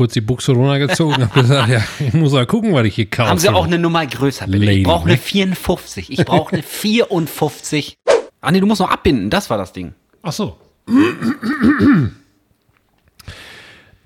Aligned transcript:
kurz 0.00 0.14
die 0.14 0.22
Buchse 0.22 0.52
runtergezogen 0.52 1.16
und 1.16 1.22
habe 1.24 1.40
gesagt, 1.42 1.68
ja, 1.68 1.82
ich 1.98 2.14
muss 2.14 2.32
mal 2.32 2.46
gucken, 2.46 2.72
was 2.72 2.86
ich 2.86 2.94
hier 2.94 3.10
kaufe. 3.10 3.28
Haben 3.28 3.38
Sie 3.38 3.50
auch 3.50 3.66
eine 3.66 3.78
Nummer 3.78 4.06
größer, 4.06 4.46
bitte? 4.46 4.64
Lady, 4.64 4.78
ich 4.78 4.86
brauche 4.86 5.06
ne? 5.06 5.12
eine 5.12 5.20
54. 5.20 6.10
Ich 6.10 6.24
brauche 6.24 6.54
eine 6.54 6.62
54. 6.62 7.98
Ah, 8.40 8.50
nee, 8.50 8.60
du 8.60 8.66
musst 8.66 8.80
noch 8.80 8.90
abbinden. 8.90 9.28
Das 9.28 9.50
war 9.50 9.58
das 9.58 9.74
Ding. 9.74 9.92
Ach 10.22 10.32
so. 10.32 10.56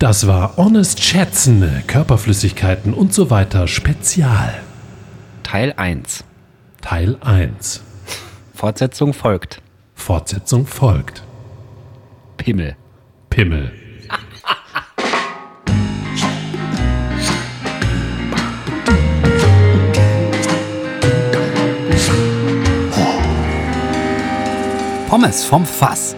Das 0.00 0.26
war 0.26 0.56
Honest 0.56 1.00
Schätzen, 1.04 1.84
Körperflüssigkeiten 1.86 2.92
und 2.92 3.14
so 3.14 3.30
weiter 3.30 3.68
Spezial. 3.68 4.52
Teil 5.44 5.74
1. 5.76 6.24
Teil 6.80 7.18
1. 7.20 7.84
Fortsetzung 8.52 9.12
folgt. 9.12 9.62
Fortsetzung 9.94 10.66
folgt. 10.66 11.22
Pimmel. 12.36 12.74
Pimmel. 13.30 13.83
Pommes 25.14 25.44
vom 25.46 25.64
Fass. 25.64 26.16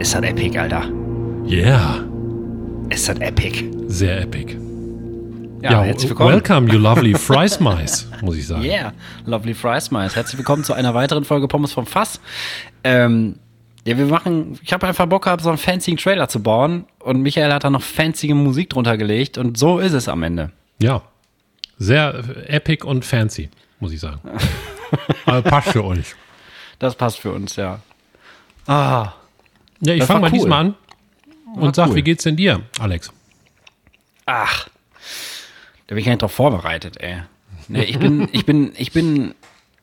Ist 0.00 0.14
das 0.14 0.22
epic, 0.22 0.58
Alter. 0.58 0.90
Yeah. 1.46 2.02
Ist 2.90 3.08
das 3.08 3.18
epic. 3.20 3.64
Sehr 3.88 4.22
epic. 4.22 4.56
Ja, 5.70 5.82
herzlich 5.82 6.10
willkommen. 6.10 6.32
welcome, 6.34 6.70
you 6.70 6.78
lovely 6.78 7.14
fries 7.14 7.58
mice, 7.58 8.06
muss 8.20 8.36
ich 8.36 8.46
sagen. 8.46 8.62
Yeah, 8.64 8.92
lovely 9.24 9.54
fries, 9.54 9.90
mice. 9.90 10.14
Herzlich 10.14 10.36
willkommen 10.36 10.62
zu 10.62 10.74
einer 10.74 10.92
weiteren 10.92 11.24
Folge 11.24 11.48
Pommes 11.48 11.72
vom 11.72 11.86
Fass. 11.86 12.20
Ähm, 12.84 13.36
ja, 13.86 13.96
wir 13.96 14.04
machen, 14.04 14.58
ich 14.62 14.74
habe 14.74 14.86
einfach 14.86 15.06
Bock 15.06 15.24
gehabt, 15.24 15.42
so 15.42 15.48
einen 15.48 15.56
fancy 15.56 15.96
Trailer 15.96 16.28
zu 16.28 16.42
bauen 16.42 16.84
und 16.98 17.22
Michael 17.22 17.50
hat 17.50 17.64
da 17.64 17.70
noch 17.70 17.80
fancy 17.80 18.34
Musik 18.34 18.68
drunter 18.68 18.98
gelegt 18.98 19.38
und 19.38 19.56
so 19.56 19.78
ist 19.78 19.94
es 19.94 20.06
am 20.06 20.22
Ende. 20.22 20.50
Ja. 20.82 21.00
Sehr 21.78 22.22
epic 22.46 22.84
und 22.86 23.06
fancy, 23.06 23.48
muss 23.80 23.92
ich 23.92 24.00
sagen. 24.00 24.20
Aber 25.24 25.40
passt 25.40 25.68
für 25.70 25.82
euch. 25.84 26.14
Das 26.78 26.94
passt 26.94 27.20
für 27.20 27.32
uns, 27.32 27.56
ja. 27.56 27.80
Ah, 28.66 29.14
Ja, 29.80 29.94
ich 29.94 30.04
fange 30.04 30.20
war 30.24 30.28
mal 30.28 30.30
cool. 30.30 30.38
diesmal 30.40 30.60
an 30.60 30.74
und 31.54 31.74
sag, 31.74 31.88
cool. 31.88 31.94
wie 31.96 32.02
geht's 32.02 32.24
denn 32.24 32.36
dir, 32.36 32.60
Alex? 32.78 33.10
ach. 34.26 34.68
Bin 35.94 36.00
ich 36.00 36.06
gar 36.06 36.12
nicht 36.12 36.22
drauf 36.22 36.32
vorbereitet, 36.32 36.96
ey. 37.00 37.22
Nee, 37.68 37.84
ich 37.84 37.98
bin, 37.98 38.28
ich 38.32 38.44
bin, 38.44 38.72
ich 38.76 38.92
bin, 38.92 39.34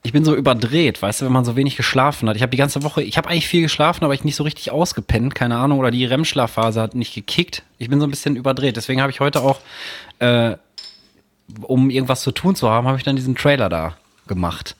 ich 0.04 0.12
bin 0.12 0.26
so 0.26 0.36
überdreht, 0.36 1.02
weißt 1.02 1.22
du, 1.22 1.26
wenn 1.26 1.32
man 1.32 1.46
so 1.46 1.56
wenig 1.56 1.78
geschlafen 1.78 2.28
hat. 2.28 2.36
Ich 2.36 2.42
habe 2.42 2.50
die 2.52 2.58
ganze 2.58 2.84
Woche, 2.84 3.02
ich 3.04 3.18
habe 3.18 3.30
eigentlich 3.30 3.48
viel 3.48 3.62
geschlafen, 3.62 4.04
aber 4.04 4.14
ich 4.14 4.24
nicht 4.24 4.36
so 4.36 4.44
richtig 4.44 4.72
ausgepennt, 4.72 5.36
keine 5.36 5.58
Ahnung, 5.58 5.80
oder 5.80 5.92
die 5.92 6.06
REM-Schlafphase 6.06 6.82
hat 6.82 6.96
nicht 6.96 7.14
gekickt. 7.14 7.64
Ich 7.78 7.90
bin 7.90 8.00
so 8.00 8.08
ein 8.08 8.10
bisschen 8.10 8.36
überdreht. 8.36 8.78
Deswegen 8.78 9.02
habe 9.02 9.12
ich 9.12 9.20
heute 9.20 9.42
auch, 9.42 9.60
äh, 10.20 10.56
um 11.62 11.90
irgendwas 11.90 12.22
zu 12.22 12.32
tun 12.32 12.56
zu 12.56 12.70
haben, 12.70 12.88
habe 12.88 12.98
ich 12.98 13.04
dann 13.04 13.16
diesen 13.16 13.36
Trailer 13.36 13.70
da 13.70 13.96
gemacht. 14.28 14.76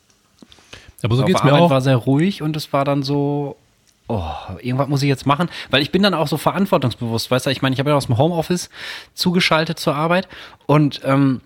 Aber 1.04 1.16
so 1.16 1.24
Auf 1.24 1.28
geht's 1.28 1.44
mir 1.44 1.52
Arbeit 1.52 1.64
auch. 1.64 1.70
war 1.70 1.82
sehr 1.82 1.98
ruhig 1.98 2.42
und 2.42 2.56
es 2.56 2.74
war 2.74 2.86
dann 2.86 3.04
so, 3.04 3.56
oh, 4.12 4.58
irgendwas 4.62 4.88
muss 4.88 5.02
ich 5.02 5.10
jetzt 5.10 5.26
machen, 5.26 5.50
weil 5.70 5.82
ich 5.82 5.92
bin 5.92 6.04
dann 6.04 6.14
auch 6.14 6.28
so 6.28 6.38
verantwortungsbewusst, 6.38 7.32
weißt 7.32 7.46
du, 7.46 7.50
ich 7.50 7.62
meine, 7.62 7.74
ich 7.74 7.80
habe 7.80 7.92
ja 7.92 7.96
aus 7.96 8.08
dem 8.08 8.18
Homeoffice 8.18 8.70
zugeschaltet 9.14 9.80
zur 9.80 9.96
Arbeit 9.96 10.28
und 10.66 11.02
ähm, 11.04 11.42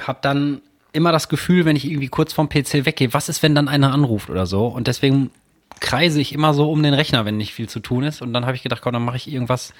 habe 0.00 0.18
dann 0.22 0.62
immer 0.92 1.12
das 1.12 1.28
Gefühl, 1.28 1.64
wenn 1.64 1.76
ich 1.76 1.84
irgendwie 1.84 2.08
kurz 2.08 2.32
vom 2.32 2.48
PC 2.48 2.84
weggehe, 2.84 3.14
was 3.14 3.28
ist, 3.28 3.42
wenn 3.42 3.54
dann 3.54 3.68
einer 3.68 3.92
anruft 3.92 4.30
oder 4.30 4.46
so 4.46 4.66
und 4.66 4.86
deswegen 4.86 5.30
kreise 5.78 6.20
ich 6.20 6.32
immer 6.32 6.52
so 6.52 6.70
um 6.70 6.82
den 6.82 6.94
Rechner, 6.94 7.24
wenn 7.24 7.36
nicht 7.36 7.54
viel 7.54 7.68
zu 7.68 7.80
tun 7.80 8.04
ist 8.04 8.22
und 8.22 8.32
dann 8.32 8.44
habe 8.44 8.56
ich 8.56 8.62
gedacht, 8.62 8.82
komm, 8.82 8.92
dann 8.92 9.04
mache 9.04 9.16
ich 9.16 9.32
irgendwas 9.32 9.72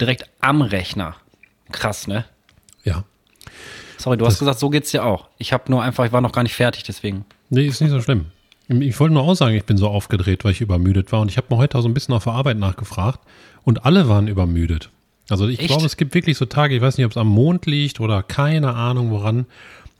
direkt 0.00 0.28
am 0.40 0.62
Rechner. 0.62 1.16
Krass, 1.70 2.06
ne? 2.06 2.24
Ja. 2.84 3.04
Sorry, 3.96 4.16
du 4.16 4.26
hast 4.26 4.38
gesagt, 4.38 4.58
so 4.58 4.70
geht's 4.70 4.90
dir 4.90 5.04
auch. 5.04 5.28
Ich 5.38 5.52
habe 5.52 5.64
nur 5.70 5.82
einfach, 5.82 6.04
ich 6.04 6.12
war 6.12 6.20
noch 6.20 6.32
gar 6.32 6.42
nicht 6.42 6.54
fertig, 6.54 6.84
deswegen. 6.84 7.24
Nee, 7.50 7.66
ist 7.66 7.80
nicht 7.80 7.90
so 7.90 8.00
schlimm. 8.00 8.26
Ich 8.68 9.00
wollte 9.00 9.14
nur 9.14 9.22
auch 9.22 9.34
sagen, 9.34 9.56
ich 9.56 9.64
bin 9.64 9.78
so 9.78 9.88
aufgedreht, 9.88 10.44
weil 10.44 10.52
ich 10.52 10.60
übermüdet 10.60 11.10
war. 11.10 11.20
Und 11.20 11.30
ich 11.30 11.36
habe 11.36 11.46
mir 11.50 11.56
heute 11.56 11.78
auch 11.78 11.82
so 11.82 11.88
ein 11.88 11.94
bisschen 11.94 12.14
auf 12.14 12.24
der 12.24 12.34
Arbeit 12.34 12.58
nachgefragt. 12.58 13.20
Und 13.64 13.84
alle 13.86 14.08
waren 14.08 14.28
übermüdet. 14.28 14.90
Also 15.30 15.48
ich 15.48 15.58
Echt? 15.58 15.68
glaube, 15.68 15.86
es 15.86 15.96
gibt 15.96 16.14
wirklich 16.14 16.36
so 16.36 16.46
Tage, 16.46 16.74
ich 16.74 16.82
weiß 16.82 16.96
nicht, 16.96 17.06
ob 17.06 17.12
es 17.12 17.16
am 17.16 17.28
Mond 17.28 17.66
liegt 17.66 18.00
oder 18.00 18.22
keine 18.22 18.74
Ahnung 18.74 19.10
woran, 19.10 19.46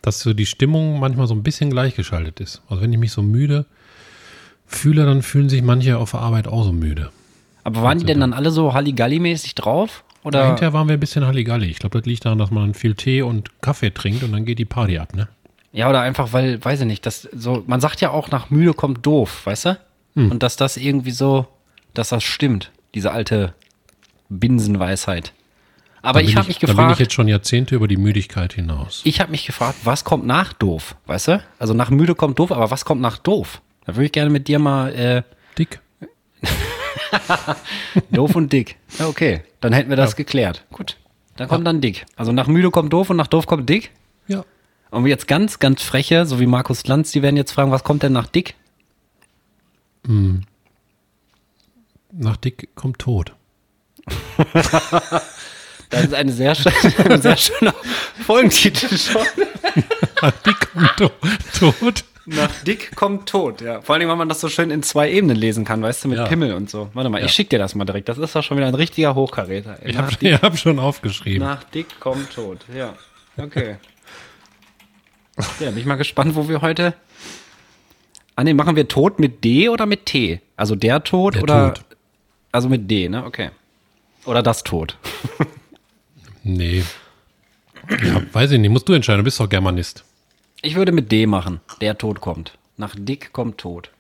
dass 0.02 0.20
so 0.20 0.32
die 0.32 0.46
Stimmung 0.46 1.00
manchmal 1.00 1.26
so 1.26 1.34
ein 1.34 1.42
bisschen 1.42 1.70
gleichgeschaltet 1.70 2.40
ist. 2.40 2.62
Also 2.68 2.82
wenn 2.82 2.92
ich 2.92 2.98
mich 2.98 3.12
so 3.12 3.22
müde 3.22 3.66
fühle, 4.66 5.04
dann 5.04 5.22
fühlen 5.22 5.48
sich 5.48 5.62
manche 5.62 5.98
auf 5.98 6.12
der 6.12 6.20
Arbeit 6.20 6.46
auch 6.48 6.64
so 6.64 6.72
müde. 6.72 7.10
Aber 7.64 7.82
waren 7.82 7.98
die 7.98 8.06
denn 8.06 8.20
dann 8.20 8.32
alle 8.32 8.50
so 8.50 8.72
Halligalli-mäßig 8.72 9.54
drauf? 9.54 10.04
Oder? 10.24 10.46
Hinterher 10.46 10.72
waren 10.72 10.88
wir 10.88 10.94
ein 10.94 11.00
bisschen 11.00 11.26
Halligalli. 11.26 11.66
Ich 11.66 11.78
glaube, 11.78 11.98
das 11.98 12.06
liegt 12.06 12.24
daran, 12.24 12.38
dass 12.38 12.50
man 12.50 12.74
viel 12.74 12.94
Tee 12.94 13.22
und 13.22 13.60
Kaffee 13.60 13.90
trinkt 13.90 14.22
und 14.22 14.32
dann 14.32 14.44
geht 14.44 14.58
die 14.58 14.64
Party 14.64 14.98
ab, 14.98 15.14
ne? 15.14 15.28
Ja, 15.72 15.88
oder 15.88 16.00
einfach, 16.00 16.32
weil, 16.32 16.64
weiß 16.64 16.80
ich 16.80 16.86
nicht, 16.86 17.04
das 17.04 17.28
so, 17.32 17.62
man 17.66 17.80
sagt 17.80 18.00
ja 18.00 18.10
auch, 18.10 18.30
nach 18.30 18.50
müde 18.50 18.72
kommt 18.72 19.04
doof, 19.04 19.44
weißt 19.44 19.64
du? 19.66 19.78
Hm. 20.14 20.30
Und 20.30 20.42
dass 20.42 20.56
das 20.56 20.76
irgendwie 20.76 21.10
so, 21.10 21.46
dass 21.94 22.08
das 22.08 22.24
stimmt, 22.24 22.70
diese 22.94 23.12
alte 23.12 23.54
Binsenweisheit. 24.28 25.32
Aber 26.00 26.22
ich 26.22 26.36
habe 26.36 26.46
mich 26.48 26.58
Da 26.58 26.66
bin 26.66 26.70
ich 26.70 26.76
gefragt, 26.76 27.00
jetzt 27.00 27.12
schon 27.12 27.28
Jahrzehnte 27.28 27.74
über 27.74 27.88
die 27.88 27.96
Müdigkeit 27.96 28.52
hinaus. 28.54 29.02
ich 29.04 29.20
habe 29.20 29.30
mich 29.30 29.46
gefragt, 29.46 29.78
was 29.84 30.04
kommt 30.04 30.26
nach 30.26 30.52
doof, 30.52 30.94
weißt 31.06 31.28
du? 31.28 31.44
Also 31.58 31.74
nach 31.74 31.90
müde 31.90 32.14
kommt 32.14 32.38
doof, 32.38 32.52
aber 32.52 32.70
was 32.70 32.84
kommt 32.84 33.00
nach 33.00 33.18
doof? 33.18 33.60
Da 33.84 33.96
würde 33.96 34.06
ich 34.06 34.12
gerne 34.12 34.30
mit 34.30 34.48
dir 34.48 34.58
mal 34.58 34.94
äh, 34.94 35.22
Dick. 35.58 35.80
doof 38.10 38.36
und 38.36 38.52
dick. 38.52 38.76
Ja, 38.98 39.08
okay, 39.08 39.42
dann 39.60 39.72
hätten 39.72 39.90
wir 39.90 39.96
das 39.96 40.14
geklärt. 40.14 40.64
Gut, 40.70 40.96
dann 41.36 41.48
kommt 41.48 41.66
dann 41.66 41.80
dick. 41.80 42.06
Also 42.16 42.32
nach 42.32 42.46
müde 42.46 42.70
kommt 42.70 42.92
doof 42.92 43.10
und 43.10 43.16
nach 43.16 43.26
doof 43.26 43.46
kommt 43.46 43.68
dick. 43.68 43.90
Ja. 44.28 44.44
Und 44.90 45.06
jetzt 45.06 45.28
ganz, 45.28 45.58
ganz 45.58 45.82
freche, 45.82 46.24
so 46.26 46.40
wie 46.40 46.46
Markus 46.46 46.86
Lanz, 46.86 47.10
die 47.12 47.22
werden 47.22 47.36
jetzt 47.36 47.52
fragen, 47.52 47.70
was 47.70 47.84
kommt 47.84 48.02
denn 48.02 48.12
nach 48.12 48.26
dick? 48.26 48.54
Nach 52.12 52.36
Dick 52.36 52.74
kommt 52.74 52.98
Tod. 52.98 53.34
Das 55.90 56.04
ist 56.04 56.12
eine 56.14 56.32
sehr, 56.32 56.54
schöne, 56.54 56.74
ein 57.10 57.22
sehr 57.22 57.36
schöner 57.36 57.74
Folgentitel 58.26 58.94
schon. 58.98 59.22
Nach 60.20 60.32
Dick 60.42 60.56
kommt 60.70 60.96
to 60.98 61.10
Tod. 61.58 62.04
Nach 62.26 62.50
dick 62.66 62.94
kommt 62.94 63.26
tot, 63.26 63.62
ja. 63.62 63.80
Vor 63.80 63.94
allem, 63.94 64.06
weil 64.06 64.16
man 64.16 64.28
das 64.28 64.40
so 64.42 64.50
schön 64.50 64.70
in 64.70 64.82
zwei 64.82 65.10
Ebenen 65.10 65.34
lesen 65.36 65.64
kann, 65.64 65.80
weißt 65.80 66.04
du, 66.04 66.08
mit 66.08 66.18
Ja. 66.18 66.26
Pimmel 66.26 66.52
und 66.52 66.68
so. 66.68 66.90
Warte 66.92 67.08
mal, 67.08 67.24
ich 67.24 67.32
schick 67.32 67.48
dir 67.48 67.58
das 67.58 67.74
mal 67.74 67.86
direkt. 67.86 68.10
Das 68.10 68.18
ist 68.18 68.36
doch 68.36 68.42
schon 68.42 68.58
wieder 68.58 68.66
ein 68.66 68.74
richtiger 68.74 69.14
Hochkaräter. 69.14 69.78
ey. 69.80 69.92
Ich 69.92 69.96
habe 69.96 70.12
hab 70.42 70.58
schon 70.58 70.78
aufgeschrieben. 70.78 71.48
nach 71.48 71.64
dick 71.64 71.86
kommt 72.00 72.34
tot, 72.34 72.58
ja. 72.76 72.94
Okay. 73.38 73.76
Ja, 75.60 75.70
bin 75.70 75.78
ich 75.78 75.86
mal 75.86 75.96
gespannt, 75.96 76.34
wo 76.34 76.48
wir 76.48 76.60
heute. 76.62 76.94
Ah, 78.36 78.44
ne, 78.44 78.54
machen 78.54 78.76
wir 78.76 78.86
Tod 78.88 79.18
mit 79.18 79.42
D 79.44 79.68
oder 79.68 79.86
mit 79.86 80.06
T? 80.06 80.40
Also 80.56 80.74
der 80.76 81.02
Tod 81.04 81.34
Der 81.36 81.42
oder. 81.42 81.74
Tod. 81.74 81.84
Also 82.52 82.68
mit 82.68 82.90
D, 82.90 83.08
ne? 83.08 83.24
Okay. 83.24 83.50
Oder 84.24 84.42
das 84.42 84.62
Tod. 84.64 84.96
Nee. 86.42 86.82
Ja, 88.04 88.22
weiß 88.32 88.52
ich 88.52 88.58
nicht, 88.60 88.70
musst 88.70 88.88
du 88.88 88.92
entscheiden, 88.92 89.18
du 89.18 89.24
bist 89.24 89.38
doch 89.40 89.48
Germanist. 89.48 90.04
Ich 90.62 90.74
würde 90.74 90.92
mit 90.92 91.10
D 91.12 91.26
machen. 91.26 91.60
Der 91.80 91.96
Tod 91.98 92.20
kommt. 92.20 92.56
Nach 92.76 92.94
dick 92.96 93.32
kommt 93.32 93.58
tot. 93.58 93.90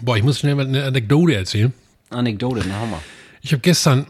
Boah, 0.00 0.16
ich 0.16 0.22
muss 0.22 0.38
schnell 0.40 0.54
mal 0.54 0.66
eine 0.66 0.84
Anekdote 0.84 1.34
erzählen. 1.34 1.72
Anekdote, 2.10 2.62
na 2.68 2.80
hau 2.80 2.86
mal. 2.86 3.00
Ich 3.40 3.52
habe 3.52 3.60
gestern, 3.60 4.06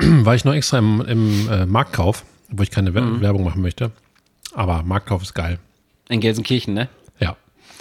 war 0.24 0.34
ich 0.34 0.44
noch 0.44 0.54
extra 0.54 0.78
im, 0.78 1.00
im 1.02 1.48
äh, 1.50 1.66
Marktkauf, 1.66 2.24
wo 2.48 2.62
ich 2.62 2.70
keine 2.70 2.94
Wer- 2.94 3.20
Werbung 3.20 3.44
machen 3.44 3.62
möchte. 3.62 3.90
Aber 4.58 4.82
Marktkauf 4.82 5.22
ist 5.22 5.34
geil. 5.34 5.60
In 6.08 6.18
Gelsenkirchen, 6.18 6.74
ne? 6.74 6.88
Ja. 7.20 7.36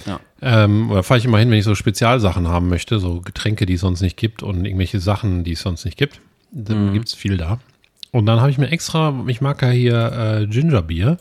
Ja. 0.06 0.20
Ähm, 0.44 0.92
da 0.94 1.02
fahre 1.02 1.18
ich 1.18 1.26
immer 1.26 1.40
hin, 1.40 1.50
wenn 1.50 1.58
ich 1.58 1.66
so 1.66 1.74
Spezialsachen 1.74 2.48
haben 2.48 2.70
möchte, 2.70 3.00
so 3.00 3.20
Getränke, 3.20 3.66
die 3.66 3.74
es 3.74 3.82
sonst 3.82 4.02
nicht 4.02 4.16
gibt 4.16 4.44
und 4.44 4.64
irgendwelche 4.64 5.00
Sachen, 5.00 5.44
die 5.44 5.54
es 5.54 5.62
sonst 5.62 5.86
nicht 5.86 5.98
gibt. 5.98 6.22
Dann 6.52 6.94
gibt's 6.94 7.16
viel 7.16 7.36
da. 7.36 7.60
Und 8.12 8.28
dann 8.28 8.42
habe 8.42 8.52
ich 8.52 8.60
mir 8.60 8.70
extra, 8.70 9.26
ich 9.26 9.42
mag 9.42 9.60
ja 9.64 9.70
hier 9.70 10.12
äh, 10.12 10.46
Gingerbier. 10.46 11.18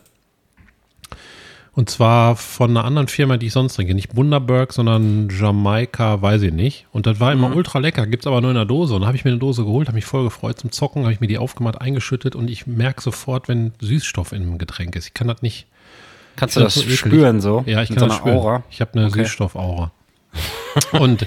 Und 1.76 1.90
zwar 1.90 2.36
von 2.36 2.70
einer 2.70 2.86
anderen 2.86 3.06
Firma, 3.06 3.36
die 3.36 3.48
ich 3.48 3.52
sonst 3.52 3.74
trinke. 3.74 3.94
Nicht 3.94 4.14
Bundaberg, 4.14 4.72
sondern 4.72 5.28
Jamaika, 5.28 6.22
weiß 6.22 6.40
ich 6.40 6.52
nicht. 6.54 6.86
Und 6.90 7.06
das 7.06 7.20
war 7.20 7.32
immer 7.32 7.54
ultra 7.54 7.80
lecker. 7.80 8.06
Gibt's 8.06 8.26
aber 8.26 8.40
nur 8.40 8.50
in 8.50 8.56
der 8.56 8.64
Dose. 8.64 8.94
Und 8.94 9.02
dann 9.02 9.08
habe 9.08 9.16
ich 9.18 9.26
mir 9.26 9.30
eine 9.30 9.38
Dose 9.40 9.62
geholt, 9.62 9.86
habe 9.88 9.96
mich 9.96 10.06
voll 10.06 10.24
gefreut 10.24 10.58
zum 10.58 10.72
Zocken, 10.72 11.02
habe 11.02 11.12
ich 11.12 11.20
mir 11.20 11.26
die 11.26 11.36
aufgemacht, 11.36 11.78
eingeschüttet 11.78 12.34
und 12.34 12.48
ich 12.48 12.66
merke 12.66 13.02
sofort, 13.02 13.46
wenn 13.48 13.72
Süßstoff 13.78 14.32
in 14.32 14.40
einem 14.42 14.56
Getränk 14.56 14.96
ist. 14.96 15.06
Ich 15.08 15.12
kann 15.14 15.28
das 15.28 15.42
nicht. 15.42 15.66
Kannst 16.36 16.56
du 16.56 16.60
das 16.60 16.74
so 16.74 16.82
spüren 16.82 17.42
so? 17.42 17.62
Ja, 17.66 17.82
ich 17.82 17.90
kann 17.90 17.98
so 17.98 18.06
das 18.06 18.16
spüren. 18.16 18.38
Aura. 18.38 18.62
Ich 18.70 18.80
habe 18.80 18.94
eine 18.94 19.08
Okay. 19.08 19.24
Süßstoffaura. 19.24 19.90
und, 20.92 21.26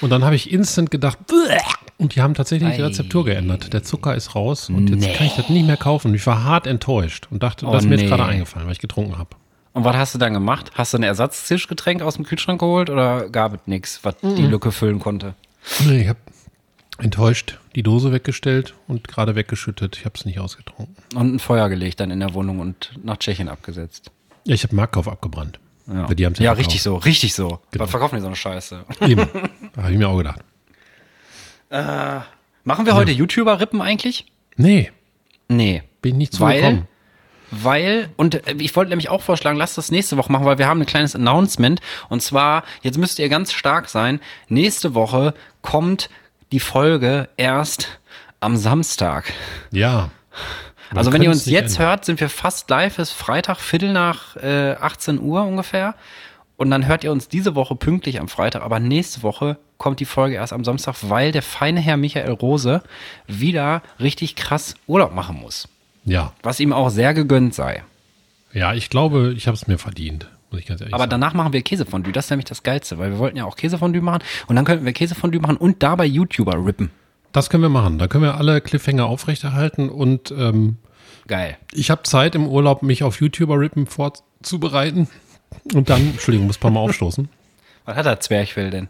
und 0.00 0.10
dann 0.10 0.24
habe 0.24 0.34
ich 0.34 0.50
instant 0.52 0.90
gedacht, 0.90 1.18
und 1.98 2.16
die 2.16 2.20
haben 2.20 2.34
tatsächlich 2.34 2.74
die. 2.74 2.82
Rezeptur 2.82 3.24
geändert. 3.24 3.72
Der 3.72 3.84
Zucker 3.84 4.16
ist 4.16 4.34
raus 4.34 4.70
und 4.70 4.90
jetzt 4.90 5.04
Nee. 5.06 5.12
kann 5.12 5.28
ich 5.28 5.34
das 5.34 5.48
nicht 5.50 5.66
mehr 5.68 5.76
kaufen. 5.76 6.08
Und 6.08 6.14
ich 6.16 6.26
war 6.26 6.42
hart 6.42 6.66
enttäuscht 6.66 7.28
und 7.30 7.44
dachte, 7.44 7.64
Oh, 7.66 7.72
das 7.72 7.84
ist 7.84 7.88
mir 7.88 7.94
nee. 7.94 8.02
jetzt 8.02 8.10
gerade 8.10 8.24
eingefallen, 8.24 8.66
weil 8.66 8.72
ich 8.72 8.80
getrunken 8.80 9.18
habe. 9.18 9.30
Und 9.74 9.84
was 9.84 9.96
hast 9.96 10.14
du 10.14 10.18
dann 10.18 10.32
gemacht? 10.32 10.70
Hast 10.74 10.94
du 10.94 10.98
ein 10.98 11.02
Ersatztischgetränk 11.02 12.00
aus 12.00 12.14
dem 12.14 12.24
Kühlschrank 12.24 12.60
geholt 12.60 12.88
oder 12.90 13.28
gab 13.28 13.54
es 13.54 13.60
nichts, 13.66 14.00
was 14.04 14.14
die 14.22 14.46
Lücke 14.46 14.72
füllen 14.72 15.00
konnte? 15.00 15.34
Nee, 15.80 16.02
ich 16.02 16.08
habe 16.08 16.18
enttäuscht 16.98 17.58
die 17.74 17.82
Dose 17.82 18.12
weggestellt 18.12 18.74
und 18.86 19.08
gerade 19.08 19.34
weggeschüttet. 19.34 19.96
Ich 19.98 20.04
habe 20.04 20.14
es 20.16 20.24
nicht 20.24 20.38
ausgetrunken. 20.38 20.94
Und 21.16 21.34
ein 21.34 21.38
Feuer 21.40 21.68
gelegt 21.68 21.98
dann 22.00 22.10
in 22.12 22.20
der 22.20 22.34
Wohnung 22.34 22.60
und 22.60 22.92
nach 23.02 23.16
Tschechien 23.18 23.48
abgesetzt. 23.48 24.10
Ja, 24.44 24.54
ich 24.54 24.62
habe 24.62 24.76
Marktkauf 24.76 25.08
abgebrannt. 25.08 25.58
Ja, 25.86 26.06
Die 26.06 26.22
ja 26.22 26.30
verkauft. 26.30 26.58
richtig 26.60 26.82
so, 26.82 26.96
richtig 26.96 27.34
so. 27.34 27.58
Genau. 27.72 27.84
Was 27.84 27.90
verkaufen 27.90 28.14
die 28.14 28.20
so 28.20 28.28
eine 28.28 28.36
Scheiße? 28.36 28.84
Eben. 29.00 29.26
da 29.74 29.82
habe 29.82 29.92
ich 29.92 29.98
mir 29.98 30.08
auch 30.08 30.16
gedacht. 30.16 30.40
Machen 31.70 32.86
wir 32.86 32.94
heute 32.94 33.10
YouTuber-Rippen 33.10 33.80
eigentlich? 33.82 34.26
Nee, 34.56 34.92
Nee. 35.48 35.82
bin 36.00 36.12
ich 36.12 36.18
nicht 36.18 36.40
Weil, 36.40 36.60
zugekommen. 36.60 36.88
Weil, 37.50 38.10
und 38.16 38.46
äh, 38.46 38.54
ich 38.58 38.74
wollte 38.76 38.90
nämlich 38.90 39.08
auch 39.08 39.22
vorschlagen, 39.22 39.56
lasst 39.56 39.78
das 39.78 39.90
nächste 39.90 40.16
Woche 40.16 40.32
machen, 40.32 40.46
weil 40.46 40.58
wir 40.58 40.66
haben 40.66 40.80
ein 40.80 40.86
kleines 40.86 41.14
Announcement. 41.14 41.80
Und 42.08 42.22
zwar, 42.22 42.64
jetzt 42.82 42.98
müsst 42.98 43.18
ihr 43.18 43.28
ganz 43.28 43.52
stark 43.52 43.88
sein, 43.88 44.20
nächste 44.48 44.94
Woche 44.94 45.34
kommt 45.62 46.10
die 46.52 46.60
Folge 46.60 47.28
erst 47.36 48.00
am 48.40 48.56
Samstag. 48.56 49.32
Ja. 49.70 50.10
Man 50.90 50.98
Also 50.98 51.12
wenn 51.12 51.22
ihr 51.22 51.30
uns 51.30 51.40
es 51.40 51.46
jetzt 51.46 51.74
ändern. 51.74 51.88
hört, 51.88 52.04
sind 52.04 52.20
wir 52.20 52.28
fast 52.28 52.68
live, 52.70 52.98
ist 52.98 53.12
Freitag, 53.12 53.58
Viertel 53.58 53.92
nach 53.92 54.36
äh, 54.36 54.74
18 54.80 55.20
Uhr 55.20 55.42
ungefähr. 55.42 55.94
Und 56.56 56.70
dann 56.70 56.86
hört 56.86 57.02
ihr 57.02 57.10
uns 57.10 57.28
diese 57.28 57.56
Woche 57.56 57.74
pünktlich 57.74 58.20
am 58.20 58.28
Freitag, 58.28 58.62
aber 58.62 58.78
nächste 58.78 59.22
Woche 59.22 59.58
kommt 59.76 59.98
die 59.98 60.04
Folge 60.04 60.36
erst 60.36 60.52
am 60.52 60.64
Samstag, 60.64 60.96
weil 61.02 61.32
der 61.32 61.42
feine 61.42 61.80
Herr 61.80 61.96
Michael 61.96 62.30
Rose 62.30 62.82
wieder 63.26 63.82
richtig 63.98 64.36
krass 64.36 64.76
Urlaub 64.86 65.12
machen 65.12 65.40
muss. 65.40 65.68
Ja. 66.04 66.32
Was 66.42 66.60
ihm 66.60 66.72
auch 66.72 66.90
sehr 66.90 67.14
gegönnt 67.14 67.54
sei. 67.54 67.82
Ja, 68.52 68.74
ich 68.74 68.90
glaube, 68.90 69.32
ich 69.36 69.46
habe 69.46 69.56
es 69.56 69.66
mir 69.66 69.78
verdient, 69.78 70.28
muss 70.50 70.60
ich 70.60 70.66
ganz 70.66 70.80
ehrlich 70.80 70.94
Aber 70.94 71.02
sagen. 71.02 71.10
danach 71.10 71.34
machen 71.34 71.52
wir 71.52 71.62
Käsefondue. 71.62 72.12
Das 72.12 72.26
ist 72.26 72.30
nämlich 72.30 72.44
das 72.44 72.62
Geilste, 72.62 72.98
weil 72.98 73.10
wir 73.10 73.18
wollten 73.18 73.36
ja 73.36 73.44
auch 73.44 73.56
Käsefondue 73.56 74.00
machen 74.02 74.22
und 74.46 74.56
dann 74.56 74.64
könnten 74.64 74.84
wir 74.84 74.92
Käsefondue 74.92 75.40
machen 75.40 75.56
und 75.56 75.82
dabei 75.82 76.04
YouTuber 76.04 76.64
rippen. 76.64 76.90
Das 77.32 77.50
können 77.50 77.62
wir 77.64 77.68
machen. 77.68 77.98
Da 77.98 78.06
können 78.06 78.22
wir 78.22 78.36
alle 78.36 78.60
Cliffhanger 78.60 79.06
aufrechterhalten 79.06 79.88
und 79.88 80.30
ähm, 80.30 80.76
Geil. 81.26 81.56
ich 81.72 81.90
habe 81.90 82.02
Zeit 82.04 82.34
im 82.36 82.46
Urlaub, 82.46 82.82
mich 82.82 83.02
auf 83.02 83.20
YouTuber-Rippen 83.20 83.86
vorzubereiten. 83.86 85.08
Und 85.72 85.90
dann, 85.90 86.00
Entschuldigung, 86.10 86.46
muss 86.46 86.58
ein 86.58 86.60
paar 86.60 86.70
Mal 86.70 86.80
aufstoßen. 86.80 87.28
Was 87.86 87.96
hat 87.96 88.06
der 88.06 88.20
Zwerchfell 88.20 88.70
denn? 88.70 88.88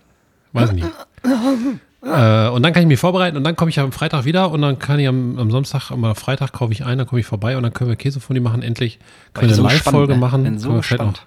Weiß 0.53 0.71
ich 0.71 0.77
nicht. 0.77 0.91
äh, 2.05 2.49
und 2.49 2.63
dann 2.63 2.73
kann 2.73 2.83
ich 2.83 2.89
mich 2.89 3.01
vorbereiten 3.01 3.37
und 3.37 3.45
dann 3.45 3.57
komme 3.57 3.71
ich 3.71 3.81
am 3.81 3.93
Freitag 3.93 4.25
wieder 4.25 4.51
und 4.51 4.61
dann 4.63 4.79
kann 4.79 4.99
ich 4.99 5.09
am, 5.09 5.39
am 5.39 5.51
Samstag, 5.51 5.91
am 5.91 6.15
Freitag 6.15 6.53
kaufe 6.53 6.73
ich 6.73 6.85
ein, 6.85 6.99
dann 6.99 7.07
komme 7.07 7.21
ich 7.21 7.27
vorbei 7.27 7.57
und 7.57 7.63
dann 7.63 7.73
können 7.73 7.91
wir 7.91 7.97
Käsefondue 7.97 8.43
machen. 8.43 8.63
Endlich 8.63 8.99
können 9.33 9.51
wir 9.51 9.59
eine 9.59 9.69
Live-Folge 9.69 10.15
ne? 10.15 10.19
machen. 10.19 10.43
Bin 10.45 10.59
so 10.59 10.69
können 10.69 10.79
wir 10.79 10.83
vielleicht 10.83 11.05
noch 11.05 11.23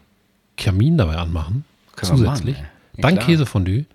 Kamin 0.57 0.97
dabei 0.97 1.15
anmachen. 1.15 1.65
Können 1.95 2.11
wir 2.11 2.25
zusätzlich. 2.25 2.55
machen. 2.57 2.67
Ja, 2.95 3.01
dann 3.01 3.15
klar. 3.15 3.25
Käsefondue. 3.25 3.85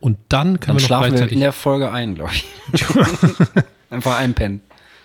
Und 0.00 0.18
dann 0.28 0.58
können 0.60 0.60
Dann 0.60 0.68
wir 0.68 0.74
noch 0.74 0.80
schlafen 0.80 1.02
wir 1.04 1.08
gleichzeitig. 1.10 1.34
in 1.34 1.40
der 1.40 1.52
Folge 1.52 1.92
ein, 1.92 2.14
glaube 2.14 2.30
ich. 2.32 2.46
Einfach 3.90 4.18
einpennen. 4.18 4.62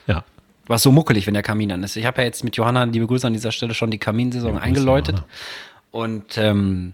ja. 0.08 0.24
War 0.68 0.80
so 0.80 0.92
muckelig, 0.92 1.28
wenn 1.28 1.34
der 1.34 1.44
Kamin 1.44 1.72
an 1.72 1.84
ist. 1.84 1.96
Ich 1.96 2.06
habe 2.06 2.22
ja 2.22 2.26
jetzt 2.26 2.44
mit 2.44 2.56
Johanna, 2.56 2.86
liebe 2.86 3.06
Grüße 3.06 3.28
an 3.28 3.34
dieser 3.34 3.52
Stelle, 3.52 3.74
schon 3.74 3.92
die 3.92 3.98
Kaminsaison 4.00 4.58
eingeläutet. 4.58 5.18
Johanna. 5.18 5.28
Und 5.92 6.38
ähm, 6.38 6.94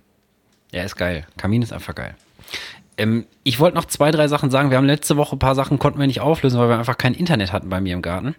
ja, 0.71 0.83
ist 0.83 0.95
geil. 0.95 1.25
Kamin 1.38 1.62
ist 1.62 1.71
einfach 1.71 1.95
geil. 1.95 2.15
Ähm, 3.01 3.25
ich 3.44 3.59
wollte 3.59 3.75
noch 3.75 3.86
zwei, 3.86 4.12
drei 4.12 4.27
Sachen 4.27 4.51
sagen. 4.51 4.69
Wir 4.69 4.77
haben 4.77 4.86
letzte 4.86 5.18
Woche 5.18 5.36
ein 5.36 5.39
paar 5.39 5.56
Sachen 5.56 5.80
konnten 5.80 6.00
wir 6.00 6.07
nicht 6.07 6.21
auflösen, 6.21 6.59
weil 6.59 6.69
wir 6.69 6.77
einfach 6.77 6.98
kein 6.98 7.13
Internet 7.13 7.51
hatten 7.51 7.69
bei 7.69 7.81
mir 7.81 7.94
im 7.94 8.01
Garten. 8.01 8.36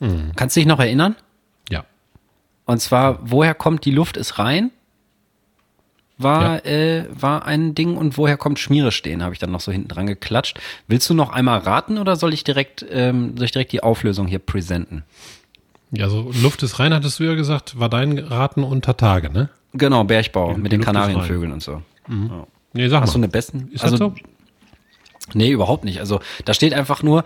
Mhm. 0.00 0.32
Kannst 0.36 0.56
du 0.56 0.60
dich 0.60 0.66
noch 0.66 0.80
erinnern? 0.80 1.16
Ja. 1.70 1.84
Und 2.66 2.80
zwar, 2.80 3.18
woher 3.22 3.54
kommt 3.54 3.84
die 3.84 3.90
Luft 3.90 4.16
ist 4.16 4.38
rein? 4.38 4.70
War, 6.18 6.66
äh, 6.66 7.06
war 7.18 7.46
ein 7.46 7.74
Ding 7.74 7.96
und 7.96 8.18
woher 8.18 8.36
kommt 8.36 8.58
Schmiere 8.58 8.92
stehen, 8.92 9.22
habe 9.22 9.32
ich 9.32 9.38
dann 9.38 9.50
noch 9.50 9.60
so 9.60 9.72
hinten 9.72 9.88
dran 9.88 10.06
geklatscht. 10.06 10.60
Willst 10.86 11.08
du 11.08 11.14
noch 11.14 11.30
einmal 11.30 11.60
raten 11.60 11.96
oder 11.96 12.14
soll 12.16 12.34
ich 12.34 12.44
direkt, 12.44 12.84
ähm, 12.90 13.38
soll 13.38 13.46
ich 13.46 13.52
direkt 13.52 13.72
die 13.72 13.82
Auflösung 13.82 14.26
hier 14.26 14.38
präsenten? 14.38 15.02
Ja, 15.92 16.10
so 16.10 16.30
Luft 16.42 16.62
ist 16.62 16.78
rein, 16.78 16.92
hattest 16.92 17.20
du 17.20 17.24
ja 17.24 17.34
gesagt, 17.34 17.78
war 17.80 17.88
dein 17.88 18.18
Raten 18.18 18.64
unter 18.64 18.98
Tage, 18.98 19.30
ne? 19.30 19.48
Genau, 19.72 20.04
Bergbau 20.04 20.52
Die- 20.54 20.60
mit 20.60 20.72
den 20.72 20.80
Luft. 20.80 20.86
Kanarienvögeln 20.92 21.52
und 21.52 21.62
so. 21.62 21.80
Nee, 22.72 22.88
sag 22.88 23.02
Hast 23.02 23.14
du 23.14 23.18
eine 23.18 23.28
besten? 23.28 23.68
Ist 23.72 23.82
also, 23.82 23.96
das 23.96 24.18
so? 24.18 25.34
Nee, 25.34 25.50
überhaupt 25.50 25.84
nicht. 25.84 26.00
Also 26.00 26.20
da 26.44 26.54
steht 26.54 26.74
einfach 26.74 27.02
nur, 27.02 27.24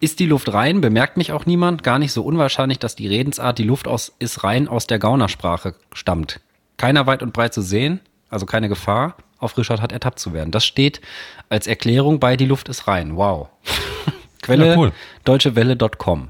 ist 0.00 0.18
die 0.18 0.26
Luft 0.26 0.52
rein, 0.52 0.80
bemerkt 0.80 1.16
mich 1.16 1.32
auch 1.32 1.46
niemand. 1.46 1.82
Gar 1.82 1.98
nicht 1.98 2.12
so 2.12 2.22
unwahrscheinlich, 2.22 2.78
dass 2.78 2.96
die 2.96 3.08
Redensart, 3.08 3.58
die 3.58 3.62
Luft 3.64 3.88
aus, 3.88 4.12
ist 4.18 4.44
rein 4.44 4.68
aus 4.68 4.86
der 4.86 4.98
Gaunersprache 4.98 5.74
stammt. 5.92 6.40
Keiner 6.76 7.06
weit 7.06 7.22
und 7.22 7.32
breit 7.32 7.54
zu 7.54 7.62
sehen, 7.62 8.00
also 8.28 8.44
keine 8.44 8.68
Gefahr, 8.68 9.16
auf 9.38 9.56
Richard 9.56 9.80
hat 9.80 9.92
ertappt 9.92 10.18
zu 10.18 10.32
werden. 10.34 10.50
Das 10.50 10.66
steht 10.66 11.00
als 11.48 11.66
Erklärung 11.66 12.20
bei 12.20 12.36
Die 12.36 12.44
Luft 12.46 12.68
ist 12.68 12.86
rein. 12.88 13.16
Wow. 13.16 13.48
Quelle 14.42 14.66
Ja, 14.68 14.76
cool. 14.76 14.92
deutschewelle.com. 15.24 16.28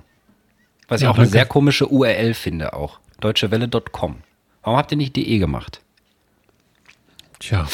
Was 0.88 1.00
ich 1.00 1.04
Ja, 1.04 1.10
auch 1.10 1.19
eine 1.19 1.26
sehr 1.26 1.46
komische 1.46 1.88
URL 1.88 2.34
finde 2.34 2.72
auch. 2.74 3.00
deutschewelle.com. 3.20 4.19
Warum 4.62 4.78
habt 4.78 4.92
ihr 4.92 4.96
nicht 4.96 5.16
de 5.16 5.38
gemacht? 5.38 5.80
Tja. 7.40 7.66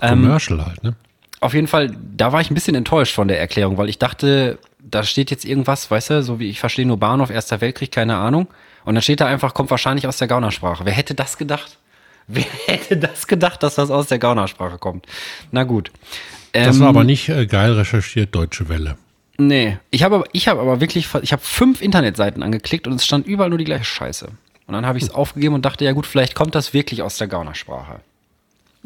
Das 0.00 0.10
ist 0.10 0.12
Ähm, 0.12 0.22
Commercial 0.22 0.64
halt, 0.64 0.82
ne? 0.82 0.94
Auf 1.40 1.54
jeden 1.54 1.68
Fall, 1.68 1.96
da 2.16 2.32
war 2.32 2.40
ich 2.40 2.50
ein 2.50 2.54
bisschen 2.54 2.74
enttäuscht 2.74 3.14
von 3.14 3.28
der 3.28 3.38
Erklärung, 3.38 3.76
weil 3.78 3.88
ich 3.88 3.98
dachte, 3.98 4.58
da 4.80 5.04
steht 5.04 5.30
jetzt 5.30 5.44
irgendwas, 5.44 5.88
weißt 5.90 6.10
du, 6.10 6.22
so 6.22 6.40
wie 6.40 6.48
ich 6.48 6.58
verstehe 6.60 6.84
nur 6.86 6.96
Bahnhof, 6.96 7.30
Erster 7.30 7.60
Weltkrieg, 7.60 7.92
keine 7.92 8.16
Ahnung. 8.16 8.48
Und 8.84 8.94
dann 8.94 9.02
steht 9.02 9.20
da 9.20 9.26
einfach, 9.26 9.54
kommt 9.54 9.70
wahrscheinlich 9.70 10.06
aus 10.08 10.16
der 10.16 10.26
Gaunersprache. 10.28 10.84
Wer 10.84 10.92
hätte 10.92 11.14
das 11.14 11.36
gedacht? 11.38 11.78
Wer 12.26 12.44
hätte 12.66 12.96
das 12.96 13.26
gedacht, 13.26 13.62
dass 13.62 13.76
das 13.76 13.90
aus 13.90 14.08
der 14.08 14.18
Gaunersprache 14.18 14.78
kommt? 14.78 15.06
Na 15.52 15.64
gut. 15.64 15.90
Das 16.52 16.76
Ähm, 16.76 16.82
war 16.82 16.88
aber 16.88 17.04
nicht 17.04 17.28
äh, 17.28 17.46
geil 17.46 17.72
recherchiert, 17.72 18.34
Deutsche 18.34 18.68
Welle. 18.68 18.96
Nee, 19.38 19.78
ich 19.90 20.02
habe 20.02 20.16
aber, 20.16 20.24
ich 20.32 20.48
habe 20.48 20.60
aber 20.60 20.80
wirklich, 20.80 21.08
ich 21.22 21.32
habe 21.32 21.42
fünf 21.42 21.80
Internetseiten 21.80 22.42
angeklickt 22.42 22.86
und 22.88 22.94
es 22.94 23.04
stand 23.04 23.26
überall 23.26 23.50
nur 23.50 23.58
die 23.58 23.64
gleiche 23.64 23.84
Scheiße. 23.84 24.26
Und 24.66 24.74
dann 24.74 24.84
habe 24.84 24.98
ich 24.98 25.04
es 25.04 25.10
aufgegeben 25.14 25.54
und 25.54 25.64
dachte, 25.64 25.84
ja 25.84 25.92
gut, 25.92 26.06
vielleicht 26.06 26.34
kommt 26.34 26.54
das 26.54 26.74
wirklich 26.74 27.02
aus 27.02 27.16
der 27.18 27.28
Gaunersprache. 27.28 28.00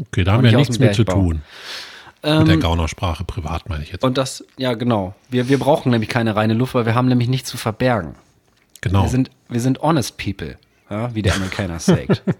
Okay, 0.08 0.24
da 0.24 0.32
haben 0.32 0.42
wir 0.42 0.56
nichts 0.56 0.78
mit 0.78 0.94
zu 0.94 1.04
tun. 1.04 1.42
mit 2.22 2.48
der 2.48 2.56
Gaunersprache, 2.58 3.24
privat 3.24 3.68
meine 3.68 3.82
ich 3.82 3.92
jetzt. 3.92 4.04
Und 4.04 4.18
das, 4.18 4.44
ja 4.56 4.74
genau, 4.74 5.14
wir, 5.28 5.48
wir 5.48 5.58
brauchen 5.58 5.90
nämlich 5.90 6.08
keine 6.08 6.36
reine 6.36 6.54
Luft, 6.54 6.74
weil 6.74 6.86
wir 6.86 6.94
haben 6.94 7.08
nämlich 7.08 7.28
nichts 7.28 7.48
zu 7.48 7.56
verbergen. 7.56 8.14
genau. 8.80 9.02
Wir 9.02 9.08
sind, 9.08 9.30
wir 9.48 9.60
sind 9.60 9.80
honest 9.80 10.18
people, 10.18 10.56
ja, 10.90 11.14
wie 11.14 11.22
der 11.22 11.34
Amerikaner 11.34 11.78
sagt. 11.78 12.22
ja, 12.26 12.34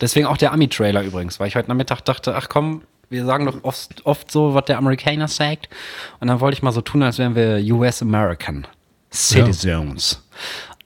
deswegen 0.00 0.26
auch 0.26 0.36
der 0.36 0.52
Ami-Trailer 0.52 1.02
übrigens, 1.02 1.38
weil 1.40 1.48
ich 1.48 1.56
heute 1.56 1.68
Nachmittag 1.68 2.00
dachte, 2.02 2.34
ach 2.34 2.48
komm, 2.48 2.82
wir 3.08 3.24
sagen 3.24 3.46
doch 3.46 3.62
oft, 3.62 4.04
oft 4.04 4.30
so, 4.30 4.54
was 4.54 4.64
der 4.64 4.78
Amerikaner 4.78 5.28
sagt. 5.28 5.68
Und 6.20 6.28
dann 6.28 6.40
wollte 6.40 6.56
ich 6.56 6.62
mal 6.62 6.72
so 6.72 6.80
tun, 6.80 7.02
als 7.02 7.18
wären 7.18 7.34
wir 7.34 7.58
US 7.74 8.02
American 8.02 8.66
Citizens. 9.12 10.22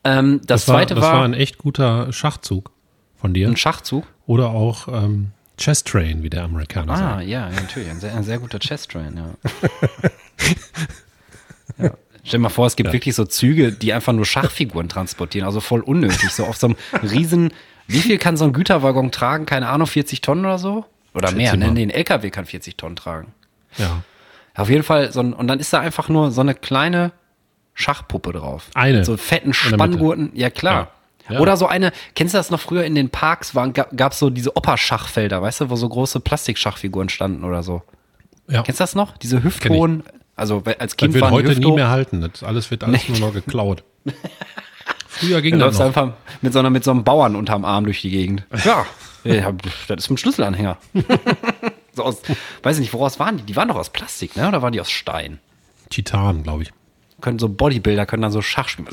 Ähm, 0.05 0.41
das, 0.41 0.65
das 0.65 0.69
war, 0.69 0.77
zweite 0.77 0.95
das 0.95 1.05
war, 1.05 1.15
war 1.15 1.25
ein 1.25 1.35
echt 1.35 1.59
guter 1.59 2.13
Schachzug 2.13 2.71
von 3.17 3.35
dir. 3.35 3.49
ein 3.49 3.57
Schachzug. 3.57 4.07
Oder 4.27 4.51
auch 4.51 4.89
ähm, 4.89 5.33
Chess 5.61 5.85
Train, 5.85 6.23
wie 6.23 6.31
der 6.31 6.45
Amerikaner 6.45 6.93
Ah, 6.93 6.97
sagt. 6.97 7.27
ja, 7.29 7.49
ja, 7.49 7.61
natürlich. 7.61 7.91
Ein 7.91 8.01
sehr, 8.01 8.15
ein 8.15 8.25
sehr 8.25 8.39
guter 8.39 8.59
Chess-Train, 8.59 9.17
ja. 9.17 9.31
ja. 11.85 11.91
Stell 12.25 12.39
dir 12.39 12.43
mal 12.43 12.49
vor, 12.49 12.67
es 12.67 12.77
gibt 12.77 12.93
wirklich 12.93 13.15
so 13.15 13.25
Züge, 13.25 13.73
die 13.73 13.93
einfach 13.93 14.13
nur 14.13 14.27
Schachfiguren 14.27 14.89
transportieren, 14.89 15.47
also 15.47 15.61
voll 15.61 15.81
unnötig. 15.81 16.31
So 16.31 16.45
auf 16.47 16.57
so 16.57 16.69
einem 16.69 16.77
riesen, 17.03 17.53
wie 17.87 18.01
viel 18.01 18.19
kann 18.19 18.37
so 18.37 18.45
ein 18.45 18.53
Güterwaggon 18.53 19.11
tragen? 19.11 19.47
Keine 19.47 19.69
Ahnung, 19.69 19.87
40 19.87 20.21
Tonnen 20.21 20.45
oder 20.45 20.59
so? 20.59 20.85
Oder 21.15 21.33
mehr, 21.33 21.57
ne? 21.57 21.71
Nee, 21.73 21.83
ein 21.83 21.91
LKW 21.91 22.31
kann 22.31 22.47
40 22.47 22.77
Tonnen 22.77 22.97
tragen. 22.97 23.33
Ja. 23.79 24.03
Auf 24.55 24.69
jeden 24.69 24.83
Fall, 24.83 25.13
so 25.13 25.21
ein, 25.21 25.33
und 25.33 25.47
dann 25.49 25.59
ist 25.61 25.73
da 25.73 25.81
einfach 25.81 26.09
nur 26.09 26.31
so 26.31 26.41
eine 26.41 26.55
kleine 26.55 27.13
Schachpuppe 27.75 28.33
drauf. 28.33 28.67
Eine. 28.75 28.99
Mit 28.99 29.07
so 29.07 29.17
fetten. 29.17 29.53
Spanngurten. 29.55 30.31
Ja, 30.35 30.51
klar. 30.51 30.75
Ja. 30.75 30.91
Ja. 31.31 31.41
Oder 31.41 31.57
so 31.57 31.67
eine, 31.67 31.93
kennst 32.15 32.35
du 32.35 32.39
das 32.39 32.51
noch 32.51 32.61
früher 32.61 32.85
in 32.85 32.95
den 32.95 33.11
Parks, 33.11 33.55
waren, 33.55 33.73
gab 33.73 34.13
es 34.13 34.19
so 34.19 34.31
diese 34.31 34.57
Opa-Schachfelder, 34.57 35.41
weißt 35.43 35.63
du, 35.63 35.71
wo 35.71 35.77
so 35.77 35.89
große 35.89 36.21
Plastikschachfiguren 36.21 37.09
standen 37.09 37.45
oder 37.45 37.63
so. 37.63 37.83
ja. 38.49 38.63
Kennst 38.63 38.81
du 38.81 38.83
das 38.83 38.95
noch? 38.95 39.17
Diese 39.19 39.43
hüfthohen, 39.43 40.03
also 40.37 40.63
als 40.67 40.79
Das 40.79 40.97
Kind 40.97 41.15
wird 41.15 41.23
waren 41.23 41.31
die 41.33 41.37
heute 41.39 41.49
nie 41.51 41.55
hüfthoch. 41.57 41.75
mehr 41.77 41.89
halten. 41.91 42.21
Das 42.33 42.43
alles 42.43 42.71
wird 42.71 42.83
alles 42.85 43.09
nur 43.09 43.19
noch 43.19 43.33
geklaut. 43.35 43.85
Früher 45.09 45.43
ging 45.43 45.59
Du 45.59 45.65
das 45.65 45.79
noch. 45.79 45.87
einfach 45.87 46.13
mit 46.41 46.53
so, 46.53 46.59
einer, 46.61 46.71
mit 46.71 46.85
so 46.85 46.91
einem 46.93 47.05
Bauern 47.05 47.37
unterm 47.37 47.65
Arm 47.65 47.85
durch 47.85 48.01
die 48.01 48.11
Gegend. 48.11 48.45
Ja, 48.65 48.87
ja 49.25 49.53
das 49.89 50.05
ist 50.05 50.11
ein 50.11 50.17
Schlüsselanhänger. 50.17 50.79
so 51.93 52.05
aus, 52.05 52.23
weiß 52.63 52.77
ich 52.77 52.81
nicht, 52.81 52.93
woraus 52.95 53.19
waren 53.19 53.37
die? 53.37 53.43
Die 53.43 53.55
waren 53.57 53.69
doch 53.69 53.77
aus 53.77 53.91
Plastik, 53.91 54.35
ne? 54.37 54.49
Oder 54.49 54.63
waren 54.63 54.73
die 54.73 54.81
aus 54.81 54.91
Stein? 54.91 55.41
Titan, 55.91 56.43
glaube 56.43 56.63
ich. 56.63 56.73
Können 57.21 57.39
so 57.39 57.51
Bodybuilder, 57.51 58.07
können 58.07 58.23
dann 58.23 58.33
so 58.33 58.41
Schach 58.41 58.69
spielen. 58.69 58.89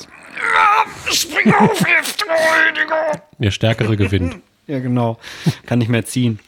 Spring 1.11 1.53
auf 1.53 1.77
Digga. 1.79 3.21
Der 3.39 3.51
Stärkere 3.51 3.97
gewinnt. 3.97 4.37
Ja, 4.69 4.79
genau. 4.79 5.17
Kann 5.65 5.79
nicht 5.79 5.87
mehr 5.87 6.03
ziehen. 6.03 6.39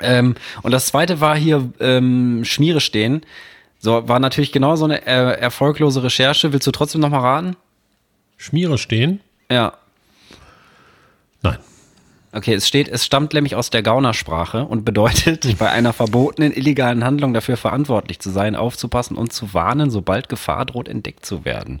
Ähm, 0.00 0.34
und 0.62 0.70
das 0.70 0.86
zweite 0.86 1.20
war 1.20 1.36
hier 1.36 1.70
ähm, 1.78 2.42
Schmiere 2.46 2.80
stehen. 2.80 3.20
So, 3.78 4.08
war 4.08 4.18
natürlich 4.18 4.50
genau 4.50 4.76
so 4.76 4.86
eine 4.86 5.06
äh, 5.06 5.38
erfolglose 5.38 6.02
Recherche. 6.02 6.54
Willst 6.54 6.66
du 6.66 6.70
trotzdem 6.70 7.02
noch 7.02 7.10
mal 7.10 7.20
raten? 7.20 7.56
Schmiere 8.38 8.78
stehen? 8.78 9.20
Ja. 9.50 9.74
Nein. 11.42 11.58
Okay, 12.36 12.54
es 12.54 12.66
steht, 12.66 12.88
es 12.88 13.04
stammt 13.04 13.32
nämlich 13.32 13.54
aus 13.54 13.70
der 13.70 13.84
Gaunersprache 13.84 14.64
und 14.64 14.84
bedeutet, 14.84 15.56
bei 15.58 15.70
einer 15.70 15.92
verbotenen 15.92 16.52
illegalen 16.52 17.04
Handlung 17.04 17.32
dafür 17.32 17.56
verantwortlich 17.56 18.18
zu 18.18 18.30
sein, 18.30 18.56
aufzupassen 18.56 19.16
und 19.16 19.32
zu 19.32 19.54
warnen, 19.54 19.88
sobald 19.88 20.28
Gefahr 20.28 20.66
droht, 20.66 20.88
entdeckt 20.88 21.24
zu 21.24 21.44
werden. 21.44 21.80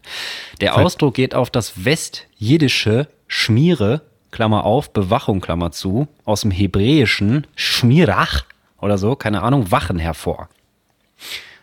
Der 0.60 0.76
Ausdruck 0.76 1.14
geht 1.14 1.34
auf 1.34 1.50
das 1.50 1.84
westjiddische 1.84 3.08
Schmiere, 3.26 4.02
Klammer 4.30 4.64
auf, 4.64 4.92
Bewachung, 4.92 5.40
Klammer 5.40 5.72
zu, 5.72 6.06
aus 6.24 6.42
dem 6.42 6.52
hebräischen 6.52 7.48
Schmirach 7.56 8.44
oder 8.80 8.96
so, 8.96 9.16
keine 9.16 9.42
Ahnung, 9.42 9.72
Wachen 9.72 9.98
hervor. 9.98 10.48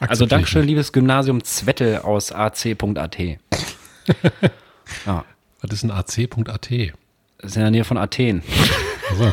Also 0.00 0.26
Dankeschön, 0.26 0.66
liebes 0.66 0.92
Gymnasium 0.92 1.44
Zwettel 1.44 1.98
aus 1.98 2.32
ac.at. 2.32 3.18
Was 5.04 5.24
ist 5.72 5.84
ein 5.84 5.90
AC.at? 5.90 6.70
Das 7.38 7.50
ist 7.50 7.56
in 7.56 7.62
der 7.62 7.70
Nähe 7.70 7.84
von 7.84 7.98
Athen. 7.98 8.42
Also, 9.10 9.32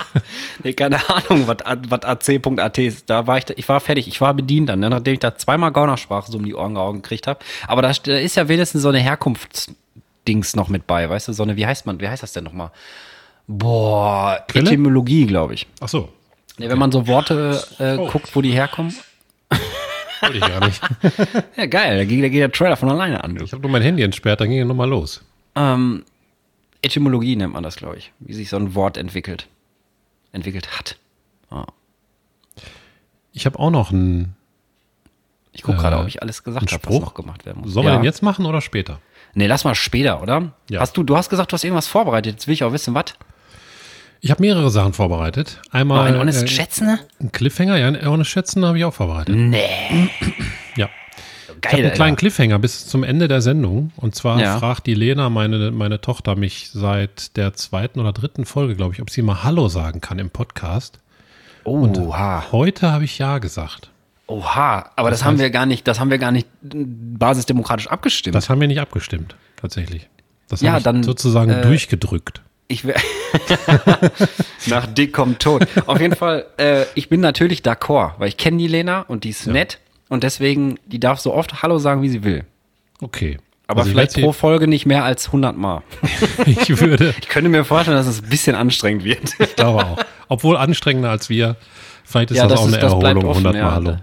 Nee, 0.64 0.72
keine 0.72 0.98
Ahnung, 1.08 1.46
was 1.46 2.02
ac.at 2.04 2.78
ist. 2.78 3.08
Da 3.10 3.26
war 3.26 3.38
ich, 3.38 3.44
ich 3.56 3.68
war 3.68 3.80
fertig, 3.80 4.08
ich 4.08 4.20
war 4.20 4.32
bedient 4.34 4.68
dann, 4.68 4.80
ne, 4.80 4.88
nachdem 4.90 5.14
ich 5.14 5.20
da 5.20 5.36
zweimal 5.36 5.70
Gaunersprache 5.72 6.30
so 6.30 6.38
um 6.38 6.44
die 6.44 6.54
Ohren 6.54 6.74
gehauen 6.74 7.02
gekriegt 7.02 7.26
habe. 7.26 7.40
Aber 7.68 7.82
da, 7.82 7.92
da 7.92 8.16
ist 8.18 8.36
ja 8.36 8.48
wenigstens 8.48 8.82
so 8.82 8.88
eine 8.88 8.98
Herkunftsdings 9.00 10.56
noch 10.56 10.68
mit 10.68 10.86
bei, 10.86 11.08
weißt 11.08 11.28
du, 11.28 11.32
so 11.32 11.42
eine, 11.42 11.56
wie 11.56 11.66
heißt 11.66 11.86
man, 11.86 12.00
wie 12.00 12.08
heißt 12.08 12.22
das 12.22 12.32
denn 12.32 12.44
nochmal? 12.44 12.70
Boah, 13.46 14.44
Quelle? 14.48 14.70
Etymologie, 14.70 15.26
glaube 15.26 15.54
ich. 15.54 15.66
ach 15.80 15.88
so. 15.88 16.08
Nee, 16.58 16.68
wenn 16.70 16.78
man 16.78 16.90
so 16.90 17.06
Worte 17.06 17.62
äh, 17.78 17.96
Oh. 17.98 18.08
guckt, 18.08 18.34
wo 18.34 18.40
die 18.40 18.52
herkommen. 18.52 18.94
Wollte 20.22 20.38
ich 20.38 20.40
gar 20.40 20.64
nicht. 20.66 20.80
Ja, 21.56 21.66
geil, 21.66 21.98
da 21.98 22.04
geht, 22.04 22.24
da 22.24 22.28
geht 22.28 22.40
der 22.40 22.50
Trailer 22.52 22.76
von 22.76 22.90
alleine 22.90 23.22
an. 23.22 23.36
Ich 23.42 23.52
habe 23.52 23.62
nur 23.62 23.70
mein 23.70 23.82
Handy 23.82 24.02
entsperrt, 24.02 24.40
dann 24.40 24.48
ging 24.48 24.58
er 24.58 24.64
nochmal 24.64 24.88
los. 24.88 25.22
Ähm, 25.54 26.04
Etymologie 26.82 27.36
nennt 27.36 27.52
man 27.52 27.62
das, 27.62 27.76
glaube 27.76 27.98
ich, 27.98 28.12
wie 28.20 28.32
sich 28.34 28.48
so 28.48 28.56
ein 28.56 28.74
Wort 28.74 28.96
entwickelt. 28.96 29.46
Entwickelt 30.36 30.78
hat. 30.78 30.96
Ich 33.32 33.44
habe 33.46 33.58
auch 33.58 33.70
noch 33.70 33.90
einen. 33.90 34.34
Ich 35.52 35.62
gucke 35.62 35.78
gerade, 35.78 35.96
Äh, 35.96 36.00
ob 36.00 36.06
ich 36.08 36.22
alles 36.22 36.42
gesagt 36.44 36.70
habe, 36.72 36.82
was 36.82 36.90
Spruch? 36.92 37.00
noch 37.00 37.14
gemacht 37.14 37.44
werden 37.46 37.62
muss. 37.62 37.72
Sollen 37.72 37.86
wir 37.86 37.92
Ja. 37.92 37.98
den 37.98 38.04
jetzt 38.04 38.22
machen 38.22 38.44
oder 38.46 38.60
später? 38.60 39.00
Nee, 39.34 39.46
lass 39.46 39.64
mal 39.64 39.74
später, 39.74 40.22
oder? 40.22 40.52
Ja. 40.70 40.80
Hast 40.80 40.96
du, 40.96 41.02
du 41.02 41.16
hast 41.16 41.28
gesagt, 41.30 41.52
du 41.52 41.54
hast 41.54 41.64
irgendwas 41.64 41.86
vorbereitet. 41.86 42.34
Jetzt 42.34 42.46
will 42.46 42.54
ich 42.54 42.64
auch 42.64 42.72
wissen, 42.72 42.94
was? 42.94 43.06
Ich 44.20 44.30
habe 44.30 44.42
mehrere 44.42 44.70
Sachen 44.70 44.92
vorbereitet. 44.94 45.60
Oh, 45.66 45.68
Einmal 45.72 46.06
ein 46.08 46.18
Honest 46.18 46.42
äh, 46.44 46.48
Schätzen? 46.48 46.98
ein 47.20 47.32
Cliffhanger, 47.32 47.76
ja, 47.76 47.88
ein 47.88 48.04
Honest 48.06 48.30
Schätzen 48.30 48.64
habe 48.64 48.78
ich 48.78 48.84
auch 48.84 48.94
vorbereitet. 48.94 49.34
Nee. 49.36 50.10
Ja. 51.66 51.68
Ich 51.68 51.72
habe 51.72 51.82
Geil, 51.82 51.86
einen 51.90 51.94
kleinen 51.96 52.10
Alter. 52.12 52.20
Cliffhanger 52.20 52.58
bis 52.58 52.86
zum 52.86 53.02
Ende 53.04 53.28
der 53.28 53.40
Sendung. 53.40 53.92
Und 53.96 54.14
zwar 54.14 54.40
Ja. 54.40 54.58
fragt 54.58 54.86
die 54.86 54.94
Lena, 54.94 55.30
meine, 55.30 55.70
meine 55.70 56.00
Tochter, 56.00 56.36
mich 56.36 56.70
seit 56.72 57.36
der 57.36 57.54
zweiten 57.54 58.00
oder 58.00 58.12
dritten 58.12 58.44
Folge, 58.44 58.76
glaube 58.76 58.94
ich, 58.94 59.02
ob 59.02 59.10
sie 59.10 59.22
mal 59.22 59.42
Hallo 59.42 59.68
sagen 59.68 60.00
kann 60.00 60.18
im 60.18 60.30
Podcast. 60.30 60.98
Oha. 61.64 62.44
Heute 62.52 62.92
habe 62.92 63.04
ich 63.04 63.18
Ja 63.18 63.38
gesagt. 63.38 63.90
Oha. 64.28 64.90
Aber 64.96 65.10
das, 65.10 65.24
haben 65.24 65.38
wir 65.38 65.50
gar 65.50 65.66
nicht, 65.66 65.86
das 65.88 66.00
haben 66.00 66.10
wir 66.10 66.18
gar 66.18 66.32
nicht 66.32 66.46
äh, 66.64 66.84
basisdemokratisch 66.84 67.88
abgestimmt. 67.88 68.34
Das 68.34 68.48
haben 68.48 68.60
wir 68.60 68.68
nicht 68.68 68.80
abgestimmt, 68.80 69.36
tatsächlich. 69.56 70.08
Das 70.48 70.60
Ja, 70.60 70.78
dann, 70.80 71.02
sozusagen 71.02 71.50
äh, 71.50 71.62
durchgedrückt. 71.62 72.42
Ich 72.68 72.84
Nach 74.66 74.86
Dick 74.86 75.12
kommt 75.12 75.40
tot. 75.40 75.66
Auf 75.86 76.00
jeden 76.00 76.16
Fall, 76.16 76.46
äh, 76.58 76.84
ich 76.94 77.08
bin 77.08 77.20
natürlich 77.20 77.60
d'accord, 77.60 78.12
weil 78.18 78.28
ich 78.28 78.36
kenne 78.36 78.56
die 78.58 78.66
Lena 78.68 79.02
und 79.02 79.24
die 79.24 79.30
ist 79.30 79.46
nett 79.46 79.78
und 80.08 80.22
deswegen, 80.22 80.78
die 80.86 81.00
darf 81.00 81.18
so 81.20 81.32
oft 81.34 81.62
Hallo 81.62 81.78
sagen, 81.78 82.02
wie 82.02 82.08
sie 82.08 82.24
will. 82.24 82.44
Okay. 83.00 83.38
Aber 83.68 83.80
Also 83.80 83.90
ich 83.90 83.94
vielleicht 83.96 84.20
pro 84.20 84.32
Folge 84.32 84.68
nicht 84.68 84.86
mehr 84.86 85.04
als 85.04 85.26
100 85.26 85.56
Mal. 85.56 85.82
Ich 86.46 86.80
würde, 86.80 87.14
Ich 87.20 87.28
könnte 87.28 87.50
mir 87.50 87.64
vorstellen, 87.64 87.96
dass 87.96 88.06
es 88.06 88.22
ein 88.22 88.28
bisschen 88.28 88.54
anstrengend 88.54 89.02
wird. 89.04 89.34
ich 89.40 89.56
glaube 89.56 89.84
auch. 89.84 89.98
Obwohl 90.28 90.56
anstrengender 90.56 91.10
als 91.10 91.28
wir. 91.28 91.56
Vielleicht 92.04 92.30
ist 92.30 92.40
das, 92.40 92.52
auch 92.52 92.66
eine 92.68 92.78
Erholung, 92.78 93.28
100 93.28 93.52
Mal 93.54 93.58
ja. 93.58 93.72
Hallo. 93.72 93.96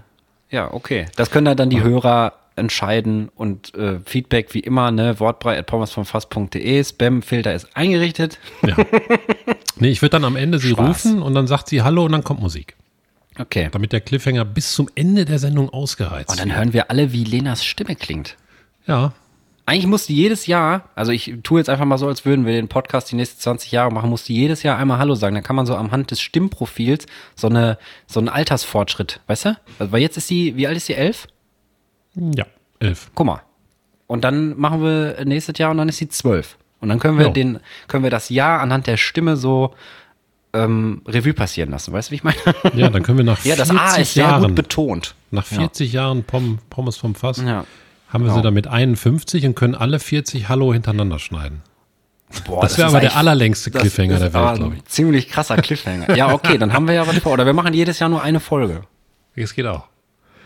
Ja, 0.50 0.72
okay. 0.72 1.06
Das 1.16 1.30
können 1.30 1.46
dann, 1.46 1.56
dann 1.56 1.70
die 1.70 1.82
Hörer 1.82 2.34
entscheiden 2.56 3.30
und 3.34 3.74
äh, 3.74 3.98
Feedback 4.04 4.52
wie 4.54 4.60
immer, 4.60 4.90
ne, 4.90 5.18
wortbrei.pommesvomfass.de, 5.18 6.84
Spam-Filter 6.84 7.54
ist 7.54 7.68
eingerichtet. 7.74 8.38
Ja. 8.66 8.76
Nee, 9.76 9.88
ich 9.88 10.02
würde 10.02 10.10
dann 10.10 10.24
am 10.24 10.36
Ende 10.36 10.60
sie 10.60 10.70
Spaß. 10.70 10.88
rufen 10.88 11.20
und 11.20 11.34
dann 11.34 11.48
sagt 11.48 11.68
sie 11.68 11.82
Hallo 11.82 12.04
und 12.04 12.12
dann 12.12 12.22
kommt 12.22 12.40
Musik. 12.40 12.76
Okay. 13.38 13.68
Damit 13.72 13.92
der 13.92 14.00
Cliffhanger 14.00 14.44
bis 14.44 14.72
zum 14.72 14.88
Ende 14.94 15.24
der 15.24 15.38
Sendung 15.38 15.70
ausgereizt 15.70 16.30
Und 16.30 16.40
dann 16.40 16.48
wird. 16.48 16.58
hören 16.58 16.72
wir 16.72 16.90
alle, 16.90 17.12
wie 17.12 17.24
Lenas 17.24 17.64
Stimme 17.64 17.96
klingt. 17.96 18.36
Ja, 18.86 19.12
Eigentlich 19.66 19.86
musste 19.86 20.12
jedes 20.12 20.46
Jahr, 20.46 20.90
also 20.94 21.10
ich 21.10 21.34
tue 21.42 21.58
jetzt 21.58 21.70
einfach 21.70 21.86
mal 21.86 21.96
so, 21.96 22.06
als 22.06 22.26
würden 22.26 22.44
wir 22.44 22.52
den 22.52 22.68
Podcast 22.68 23.10
die 23.10 23.16
nächsten 23.16 23.40
20 23.40 23.72
Jahre 23.72 23.90
machen, 23.90 24.10
musste 24.10 24.32
jedes 24.34 24.62
Jahr 24.62 24.76
einmal 24.76 24.98
Hallo 24.98 25.14
sagen. 25.14 25.34
Dann 25.34 25.42
kann 25.42 25.56
man 25.56 25.64
so 25.64 25.74
am 25.74 25.90
Hand 25.90 26.10
des 26.10 26.20
Stimmprofils 26.20 27.06
so, 27.34 27.48
eine, 27.48 27.78
so 28.06 28.20
einen 28.20 28.28
Altersfortschritt, 28.28 29.20
weißt 29.26 29.46
du? 29.46 29.56
Also, 29.78 29.90
weil 29.92 30.02
jetzt 30.02 30.18
ist 30.18 30.28
die, 30.28 30.56
wie 30.56 30.66
alt 30.66 30.76
ist 30.76 30.88
die? 30.88 30.94
Elf? 30.94 31.28
ja, 32.14 32.44
elf. 32.78 33.10
Guck 33.14 33.26
mal. 33.26 33.40
Und 34.06 34.22
dann 34.22 34.56
machen 34.58 34.82
wir 34.82 35.24
nächstes 35.24 35.56
Jahr 35.58 35.70
und 35.70 35.78
dann 35.78 35.88
ist 35.88 35.96
sie 35.96 36.08
zwölf. 36.08 36.58
Und 36.80 36.90
dann 36.90 36.98
können 36.98 37.18
wir 37.18 37.30
den, 37.30 37.58
können 37.88 38.02
wir 38.04 38.10
das 38.10 38.28
Jahr 38.28 38.60
anhand 38.60 38.86
der 38.86 38.98
Stimme 38.98 39.36
so 39.38 39.74
ähm, 40.54 41.02
Revue 41.06 41.34
passieren 41.34 41.70
lassen. 41.70 41.92
Weißt 41.92 42.08
du, 42.08 42.12
wie 42.12 42.16
ich 42.16 42.24
meine? 42.24 42.36
Ja, 42.74 42.88
dann 42.88 43.02
können 43.02 43.18
wir 43.18 43.24
nach 43.24 43.44
Ja, 43.44 43.56
40 43.56 43.58
das 43.58 43.70
A 43.76 43.96
ist 44.00 44.14
sehr 44.14 44.24
Jahren, 44.26 44.42
gut 44.44 44.54
betont. 44.54 45.14
nach 45.30 45.44
40 45.44 45.92
Jahren 45.92 46.22
Pom, 46.24 46.58
Pommes 46.70 46.96
vom 46.96 47.14
Fass, 47.14 47.38
Ja. 47.38 47.64
haben 48.08 48.22
wir 48.24 48.28
genau. 48.28 48.36
sie 48.36 48.42
damit 48.42 48.66
51 48.68 49.44
und 49.46 49.54
können 49.56 49.74
alle 49.74 49.98
40 49.98 50.48
Hallo 50.48 50.72
hintereinander 50.72 51.18
schneiden. 51.18 51.62
Boah, 52.46 52.62
Das 52.62 52.78
wäre 52.78 52.88
aber 52.88 53.00
der 53.00 53.16
allerlängste 53.16 53.70
das 53.70 53.82
Cliffhanger 53.82 54.18
der 54.18 54.32
Welt, 54.34 54.54
glaube 54.56 54.74
ein 54.76 54.82
Ziemlich 54.86 55.28
krasser 55.28 55.56
Cliffhanger. 55.56 56.16
Ja, 56.16 56.32
okay, 56.32 56.58
dann 56.58 56.72
haben 56.72 56.86
wir 56.88 56.94
ja 56.94 57.06
was 57.06 57.18
vor. 57.18 57.32
Oder 57.32 57.46
wir 57.46 57.52
machen 57.52 57.74
jedes 57.74 57.98
Jahr 58.00 58.08
nur 58.10 58.22
eine 58.22 58.40
Folge. 58.40 58.82
ich. 59.34 59.44
Es 59.44 59.54
geht 59.54 59.66
auch. 59.66 59.84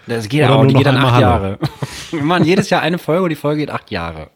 Das 0.07 0.29
geht 0.29 0.43
Oder 0.45 0.55
auch, 0.55 0.59
nur 0.63 0.69
die 0.69 0.75
geht 0.75 0.87
dann 0.87 0.97
acht 0.97 1.13
Hallo. 1.13 1.21
Jahre. 1.21 1.59
Wir 2.11 2.23
machen 2.23 2.45
jedes 2.47 2.71
Jahr 2.71 2.81
eine 2.81 2.97
Folge 2.97 3.25
und 3.25 3.29
die 3.29 3.37
Folge 3.37 3.61
geht 3.61 3.71
acht 3.71 3.91
Jahre. 3.91 4.31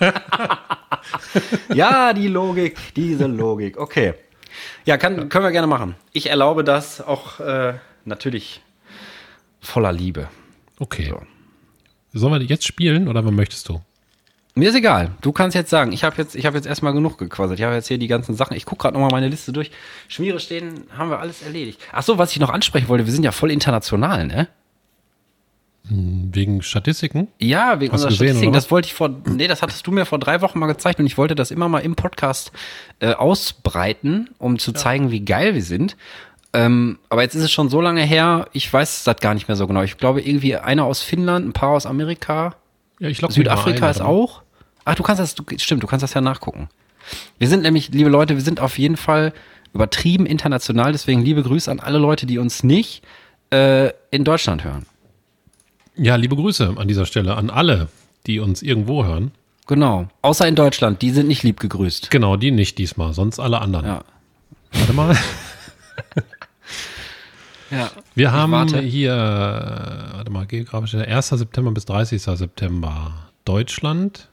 ja, 1.74 2.12
die 2.12 2.28
Logik, 2.28 2.76
diese 2.94 3.26
Logik. 3.26 3.78
Okay. 3.78 4.12
Ja, 4.84 4.96
kann, 4.96 5.28
können 5.28 5.44
wir 5.44 5.52
gerne 5.52 5.66
machen. 5.66 5.94
Ich 6.12 6.30
erlaube 6.30 6.64
das 6.64 7.00
auch 7.00 7.40
äh, 7.40 7.74
natürlich 8.04 8.62
voller 9.60 9.92
Liebe. 9.92 10.28
Okay. 10.78 11.08
So. 11.10 11.20
Sollen 12.12 12.40
wir 12.40 12.46
jetzt 12.46 12.66
spielen 12.66 13.08
oder 13.08 13.24
was 13.24 13.32
möchtest 13.32 13.68
du? 13.68 13.80
Mir 14.54 14.70
ist 14.70 14.74
egal. 14.74 15.12
Du 15.20 15.30
kannst 15.30 15.54
jetzt 15.54 15.70
sagen, 15.70 15.92
ich 15.92 16.02
habe 16.02 16.16
jetzt, 16.16 16.34
ich 16.34 16.44
hab 16.44 16.54
jetzt 16.54 16.66
erstmal 16.66 16.92
genug 16.92 17.16
gequasselt. 17.16 17.60
Ich 17.60 17.64
habe 17.64 17.76
jetzt 17.76 17.86
hier 17.86 17.98
die 17.98 18.08
ganzen 18.08 18.34
Sachen. 18.34 18.56
Ich 18.56 18.64
gucke 18.64 18.82
gerade 18.82 18.94
nochmal 18.94 19.12
meine 19.12 19.28
Liste 19.28 19.52
durch. 19.52 19.70
Schmiere 20.08 20.40
stehen, 20.40 20.84
haben 20.96 21.10
wir 21.10 21.20
alles 21.20 21.42
erledigt. 21.42 21.80
Ach 21.92 22.02
so, 22.02 22.18
was 22.18 22.32
ich 22.32 22.40
noch 22.40 22.50
ansprechen 22.50 22.88
wollte, 22.88 23.06
wir 23.06 23.12
sind 23.12 23.22
ja 23.22 23.30
voll 23.30 23.52
international, 23.52 24.26
ne? 24.26 24.48
Wegen 25.90 26.60
Statistiken? 26.62 27.28
Ja, 27.38 27.80
wegen 27.80 27.92
Hast 27.92 28.04
unserer 28.04 28.10
gesehen, 28.10 28.26
Statistik. 28.26 28.48
oder 28.48 28.56
Das 28.58 28.70
wollte 28.70 28.86
ich 28.86 28.94
vor, 28.94 29.10
nee, 29.26 29.48
das 29.48 29.62
hattest 29.62 29.86
du 29.86 29.90
mir 29.90 30.04
vor 30.04 30.18
drei 30.18 30.42
Wochen 30.42 30.58
mal 30.58 30.66
gezeigt 30.66 31.00
und 31.00 31.06
ich 31.06 31.16
wollte 31.16 31.34
das 31.34 31.50
immer 31.50 31.68
mal 31.68 31.78
im 31.78 31.94
Podcast 31.96 32.52
äh, 33.00 33.14
ausbreiten, 33.14 34.28
um 34.38 34.58
zu 34.58 34.72
zeigen, 34.72 35.10
wie 35.10 35.20
geil 35.24 35.54
wir 35.54 35.62
sind. 35.62 35.96
Ähm, 36.52 36.98
aber 37.08 37.22
jetzt 37.22 37.34
ist 37.34 37.42
es 37.42 37.52
schon 37.52 37.68
so 37.68 37.80
lange 37.80 38.02
her, 38.02 38.48
ich 38.52 38.70
weiß 38.70 39.04
das 39.04 39.16
gar 39.16 39.34
nicht 39.34 39.48
mehr 39.48 39.56
so 39.56 39.66
genau. 39.66 39.82
Ich 39.82 39.96
glaube, 39.96 40.20
irgendwie 40.20 40.56
einer 40.56 40.84
aus 40.84 41.02
Finnland, 41.02 41.46
ein 41.46 41.52
paar 41.52 41.70
aus 41.70 41.86
Amerika, 41.86 42.56
Ja, 43.00 43.08
ich 43.08 43.20
logge 43.20 43.34
Südafrika 43.34 43.88
ist 43.88 44.00
auch. 44.00 44.42
Ach, 44.84 44.94
du 44.94 45.02
kannst 45.02 45.20
das, 45.20 45.34
du, 45.34 45.44
stimmt, 45.58 45.82
du 45.82 45.86
kannst 45.86 46.02
das 46.02 46.14
ja 46.14 46.20
nachgucken. 46.20 46.68
Wir 47.38 47.48
sind 47.48 47.62
nämlich, 47.62 47.90
liebe 47.90 48.10
Leute, 48.10 48.34
wir 48.34 48.42
sind 48.42 48.60
auf 48.60 48.78
jeden 48.78 48.96
Fall 48.96 49.32
übertrieben 49.74 50.26
international. 50.26 50.92
Deswegen 50.92 51.22
liebe 51.22 51.42
Grüße 51.42 51.70
an 51.70 51.80
alle 51.80 51.98
Leute, 51.98 52.26
die 52.26 52.38
uns 52.38 52.62
nicht 52.62 53.02
äh, 53.50 53.90
in 54.10 54.24
Deutschland 54.24 54.64
hören. 54.64 54.86
Ja, 55.98 56.16
liebe 56.16 56.36
Grüße 56.36 56.74
an 56.76 56.88
dieser 56.88 57.06
Stelle 57.06 57.36
an 57.36 57.50
alle, 57.50 57.88
die 58.26 58.38
uns 58.40 58.62
irgendwo 58.62 59.04
hören. 59.04 59.32
Genau. 59.66 60.08
Außer 60.22 60.46
in 60.48 60.54
Deutschland, 60.54 61.02
die 61.02 61.10
sind 61.10 61.28
nicht 61.28 61.42
lieb 61.42 61.60
gegrüßt. 61.60 62.10
Genau, 62.10 62.36
die 62.36 62.50
nicht 62.50 62.78
diesmal, 62.78 63.12
sonst 63.12 63.38
alle 63.38 63.60
anderen. 63.60 63.86
Ja. 63.86 64.04
Warte 64.72 64.92
mal. 64.92 65.16
Ja. 67.70 67.90
Wir 68.14 68.32
haben 68.32 68.66
hier, 68.78 69.12
warte 69.12 70.30
mal, 70.30 70.46
geografisch, 70.46 70.94
1. 70.94 71.28
September 71.28 71.70
bis 71.70 71.84
30. 71.84 72.22
September 72.22 73.12
Deutschland, 73.44 74.28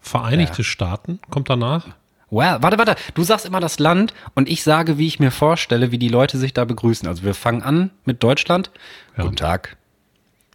Vereinigte 0.00 0.62
Ja. 0.62 0.64
Staaten, 0.64 1.20
kommt 1.28 1.50
danach. 1.50 1.88
Well, 2.30 2.58
warte, 2.60 2.78
warte. 2.78 2.94
Du 3.14 3.22
sagst 3.22 3.44
immer 3.44 3.60
das 3.60 3.78
Land 3.80 4.14
und 4.34 4.48
ich 4.48 4.62
sage, 4.62 4.96
wie 4.96 5.06
ich 5.06 5.18
mir 5.18 5.30
vorstelle, 5.30 5.90
wie 5.90 5.98
die 5.98 6.08
Leute 6.08 6.38
sich 6.38 6.54
da 6.54 6.64
begrüßen. 6.64 7.06
Also 7.08 7.24
wir 7.24 7.34
fangen 7.34 7.62
an 7.62 7.90
mit 8.04 8.22
Deutschland. 8.22 8.70
Ja. 9.16 9.24
Guten 9.24 9.36
Tag. 9.36 9.76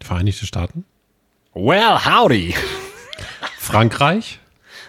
Vereinigte 0.00 0.46
Staaten. 0.46 0.84
Well, 1.54 2.04
howdy. 2.04 2.54
Frankreich, 3.58 4.40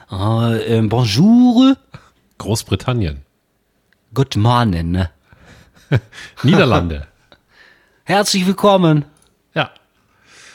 Uh, 0.10 0.54
ähm, 0.66 0.88
bonjour. 0.88 1.76
Großbritannien, 2.38 3.24
Good 4.14 4.38
morning. 4.38 5.06
Niederlande. 6.44 7.08
Herzlich 8.06 8.46
willkommen. 8.48 9.04
ja. 9.54 9.72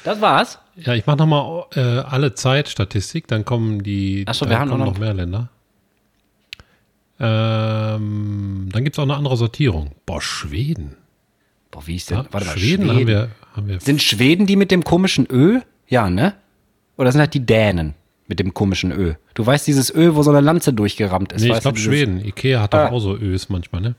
Das 0.04 0.20
war's. 0.22 0.58
Ja, 0.76 0.94
ich 0.94 1.04
mache 1.06 1.18
nochmal 1.18 1.66
äh, 1.74 1.80
alle 1.80 2.34
Zeitstatistik, 2.34 3.28
dann 3.28 3.44
kommen 3.44 3.82
die, 3.82 4.24
Ach 4.26 4.32
so, 4.34 4.46
dann 4.46 4.50
wir 4.50 4.58
haben 4.58 4.68
noch- 4.70 4.86
noch 4.92 4.98
mehr 4.98 5.12
Länder. 5.12 5.50
Ähm, 7.20 8.68
dann 8.72 8.84
gibt 8.84 8.96
es 8.96 8.98
auch 8.98 9.04
eine 9.04 9.16
andere 9.16 9.36
Sortierung. 9.36 9.92
Boah, 10.06 10.22
Schweden. 10.22 10.96
Boah, 11.72 11.84
wie 11.86 11.96
ist 11.96 12.10
denn? 12.10 12.18
Warte 12.30 12.46
mal, 12.46 12.56
Schweden, 12.56 12.88
haben 12.90 13.06
wir, 13.08 13.30
haben 13.56 13.66
wir 13.66 13.80
Sind 13.80 14.00
Schweden 14.02 14.46
die 14.46 14.54
mit 14.56 14.70
dem 14.70 14.84
komischen 14.84 15.26
Ö? 15.28 15.60
Ja, 15.88 16.08
ne? 16.08 16.34
Oder 16.96 17.10
sind 17.10 17.20
halt 17.20 17.34
die 17.34 17.44
Dänen 17.44 17.94
mit 18.28 18.38
dem 18.38 18.54
komischen 18.54 18.92
Ö? 18.92 19.14
Du 19.34 19.44
weißt, 19.44 19.66
dieses 19.66 19.92
Ö, 19.92 20.14
wo 20.14 20.22
so 20.22 20.30
eine 20.30 20.40
Lanze 20.40 20.72
durchgerammt 20.72 21.32
ist. 21.32 21.42
Nee, 21.42 21.52
ich 21.52 21.60
glaube 21.60 21.78
Schweden. 21.78 22.24
Ikea 22.24 22.60
hat 22.60 22.74
doch 22.74 22.78
Ah. 22.78 22.88
auch 22.90 23.00
so 23.00 23.16
Ös 23.16 23.48
manchmal, 23.48 23.80
ne? 23.80 23.94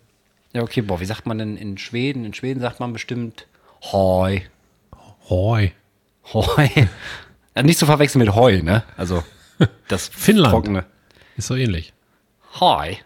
Ja, 0.53 0.61
okay, 0.61 0.81
boah, 0.81 0.99
wie 1.01 1.05
sagt 1.05 1.25
man 1.25 1.39
denn 1.39 1.57
in 1.57 1.77
Schweden? 1.79 2.23
In 2.25 2.33
Schweden 2.35 2.61
sagt 2.61 2.79
man 2.79 2.93
bestimmt 2.93 3.47
Hoi. 3.91 4.43
Hoi. 5.29 5.71
Hoi. 6.33 6.69
Nicht 7.63 7.79
zu 7.79 7.85
verwechseln 7.87 8.19
mit 8.23 8.33
Heu, 8.35 8.61
ne? 8.61 8.83
Also 8.97 9.23
das 9.87 10.07
Finnland. 10.07 10.53
trockene. 10.53 10.85
Ist 11.37 11.47
so 11.47 11.55
ähnlich. 11.55 11.91
Hoi. 12.59 12.97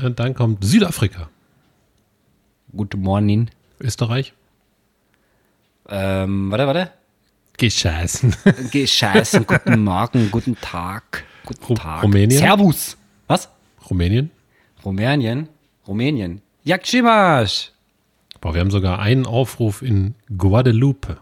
Äh, 0.00 0.10
Dann 0.12 0.34
kommt 0.34 0.64
Südafrika, 0.64 1.28
Guten 2.76 3.00
Morning. 3.00 3.50
Österreich. 3.80 4.32
Ähm, 5.88 6.50
warte, 6.50 6.66
warte. 6.66 6.90
Gescheißen. 7.56 8.34
Gescheißen, 8.72 9.46
guten 9.46 9.84
Morgen, 9.84 10.30
guten 10.30 10.56
Tag. 10.60 11.24
Guten 11.46 11.64
Ru- 11.64 11.74
Tag. 11.76 12.02
Rumänien? 12.02 12.38
Servus. 12.38 12.96
Was? 13.28 13.48
Rumänien. 13.88 14.30
Rumänien? 14.84 15.48
Rumänien. 15.86 16.40
Jakcimasch. 16.64 17.70
Boah, 18.40 18.54
wir 18.54 18.60
haben 18.60 18.70
sogar 18.70 18.98
einen 18.98 19.26
Aufruf 19.26 19.82
in 19.82 20.14
Guadeloupe. 20.36 21.18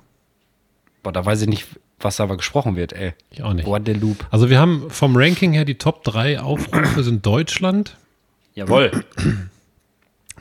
Boah, 1.02 1.12
da 1.12 1.24
weiß 1.24 1.42
ich 1.42 1.48
nicht, 1.48 1.66
was 2.00 2.16
da 2.16 2.24
aber 2.24 2.36
gesprochen 2.36 2.76
wird, 2.76 2.92
ey. 2.92 3.12
Ich 3.30 3.42
auch 3.42 3.52
nicht. 3.52 3.64
Guadeloupe. 3.64 4.24
Also 4.30 4.48
wir 4.48 4.58
haben 4.58 4.88
vom 4.90 5.16
Ranking 5.16 5.52
her 5.52 5.64
die 5.64 5.74
Top 5.76 6.04
3 6.04 6.40
Aufrufe 6.40 7.02
sind 7.02 7.26
Deutschland. 7.26 7.96
Jawohl. 8.54 9.04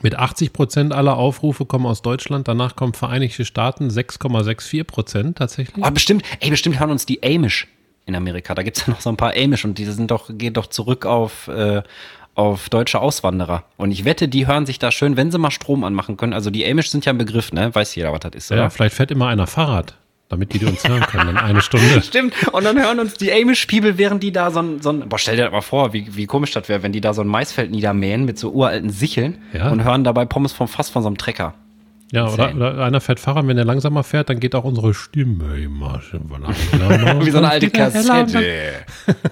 Mit 0.02 0.16
80 0.16 0.52
Prozent 0.52 0.92
aller 0.92 1.16
Aufrufe 1.16 1.64
kommen 1.64 1.86
aus 1.86 2.02
Deutschland. 2.02 2.48
Danach 2.48 2.76
kommen 2.76 2.92
Vereinigte 2.92 3.44
Staaten 3.44 3.88
6,64 3.88 4.84
Prozent 4.84 5.38
tatsächlich. 5.38 5.84
Oh, 5.84 5.90
bestimmt, 5.90 6.24
ey, 6.40 6.50
bestimmt 6.50 6.80
hören 6.80 6.90
uns 6.90 7.06
die 7.06 7.22
Amish 7.22 7.68
in 8.06 8.16
Amerika. 8.16 8.54
Da 8.54 8.62
gibt's 8.62 8.86
ja 8.86 8.92
noch 8.92 9.00
so 9.00 9.10
ein 9.10 9.16
paar 9.16 9.34
Amish 9.36 9.64
und 9.64 9.78
die 9.78 9.84
sind 9.84 10.10
doch, 10.10 10.28
gehen 10.30 10.54
doch 10.54 10.66
zurück 10.66 11.06
auf, 11.06 11.48
äh, 11.48 11.82
auf 12.34 12.68
deutsche 12.68 13.00
Auswanderer. 13.00 13.64
Und 13.76 13.90
ich 13.90 14.04
wette, 14.04 14.28
die 14.28 14.46
hören 14.46 14.66
sich 14.66 14.78
da 14.78 14.90
schön, 14.90 15.16
wenn 15.16 15.30
sie 15.30 15.38
mal 15.38 15.50
Strom 15.50 15.84
anmachen 15.84 16.16
können. 16.16 16.32
Also 16.32 16.50
die 16.50 16.66
Amish 16.66 16.90
sind 16.90 17.04
ja 17.04 17.12
ein 17.12 17.18
Begriff, 17.18 17.52
ne? 17.52 17.74
Weiß 17.74 17.94
jeder, 17.94 18.12
was 18.12 18.20
das 18.20 18.32
ist, 18.34 18.52
oder? 18.52 18.62
Ja, 18.62 18.70
vielleicht 18.70 18.96
fährt 18.96 19.10
immer 19.10 19.28
einer 19.28 19.46
Fahrrad, 19.46 19.94
damit 20.32 20.52
die, 20.52 20.58
die 20.58 20.66
uns 20.66 20.82
hören 20.88 21.02
können 21.02 21.30
in 21.30 21.36
eine 21.36 21.60
Stunde. 21.62 22.02
Stimmt. 22.02 22.34
Und 22.52 22.64
dann 22.64 22.78
hören 22.80 22.98
uns 22.98 23.14
die 23.14 23.30
Amish-People, 23.32 23.98
während 23.98 24.22
die 24.22 24.32
da 24.32 24.50
so 24.50 24.60
ein, 24.60 24.80
so 24.82 24.90
ein, 24.90 25.08
boah, 25.08 25.18
stell 25.18 25.36
dir 25.36 25.44
das 25.44 25.52
mal 25.52 25.60
vor, 25.60 25.92
wie, 25.92 26.16
wie 26.16 26.26
komisch 26.26 26.50
das 26.50 26.68
wäre, 26.68 26.82
wenn 26.82 26.92
die 26.92 27.00
da 27.00 27.14
so 27.14 27.22
ein 27.22 27.28
Maisfeld 27.28 27.70
niedermähen 27.70 28.24
mit 28.24 28.38
so 28.38 28.50
uralten 28.50 28.90
Sicheln 28.90 29.38
Ja. 29.52 29.70
und 29.70 29.84
hören 29.84 30.02
dabei 30.04 30.24
Pommes 30.24 30.52
vom 30.52 30.66
Fass 30.66 30.90
von 30.90 31.02
so 31.02 31.08
einem 31.08 31.18
Trecker. 31.18 31.54
Ja, 32.14 32.28
oder, 32.28 32.54
oder 32.54 32.84
einer 32.84 33.00
fährt 33.00 33.20
Fahrrad, 33.20 33.46
wenn 33.46 33.56
er 33.56 33.64
langsamer 33.64 34.04
fährt, 34.04 34.28
dann 34.28 34.38
geht 34.38 34.54
auch 34.54 34.64
unsere 34.64 34.92
Stimme 34.92 35.56
immer 35.58 36.02
schon 36.02 36.28
langsamer. 36.28 37.24
Wie 37.24 37.30
so 37.30 37.38
eine 37.38 37.48
alte 37.50 37.70
Kassette. 37.70 38.72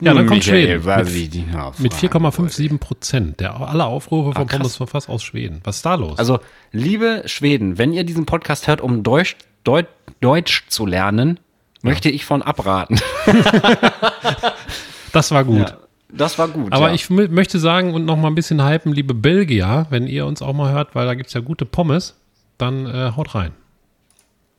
Ja, 0.00 0.12
dann 0.12 0.26
kommt 0.26 0.44
Schweden. 0.44 0.84
Mit, 0.84 1.08
ich 1.08 1.30
dich 1.30 1.46
noch 1.46 1.78
mit 1.78 1.94
fragen 1.94 2.26
4,57 2.26 2.78
Prozent. 2.78 3.40
Der 3.40 3.58
aller 3.58 3.86
Aufrufe 3.86 4.32
von 4.32 4.42
Ah. 4.42 4.56
Pommes 4.56 4.76
von 4.76 4.86
Fass 4.86 5.08
aus 5.08 5.22
Schweden. 5.22 5.60
Was 5.64 5.76
ist 5.76 5.86
da 5.86 5.94
los? 5.94 6.18
Also, 6.18 6.40
liebe 6.72 7.22
Schweden, 7.26 7.78
wenn 7.78 7.92
ihr 7.92 8.04
diesen 8.04 8.26
Podcast 8.26 8.66
hört, 8.68 8.80
um 8.80 9.02
Deutsch, 9.02 9.36
Deutsch, 9.64 9.88
Deutsch 10.24 10.64
zu 10.68 10.86
lernen, 10.86 11.38
möchte 11.82 12.08
ich 12.08 12.24
von 12.24 12.40
abraten. 12.42 12.98
das 15.12 15.30
war 15.30 15.44
gut. 15.44 15.68
Ja, 15.68 15.76
das 16.08 16.38
war 16.38 16.48
gut. 16.48 16.72
Aber 16.72 16.88
ja. 16.88 16.94
ich 16.94 17.04
mö- 17.06 17.28
möchte 17.28 17.58
sagen 17.58 17.92
und 17.92 18.06
noch 18.06 18.16
mal 18.16 18.28
ein 18.28 18.34
bisschen 18.34 18.66
hypen, 18.66 18.92
liebe 18.92 19.12
Belgier, 19.12 19.86
wenn 19.90 20.06
ihr 20.06 20.24
uns 20.26 20.40
auch 20.40 20.54
mal 20.54 20.72
hört, 20.72 20.94
weil 20.94 21.06
da 21.06 21.14
gibt 21.14 21.28
es 21.28 21.34
ja 21.34 21.40
gute 21.40 21.66
Pommes, 21.66 22.18
dann 22.56 22.86
äh, 22.86 23.12
haut 23.14 23.34
rein. 23.34 23.52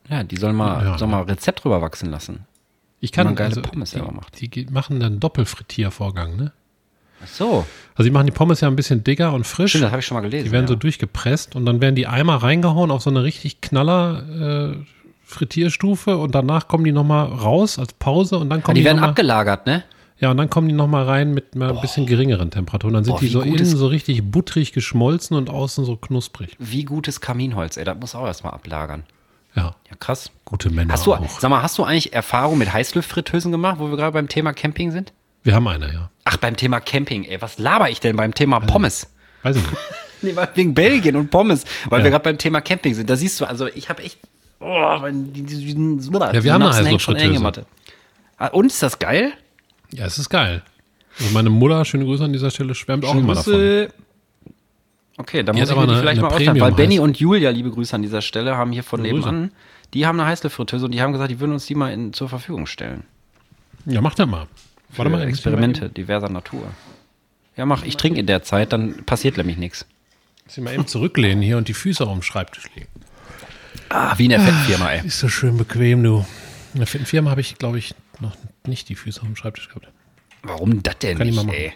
Ja, 0.08 0.24
die 0.24 0.38
sollen 0.38 0.56
mal, 0.56 0.86
Ja. 0.86 0.98
sollen 1.00 1.10
mal 1.12 1.24
Rezept 1.24 1.64
drüber 1.64 1.82
wachsen 1.82 2.12
lassen. 2.12 2.46
Ich 3.00 3.12
kann 3.12 3.26
man 3.26 3.36
geile 3.36 3.50
also, 3.50 3.62
Pommes 3.64 3.90
die, 3.90 3.98
selber 3.98 4.12
macht. 4.12 4.40
Die 4.40 4.50
ge- 4.50 4.68
machen 4.70 5.02
einen 5.02 5.20
Doppelfrittiervorgang, 5.20 6.36
ne? 6.36 6.52
Ach 7.24 7.28
so. 7.28 7.66
Also 7.96 8.08
die 8.08 8.12
machen 8.12 8.28
die 8.28 8.34
Pommes 8.34 8.62
ja 8.62 8.68
ein 8.68 8.76
bisschen 8.76 9.04
dicker 9.04 9.34
und 9.34 9.48
frisch. 9.48 9.72
Stimmt, 9.72 9.86
das 9.86 9.92
habe 9.92 10.02
ich 10.02 10.06
schon 10.06 10.16
mal 10.16 10.22
gelesen. 10.22 10.46
Die 10.46 10.52
werden 10.52 10.66
ja. 10.66 10.70
so 10.70 10.76
durchgepresst 10.76 11.56
und 11.56 11.66
dann 11.66 11.82
werden 11.82 11.96
die 11.96 12.06
einmal 12.06 12.38
reingehauen 12.38 12.92
auf 12.92 13.02
so 13.02 13.10
eine 13.10 13.24
richtig 13.24 13.62
knaller 13.62 14.76
äh, 14.76 14.86
Frittierstufe 15.26 16.18
und 16.18 16.34
danach 16.36 16.68
kommen 16.68 16.84
die 16.86 16.92
nochmal 16.92 17.26
raus 17.28 17.80
als 17.80 17.94
Pause 17.94 18.38
und 18.38 18.50
dann 18.50 18.64
kommen 18.64 18.76
die 18.76 18.82
die, 18.82 18.86
werden 18.86 19.02
mal, 19.02 19.10
abgelagert, 19.10 19.66
ne? 19.66 19.84
ja 20.20 20.32
und 20.32 20.38
dann 20.38 20.50
kommen 20.50 20.68
die 20.70 20.74
noch 20.74 20.88
mal 20.88 21.04
rein 21.04 21.34
mit 21.34 21.56
einer 21.56 21.74
bisschen 21.74 22.06
geringeren 22.06 22.52
Temperaturen. 22.52 22.94
Dann 22.94 23.04
sind 23.04 23.14
Boah, 23.16 23.20
die 23.20 23.28
so 23.28 23.42
innen 23.42 23.66
so 23.66 23.88
richtig 23.88 24.24
butterig 24.32 24.72
geschmolzen 24.72 25.36
und 25.36 25.50
außen 25.50 25.84
so 25.84 25.96
knusprig. 25.98 26.56
Wie 26.60 26.86
gutes 26.86 27.20
Kaminholz, 27.22 27.76
ey. 27.78 27.84
Das 27.84 27.98
muss 28.00 28.16
auch 28.16 28.26
erstmal 28.26 28.54
ablagern. 28.54 29.04
Ja, 29.56 29.76
Ja, 29.90 29.96
krass. 30.00 30.32
gute 30.46 30.70
Männer 30.70 30.94
Hast 30.94 31.06
du, 31.06 31.14
auch. 31.14 31.40
sag 31.40 31.50
mal, 31.50 31.62
hast 31.62 31.78
du 31.78 31.84
eigentlich 31.84 32.14
Erfahrung 32.14 32.58
mit 32.58 32.72
Heißluftfritteusen 32.74 33.52
gemacht, 33.52 33.78
wo 33.80 33.90
wir 33.90 33.98
gerade 33.98 34.12
beim 34.14 34.28
Thema 34.30 34.54
Camping 34.54 34.92
sind? 34.92 35.12
Wir 35.44 35.54
haben 35.56 35.68
eine, 35.68 35.92
ja. 35.94 36.10
Ach, 36.26 36.38
beim 36.38 36.56
Thema 36.56 36.80
Camping, 36.80 37.24
ey. 37.26 37.42
Was 37.42 37.58
laber 37.60 37.90
ich 37.90 38.00
denn 38.00 38.16
beim 38.16 38.34
Thema 38.34 38.60
Pommes? 38.60 39.08
Weiß 39.44 39.56
ich 39.58 39.64
nicht. 39.64 39.78
Nee, 40.22 40.34
wegen 40.56 40.74
Belgien 40.74 41.18
und 41.18 41.30
Pommes, 41.30 41.66
weil 41.90 42.00
Ja. 42.00 42.06
wir 42.06 42.12
gerade 42.12 42.24
beim 42.24 42.38
Thema 42.40 42.60
Camping 42.62 42.96
sind. 42.96 43.10
Da 43.10 43.16
siehst 43.16 43.40
du, 43.40 43.46
also 43.46 43.68
ich 43.68 43.90
habe 43.90 44.02
echt. 44.02 44.18
Oh, 44.60 45.02
wenn 45.02 45.34
die, 45.34 45.44
die, 45.44 45.58
die, 45.58 45.76
die, 45.76 46.10
Ja, 46.14 46.44
wir 46.44 46.54
haben 46.54 46.64
eine 46.64 46.74
Heißluftfritteuse. 46.74 47.66
Ah, 48.38 48.48
Und 48.48 48.68
ist 48.68 48.82
das 48.82 49.00
geil? 49.00 49.34
Ja, 49.92 50.06
es 50.06 50.18
ist 50.18 50.30
geil. 50.30 50.64
Also 51.20 51.32
meine 51.34 51.50
Mutter, 51.50 51.86
schöne 51.86 52.06
Grüße 52.06 52.24
an 52.24 52.34
dieser 52.34 52.52
Stelle, 52.52 52.76
schwärmt 52.76 53.06
auch 53.06 53.16
immer 53.16 53.36
davon. 53.36 53.88
Okay, 55.18 55.44
dann 55.44 55.56
Die 55.56 55.62
muss 55.62 55.70
ich 55.70 55.76
mir 55.76 55.88
die 55.88 55.96
vielleicht 55.96 56.22
mal 56.22 56.28
ausleihen, 56.28 56.60
weil 56.60 56.74
Benny 56.74 57.00
und 57.00 57.18
Julia, 57.18 57.50
liebe 57.50 57.72
Grüße 57.72 57.96
an 57.96 58.02
dieser 58.02 58.22
Stelle, 58.22 58.58
haben 58.58 58.74
hier 58.74 58.84
von 58.84 59.00
Grüße. 59.02 59.14
nebenan, 59.14 59.52
die 59.94 60.06
haben 60.06 60.20
eine 60.20 60.28
Heißluftfritteuse 60.30 60.86
und 60.86 60.92
die 60.92 61.02
haben 61.02 61.14
gesagt, 61.14 61.32
die 61.32 61.40
würden 61.40 61.54
uns 61.54 61.66
die 61.66 61.76
mal 61.76 61.94
in, 61.94 62.12
zur 62.12 62.28
Verfügung 62.28 62.66
stellen. 62.66 63.04
Ja, 63.86 64.02
mach 64.02 64.16
das 64.16 64.28
mal. 64.28 64.48
Warte 64.96 65.10
mal, 65.10 65.22
Experimente 65.28 65.90
diverser 65.90 66.30
Natur. 66.30 66.64
Ja, 67.56 67.66
mach, 67.66 67.84
ich 67.86 67.96
trinke 67.96 68.20
in 68.20 68.26
der 68.26 68.44
Zeit, 68.44 68.74
dann 68.74 69.06
passiert 69.06 69.38
nämlich 69.38 69.58
nichts. 69.58 69.86
Muss 70.46 70.58
ich 70.58 70.64
mal 70.64 70.74
eben 70.74 70.88
zurücklehnen 70.88 71.42
hier 71.42 71.58
und 71.58 71.70
die 71.70 71.74
Füße 71.74 72.04
auf 72.06 72.12
dem 72.12 72.22
Schreibtisch 72.22 72.66
legen. 72.76 72.90
Ah, 73.96 74.14
wie 74.18 74.26
in 74.26 74.32
der 74.32 74.42
Fettfirma, 74.42 74.92
ey. 74.92 75.08
Ist 75.08 75.20
so 75.20 75.30
schön 75.30 75.56
bequem, 75.56 76.04
du. 76.04 76.26
In 76.74 76.80
der 76.82 76.88
Firma 76.88 77.32
habe 77.32 77.40
ich, 77.40 77.58
glaube 77.58 77.78
ich, 77.78 77.96
noch 78.20 78.36
nicht 78.68 78.90
die 78.90 78.96
Füße 78.96 79.22
auf 79.22 79.28
dem 79.28 79.38
Schreibtisch 79.38 79.70
gehabt. 79.70 79.88
Warum 80.44 80.84
das 80.84 80.98
denn 81.00 81.18
Kann 81.18 81.28
ich 81.28 81.34
nicht, 81.34 81.46
mal 81.46 81.52
machen. 81.54 81.58
ey? 81.58 81.74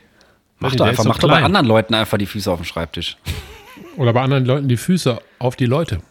Mach 0.60 0.72
doch 0.72 0.78
der 0.80 0.88
einfach, 0.88 1.06
mach 1.06 1.18
doch 1.18 1.30
bei 1.30 1.42
anderen 1.42 1.66
Leuten 1.66 1.94
einfach 1.94 2.18
die 2.18 2.26
Füße 2.26 2.52
auf 2.52 2.60
dem 2.60 2.66
Schreibtisch. 2.66 3.16
Oder 3.96 4.12
bei 4.12 4.22
anderen 4.22 4.44
Leuten 4.46 4.68
die 4.68 4.76
Füße 4.76 5.18
auf 5.40 5.56
die 5.56 5.66
Leute. 5.66 6.02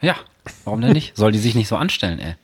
Ja, 0.00 0.16
warum 0.64 0.80
denn 0.80 0.94
nicht? 0.94 1.14
Soll 1.14 1.30
die 1.30 1.38
sich 1.38 1.54
nicht 1.54 1.68
so 1.68 1.76
anstellen, 1.76 2.18
ey? 2.20 2.36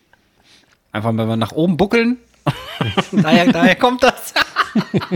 Einfach 0.92 1.12
mal 1.12 1.38
nach 1.38 1.52
oben 1.52 1.78
buckeln. 1.78 2.18
daher, 3.12 3.50
daher 3.50 3.76
kommt 3.76 4.02
das. 4.02 4.34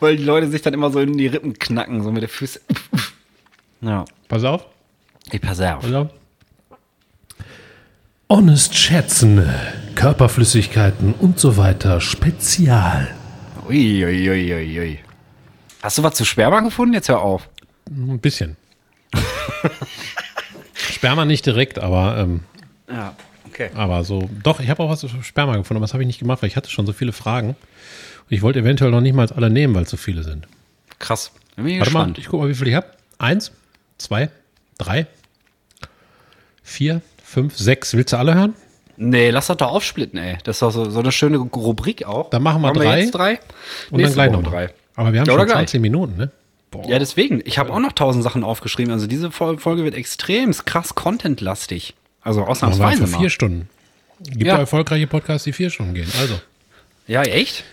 Weil 0.00 0.16
die 0.16 0.24
Leute 0.24 0.48
sich 0.48 0.62
dann 0.62 0.72
immer 0.72 0.90
so 0.90 1.00
in 1.00 1.18
die 1.18 1.26
Rippen 1.26 1.58
knacken, 1.58 2.02
so 2.02 2.10
mit 2.10 2.22
den 2.22 2.30
Füßen. 2.30 2.62
Ja. 3.82 4.06
Pass 4.28 4.44
auf. 4.44 4.64
Ich 5.30 5.40
pass 5.40 5.60
auf. 5.60 5.84
Auf. 5.92 6.08
Honest 8.28 8.74
schätzen, 8.76 9.44
Körperflüssigkeiten 9.94 11.12
und 11.14 11.38
so 11.38 11.56
weiter, 11.58 12.00
Spezial. 12.00 13.14
Ui, 13.68 14.04
ui, 14.04 14.30
ui, 14.30 14.80
ui. 14.80 14.98
Hast 15.82 15.98
du 15.98 16.02
was 16.02 16.14
zu 16.14 16.24
Sperma 16.24 16.60
gefunden? 16.60 16.94
Jetzt 16.94 17.08
hör 17.08 17.20
auf. 17.20 17.48
Ein 17.90 18.18
bisschen. 18.20 18.56
Sperma 20.74 21.24
nicht 21.24 21.44
direkt, 21.44 21.78
aber, 21.78 22.16
ähm, 22.18 22.40
Ja, 22.88 23.14
okay. 23.46 23.70
aber 23.74 24.02
so. 24.04 24.28
Doch, 24.42 24.60
ich 24.60 24.70
habe 24.70 24.82
auch 24.82 24.88
was 24.88 25.00
zu 25.00 25.08
Sperma 25.22 25.56
gefunden, 25.56 25.76
aber 25.78 25.84
das 25.84 25.92
habe 25.92 26.02
ich 26.02 26.06
nicht 26.06 26.18
gemacht, 26.18 26.40
weil 26.42 26.48
ich 26.48 26.56
hatte 26.56 26.70
schon 26.70 26.86
so 26.86 26.92
viele 26.92 27.12
Fragen. 27.12 27.50
Und 27.50 27.56
ich 28.30 28.42
wollte 28.42 28.60
eventuell 28.60 28.90
noch 28.90 29.00
nicht 29.00 29.14
mal 29.14 29.30
alle 29.32 29.50
nehmen, 29.50 29.74
weil 29.74 29.82
es 29.82 29.90
so 29.90 29.96
viele 29.96 30.22
sind. 30.22 30.46
Krass. 30.98 31.32
Bin 31.56 31.66
ich 31.66 31.78
Warte 31.80 31.92
mal, 31.92 31.98
gespannt. 32.00 32.18
ich 32.18 32.26
guck 32.28 32.40
mal, 32.40 32.48
wie 32.48 32.54
viele 32.54 32.70
ich 32.70 32.76
habe. 32.76 32.86
Eins, 33.18 33.52
zwei, 33.98 34.30
drei, 34.78 35.06
vier, 36.62 37.00
fünf, 37.24 37.56
sechs. 37.56 37.94
Willst 37.94 38.12
du 38.12 38.16
alle 38.18 38.34
hören? 38.34 38.54
Nee, 38.96 39.30
lass 39.30 39.46
das 39.48 39.56
doch 39.56 39.70
aufsplitten, 39.72 40.18
ey. 40.18 40.38
Das 40.44 40.56
ist 40.56 40.62
doch 40.62 40.70
so, 40.70 40.88
so 40.90 41.00
eine 41.00 41.12
schöne 41.12 41.38
Rubrik 41.38 42.04
auch. 42.04 42.30
Dann 42.30 42.42
machen 42.42 42.62
wir 42.62 42.72
drei. 42.72 43.00
jetzt 43.00 43.12
drei. 43.12 43.40
Und 43.90 43.98
Nächste 43.98 44.16
dann 44.18 44.28
gleich 44.30 44.32
Woche 44.32 44.42
noch 44.42 44.50
drei. 44.50 44.70
Aber 44.94 45.12
wir 45.12 45.20
haben 45.20 45.26
Ja, 45.26 45.34
schon 45.34 45.44
gleich. 45.46 45.56
20 45.56 45.80
Minuten, 45.80 46.16
ne? 46.16 46.30
Ja, 46.86 46.98
deswegen. 46.98 47.42
Ich 47.44 47.58
habe 47.58 47.72
auch 47.72 47.80
noch 47.80 47.92
tausend 47.92 48.22
Sachen 48.24 48.44
aufgeschrieben. 48.44 48.92
Also 48.92 49.06
diese 49.06 49.30
Fol- 49.30 49.58
Folge 49.58 49.84
wird 49.84 49.94
extrem 49.94 50.52
krass 50.52 50.94
contentlastig. 50.94 51.94
Also 52.22 52.44
ausnahmsweise 52.44 53.06
für 53.06 53.12
mal. 53.12 53.18
vier 53.18 53.30
Stunden. 53.30 53.68
Gibt 54.20 54.44
Ja. 54.44 54.54
ja 54.54 54.60
erfolgreiche 54.60 55.06
Podcasts, 55.06 55.44
die 55.44 55.52
vier 55.52 55.68
Stunden 55.70 55.94
gehen. 55.94 56.10
Also, 56.20 56.40
Ja, 57.06 57.22
echt? 57.22 57.64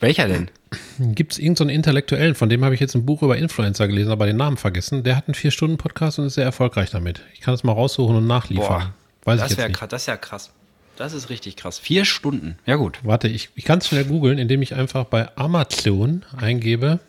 Welcher 0.00 0.28
denn? 0.28 0.50
Gibt 0.98 1.32
es 1.32 1.38
irgendeinen 1.38 1.68
so 1.70 1.74
Intellektuellen, 1.74 2.34
von 2.34 2.48
dem 2.48 2.64
habe 2.64 2.74
ich 2.74 2.80
jetzt 2.80 2.94
ein 2.94 3.06
Buch 3.06 3.22
über 3.22 3.36
Influencer 3.36 3.88
gelesen, 3.88 4.10
aber 4.10 4.26
den 4.26 4.36
Namen 4.36 4.56
vergessen. 4.56 5.04
Der 5.04 5.16
hat 5.16 5.26
einen 5.28 5.34
Vier-Stunden-Podcast 5.34 6.18
und 6.18 6.26
ist 6.26 6.34
sehr 6.34 6.44
erfolgreich 6.44 6.90
damit. 6.90 7.22
Ich 7.32 7.40
kann 7.40 7.54
es 7.54 7.64
mal 7.64 7.72
raussuchen 7.72 8.16
und 8.16 8.26
nachliefern. 8.26 8.92
Ich 9.20 9.24
das 9.24 9.56
krass. 9.72 9.88
Das 9.88 10.02
ist 10.02 10.08
ja 10.08 10.16
krass. 10.16 10.50
Das 10.96 11.12
ist 11.12 11.30
richtig 11.30 11.56
krass. 11.56 11.78
Vier 11.78 12.04
Stunden. 12.04 12.58
Ja, 12.64 12.76
gut. 12.76 13.00
Warte, 13.02 13.28
ich, 13.28 13.50
ich 13.54 13.64
kann 13.64 13.78
es 13.78 13.88
schnell 13.88 14.04
googeln, 14.04 14.38
indem 14.38 14.62
ich 14.62 14.74
einfach 14.74 15.04
bei 15.04 15.28
Amazon 15.36 16.24
eingebe. 16.36 17.00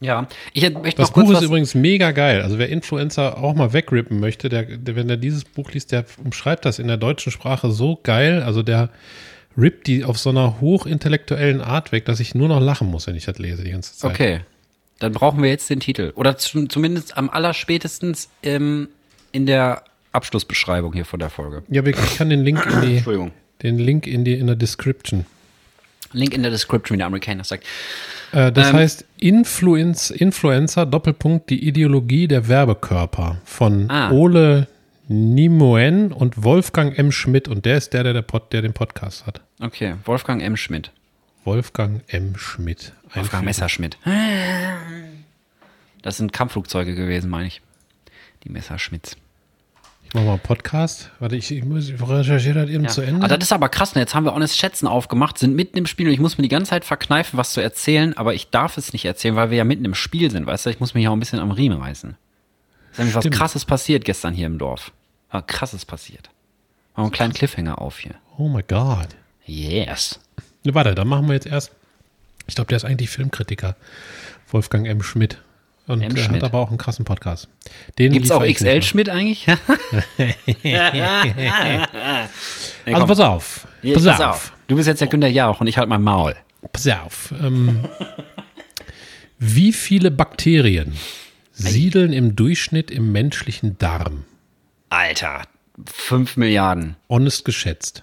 Ja. 0.00 0.28
Ich 0.52 0.62
möchte 0.62 1.00
Das 1.00 1.08
noch 1.08 1.14
kurz 1.14 1.28
Buch 1.28 1.38
ist 1.38 1.42
übrigens 1.42 1.74
mega 1.74 2.12
geil. 2.12 2.42
Also 2.42 2.58
wer 2.58 2.68
Influencer 2.68 3.38
auch 3.38 3.54
mal 3.54 3.72
wegrippen 3.72 4.20
möchte, 4.20 4.48
der, 4.48 4.64
der, 4.64 4.96
wenn 4.96 5.08
er 5.08 5.16
dieses 5.16 5.44
Buch 5.44 5.70
liest, 5.72 5.92
der 5.92 6.04
umschreibt 6.22 6.64
das 6.64 6.78
in 6.78 6.88
der 6.88 6.96
deutschen 6.96 7.32
Sprache 7.32 7.70
so 7.70 7.98
geil. 8.02 8.42
Also 8.42 8.62
der 8.62 8.90
rippt 9.56 9.86
die 9.86 10.04
auf 10.04 10.18
so 10.18 10.30
einer 10.30 10.60
hochintellektuellen 10.60 11.60
Art 11.60 11.92
weg, 11.92 12.04
dass 12.04 12.20
ich 12.20 12.34
nur 12.34 12.48
noch 12.48 12.60
lachen 12.60 12.88
muss, 12.88 13.06
wenn 13.06 13.16
ich 13.16 13.24
das 13.24 13.38
lese 13.38 13.64
die 13.64 13.70
ganze 13.70 13.96
Zeit. 13.96 14.10
Okay. 14.10 14.40
Dann 15.00 15.12
brauchen 15.12 15.42
wir 15.42 15.50
jetzt 15.50 15.68
den 15.70 15.80
Titel. 15.80 16.12
Oder 16.14 16.36
zum, 16.38 16.68
zumindest 16.70 17.16
am 17.16 17.28
allerspätestens 17.30 18.28
ähm, 18.42 18.88
in 19.32 19.46
der 19.46 19.82
Abschlussbeschreibung 20.12 20.92
hier 20.92 21.04
von 21.04 21.18
der 21.18 21.30
Folge. 21.30 21.62
Ja, 21.68 21.84
ich 21.84 21.96
kann 22.16 22.30
den 22.30 22.42
Link 22.44 22.64
in 22.64 22.80
die, 22.82 22.96
Entschuldigung. 22.96 23.32
den 23.62 23.78
Link 23.78 24.06
in 24.06 24.24
die 24.24 24.34
in 24.34 24.46
der 24.46 24.56
Description. 24.56 25.26
Link 26.12 26.32
in 26.32 26.42
der 26.42 26.52
Description, 26.52 26.94
wie 26.94 26.98
der 26.98 27.06
Amerikaner 27.08 27.42
sagt. 27.42 27.64
Äh, 28.30 28.52
das 28.52 28.68
Ähm, 28.68 28.74
heißt 28.76 29.04
Influenz, 29.18 30.10
Influencer 30.10 30.86
Doppelpunkt 30.86 31.50
die 31.50 31.66
Ideologie 31.66 32.28
der 32.28 32.46
Werbekörper 32.48 33.38
von 33.44 33.90
Ah. 33.90 34.12
Ole 34.12 34.68
Nimoen 35.08 36.12
und 36.12 36.42
Wolfgang 36.42 36.96
M. 36.98 37.12
Schmidt 37.12 37.46
und 37.48 37.64
der 37.66 37.76
ist 37.76 37.92
der, 37.92 38.02
der, 38.04 38.12
der, 38.14 38.22
Pod, 38.22 38.52
der 38.52 38.62
den 38.62 38.72
Podcast 38.72 39.26
hat. 39.26 39.42
Okay, 39.60 39.94
Wolfgang 40.04 40.42
M. 40.42 40.56
Schmidt. 40.56 40.92
Wolfgang 41.44 42.02
M. 42.08 42.36
Schmidt. 42.38 42.92
Wolfgang 43.04 43.24
Einfügen. 43.26 43.44
Messerschmidt. 43.44 43.98
Das 46.02 46.16
sind 46.16 46.32
Kampfflugzeuge 46.32 46.94
gewesen, 46.94 47.28
meine 47.30 47.48
ich. 47.48 47.60
Die 48.44 48.48
Messerschmitts. 48.48 49.16
Ich 50.04 50.14
mach 50.14 50.22
mal 50.22 50.38
Podcast. 50.38 51.10
Warte, 51.18 51.36
ich, 51.36 51.50
ich 51.50 51.64
muss 51.64 51.88
ich 51.90 52.00
recherchiere 52.00 52.62
das 52.62 52.70
eben 52.70 52.84
Ja. 52.84 52.90
zu 52.90 53.02
Ende. 53.02 53.24
Ah, 53.24 53.28
das 53.28 53.38
ist 53.44 53.52
aber 53.52 53.68
krass. 53.68 53.94
Ne? 53.94 54.00
Jetzt 54.02 54.14
haben 54.14 54.24
wir 54.24 54.34
Honest 54.34 54.56
Schätzen 54.56 54.86
aufgemacht, 54.86 55.38
sind 55.38 55.54
mitten 55.54 55.76
im 55.76 55.86
Spiel 55.86 56.06
und 56.06 56.14
ich 56.14 56.20
muss 56.20 56.38
mir 56.38 56.42
die 56.42 56.48
ganze 56.48 56.70
Zeit 56.70 56.84
verkneifen, 56.84 57.36
was 57.38 57.52
zu 57.52 57.60
erzählen, 57.60 58.16
aber 58.16 58.32
ich 58.34 58.50
darf 58.50 58.78
es 58.78 58.92
nicht 58.92 59.04
erzählen, 59.04 59.36
weil 59.36 59.50
wir 59.50 59.58
ja 59.58 59.64
mitten 59.64 59.84
im 59.84 59.94
Spiel 59.94 60.30
sind, 60.30 60.46
weißt 60.46 60.66
du? 60.66 60.70
Ich 60.70 60.80
muss 60.80 60.94
mich 60.94 61.08
auch 61.08 61.12
ein 61.12 61.20
bisschen 61.20 61.40
am 61.40 61.50
Riemen 61.50 61.78
reißen. 61.80 62.16
Ist 62.94 62.98
nämlich 62.98 63.14
was 63.14 63.22
Stimmt. 63.22 63.34
krasses 63.36 63.64
passiert 63.64 64.04
gestern 64.04 64.34
hier 64.34 64.46
im 64.46 64.58
Dorf. 64.58 64.92
Was 65.30 65.46
krasses 65.46 65.84
passiert. 65.84 66.30
Machen 66.92 66.96
wir 66.96 67.02
einen 67.02 67.12
kleinen 67.12 67.32
Cliffhanger 67.34 67.80
auf 67.80 67.98
hier. 67.98 68.14
oh 68.38 68.48
my 68.48 68.62
God. 68.62 69.08
Yes. 69.46 70.20
Ne, 70.62 70.74
warte, 70.74 70.94
dann 70.94 71.08
machen 71.08 71.26
wir 71.26 71.34
jetzt 71.34 71.46
erst. 71.46 71.72
Ich 72.46 72.54
glaube, 72.54 72.68
der 72.68 72.76
ist 72.76 72.84
eigentlich 72.84 73.10
Filmkritiker. 73.10 73.76
Wolfgang 74.50 74.86
M. 74.86 75.02
Schmidt. 75.02 75.38
Und 75.86 76.00
M. 76.00 76.14
er 76.16 76.22
Schmidt. 76.22 76.42
hat 76.42 76.50
aber 76.50 76.60
auch 76.60 76.68
einen 76.68 76.78
krassen 76.78 77.04
Podcast. 77.04 77.48
Den 77.98 78.12
Gibt's 78.12 78.30
auch 78.30 78.42
XL 78.46 78.80
Schmidt 78.82 79.08
eigentlich? 79.10 79.46
nee. 80.16 80.34
Also 82.86 83.06
pass 83.06 83.20
auf. 83.20 83.66
Jetzt 83.82 83.94
Pass, 83.96 84.04
pass 84.04 84.20
auf. 84.20 84.26
auf. 84.34 84.52
Du 84.66 84.76
bist 84.76 84.86
jetzt 84.88 85.00
der 85.00 85.08
Günter 85.08 85.28
Jauch 85.28 85.60
und 85.60 85.66
ich 85.66 85.76
halt 85.78 85.88
mein 85.88 86.02
Maul. 86.02 86.36
Pass 86.72 86.86
auf. 86.88 87.32
Ähm, 87.42 87.84
wie 89.38 89.72
viele 89.72 90.10
Bakterien 90.10 90.94
siedeln 91.54 92.12
im 92.12 92.36
Durchschnitt 92.36 92.90
im 92.90 93.12
menschlichen 93.12 93.78
Darm? 93.78 94.24
Alter, 94.90 95.42
5 95.86 96.36
Milliarden. 96.36 96.96
Honest 97.08 97.44
geschätzt. 97.44 98.02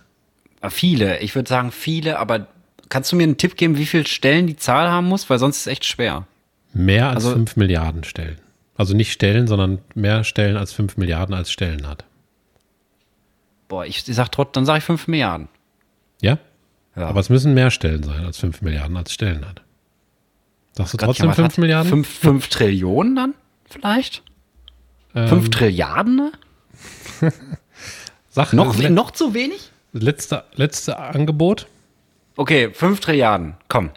Ah, 0.61 0.69
Viele, 0.69 1.19
ich 1.19 1.35
würde 1.35 1.49
sagen 1.49 1.71
viele, 1.71 2.19
aber 2.19 2.47
kannst 2.89 3.11
du 3.11 3.15
mir 3.15 3.23
einen 3.23 3.37
Tipp 3.37 3.55
geben, 3.57 3.77
wie 3.77 3.85
viele 3.85 4.05
Stellen 4.07 4.47
die 4.47 4.55
Zahl 4.57 4.89
haben 4.89 5.07
muss? 5.07 5.29
Weil 5.29 5.39
sonst 5.39 5.57
ist 5.57 5.61
es 5.61 5.67
echt 5.67 5.85
schwer. 5.85 6.27
Mehr 6.73 7.07
als 7.09 7.25
Also- 7.25 7.31
5 7.33 7.55
Milliarden 7.57 8.03
Stellen. 8.03 8.37
Also 8.75 8.95
nicht 8.95 9.11
Stellen, 9.11 9.47
sondern 9.47 9.79
mehr 9.95 10.23
Stellen 10.23 10.57
als 10.57 10.73
5 10.73 10.97
Milliarden 10.97 11.35
als 11.35 11.51
Stellen 11.51 11.87
hat. 11.87 12.05
Boah, 13.67 13.85
ich, 13.85 14.07
ich 14.07 14.15
sag 14.15 14.31
trotzdem, 14.31 14.53
dann 14.61 14.65
sage 14.65 14.79
ich 14.79 14.83
5 14.85 15.07
Milliarden. 15.07 15.47
Ja? 16.21 16.37
Ja. 16.95 17.07
Aber 17.07 17.19
es 17.19 17.29
müssen 17.29 17.53
mehr 17.53 17.71
Stellen 17.71 18.03
sein 18.03 18.25
als 18.25 18.37
5 18.37 18.61
Milliarden 18.61 18.97
als 18.97 19.13
Stellen 19.13 19.47
hat. 19.47 19.61
Sagst 20.73 20.93
du 20.93 20.97
trotzdem 20.97 21.27
was 21.29 21.35
5 21.35 21.47
hat- 21.53 21.57
Milliarden? 21.57 21.89
Fünf, 21.89 22.07
fünf 22.07 22.47
Trillionen 22.49 23.15
dann? 23.15 23.33
Vielleicht? 23.71 24.21
Ähm, 25.15 25.27
Fünf 25.27 25.49
Trilliarden? 25.49 26.15
ne? 26.15 26.31
Sag, 28.29 28.53
Noch, 28.53 28.77
le 28.77 28.89
noch 28.89 29.11
zu 29.11 29.33
wenig? 29.33 29.71
letzte, 29.93 30.43
letzte 30.55 30.97
Angebot. 30.99 31.67
Okay, 32.37 32.71
5 32.73 32.99
Trilliarden. 33.01 33.55
Komm. 33.67 33.91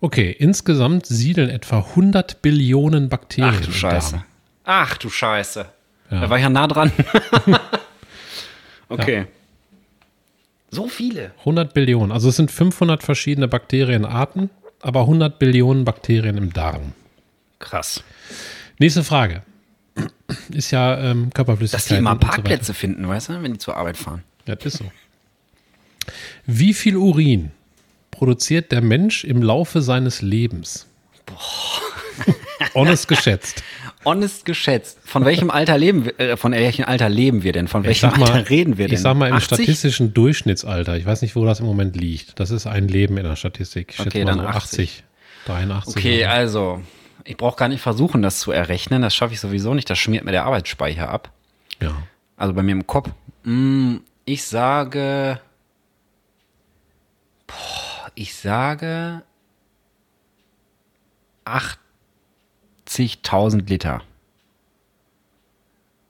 Okay, 0.00 0.34
insgesamt 0.36 1.06
siedeln 1.06 1.50
etwa 1.50 1.78
100 1.78 2.42
Billionen 2.42 3.08
Bakterien 3.08 3.54
Ach 3.54 3.60
du 3.60 3.66
im 3.66 3.72
Scheiße. 3.72 4.12
Darm. 4.12 4.24
Ach 4.64 4.96
du 4.96 5.08
Scheiße. 5.10 5.66
Ja. 6.10 6.20
Da 6.20 6.30
war 6.30 6.36
ich 6.38 6.42
ja 6.42 6.50
nah 6.50 6.66
dran. 6.66 6.90
okay. 8.88 9.26
So 10.70 10.88
viele. 10.88 11.32
100 11.40 11.74
Billionen. 11.74 12.12
Also 12.12 12.28
es 12.28 12.36
sind 12.36 12.50
500 12.50 13.02
verschiedene 13.02 13.46
Bakterienarten, 13.48 14.50
aber 14.80 15.00
100 15.02 15.38
Billionen 15.38 15.84
Bakterien 15.84 16.36
im 16.36 16.52
Darm. 16.52 16.92
Krass. 17.60 18.02
Nächste 18.80 19.04
Frage. 19.04 19.42
Ist 20.52 20.70
ja 20.70 20.98
ähm, 20.98 21.30
Körperflüssigkeit. 21.34 21.80
Dass 21.82 21.88
die 21.88 21.96
immer 21.96 22.12
und 22.12 22.22
so. 22.22 22.28
Parkplätze 22.28 22.72
finden, 22.72 23.06
weißt 23.06 23.28
du, 23.28 23.42
wenn 23.42 23.52
die 23.52 23.58
zur 23.58 23.76
Arbeit 23.76 23.98
fahren. 23.98 24.22
Ja, 24.46 24.56
das 24.56 24.74
ist 24.74 24.78
so. 24.78 24.90
Wie 26.46 26.72
viel 26.72 26.96
Urin 26.96 27.50
produziert 28.10 28.72
der 28.72 28.80
Mensch 28.80 29.22
im 29.24 29.42
Laufe 29.42 29.82
seines 29.82 30.22
Lebens? 30.22 30.86
Honest 32.74 33.06
geschätzt. 33.06 33.62
Honest 34.06 34.46
geschätzt. 34.46 34.98
Von 35.04 35.26
welchem 35.26 35.50
Alter 35.50 35.76
leben 35.76 36.06
wir, 36.06 36.18
äh, 36.18 36.36
von 36.38 36.52
welchem 36.52 36.86
Alter 36.86 37.10
leben 37.10 37.42
wir 37.42 37.52
denn? 37.52 37.68
Von 37.68 37.84
welchem 37.84 38.08
mal, 38.18 38.30
Alter 38.32 38.48
reden 38.48 38.78
wir 38.78 38.86
denn? 38.86 38.94
ich 38.94 39.02
sag 39.02 39.14
mal 39.14 39.28
im 39.28 39.34
80? 39.34 39.58
statistischen 39.58 40.14
Durchschnittsalter. 40.14 40.96
Ich 40.96 41.04
weiß 41.04 41.20
nicht, 41.20 41.36
wo 41.36 41.44
das 41.44 41.60
im 41.60 41.66
Moment 41.66 41.96
liegt. 41.96 42.40
Das 42.40 42.50
ist 42.50 42.66
ein 42.66 42.88
Leben 42.88 43.18
in 43.18 43.24
der 43.24 43.36
Statistik. 43.36 43.90
Ich 43.90 43.96
schätze 43.96 44.08
Okay, 44.08 44.24
mal 44.24 44.36
dann 44.36 44.40
so 44.40 44.46
80. 44.46 45.04
83. 45.44 45.96
Okay, 45.96 46.24
also, 46.24 46.80
ich 47.24 47.36
brauche 47.36 47.56
gar 47.56 47.68
nicht 47.68 47.80
versuchen, 47.80 48.22
das 48.22 48.40
zu 48.40 48.52
errechnen. 48.52 49.02
Das 49.02 49.14
schaffe 49.14 49.34
ich 49.34 49.40
sowieso 49.40 49.74
nicht. 49.74 49.88
Das 49.90 49.98
schmiert 49.98 50.24
mir 50.24 50.32
der 50.32 50.44
Arbeitsspeicher 50.44 51.08
ab. 51.08 51.30
ja. 51.80 51.92
Also 52.36 52.54
bei 52.54 52.62
mir 52.62 52.72
im 52.72 52.86
Kopf. 52.86 53.10
Mm, 53.44 53.96
ich 54.24 54.44
sage. 54.44 55.40
Boah, 57.46 58.10
ich 58.14 58.34
sage. 58.34 59.22
80.000 62.86 63.68
Liter. 63.68 64.02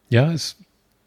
Ja, 0.08 0.30
ist 0.30 0.58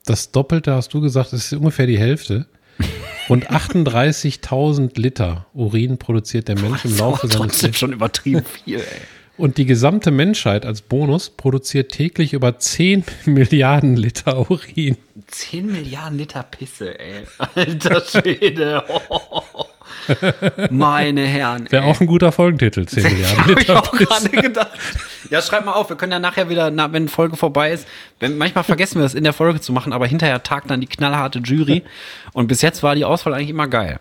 das 0.06 0.32
Doppelte, 0.32 0.74
hast 0.74 0.94
du 0.94 1.00
gesagt, 1.00 1.32
ist 1.32 1.54
ungefähr 1.54 1.88
die 1.88 2.00
Hälfte. 2.00 2.48
Rund 3.30 3.50
38.000 3.50 5.00
Liter 5.00 5.46
Urin 5.54 5.98
produziert 5.98 6.50
der 6.50 6.60
Mensch 6.60 6.84
im 6.84 6.98
Laufe 6.98 7.28
seines 7.28 7.62
Lebens. 7.62 7.78
schon 7.78 7.94
übertrieben 7.94 8.44
viel, 8.44 8.80
ey. 8.80 9.02
Und 9.36 9.58
die 9.58 9.66
gesamte 9.66 10.12
Menschheit 10.12 10.64
als 10.66 10.82
Bonus 10.82 11.32
produziert 11.32 11.92
täglich 11.92 12.34
über 12.34 12.60
10 12.60 13.04
Milliarden 13.26 13.96
Liter 13.96 14.50
Urin. 14.52 14.98
10 15.28 15.72
Milliarden 15.72 16.20
Liter 16.20 16.44
Pisse, 16.44 17.00
ey. 17.00 17.24
Alter 17.56 18.02
Schwede. 18.02 18.84
Meine 20.70 21.26
Herren. 21.26 21.72
Wäre 21.72 21.86
auch 21.86 22.00
ein 22.00 22.06
guter 22.08 22.32
Folgentitel, 22.32 22.86
10 22.86 23.04
Milliarden 23.04 23.38
Habe 23.42 23.52
ich 23.54 23.58
Liter. 23.60 23.80
auch 23.82 23.92
gerade 23.92 24.30
gedacht. 24.30 24.72
Ja, 25.32 25.42
schreibt 25.42 25.66
mal 25.66 25.74
auf. 25.74 25.90
Wir 25.90 25.96
können 25.96 26.12
ja 26.12 26.20
nachher 26.20 26.50
wieder, 26.50 26.70
na, 26.70 26.92
wenn 26.94 27.08
Folge 27.08 27.36
vorbei 27.36 27.72
ist, 27.72 27.88
wenn, 28.20 28.38
manchmal 28.38 28.64
vergessen 28.64 28.96
wir 29.00 29.04
das 29.04 29.16
in 29.16 29.24
der 29.24 29.34
Folge 29.34 29.62
zu 29.62 29.74
machen, 29.74 29.94
aber 29.94 30.06
hinterher 30.06 30.44
tagt 30.44 30.70
dann 30.70 30.82
die 30.82 30.88
knallharte 30.88 31.40
Jury. 31.40 31.84
Und 32.34 32.48
bis 32.48 32.62
jetzt 32.62 32.84
war 32.84 32.94
die 32.94 33.06
Auswahl 33.06 33.34
eigentlich 33.34 33.50
immer 33.50 33.68
geil. 33.68 34.00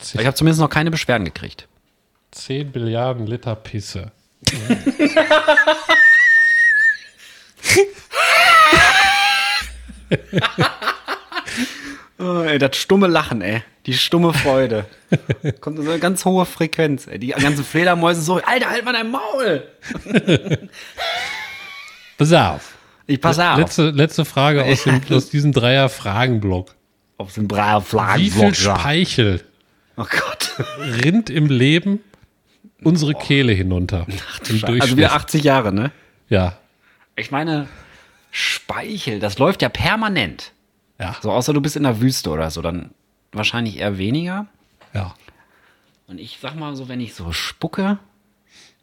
Ich 0.00 0.24
habe 0.24 0.34
zumindest 0.34 0.60
noch 0.60 0.70
keine 0.70 0.92
Beschwerden 0.92 1.24
gekriegt. 1.24 1.66
10 2.30 2.72
Milliarden 2.72 3.26
Liter 3.26 3.56
Pisse. 3.56 4.12
Oh, 12.20 12.42
ey, 12.42 12.58
das 12.58 12.76
stumme 12.76 13.06
Lachen, 13.06 13.42
ey. 13.42 13.62
Die 13.86 13.94
stumme 13.94 14.32
Freude. 14.34 14.86
Kommt 15.60 15.76
so 15.78 15.88
eine 15.88 16.00
ganz 16.00 16.24
hohe 16.24 16.44
Frequenz, 16.46 17.06
ey. 17.06 17.18
Die 17.18 17.28
ganzen 17.28 17.64
Fledermäuse 17.64 18.20
so, 18.22 18.40
Alter, 18.44 18.70
halt 18.70 18.84
mal 18.84 18.92
dein 18.92 19.10
Maul. 19.10 19.62
Pass 22.18 22.32
auf. 22.32 22.74
Ich 23.06 23.20
pass 23.20 23.38
auf. 23.38 23.56
Letzte, 23.56 23.90
letzte 23.90 24.24
Frage 24.24 24.64
aus, 24.64 24.82
dem, 24.82 25.00
aus 25.10 25.30
diesem 25.30 25.52
Dreier-Fragenblock. 25.52 26.74
Auf 27.16 27.34
braven 27.36 27.86
Flaggen. 27.86 28.22
Wie 28.22 28.30
viel 28.30 28.54
Speichel 28.54 29.40
Oh 29.96 30.04
Gott. 30.04 30.66
rinnt 31.04 31.30
im 31.30 31.46
Leben 31.46 32.00
unsere 32.82 33.14
Kehle 33.14 33.52
hinunter? 33.52 34.06
Im 34.48 34.80
Also 34.80 34.96
wir 34.96 35.12
80 35.12 35.44
Jahre, 35.44 35.72
ne? 35.72 35.90
ja. 36.28 36.58
Ich 37.16 37.32
meine, 37.32 37.66
Speichel, 38.30 39.18
das 39.18 39.38
läuft 39.38 39.60
ja 39.62 39.68
permanent. 39.68 40.52
Ja. 41.00 41.16
So, 41.20 41.32
außer 41.32 41.52
du 41.52 41.60
bist 41.60 41.76
in 41.76 41.82
der 41.82 42.00
Wüste 42.00 42.30
oder 42.30 42.50
so, 42.50 42.62
dann 42.62 42.90
wahrscheinlich 43.32 43.78
eher 43.78 43.98
weniger. 43.98 44.46
Ja. 44.94 45.14
Und 46.06 46.18
ich 46.18 46.38
sag 46.40 46.54
mal 46.54 46.76
so, 46.76 46.88
wenn 46.88 47.00
ich 47.00 47.14
so 47.14 47.32
spucke, 47.32 47.98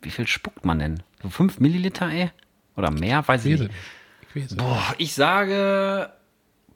wie 0.01 0.09
viel 0.09 0.27
spuckt 0.27 0.65
man 0.65 0.79
denn? 0.79 1.03
So 1.23 1.29
5 1.29 1.59
Milliliter, 1.59 2.09
ey? 2.09 2.31
Oder 2.75 2.91
mehr? 2.91 3.25
Weiß 3.27 3.45
ich 3.45 3.53
Ich 3.53 3.59
nicht. 3.61 3.71
Ich. 4.33 4.57
Boah, 4.57 4.93
ich 4.97 5.13
sage 5.13 6.11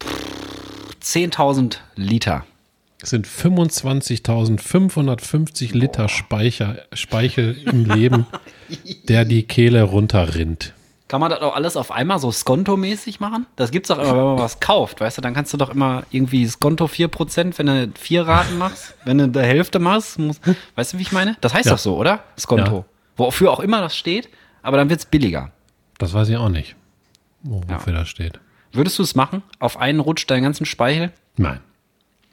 pff, 0.01 0.95
10.000 1.01 1.77
Liter. 1.95 2.45
Es 3.01 3.11
sind 3.11 3.25
25.550 3.27 5.73
Liter 5.73 6.09
Speicher, 6.09 6.79
Speichel 6.93 7.55
im 7.65 7.85
Leben, 7.93 8.25
der 9.07 9.23
die 9.25 9.43
Kehle 9.43 9.83
runterrinnt. 9.83 10.73
Kann 11.07 11.21
man 11.21 11.31
das 11.31 11.41
auch 11.41 11.55
alles 11.55 11.75
auf 11.75 11.89
einmal 11.91 12.19
so 12.19 12.31
Skonto-mäßig 12.31 13.19
machen? 13.19 13.47
Das 13.55 13.71
gibt's 13.71 13.87
doch 13.87 13.97
immer, 13.97 14.15
wenn 14.15 14.23
man 14.25 14.37
was 14.39 14.59
kauft, 14.59 15.01
weißt 15.01 15.17
du? 15.17 15.21
Dann 15.21 15.33
kannst 15.33 15.51
du 15.53 15.57
doch 15.57 15.71
immer 15.71 16.03
irgendwie 16.11 16.45
Skonto 16.45 16.85
4%, 16.85 17.57
wenn 17.57 17.65
du 17.65 17.91
vier 17.97 18.27
Raten 18.27 18.59
machst, 18.59 18.93
wenn 19.05 19.17
du 19.17 19.27
der 19.27 19.41
Hälfte 19.43 19.79
machst. 19.79 20.19
Musst, 20.19 20.39
weißt 20.75 20.93
du, 20.93 20.97
wie 20.99 21.01
ich 21.01 21.11
meine? 21.11 21.35
Das 21.41 21.53
heißt 21.55 21.65
Ja. 21.65 21.71
doch 21.71 21.79
so, 21.79 21.97
oder? 21.97 22.23
Skonto. 22.37 22.77
Ja. 22.79 22.85
Wofür 23.17 23.49
auch 23.51 23.59
immer 23.59 23.81
das 23.81 23.97
steht, 23.97 24.29
aber 24.61 24.77
dann 24.77 24.89
wird's 24.91 25.05
billiger. 25.05 25.51
Das 25.97 26.13
weiß 26.13 26.29
ich 26.29 26.37
auch 26.37 26.49
nicht, 26.49 26.75
wo, 27.41 27.63
wofür 27.67 27.93
das 27.93 28.07
steht. 28.07 28.39
Würdest 28.71 28.99
du 28.99 29.03
es 29.03 29.15
machen? 29.15 29.41
Auf 29.57 29.77
einen 29.77 29.99
Rutsch 30.01 30.25
deinen 30.27 30.43
ganzen 30.43 30.67
Speichel? 30.67 31.11
Nein. 31.37 31.59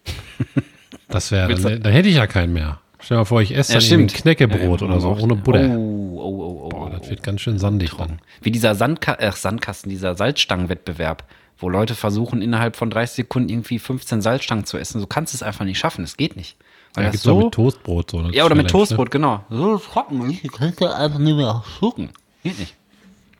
Das 1.08 1.30
wäre, 1.30 1.54
dann, 1.54 1.82
dann 1.82 1.92
hätte 1.92 2.08
ich 2.08 2.16
ja 2.16 2.26
keinen 2.26 2.52
mehr. 2.52 2.80
Stell 2.98 3.16
dir 3.16 3.20
mal 3.20 3.24
vor, 3.26 3.40
ich 3.40 3.54
esse 3.54 3.74
Ja, 3.74 3.78
dann 3.78 4.00
ein. 4.00 4.06
Knäckebrot 4.08 4.80
Ja, 4.80 4.88
oder 4.88 5.00
so, 5.00 5.10
ohne 5.10 5.36
Butter. 5.36 5.68
Oh, 5.70 6.18
oh, 6.18 6.42
oh, 6.42 6.60
oh. 6.64 6.68
Boah, 6.68 6.90
das 6.90 7.08
wird 7.08 7.22
ganz 7.22 7.40
schön 7.40 7.58
sandig 7.58 7.92
dann. 7.96 8.18
Wie 8.42 8.50
dieser 8.50 8.74
Sandka 8.74 9.14
äh, 9.14 9.30
Sandkasten, 9.30 9.88
dieser 9.88 10.16
Salzstangenwettbewerb, 10.16 11.24
wo 11.58 11.68
Leute 11.68 11.94
versuchen, 11.94 12.42
innerhalb 12.42 12.74
von 12.74 12.90
30 12.90 13.16
Sekunden 13.16 13.48
irgendwie 13.48 13.78
15 13.78 14.20
Salzstangen 14.20 14.64
zu 14.64 14.78
essen. 14.78 15.00
Du 15.00 15.06
kannst 15.06 15.32
es 15.34 15.42
einfach 15.44 15.64
nicht 15.64 15.78
schaffen. 15.78 16.02
Es 16.02 16.16
geht 16.16 16.34
nicht. 16.36 16.56
Weil 16.94 17.04
Da 17.04 17.10
das 17.12 17.22
so, 17.22 17.38
mit 17.38 17.54
Toastbrot 17.54 18.10
so. 18.10 18.18
eine 18.18 18.34
ja, 18.34 18.44
oder 18.44 18.54
mit 18.54 18.66
Challenge, 18.66 18.86
Toastbrot, 18.86 19.10
genau. 19.10 19.44
So 19.50 19.78
trocken. 19.78 20.30
Ich 20.30 20.50
kannst 20.50 20.80
du 20.80 20.86
einfach 20.92 21.18
nicht 21.18 21.36
mehr 21.36 21.62
schlucken. 21.78 22.10
Geht 22.42 22.58
nicht. 22.58 22.74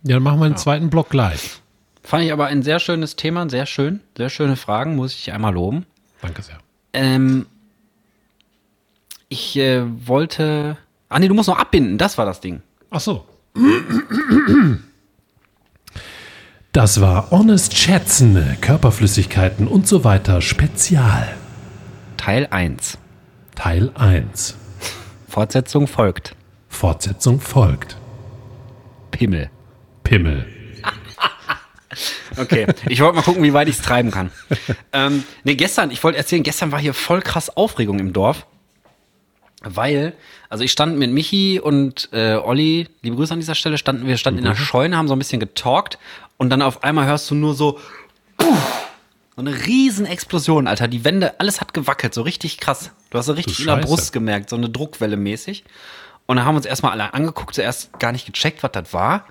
Ne? 0.02 0.10
Ja, 0.10 0.16
dann 0.16 0.22
machen 0.22 0.38
wir 0.40 0.48
den 0.48 0.56
zweiten 0.56 0.90
Block 0.90 1.08
gleich. 1.10 1.56
Fand 2.02 2.22
ich 2.22 2.32
aber 2.32 2.46
ein 2.46 2.62
sehr 2.62 2.78
schönes 2.78 3.16
Thema, 3.16 3.48
sehr 3.50 3.66
schön. 3.66 4.00
Sehr 4.16 4.30
schöne 4.30 4.54
Fragen, 4.54 4.94
muss 4.94 5.14
ich 5.14 5.32
einmal 5.32 5.54
loben. 5.54 5.86
Danke 6.22 6.42
sehr. 6.42 6.58
Ähm, 6.92 7.46
ich 9.28 9.56
äh, 9.56 9.82
wollte. 10.06 10.76
Ah, 11.08 11.18
nee, 11.18 11.28
du 11.28 11.34
musst 11.34 11.48
noch 11.48 11.58
abbinden. 11.58 11.98
Das 11.98 12.18
war 12.18 12.26
das 12.26 12.40
Ding. 12.40 12.62
Ach 12.90 13.00
so. 13.00 13.26
Das 16.72 17.00
war 17.00 17.30
Honest 17.30 17.76
Schätzen, 17.76 18.56
Körperflüssigkeiten 18.60 19.66
und 19.66 19.88
so 19.88 20.04
weiter 20.04 20.42
Spezial. 20.42 21.34
Teil 22.16 22.46
1. 22.50 22.98
Teil 23.54 23.90
1. 23.94 24.56
Fortsetzung 25.28 25.86
folgt. 25.86 26.34
Fortsetzung 26.68 27.40
folgt. 27.40 27.96
Pimmel. 29.10 29.50
Pimmel. 30.02 30.46
Okay, 32.36 32.66
ich 32.88 33.00
wollte 33.00 33.16
mal 33.16 33.22
gucken, 33.22 33.42
wie 33.42 33.52
weit 33.52 33.68
ich 33.68 33.76
es 33.76 33.82
treiben 33.82 34.10
kann. 34.10 34.30
ähm, 34.92 35.24
nee, 35.44 35.54
gestern, 35.54 35.90
ich 35.90 36.02
wollte 36.04 36.18
erzählen, 36.18 36.42
gestern 36.42 36.72
war 36.72 36.80
hier 36.80 36.94
voll 36.94 37.22
krass 37.22 37.56
Aufregung 37.56 37.98
im 37.98 38.12
Dorf. 38.12 38.46
Weil, 39.62 40.12
also 40.48 40.62
ich 40.62 40.70
stand 40.70 40.98
mit 40.98 41.10
Michi 41.10 41.58
und 41.60 42.10
äh, 42.12 42.34
Olli, 42.34 42.88
liebe 43.02 43.16
Grüße 43.16 43.32
an 43.32 43.40
dieser 43.40 43.54
Stelle, 43.54 43.78
standen 43.78 44.06
wir 44.06 44.16
standen 44.16 44.38
in 44.40 44.44
der 44.44 44.54
Scheune, 44.54 44.96
haben 44.96 45.08
so 45.08 45.14
ein 45.14 45.18
bisschen 45.18 45.40
getalkt 45.40 45.98
und 46.36 46.50
dann 46.50 46.62
auf 46.62 46.84
einmal 46.84 47.06
hörst 47.06 47.30
du 47.30 47.34
nur 47.34 47.54
so, 47.54 47.80
puff, 48.36 48.86
so 49.34 49.40
eine 49.40 49.66
riesen 49.66 50.06
Explosion, 50.06 50.66
Alter. 50.66 50.88
Die 50.88 51.04
Wände, 51.04 51.40
alles 51.40 51.60
hat 51.60 51.74
gewackelt, 51.74 52.14
so 52.14 52.22
richtig 52.22 52.58
krass. 52.58 52.92
Du 53.10 53.18
hast 53.18 53.26
so 53.26 53.32
richtig 53.32 53.60
in 53.60 53.66
der. 53.66 53.76
Brust 53.76 54.12
gemerkt, 54.12 54.50
so 54.50 54.56
eine 54.56 54.70
Druckwelle 54.70 55.16
mäßig. 55.16 55.64
Und 56.26 56.36
dann 56.36 56.46
haben 56.46 56.54
wir 56.54 56.58
uns 56.58 56.66
erstmal 56.66 56.92
alle 56.92 57.14
angeguckt, 57.14 57.54
zuerst 57.54 57.98
gar 57.98 58.12
nicht 58.12 58.26
gecheckt, 58.26 58.62
was 58.62 58.72
das 58.72 58.92
war. 58.92 59.26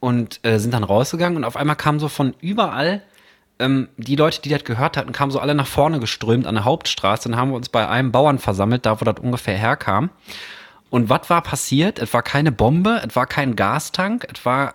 Und 0.00 0.40
äh, 0.44 0.58
sind 0.58 0.74
dann 0.74 0.84
rausgegangen 0.84 1.36
und 1.38 1.44
auf 1.44 1.56
einmal 1.56 1.76
kam 1.76 1.98
so 1.98 2.08
von 2.08 2.34
überall 2.40 3.02
ähm, 3.58 3.88
die 3.96 4.16
Leute, 4.16 4.42
die 4.42 4.50
das 4.50 4.64
gehört 4.64 4.96
hatten, 4.96 5.12
kamen 5.12 5.32
so 5.32 5.40
alle 5.40 5.54
nach 5.54 5.66
vorne 5.66 6.00
geströmt 6.00 6.46
an 6.46 6.56
der 6.56 6.64
Hauptstraße. 6.64 7.28
Dann 7.28 7.38
haben 7.38 7.50
wir 7.50 7.56
uns 7.56 7.68
bei 7.68 7.88
einem 7.88 8.12
Bauern 8.12 8.38
versammelt, 8.38 8.86
da 8.86 9.00
wo 9.00 9.04
das 9.04 9.16
ungefähr 9.20 9.56
herkam. 9.56 10.10
Und 10.90 11.08
was 11.08 11.28
war 11.30 11.42
passiert? 11.42 11.98
Es 11.98 12.12
war 12.14 12.22
keine 12.22 12.52
Bombe, 12.52 13.02
es 13.06 13.16
war 13.16 13.26
kein 13.26 13.56
Gastank, 13.56 14.26
es 14.32 14.44
war 14.44 14.74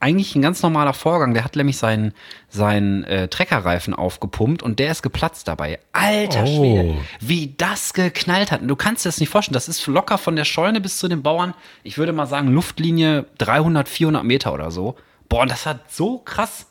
eigentlich 0.00 0.34
ein 0.34 0.42
ganz 0.42 0.62
normaler 0.62 0.92
Vorgang. 0.94 1.34
Der 1.34 1.44
hat 1.44 1.54
nämlich 1.56 1.76
seinen, 1.76 2.12
seinen 2.48 3.04
äh, 3.04 3.28
Treckerreifen 3.28 3.94
aufgepumpt 3.94 4.62
und 4.62 4.78
der 4.78 4.90
ist 4.90 5.02
geplatzt 5.02 5.46
dabei. 5.46 5.78
Alter 5.92 6.42
Oh. 6.42 6.46
Schwede, 6.46 6.98
wie 7.20 7.54
das 7.56 7.92
geknallt 7.92 8.50
hat. 8.50 8.62
Und 8.62 8.68
du 8.68 8.76
kannst 8.76 9.04
dir 9.04 9.08
das 9.08 9.20
nicht 9.20 9.28
vorstellen. 9.28 9.54
Das 9.54 9.68
ist 9.68 9.86
locker 9.86 10.18
von 10.18 10.36
der 10.36 10.44
Scheune 10.44 10.80
bis 10.80 10.98
zu 10.98 11.06
den 11.08 11.22
Bauern. 11.22 11.54
Ich 11.82 11.98
würde 11.98 12.12
mal 12.12 12.26
sagen, 12.26 12.48
Luftlinie 12.48 13.26
300, 13.38 13.88
400 13.88 14.24
Meter 14.24 14.52
oder 14.54 14.70
so. 14.70 14.96
Boah, 15.28 15.42
und 15.42 15.50
das 15.50 15.66
hat 15.66 15.92
so 15.92 16.18
krass, 16.18 16.66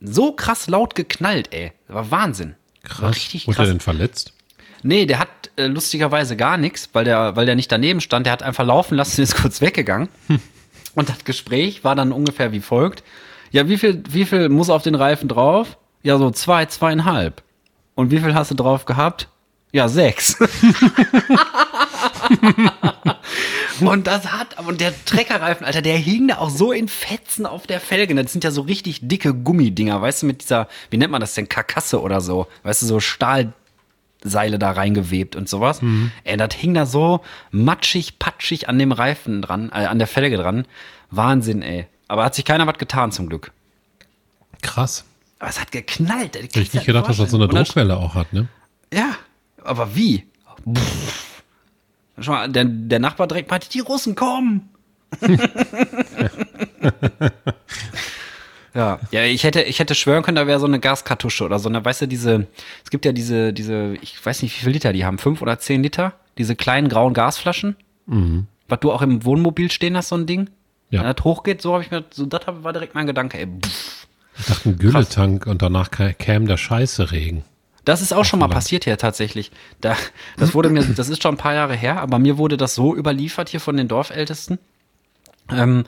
so 0.00 0.32
krass 0.32 0.66
laut 0.66 0.94
geknallt, 0.94 1.54
ey. 1.54 1.72
Das 1.86 1.94
war 1.94 2.10
Wahnsinn. 2.10 2.56
Das 2.82 2.90
War 3.00 3.08
Krass. 3.10 3.16
richtig 3.16 3.46
Wurde 3.46 3.54
er 3.56 3.62
krass. 3.62 3.68
denn 3.68 3.80
verletzt? 3.80 4.32
Nee, 4.82 5.06
der 5.06 5.20
hat 5.20 5.28
äh, 5.56 5.66
lustigerweise 5.66 6.36
gar 6.36 6.58
nichts, 6.58 6.90
weil 6.92 7.04
der, 7.06 7.36
weil 7.36 7.46
der 7.46 7.54
nicht 7.54 7.72
daneben 7.72 8.02
stand. 8.02 8.26
Der 8.26 8.32
hat 8.34 8.42
einfach 8.42 8.66
laufen 8.66 8.96
lassen, 8.96 9.22
ist 9.22 9.36
kurz 9.36 9.60
weggegangen. 9.62 10.08
Und 10.94 11.08
das 11.08 11.24
Gespräch 11.24 11.84
war 11.84 11.94
dann 11.94 12.12
ungefähr 12.12 12.52
wie 12.52 12.60
folgt. 12.60 13.02
Ja, 13.50 13.68
wie 13.68 13.78
viel, 13.78 14.02
wie 14.08 14.24
viel 14.24 14.48
muss 14.48 14.70
auf 14.70 14.82
den 14.82 14.94
Reifen 14.94 15.28
drauf? 15.28 15.78
Ja, 16.02 16.18
so 16.18 16.30
zwei, 16.30 16.66
zweieinhalb. 16.66 17.42
Und 17.94 18.10
wie 18.10 18.18
viel 18.18 18.34
hast 18.34 18.50
du 18.50 18.54
drauf 18.54 18.84
gehabt? 18.84 19.28
Ja, 19.72 19.88
sechs. 19.88 20.36
und 23.80 24.06
das 24.06 24.30
hat, 24.30 24.58
und 24.66 24.80
der 24.80 24.92
Treckerreifen, 25.04 25.66
Alter, 25.66 25.82
der 25.82 25.96
hing 25.96 26.28
da 26.28 26.38
auch 26.38 26.50
so 26.50 26.70
in 26.70 26.86
Fetzen 26.88 27.44
auf 27.44 27.66
der 27.66 27.80
Felge. 27.80 28.14
Das 28.14 28.30
sind 28.32 28.44
ja 28.44 28.52
so 28.52 28.62
richtig 28.62 29.00
dicke 29.08 29.34
Gummidinger, 29.34 30.00
weißt 30.00 30.22
du, 30.22 30.26
mit 30.26 30.42
dieser, 30.42 30.68
wie 30.90 30.96
nennt 30.96 31.10
man 31.10 31.20
das 31.20 31.34
denn, 31.34 31.48
Karkasse 31.48 32.00
oder 32.00 32.20
so. 32.20 32.46
Weißt 32.62 32.82
du, 32.82 32.86
so 32.86 33.00
Stahlseile 34.24 34.58
da 34.58 34.72
reingewebt 34.72 35.36
und 35.36 35.48
sowas. 35.48 35.80
Ey, 36.24 36.36
das 36.36 36.54
hing 36.54 36.74
da 36.74 36.86
so 36.86 37.20
matschig, 37.50 38.18
patschig 38.18 38.68
an 38.68 38.78
dem 38.78 38.92
Reifen 38.92 39.42
dran, 39.42 39.70
äh, 39.70 39.86
an 39.86 39.98
der 39.98 40.08
Felge 40.08 40.36
dran. 40.36 40.66
Wahnsinn, 41.10 41.62
ey. 41.62 41.86
Aber 42.08 42.24
hat 42.24 42.34
sich 42.34 42.44
keiner 42.44 42.66
was 42.66 42.78
getan 42.78 43.12
zum 43.12 43.28
Glück. 43.28 43.52
Krass. 44.62 45.04
Aber 45.38 45.50
es 45.50 45.60
hat 45.60 45.72
geknallt. 45.72 46.36
Hätte 46.36 46.60
ich 46.60 46.72
nicht 46.72 46.86
gedacht, 46.86 47.08
dass 47.08 47.18
das 47.18 47.30
so 47.30 47.36
eine 47.36 47.48
Druckwelle 47.48 47.96
auch 47.96 48.14
hat, 48.14 48.32
ne? 48.32 48.48
Ja, 48.92 49.16
aber 49.62 49.94
wie? 49.94 50.24
Pff. 50.72 51.42
Schau 52.18 52.32
mal, 52.32 52.48
der, 52.48 52.64
der 52.64 53.00
Nachbar 53.00 53.26
direkt 53.26 53.50
meinte, 53.50 53.68
die 53.68 53.80
Russen 53.80 54.14
kommen. 54.14 54.70
ja, 58.74 58.98
ja, 59.10 59.22
ich 59.24 59.44
hätte, 59.44 59.62
ich 59.62 59.78
hätte 59.78 59.94
schwören 59.94 60.22
können, 60.22 60.36
da 60.36 60.46
wäre 60.46 60.58
so 60.60 60.66
eine 60.66 60.80
Gaskartusche 60.80 61.44
oder 61.44 61.58
so. 61.58 61.68
eine, 61.68 61.84
weißt 61.84 62.02
du, 62.02 62.08
diese, 62.08 62.46
es 62.82 62.90
gibt 62.90 63.04
ja 63.04 63.12
diese, 63.12 63.52
diese, 63.52 63.94
ich 64.00 64.24
weiß 64.24 64.42
nicht, 64.42 64.56
wie 64.56 64.64
viel 64.64 64.72
Liter 64.72 64.92
die 64.92 65.04
haben, 65.04 65.18
fünf 65.18 65.40
oder 65.42 65.58
zehn 65.58 65.82
Liter, 65.82 66.14
diese 66.38 66.56
kleinen 66.56 66.88
grauen 66.88 67.14
Gasflaschen, 67.14 67.76
was 68.68 68.80
du 68.80 68.92
auch 68.92 69.02
im 69.02 69.24
Wohnmobil 69.24 69.70
stehen 69.70 69.96
hast, 69.96 70.08
so 70.08 70.16
ein 70.16 70.26
Ding. 70.26 70.50
Ja. 70.90 71.00
Wenn 71.04 71.14
das 71.14 71.24
hochgeht, 71.24 71.62
so 71.62 71.72
habe 71.74 71.82
ich 71.82 71.90
mir, 71.90 72.04
so 72.10 72.26
das 72.26 72.42
war 72.46 72.72
direkt 72.72 72.94
mein 72.94 73.06
Gedanke, 73.06 73.38
ey. 73.38 73.46
Pff. 73.46 74.06
Ich 74.36 74.46
dachte, 74.46 74.68
ein 74.70 74.78
Gülletank 74.78 75.46
und 75.46 75.62
danach 75.62 75.88
kä- 75.90 76.12
käme 76.12 76.46
der 76.46 76.56
scheiße 76.56 77.12
Regen. 77.12 77.44
Das 77.84 78.02
ist 78.02 78.12
auch 78.12 78.24
schon 78.24 78.40
mal 78.40 78.48
passiert 78.48 78.84
hier 78.84 78.96
tatsächlich. 78.98 79.52
Da, 79.80 79.96
das 80.38 80.54
wurde 80.54 80.70
mir, 80.70 80.82
das 80.84 81.08
ist 81.08 81.22
schon 81.22 81.34
ein 81.34 81.38
paar 81.38 81.54
Jahre 81.54 81.76
her, 81.76 82.00
aber 82.00 82.18
mir 82.18 82.36
wurde 82.38 82.56
das 82.56 82.74
so 82.74 82.96
überliefert 82.96 83.48
hier 83.50 83.60
von 83.60 83.76
den 83.76 83.86
Dorfältesten, 83.88 84.58
ähm, 85.50 85.84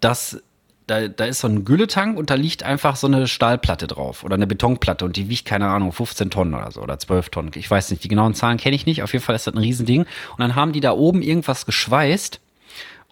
dass 0.00 0.42
da, 0.86 1.08
da 1.08 1.24
ist 1.24 1.40
so 1.40 1.48
ein 1.48 1.64
Gülletank 1.64 2.18
und 2.18 2.30
da 2.30 2.34
liegt 2.34 2.62
einfach 2.62 2.96
so 2.96 3.06
eine 3.06 3.26
Stahlplatte 3.26 3.86
drauf 3.86 4.22
oder 4.22 4.34
eine 4.34 4.46
Betonplatte 4.46 5.04
und 5.04 5.16
die 5.16 5.28
wiegt, 5.28 5.46
keine 5.46 5.68
Ahnung, 5.68 5.92
15 5.92 6.30
Tonnen 6.30 6.54
oder 6.54 6.70
so 6.70 6.82
oder 6.82 6.98
12 6.98 7.30
Tonnen. 7.30 7.50
Ich 7.54 7.70
weiß 7.70 7.90
nicht, 7.90 8.04
die 8.04 8.08
genauen 8.08 8.34
Zahlen 8.34 8.58
kenne 8.58 8.76
ich 8.76 8.84
nicht. 8.84 9.02
Auf 9.02 9.12
jeden 9.12 9.24
Fall 9.24 9.34
ist 9.34 9.46
das 9.46 9.54
ein 9.54 9.58
Riesending. 9.58 10.02
Und 10.02 10.38
dann 10.38 10.54
haben 10.54 10.72
die 10.72 10.80
da 10.80 10.92
oben 10.92 11.22
irgendwas 11.22 11.64
geschweißt 11.66 12.40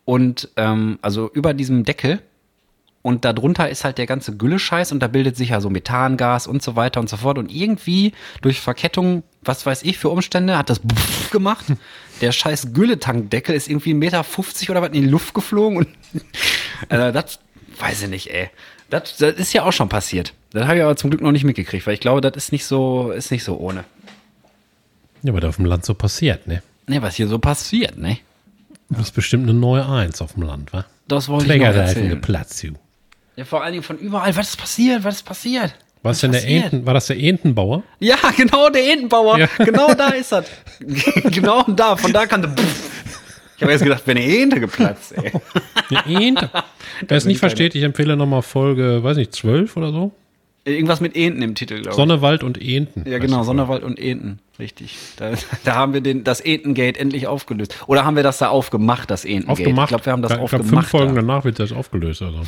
und 0.05 0.51
ähm, 0.57 0.99
also 1.01 1.31
über 1.33 1.55
diesem 1.55 1.85
Deckel 1.85 2.21
und 3.03 3.25
darunter 3.25 3.69
ist 3.69 3.85
halt 3.85 3.99
der 3.99 4.07
ganze 4.07 4.37
Gülle-Scheiß 4.37 4.93
und 4.93 5.01
da 5.01 5.09
bildet 5.09 5.37
sich 5.37 5.51
ja 5.51 5.61
so 5.61 5.69
Methangas 5.71 6.47
und 6.47 6.63
so 6.63 6.77
weiter 6.77 7.01
und 7.01 7.09
so 7.09 7.17
fort. 7.17 7.37
Und 7.37 7.53
irgendwie 7.53 8.13
durch 8.43 8.61
Verkettung, 8.61 9.25
was 9.43 9.67
weiß 9.67 9.83
ich 9.83 9.99
für 9.99 10.09
Umstände, 10.09 10.57
hat 10.57 10.71
das 10.71 10.81
gemacht. 11.33 11.67
Der 12.21 12.31
scheiß 12.31 12.73
Gülletankdeckel 12.73 13.57
ist 13.57 13.69
irgendwie 13.69 13.93
1,50 13.93 13.97
Meter 13.97 14.71
oder 14.71 14.83
was 14.83 14.89
in 14.91 15.03
die 15.03 15.09
Luft 15.09 15.35
geflogen. 15.35 15.79
Und 15.79 15.89
also 16.89 17.13
das 17.13 17.41
weiß 17.83 18.03
ich 18.03 18.09
nicht, 18.09 18.31
ey. 18.33 18.49
Das, 18.91 19.17
das 19.17 19.35
ist 19.35 19.53
ja 19.53 19.65
auch 19.65 19.73
schon 19.73 19.89
passiert. 19.89 20.33
Das 20.51 20.65
habe 20.65 20.77
ich 20.77 20.83
aber 20.83 20.97
zum 20.97 21.11
Glück 21.11 21.23
noch 21.23 21.33
nicht 21.33 21.45
mitgekriegt, 21.45 21.87
weil 21.87 21.95
ich 21.95 22.01
glaube, 22.01 22.21
das 22.21 22.37
ist 22.37 22.53
nicht 22.53 22.65
so, 22.65 23.11
ist 23.11 23.31
nicht 23.31 23.45
so 23.45 23.57
ohne. 23.57 23.85
Ja, 25.23 25.33
was 25.35 25.45
auf 25.45 25.57
dem 25.57 25.65
Land 25.65 25.85
so 25.85 25.95
passiert, 25.95 26.47
ne? 26.47 26.63
Ne, 26.87 27.01
was 27.01 27.15
hier 27.15 27.29
so 27.29 27.39
passiert, 27.39 27.97
ne? 27.97 28.19
Das 28.91 29.03
ist 29.07 29.13
bestimmt 29.13 29.45
eine 29.45 29.59
neue 29.59 29.89
Eins 29.89 30.21
auf 30.21 30.35
dem 30.35 30.43
Land, 30.43 30.73
wa? 30.73 30.85
Das 31.09 31.29
wollte 31.29 31.53
ich 31.53 31.61
noch 31.61 31.67
erzählen. 31.67 32.09
geplatzt, 32.11 32.63
du. 32.63 32.73
Ja, 33.37 33.45
vor 33.45 33.63
allen 33.63 33.73
Dingen 33.73 33.85
von 33.85 33.99
überall. 33.99 34.37
Was 34.37 34.51
ist 34.51 34.57
passiert? 34.57 35.05
Was 35.05 35.17
ist 35.17 35.23
passiert? 35.23 35.75
Was 36.03 36.21
denn 36.21 36.33
der? 36.33 36.47
Enten, 36.47 36.85
war 36.85 36.95
das 36.95 37.07
der 37.07 37.19
Entenbauer? 37.19 37.83
Ja, 38.01 38.17
genau, 38.37 38.69
der 38.69 38.93
Entenbauer. 38.93 39.39
Ja. 39.39 39.49
Genau 39.59 39.95
da 39.95 40.09
ist 40.09 40.33
das. 40.33 40.47
genau 41.31 41.63
da. 41.63 41.97
Von 41.97 42.13
da 42.13 42.27
kann 42.27 42.43
der. 42.43 42.55
Ich 43.57 43.63
habe 43.63 43.73
jetzt 43.73 43.83
gedacht, 43.85 44.03
wenn 44.07 44.17
eine 44.17 44.39
Ente 44.43 44.61
geplatzt, 44.61 45.13
ey. 45.17 45.33
Eine 46.05 46.27
Ente. 46.27 46.51
Wer 47.07 47.17
es 47.17 47.25
nicht 47.25 47.39
versteht, 47.39 47.75
ich 47.75 47.83
empfehle 47.83 48.17
nochmal 48.17 48.43
Folge, 48.43 49.03
weiß 49.05 49.17
nicht, 49.17 49.33
12 49.35 49.77
oder 49.77 49.93
so. 49.93 50.13
Irgendwas 50.65 51.01
mit 51.01 51.17
Enten 51.17 51.43
im 51.43 51.55
Titel, 51.57 51.75
glaube 51.75 51.91
ich. 51.91 51.97
Sonne, 51.97 52.23
Wald 52.23 52.45
und 52.45 52.61
Enten. 52.61 53.09
ja, 53.09 53.19
genau, 53.19 53.43
Sonderwald 53.43 53.83
und 53.83 53.99
Enten. 53.99 54.39
Richtig. 54.61 54.97
Da, 55.17 55.33
da 55.65 55.75
haben 55.75 55.93
wir 55.93 56.01
den, 56.01 56.23
das 56.23 56.41
Entengate 56.41 57.01
endlich 57.01 57.27
aufgelöst. 57.27 57.77
Oder 57.89 58.05
haben 58.05 58.15
wir 58.15 58.23
das 58.23 58.39
da 58.39 58.49
aufgemacht, 58.49 59.11
das 59.11 59.25
Entengate? 59.25 59.51
Aufgemacht. 59.53 59.87
Ich 59.87 59.89
glaube, 59.89 60.07
wir 60.07 60.13
haben 60.13 60.23
das 60.23 60.31
ich 60.33 60.37
glaub, 60.39 60.45
aufgemacht. 60.45 60.69
fünf 60.69 60.89
Folgen 60.89 61.15
da. 61.17 61.21
danach 61.21 61.45
wird 61.45 61.59
das 61.59 61.73
aufgelöst. 61.73 62.23
Also. 62.23 62.43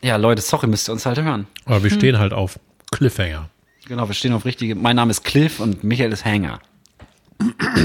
Ja, 0.00 0.14
Leute, 0.16 0.42
sorry, 0.42 0.68
müsst 0.68 0.88
ihr 0.88 0.92
uns 0.92 1.04
halt 1.06 1.20
hören. 1.20 1.46
Aber 1.64 1.76
Hm. 1.76 1.82
wir 1.84 1.90
stehen 1.90 2.18
halt 2.18 2.32
auf 2.32 2.58
Cliffhanger. 2.92 3.48
Genau, 3.88 4.06
wir 4.06 4.14
stehen 4.14 4.32
auf 4.32 4.44
richtige. 4.44 4.76
Mein 4.76 4.94
Name 4.94 5.10
ist 5.10 5.24
Cliff 5.24 5.58
und 5.58 5.82
Michael 5.82 6.12
ist 6.12 6.24
Hanger. 6.24 6.60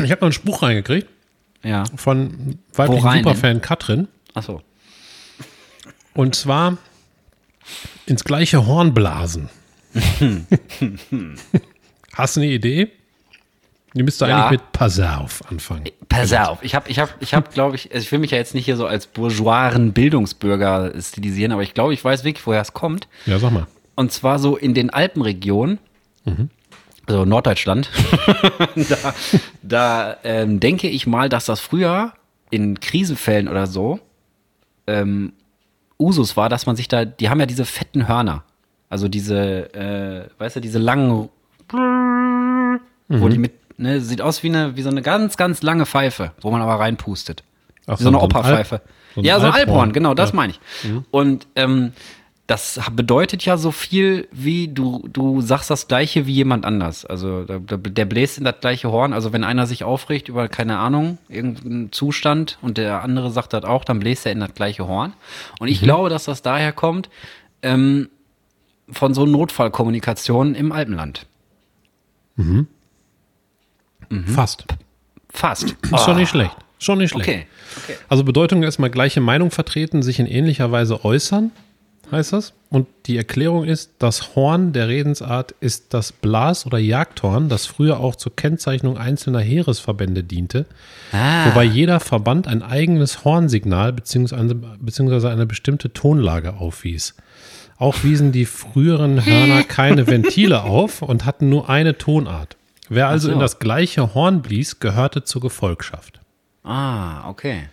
Ich 0.03 0.11
habe 0.11 0.15
noch 0.15 0.21
einen 0.23 0.31
Spruch 0.33 0.61
reingekriegt 0.61 1.07
Ja. 1.65 1.83
von 1.95 2.59
weiblichen 2.73 3.11
Superfan 3.17 3.61
Katrin. 3.61 4.07
Achso. 4.33 4.61
Und 6.13 6.35
zwar 6.35 6.77
ins 8.05 8.23
gleiche 8.23 8.65
Horn 8.67 8.93
blasen. 8.93 9.49
Hast 12.13 12.35
du 12.35 12.41
eine 12.41 12.49
Idee? 12.51 12.91
Die 13.93 14.03
müsste 14.03 14.27
Ja. 14.27 14.47
eigentlich 14.47 14.59
mit 14.61 14.71
Pass 14.73 14.99
auf 14.99 15.49
anfangen. 15.49 15.85
Pass 16.09 16.33
auf, 16.33 16.59
ich 16.61 16.75
habe, 16.75 16.89
ich 16.89 16.99
habe, 16.99 17.11
ich 17.21 17.33
habe, 17.33 17.49
glaube 17.51 17.75
ich, 17.77 17.93
also 17.93 18.03
ich 18.03 18.11
will 18.11 18.19
mich 18.19 18.31
ja 18.31 18.37
jetzt 18.37 18.53
nicht 18.53 18.65
hier 18.65 18.75
so 18.77 18.85
als 18.85 19.07
bourgeoisen 19.07 19.93
Bildungsbürger 19.93 20.93
stilisieren, 21.01 21.51
aber 21.53 21.63
ich 21.63 21.73
glaube, 21.73 21.93
ich 21.93 22.03
weiß 22.03 22.23
wirklich, 22.25 22.45
woher 22.45 22.61
es 22.61 22.73
kommt. 22.73 23.07
Ja, 23.25 23.39
sag 23.39 23.51
mal. 23.51 23.67
Und 23.95 24.11
zwar 24.11 24.39
so 24.39 24.57
in 24.57 24.73
den 24.73 24.89
Alpenregionen, 24.89 25.79
also 27.07 27.25
Norddeutschland, 27.25 27.89
da, 28.75 29.13
da 29.61 30.17
ähm, 30.23 30.59
denke 30.59 30.87
ich 30.89 31.07
mal, 31.07 31.29
dass 31.29 31.45
das 31.45 31.59
früher 31.59 32.13
in 32.49 32.79
Krisenfällen 32.79 33.47
oder 33.47 33.67
so 33.67 33.99
ähm, 34.87 35.33
Usus 35.99 36.35
war, 36.37 36.49
dass 36.49 36.65
man 36.65 36.75
sich 36.75 36.87
da, 36.87 37.05
die 37.05 37.29
haben 37.29 37.39
ja 37.39 37.45
diese 37.45 37.65
fetten 37.65 38.07
Hörner, 38.07 38.43
also 38.89 39.07
diese, 39.07 39.73
äh, 39.73 40.27
weißt 40.39 40.57
du, 40.57 40.61
diese 40.61 40.79
langen, 40.79 41.29
wo 43.07 43.27
die 43.29 43.37
mit, 43.37 43.53
ne, 43.79 44.01
sieht 44.01 44.21
aus 44.21 44.43
wie 44.43 44.49
eine, 44.49 44.75
wie 44.75 44.81
so 44.81 44.89
eine 44.89 45.01
ganz, 45.01 45.37
ganz 45.37 45.61
lange 45.61 45.85
Pfeife, 45.85 46.31
wo 46.41 46.51
man 46.51 46.61
aber 46.61 46.79
reinpustet. 46.79 47.43
Ach 47.87 47.99
Wie 47.99 48.03
so 48.03 48.09
eine 48.09 48.17
ein 48.17 48.23
Operpfeife. 48.23 48.81
So 49.13 49.21
ein 49.21 49.25
ja, 49.25 49.39
so 49.39 49.45
ein 49.45 49.53
Alphorn. 49.53 49.93
Genau, 49.93 50.13
das 50.15 50.31
Ja. 50.31 50.35
meine 50.35 50.53
ich. 50.53 50.59
Und 51.11 51.47
ähm, 51.55 51.93
das 52.47 52.79
bedeutet 52.91 53.43
ja 53.43 53.57
so 53.57 53.71
viel 53.71 54.27
wie 54.31 54.67
du, 54.67 55.07
du 55.11 55.41
sagst 55.41 55.71
das 55.71 55.87
gleiche 55.87 56.27
wie 56.27 56.33
jemand 56.33 56.63
anders. 56.63 57.03
Also 57.03 57.43
der, 57.43 57.59
der 57.59 58.05
bläst 58.05 58.37
in 58.37 58.43
das 58.43 58.59
gleiche 58.61 58.91
Horn. 58.91 59.13
Also 59.13 59.33
wenn 59.33 59.43
einer 59.43 59.65
sich 59.65 59.83
aufregt 59.83 60.29
über, 60.29 60.47
keine 60.47 60.77
Ahnung, 60.77 61.17
irgendeinen 61.27 61.91
Zustand 61.91 62.59
und 62.61 62.77
der 62.77 63.01
andere 63.01 63.31
sagt 63.31 63.53
das 63.53 63.63
auch, 63.63 63.83
dann 63.83 63.99
bläst 63.99 64.27
er 64.27 64.31
in 64.31 64.41
das 64.41 64.53
gleiche 64.53 64.87
Horn. 64.87 65.13
Und 65.59 65.69
ich 65.69 65.81
glaube, 65.81 66.09
dass 66.09 66.25
das 66.25 66.43
daher 66.43 66.71
kommt 66.71 67.09
ähm, 67.63 68.09
von 68.91 69.15
so 69.15 69.25
Notfallkommunikation 69.25 70.53
im 70.53 70.71
Alpenland. 70.71 71.25
Fast. 74.27 74.65
Fast. 75.29 75.75
Ist 75.81 76.03
schon 76.03 76.17
nicht 76.17 76.29
schlecht. 76.29 76.55
Schon 76.77 76.99
nicht 76.99 77.09
schlecht. 77.09 77.27
Ah. 77.27 77.31
Okay. 77.31 77.47
okay. 77.77 77.97
Also 78.07 78.23
Bedeutung 78.23 78.61
erstmal 78.61 78.91
gleiche 78.91 79.19
Meinung 79.19 79.49
vertreten, 79.49 80.03
sich 80.03 80.19
in 80.19 80.27
ähnlicher 80.27 80.71
Weise 80.71 81.03
äußern, 81.03 81.51
heißt 82.11 82.33
das. 82.33 82.53
Und 82.69 82.87
die 83.05 83.15
Erklärung 83.17 83.63
ist, 83.63 83.91
das 83.99 84.35
Horn 84.35 84.73
der 84.73 84.87
Redensart 84.87 85.53
ist 85.61 85.93
das 85.93 86.11
Blas- 86.11 86.65
oder 86.65 86.77
Jagdhorn, 86.77 87.47
das 87.47 87.65
früher 87.65 87.99
auch 87.99 88.15
zur 88.15 88.35
Kennzeichnung 88.35 88.97
einzelner 88.97 89.39
Heeresverbände 89.39 90.23
diente, 90.23 90.65
Ah. 91.11 91.47
wobei 91.49 91.63
jeder 91.63 91.99
Verband 91.99 92.47
ein 92.47 92.61
eigenes 92.63 93.23
Hornsignal 93.23 93.93
bzw. 93.93 94.55
beziehungsweise 94.79 95.29
eine 95.29 95.45
bestimmte 95.45 95.93
Tonlage 95.93 96.55
aufwies. 96.55 97.15
Auch 97.77 98.03
wiesen 98.03 98.31
die 98.31 98.45
früheren 98.45 99.25
Hörner 99.25 99.63
keine 99.63 100.07
Ventile 100.07 100.63
auf 100.63 101.01
und 101.01 101.25
hatten 101.25 101.49
nur 101.49 101.69
eine 101.69 101.97
Tonart. 101.97 102.57
Wer 102.89 103.07
also 103.07 103.27
so. 103.27 103.33
in 103.33 103.39
das 103.39 103.59
gleiche 103.59 104.13
Horn 104.13 104.41
blies, 104.41 104.79
gehörte 104.79 105.23
zur 105.23 105.41
Gefolgschaft. 105.41 106.19
Ah, 106.63 107.29
okay. 107.29 107.69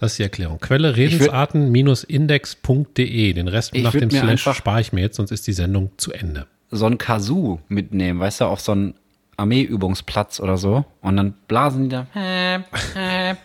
Das 0.00 0.12
ist 0.12 0.18
die 0.18 0.22
Erklärung. 0.22 0.58
Quelle 0.60 0.96
redensarten-index.de. 0.96 3.32
Den 3.34 3.48
Rest 3.48 3.74
nach 3.74 3.92
dem 3.92 4.10
Slash 4.10 4.48
spare 4.56 4.80
ich 4.80 4.92
mir 4.92 5.02
jetzt, 5.02 5.16
sonst 5.16 5.30
ist 5.30 5.46
die 5.46 5.52
Sendung 5.52 5.90
zu 5.98 6.12
Ende. 6.12 6.46
so 6.70 6.86
ein 6.86 6.96
Kazoo 6.98 7.58
mitnehmen, 7.68 8.18
weißt 8.20 8.40
du, 8.40 8.44
auf 8.46 8.60
so 8.60 8.72
einen 8.72 8.94
Armeeübungsplatz 9.36 10.40
oder 10.40 10.56
so. 10.56 10.84
Und 11.02 11.16
dann 11.16 11.34
blasen 11.48 11.84
die 11.84 11.88
da. 11.90 12.06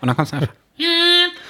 Und 0.02 0.08
dann 0.08 0.16
kommst 0.16 0.32
du 0.34 0.38
einfach. 0.38 0.54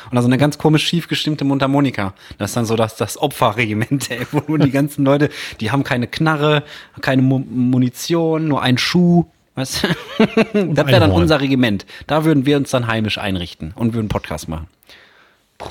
Und 0.09 0.15
dann 0.15 0.23
so 0.23 0.29
eine 0.29 0.37
ganz 0.37 0.57
komisch 0.59 0.85
schief 0.85 1.07
gestimmte 1.07 1.45
Mundharmonika. 1.45 2.13
Das 2.37 2.51
ist 2.51 2.57
dann 2.57 2.65
so 2.65 2.75
das, 2.75 2.95
das 2.95 3.17
Opferregiment, 3.17 4.11
ey, 4.11 4.27
wo 4.31 4.55
die 4.57 4.69
ganzen 4.69 5.03
Leute, 5.03 5.29
die 5.59 5.71
haben 5.71 5.83
keine 5.83 6.05
Knarre, 6.07 6.63
keine 7.01 7.23
Mu 7.23 7.39
Munition, 7.39 8.47
nur 8.47 8.61
einen 8.61 8.77
Schuh. 8.77 9.25
Weißt 9.55 9.83
du? 9.83 9.87
Das 10.73 10.85
wäre 10.85 10.99
dann 10.99 11.11
unser 11.11 11.41
Regiment. 11.41 11.85
Da 12.07 12.25
würden 12.25 12.45
wir 12.45 12.57
uns 12.57 12.69
dann 12.69 12.87
heimisch 12.87 13.17
einrichten 13.17 13.71
und 13.75 13.93
würden 13.93 14.09
Podcast 14.09 14.47
machen. 14.47 14.67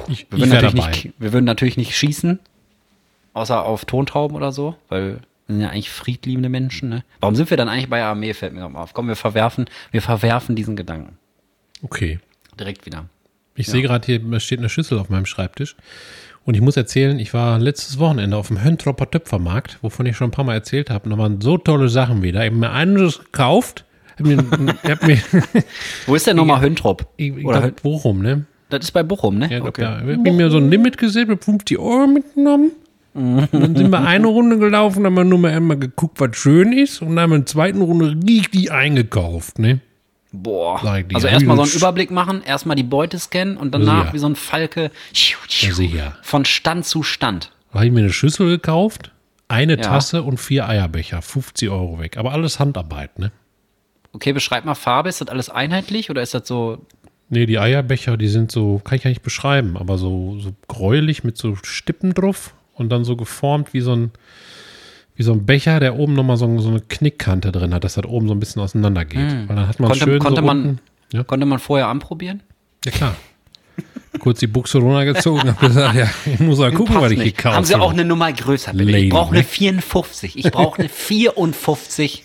Ich, 0.08 0.26
Wir 0.30 0.38
würden, 0.38 0.50
natürlich 0.50 0.74
dabei. 0.74 0.90
nicht, 0.90 1.10
wir 1.18 1.32
würden 1.32 1.44
natürlich 1.44 1.76
nicht 1.76 1.96
schießen, 1.96 2.38
außer 3.34 3.64
auf 3.64 3.84
Tontauben 3.84 4.36
oder 4.36 4.52
so, 4.52 4.76
weil 4.88 5.20
wir 5.46 5.54
sind 5.56 5.60
ja 5.60 5.68
eigentlich 5.70 5.90
friedliebende 5.90 6.48
Menschen. 6.48 6.88
Ne? 6.88 7.04
Warum 7.20 7.34
sind 7.36 7.50
wir 7.50 7.56
dann 7.56 7.68
eigentlich 7.68 7.90
bei 7.90 7.98
der 7.98 8.06
Armee, 8.06 8.32
fällt 8.32 8.54
mir 8.54 8.60
noch 8.60 8.70
mal 8.70 8.82
auf. 8.82 8.94
Komm, 8.94 9.08
wir 9.08 9.16
verwerfen, 9.16 9.66
wir 9.90 10.00
verwerfen 10.00 10.56
diesen 10.56 10.74
Gedanken. 10.76 11.18
Okay. 11.82 12.18
Direkt 12.58 12.86
wieder. 12.86 13.06
Ich 13.56 13.66
sehe 13.66 13.82
gerade 13.82 14.04
hier, 14.06 14.18
da 14.18 14.40
steht 14.40 14.58
eine 14.58 14.68
Schüssel 14.68 14.98
auf 14.98 15.10
meinem 15.10 15.26
Schreibtisch. 15.26 15.76
Und 16.44 16.54
ich 16.54 16.60
muss 16.60 16.76
erzählen, 16.76 17.18
ich 17.18 17.32
war 17.32 17.58
letztes 17.58 17.98
Wochenende 17.98 18.36
auf 18.36 18.48
dem 18.48 18.62
Höntropper 18.62 19.10
Töpfermarkt, 19.10 19.78
wovon 19.82 20.06
ich 20.06 20.16
schon 20.16 20.28
ein 20.28 20.32
paar 20.32 20.44
Mal 20.44 20.54
erzählt 20.54 20.90
habe. 20.90 21.04
Und 21.04 21.10
da 21.12 21.18
waren 21.18 21.40
so 21.40 21.56
tolle 21.56 21.88
Sachen 21.88 22.22
wieder. 22.22 22.40
Ich 22.40 22.50
habe 22.50 22.56
mir 22.56 22.70
einiges 22.70 23.18
gekauft. 23.18 23.84
Hab 24.18 24.26
mir, 24.26 24.36
hab 24.84 25.06
mir, 25.06 25.18
Wo 26.06 26.14
ist 26.14 26.26
denn 26.26 26.36
nochmal 26.36 26.60
Höntrop? 26.62 27.06
ich, 27.16 27.36
ich 27.36 27.44
Oder 27.44 27.60
glaub, 27.60 27.82
Bochum, 27.82 28.22
ne? 28.22 28.44
Das 28.78 28.88
ist 28.88 28.92
bei 28.92 29.02
Bochum, 29.02 29.38
ne? 29.38 29.50
Ja, 29.50 29.62
okay. 29.62 29.82
ja. 29.82 29.98
Ich 30.00 30.18
habe 30.18 30.32
mir 30.32 30.50
so 30.50 30.58
ein 30.58 30.70
Limit 30.70 30.98
gesehen, 30.98 31.28
mit 31.28 31.44
50 31.44 31.78
Euro 31.78 32.06
mitgenommen. 32.06 32.72
Und 33.14 33.48
dann 33.52 33.76
sind 33.76 33.90
wir 33.90 34.00
eine 34.00 34.26
Runde 34.26 34.58
gelaufen, 34.58 35.06
haben 35.06 35.14
wir 35.14 35.22
nur 35.24 35.38
mal 35.38 35.52
einmal 35.52 35.78
geguckt, 35.78 36.18
was 36.18 36.36
schön 36.36 36.72
ist. 36.72 37.00
Und 37.00 37.10
dann 37.10 37.20
haben 37.20 37.30
wir 37.30 37.36
in 37.36 37.42
der 37.42 37.46
zweiten 37.46 37.80
Runde 37.80 38.16
richtig 38.26 38.72
eingekauft, 38.72 39.60
ne? 39.60 39.80
Boah. 40.32 40.82
Also 41.14 41.28
erstmal 41.28 41.56
so 41.56 41.62
einen. 41.62 41.72
Überblick 41.72 42.10
machen, 42.10 42.42
erstmal 42.44 42.74
die 42.74 42.82
Beute 42.82 43.18
scannen 43.20 43.56
und 43.56 43.72
danach 43.72 44.12
wie 44.12 44.18
so 44.18 44.26
ein 44.26 44.34
Falke 44.34 44.90
sicher. 45.12 46.16
von 46.22 46.44
Stand 46.44 46.86
zu 46.86 47.04
Stand. 47.04 47.52
Da 47.70 47.78
habe 47.78 47.86
ich 47.86 47.92
mir 47.92 48.00
eine 48.00 48.12
Schüssel 48.12 48.48
gekauft, 48.48 49.12
eine 49.46 49.76
Ja. 49.76 49.82
Tasse 49.82 50.24
und 50.24 50.38
vier 50.38 50.68
Eierbecher. 50.68 51.22
50 51.22 51.70
Euro 51.70 52.00
weg. 52.00 52.16
Aber 52.16 52.32
alles 52.32 52.58
Handarbeit, 52.58 53.16
ne? 53.18 53.30
Okay, 54.12 54.32
beschreib 54.32 54.64
mal 54.64 54.74
Farbe. 54.74 55.08
Ist 55.08 55.20
das 55.20 55.28
alles 55.28 55.50
einheitlich 55.50 56.10
oder 56.10 56.20
ist 56.22 56.34
das 56.34 56.48
so 56.48 56.84
Nee, 57.30 57.46
die 57.46 57.58
Eierbecher, 57.58 58.16
die 58.16 58.28
sind 58.28 58.52
so, 58.52 58.80
kann 58.84 58.96
ich 58.96 59.02
gar 59.02 59.08
nicht 59.10 59.22
beschreiben, 59.22 59.76
aber 59.76 59.98
so, 59.98 60.38
so 60.38 60.50
gräulich 60.68 61.24
mit 61.24 61.36
so 61.38 61.56
Stippen 61.62 62.12
drauf 62.14 62.54
und 62.74 62.90
dann 62.90 63.04
so 63.04 63.16
geformt 63.16 63.72
wie 63.72 63.80
so 63.80 63.94
ein, 63.96 64.10
wie 65.16 65.22
so 65.22 65.32
ein 65.32 65.46
Becher, 65.46 65.80
der 65.80 65.96
oben 65.98 66.14
nochmal 66.14 66.36
so, 66.36 66.58
so 66.60 66.68
eine 66.70 66.80
Knickkante 66.80 67.50
drin 67.52 67.72
hat, 67.72 67.84
dass 67.84 67.94
das 67.94 68.04
oben 68.04 68.28
so 68.28 68.34
ein 68.34 68.40
bisschen 68.40 68.60
auseinander 68.62 69.04
geht. 69.04 69.48
Weil 69.48 69.56
dann 69.56 69.68
hat 69.68 69.80
man. 69.80 69.90
Konnte- 69.90 70.04
schön 70.04 70.18
konnte 70.18 70.40
so 70.40 70.46
man- 70.46 70.62
unten, 70.66 70.80
ja, 71.12 71.24
Konnte 71.24 71.46
man 71.46 71.58
vorher 71.58 71.88
anprobieren? 71.88 72.42
ja 72.84 72.90
klar. 72.92 73.16
Kurz 74.20 74.38
die 74.38 74.46
Buchse 74.46 74.78
runtergezogen 74.78 75.48
und 75.48 75.58
gesagt, 75.58 75.96
ja, 75.96 76.08
ich 76.26 76.38
muss 76.38 76.58
mal 76.58 76.70
gucken, 76.72 76.94
was 77.00 77.10
ich 77.10 77.18
nicht. 77.18 77.36
gekauft 77.36 77.56
Haben 77.56 77.64
Sie 77.64 77.74
auch 77.74 77.92
eine 77.92 78.04
Nummer 78.04 78.32
größer, 78.32 78.72
bitte? 78.72 78.96
Ich 78.96 79.10
brauche 79.10 79.32
ne? 79.32 79.38
eine 79.40 79.44
54. 79.46 80.38
Ich 80.38 80.50
brauche 80.52 80.78
eine 80.78 80.88
54. 80.88 82.24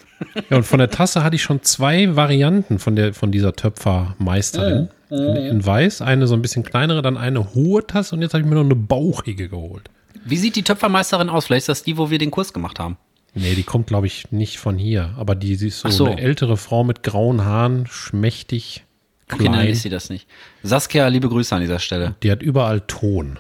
Ja, 0.50 0.58
und 0.58 0.64
von 0.64 0.80
der 0.80 0.90
Tasse 0.90 1.24
hatte 1.24 1.36
ich 1.36 1.44
schon 1.44 1.64
zwei 1.64 2.16
Varianten 2.16 2.80
von, 2.80 2.96
der, 2.96 3.14
von 3.14 3.32
dieser 3.32 3.54
Töpfermeisterin. 3.54 4.90
In, 5.10 5.18
in 5.36 5.66
weiß, 5.66 6.02
eine 6.02 6.28
so 6.28 6.36
ein 6.36 6.42
bisschen 6.42 6.64
kleinere, 6.64 7.02
dann 7.02 7.18
eine 7.18 7.54
hohe 7.56 7.86
Tasse 7.88 8.16
und 8.16 8.22
jetzt 8.22 8.34
habe 8.34 8.44
ich 8.44 8.50
mir 8.50 8.56
noch 8.56 8.64
eine 8.64 8.76
bauchige 8.76 9.50
geholt. 9.50 9.90
Wie 10.26 10.38
sieht 10.38 10.56
die 10.56 10.64
Töpfermeisterin 10.64 11.30
aus? 11.30 11.46
Vielleicht 11.48 11.64
ist 11.64 11.70
das 11.70 11.84
die, 11.84 11.98
wo 11.98 12.10
wir 12.10 12.18
den 12.18 12.32
Kurs 12.32 12.54
gemacht 12.54 12.80
haben. 12.80 12.98
Nee, 13.34 13.56
die 13.56 13.64
kommt, 13.64 13.88
glaube 13.88 14.08
ich, 14.08 14.32
nicht 14.32 14.58
von 14.58 14.78
hier. 14.78 15.14
Aber 15.18 15.36
die, 15.36 15.56
sie 15.56 15.68
ist 15.68 15.82
so, 15.82 15.90
so. 15.90 16.06
eine 16.06 16.20
ältere 16.20 16.58
Frau 16.58 16.84
mit 16.84 17.04
grauen 17.04 17.46
Haaren, 17.46 17.88
schmächtig, 17.88 18.86
Okay, 19.32 19.44
dann 19.44 19.54
klein. 19.54 19.68
ist 19.70 19.84
sie 19.84 19.90
das 19.90 20.10
nicht. 20.10 20.28
Saskia, 20.64 21.08
liebe 21.08 21.30
Grüße 21.30 21.54
an 21.54 21.62
dieser 21.62 21.80
Stelle. 21.80 22.16
die 22.24 22.32
hat 22.32 22.42
überall 22.42 22.82
Ton. 22.82 23.40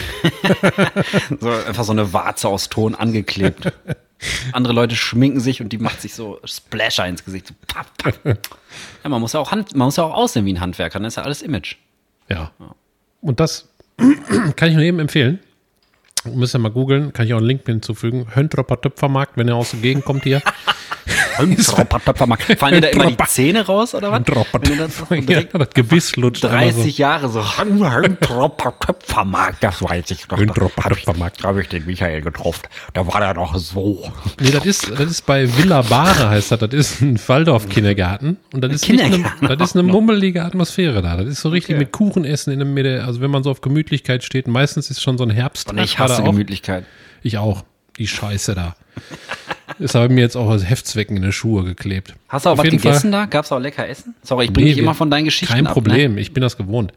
So, 1.38 1.50
einfach 1.50 1.84
so 1.84 1.92
eine 1.92 2.14
Warze 2.14 2.48
aus 2.48 2.70
Ton 2.70 2.94
angeklebt. 2.94 3.70
Andere 4.52 4.72
Leute 4.72 4.96
schminken 4.96 5.40
sich 5.40 5.60
und 5.60 5.70
die 5.70 5.78
macht 5.78 6.00
sich 6.00 6.14
so 6.14 6.40
Splasher 6.44 7.06
ins 7.06 7.24
Gesicht. 7.24 7.48
So 7.48 7.54
paff, 7.66 7.92
paff. 7.98 8.18
Ja, 8.24 9.10
man 9.10 9.20
muss 9.20 9.32
ja 9.32 9.40
auch 9.40 9.50
Hand, 9.50 9.74
man 9.76 9.86
muss 9.86 9.96
ja 9.96 10.04
auch 10.04 10.14
aussehen 10.14 10.46
wie 10.46 10.52
ein 10.52 10.60
Handwerker, 10.60 10.98
das 11.00 11.14
ist 11.14 11.16
ja 11.16 11.22
alles 11.24 11.42
Image. 11.42 11.76
Ja. 12.28 12.52
Und 13.20 13.40
das 13.40 13.68
kann 14.56 14.68
ich 14.68 14.74
nur 14.74 14.84
eben 14.84 14.98
empfehlen. 14.98 15.40
Müsst 16.24 16.54
ihr 16.54 16.58
mal 16.58 16.70
googeln, 16.70 17.12
kann 17.12 17.26
ich 17.26 17.34
auch 17.34 17.38
einen 17.38 17.46
Link 17.46 17.66
hinzufügen. 17.66 18.34
Höntropper 18.34 18.80
Töpfermarkt, 18.80 19.36
wenn 19.36 19.48
ihr 19.48 19.56
aus 19.56 19.72
der 19.72 19.80
Gegend 19.80 20.04
kommt 20.06 20.24
hier. 20.24 20.40
Fallen 22.56 22.74
dir 22.74 22.80
da 22.80 22.88
immer 22.88 23.10
die 23.10 23.16
Zähne 23.26 23.66
raus 23.66 23.94
oder 23.94 24.10
was? 24.10 24.22
Wenn 24.26 24.78
das 24.78 24.96
so 24.96 25.06
ja, 25.14 25.20
direkt 25.20 25.54
das 25.54 25.70
Gebiss 25.70 26.16
lutscht. 26.16 26.44
einmal 26.44 26.72
30 26.72 26.98
Jahre 26.98 27.28
so. 27.28 27.42
Töpfermarkt, 28.80 29.62
das 29.62 29.82
weiß 29.82 30.10
ich 30.10 30.28
noch. 30.28 30.38
Töpfermarkt. 30.38 31.44
Da 31.44 31.48
habe 31.48 31.60
ich 31.60 31.68
den 31.68 31.84
Michael 31.86 32.22
getroffen. 32.22 32.62
Da 32.92 33.06
war 33.06 33.22
er 33.22 33.34
noch 33.34 33.56
so. 33.56 33.74
So. 33.74 34.12
Nee, 34.40 34.50
das 34.50 34.64
ist, 34.66 34.90
das 34.90 35.10
ist 35.10 35.26
bei 35.26 35.48
Villa 35.56 35.82
Bare 35.82 36.30
heißt 36.30 36.52
das. 36.52 36.60
Das 36.60 36.72
ist 36.72 37.00
ein 37.02 37.18
Waldorf-Kindergarten. 37.26 38.38
Und 38.52 38.62
das 38.62 38.72
ist, 38.72 38.88
eine, 38.88 39.24
das 39.40 39.70
ist 39.70 39.76
eine 39.76 39.82
mummelige 39.92 40.44
Atmosphäre 40.44 41.02
da. 41.02 41.16
Das 41.16 41.26
ist 41.26 41.40
so 41.40 41.48
richtig 41.48 41.76
mit 41.76 41.92
Kuchenessen 41.92 42.52
in 42.52 42.60
der 42.60 42.68
Mitte. 42.68 43.04
Also 43.04 43.20
wenn 43.20 43.30
man 43.30 43.42
so 43.42 43.50
auf 43.50 43.60
Gemütlichkeit 43.60 44.22
steht, 44.22 44.46
meistens 44.46 44.90
ist 44.90 45.02
schon 45.02 45.18
so 45.18 45.24
ein 45.24 45.30
Herbst. 45.30 45.70
Und 45.70 45.78
ich 45.78 45.98
hasse. 45.98 46.22
Gemütlichkeit. 46.22 46.84
Ich 47.22 47.36
auch. 47.38 47.64
Die 47.98 48.08
Scheiße 48.08 48.54
da. 48.54 48.74
Ist 49.78 49.96
aber 49.96 50.08
mir 50.08 50.20
jetzt 50.20 50.36
auch 50.36 50.48
als 50.50 50.68
Heftzwecken 50.68 51.16
in 51.16 51.22
die 51.22 51.32
Schuhe 51.32 51.64
geklebt. 51.64 52.14
Hast 52.28 52.46
du 52.46 52.50
auch 52.50 52.52
Auf 52.54 52.58
was 52.58 52.64
gegessen 52.68 53.10
Fall- 53.12 53.22
da? 53.22 53.26
Gab's 53.26 53.50
auch 53.52 53.58
lecker 53.58 53.88
Essen? 53.88 54.14
Sorry, 54.22 54.46
ich 54.46 54.52
bringe 54.52 54.68
Nee, 54.68 54.74
dich 54.74 54.82
immer 54.82 54.94
von 54.94 55.10
deinen 55.10 55.24
Geschichten 55.24 55.52
Kein 55.54 55.66
ab, 55.66 55.72
Problem, 55.72 56.16
ich 56.18 56.32
bin 56.32 56.42
das 56.42 56.56
gewohnt. 56.56 56.92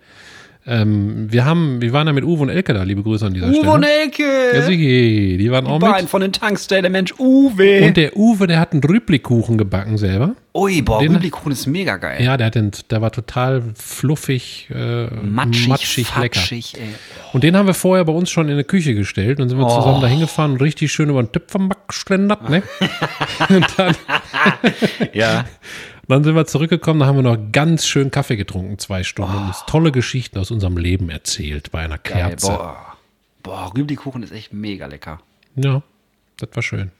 Ähm, 0.70 1.32
wir 1.32 1.46
haben, 1.46 1.80
wir 1.82 1.94
waren 1.94 2.08
da 2.08 2.12
mit 2.14 2.26
Uwe 2.26 2.42
und 2.44 2.50
Elke 2.50 2.74
da, 2.74 2.84
liebe 2.84 3.02
Grüße 3.02 3.26
an 3.26 3.34
dieser 3.34 3.48
Ne? 3.48 3.58
Uwe 3.58 3.70
und 3.72 3.86
Stelle. 3.86 4.02
Elke! 4.02 4.24
Ja, 4.58 4.62
Sigi, 4.64 5.38
die 5.40 5.50
waren 5.50 5.66
auch 5.66 5.80
Bein 5.80 6.02
mit. 6.02 6.10
von 6.10 6.20
den 6.20 6.34
Tankstellen, 6.34 6.92
Mensch, 6.92 7.14
Uwe. 7.18 7.86
Und 7.86 7.96
der 7.96 8.18
Uwe, 8.18 8.48
der 8.48 8.60
hat 8.60 8.74
einen 8.74 8.84
Rüblikuchen 8.84 9.58
gebacken 9.58 9.98
selber. 9.98 10.36
Ui, 10.54 10.82
boah, 10.82 11.00
Den- 11.00 11.14
Rüblikuchen 11.14 11.54
ist 11.54 11.68
mega 11.68 11.96
geil. 11.96 12.22
Ja, 12.22 12.36
der, 12.36 12.48
hat 12.48 12.56
den, 12.56 12.72
der 12.92 13.02
war 13.02 13.12
total 13.14 13.64
fluffig, 13.76 14.68
äh, 14.76 15.06
matschig, 15.24 15.68
matschig, 15.70 16.08
lecker. 16.18 16.40
fatschig, 16.40 16.74
ey. 16.78 16.90
Und 17.32 17.46
den 17.46 17.56
haben 17.56 17.68
wir 17.68 17.74
vorher 17.74 18.04
bei 18.04 18.12
uns 18.14 18.30
schon 18.30 18.50
in 18.50 18.56
der 18.56 18.66
Küche 18.66 18.94
gestellt. 18.94 19.40
Dann 19.40 19.48
sind 19.48 19.58
wir 19.58 19.66
Oh. 19.68 19.74
zusammen 19.76 20.02
da 20.02 20.08
hingefahren 20.08 20.52
und 20.54 20.62
richtig 20.62 20.92
schön 20.92 21.10
über 21.10 21.24
den 21.24 21.32
Töpfermarkt 21.32 21.88
geschlendert, 21.88 22.50
ne? 22.50 22.62
und 23.50 23.66
dann, 23.78 23.96
Ja. 25.14 25.46
dann 26.08 26.24
sind 26.24 26.36
wir 26.36 26.46
zurückgekommen, 26.46 27.00
da 27.00 27.06
haben 27.06 27.18
wir 27.18 27.24
noch 27.24 27.38
ganz 27.52 27.86
schön 27.86 28.12
Kaffee 28.12 28.38
getrunken, 28.38 28.80
zwei 28.80 29.04
Stunden, 29.04 29.36
und 29.36 29.48
uns 29.48 29.64
tolle 29.68 29.92
Geschichten 29.92 30.40
aus 30.40 30.52
unserem 30.52 30.78
Leben 30.78 31.10
erzählt 31.10 31.72
bei 31.72 31.80
einer 31.80 31.98
Geil, 31.98 32.30
Kerze. 32.30 32.48
boah. 32.48 32.78
Boah, 33.44 33.72
Rüblikuchen 33.78 34.24
ist 34.24 34.32
echt 34.32 34.52
mega 34.54 34.88
lecker. 34.88 35.22
Ja, 35.56 35.82
das 36.40 36.50
war 36.54 36.64
schön. 36.64 36.92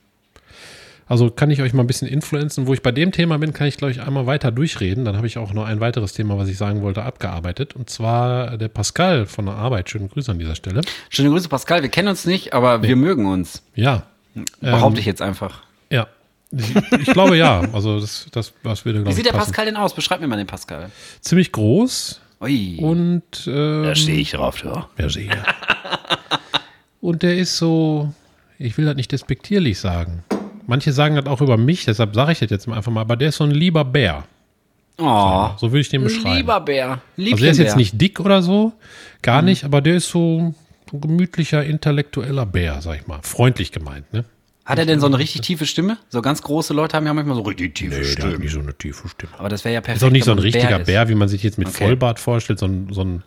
Also 1.08 1.30
kann 1.30 1.50
ich 1.50 1.62
euch 1.62 1.72
mal 1.72 1.82
ein 1.82 1.86
bisschen 1.86 2.06
influenzen. 2.06 2.66
Wo 2.66 2.74
ich 2.74 2.82
bei 2.82 2.92
dem 2.92 3.12
Thema 3.12 3.38
bin, 3.38 3.54
kann 3.54 3.66
ich, 3.66 3.78
glaube 3.78 3.92
ich, 3.92 4.02
einmal 4.02 4.26
weiter 4.26 4.50
durchreden. 4.50 5.04
Dann 5.06 5.16
habe 5.16 5.26
ich 5.26 5.38
auch 5.38 5.54
noch 5.54 5.64
ein 5.64 5.80
weiteres 5.80 6.12
Thema, 6.12 6.36
was 6.36 6.48
ich 6.48 6.58
sagen 6.58 6.82
wollte, 6.82 7.02
abgearbeitet. 7.02 7.74
Und 7.74 7.88
zwar 7.88 8.58
der 8.58 8.68
Pascal 8.68 9.24
von 9.24 9.46
der 9.46 9.54
Arbeit. 9.54 9.88
Schönen 9.88 10.10
Grüße 10.10 10.30
an 10.30 10.38
dieser 10.38 10.54
Stelle. 10.54 10.82
Schöne 11.08 11.30
Grüße, 11.30 11.48
Pascal. 11.48 11.82
Wir 11.82 11.88
kennen 11.88 12.08
uns 12.08 12.26
nicht, 12.26 12.52
aber 12.52 12.82
wir 12.82 12.96
mögen 12.96 13.24
uns. 13.26 13.62
Ja. 13.74 14.02
Behaupte 14.60 15.00
ich 15.00 15.06
jetzt 15.06 15.22
einfach. 15.22 15.62
Ja. 15.90 16.08
Ich, 16.50 16.74
ich 17.00 17.12
glaube 17.12 17.36
ja. 17.36 17.60
Also 17.72 18.00
das, 18.00 18.26
das 18.32 18.52
was 18.62 18.84
würde, 18.84 19.00
Wie 19.00 19.02
glaube 19.02 19.10
ich, 19.10 19.16
sieht 19.16 19.26
der 19.26 19.32
passen. 19.32 19.46
Pascal 19.50 19.66
denn 19.66 19.76
aus? 19.76 19.94
Beschreib 19.94 20.20
mir 20.20 20.28
mal 20.28 20.36
den 20.36 20.46
Pascal. 20.46 20.90
Ziemlich 21.20 21.52
groß 21.52 22.20
Ui. 22.40 22.76
und 22.80 23.22
ähm, 23.46 23.94
Stehe 23.94 24.18
ich 24.20 24.30
drauf, 24.30 24.62
ja. 24.64 24.88
Ja, 24.98 25.08
sicher. 25.08 25.44
Und 27.00 27.22
der 27.22 27.36
ist 27.36 27.56
so, 27.56 28.12
ich 28.58 28.76
will 28.78 28.84
das 28.86 28.96
nicht 28.96 29.12
despektierlich 29.12 29.78
sagen. 29.78 30.24
Manche 30.66 30.92
sagen 30.92 31.16
das 31.16 31.26
auch 31.26 31.40
über 31.40 31.56
mich, 31.56 31.84
deshalb 31.84 32.14
sage 32.14 32.32
ich 32.32 32.38
das 32.40 32.50
jetzt 32.50 32.66
mal 32.66 32.76
einfach 32.76 32.92
mal, 32.92 33.00
aber 33.02 33.16
der 33.16 33.28
ist 33.30 33.36
so 33.36 33.44
ein 33.44 33.50
lieber 33.52 33.84
Bär. 33.84 34.24
oh, 34.98 35.50
So 35.58 35.70
würde 35.70 35.80
ich 35.80 35.88
den 35.88 36.02
beschreiben. 36.02 36.36
lieber 36.36 36.60
Bär. 36.60 37.00
Liebchen 37.16 37.34
also 37.34 37.42
der 37.44 37.52
ist 37.52 37.58
jetzt 37.58 37.68
Bär. 37.70 37.76
nicht 37.76 38.00
dick 38.00 38.20
oder 38.20 38.42
so, 38.42 38.72
gar 39.22 39.42
nicht, 39.42 39.64
aber 39.64 39.80
der 39.80 39.94
ist 39.96 40.08
so 40.08 40.54
ein 40.92 41.00
gemütlicher, 41.00 41.64
intellektueller 41.64 42.46
Bär, 42.46 42.80
sag 42.82 42.96
ich 43.00 43.06
mal. 43.06 43.20
Freundlich 43.22 43.72
gemeint, 43.72 44.12
ne? 44.12 44.24
Hat 44.68 44.78
er 44.78 44.86
denn 44.86 45.00
so 45.00 45.06
eine 45.06 45.18
richtig 45.18 45.40
tiefe 45.40 45.64
Stimme? 45.66 45.96
So 46.10 46.20
ganz 46.20 46.42
große 46.42 46.74
Leute 46.74 46.96
haben 46.96 47.06
ja 47.06 47.14
manchmal 47.14 47.36
so 47.36 47.42
richtig 47.42 47.74
tiefe 47.74 47.94
Nee, 47.94 48.00
der 48.02 48.06
hat 48.10 48.18
Stimmen. 48.18 48.40
nicht 48.40 48.52
so 48.52 48.60
eine 48.60 48.74
tiefe 48.76 49.08
Stimme. 49.08 49.32
Aber 49.38 49.48
das 49.48 49.64
wäre 49.64 49.74
ja 49.74 49.80
perfekt. 49.80 50.02
Ist 50.02 50.06
auch 50.06 50.12
nicht 50.12 50.24
so 50.24 50.32
ein 50.32 50.36
man 50.36 50.42
richtiger 50.42 50.80
ist. 50.80 50.86
Bär, 50.86 51.08
wie 51.08 51.14
man 51.14 51.28
sich 51.28 51.42
jetzt 51.42 51.56
mit 51.58 51.68
Okay. 51.68 51.84
Vollbart 51.84 52.20
vorstellt, 52.20 52.58
so 52.58 52.66
ein, 52.66 52.88
so 52.92 53.02
ein, 53.02 53.22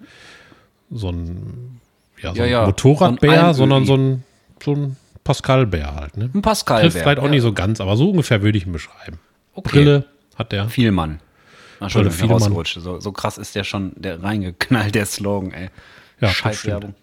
so 0.91 1.09
ein, 1.09 1.79
ja, 2.21 2.31
so 2.31 2.37
Ja, 2.37 2.43
ein 2.43 2.49
ja. 2.51 2.65
Motorradbär, 2.65 3.31
So 3.41 3.47
ein 3.47 3.53
sondern 3.55 3.85
so 3.85 3.95
ein, 3.97 4.23
so 4.63 4.73
ein 4.75 4.97
Pascal-Bär 5.23 5.95
halt, 5.95 6.17
ne? 6.17 6.29
Ein 6.33 6.41
Pascal 6.41 6.81
Trifft 6.81 6.93
Bär. 6.95 7.03
vielleicht 7.03 7.19
auch 7.19 7.23
ja. 7.25 7.29
nicht 7.31 7.41
so 7.41 7.53
ganz, 7.53 7.81
aber 7.81 7.97
so 7.97 8.09
ungefähr 8.11 8.41
würde 8.43 8.57
ich 8.57 8.65
ihn 8.65 8.71
beschreiben. 8.71 9.19
Okay. 9.53 9.69
Brille 9.71 10.05
hat 10.35 10.51
der. 10.51 10.69
Vielmann. 10.69 11.19
Ach, 11.79 11.83
Entschuldigung, 11.85 12.17
Vielmann. 12.17 12.37
rausgerutscht. 12.37 12.79
So, 12.81 12.99
so 12.99 13.11
krass 13.11 13.37
ist 13.39 13.55
der 13.55 13.63
schon, 13.63 13.93
der 13.95 14.21
reingeknallt, 14.21 14.93
der 14.93 15.07
Slogan, 15.07 15.51
ey. 15.51 15.63
Ja, 15.65 15.69
das 16.19 16.33
Scheiß 16.33 16.57
stimmt. 16.59 16.71
Werbung. 16.73 16.95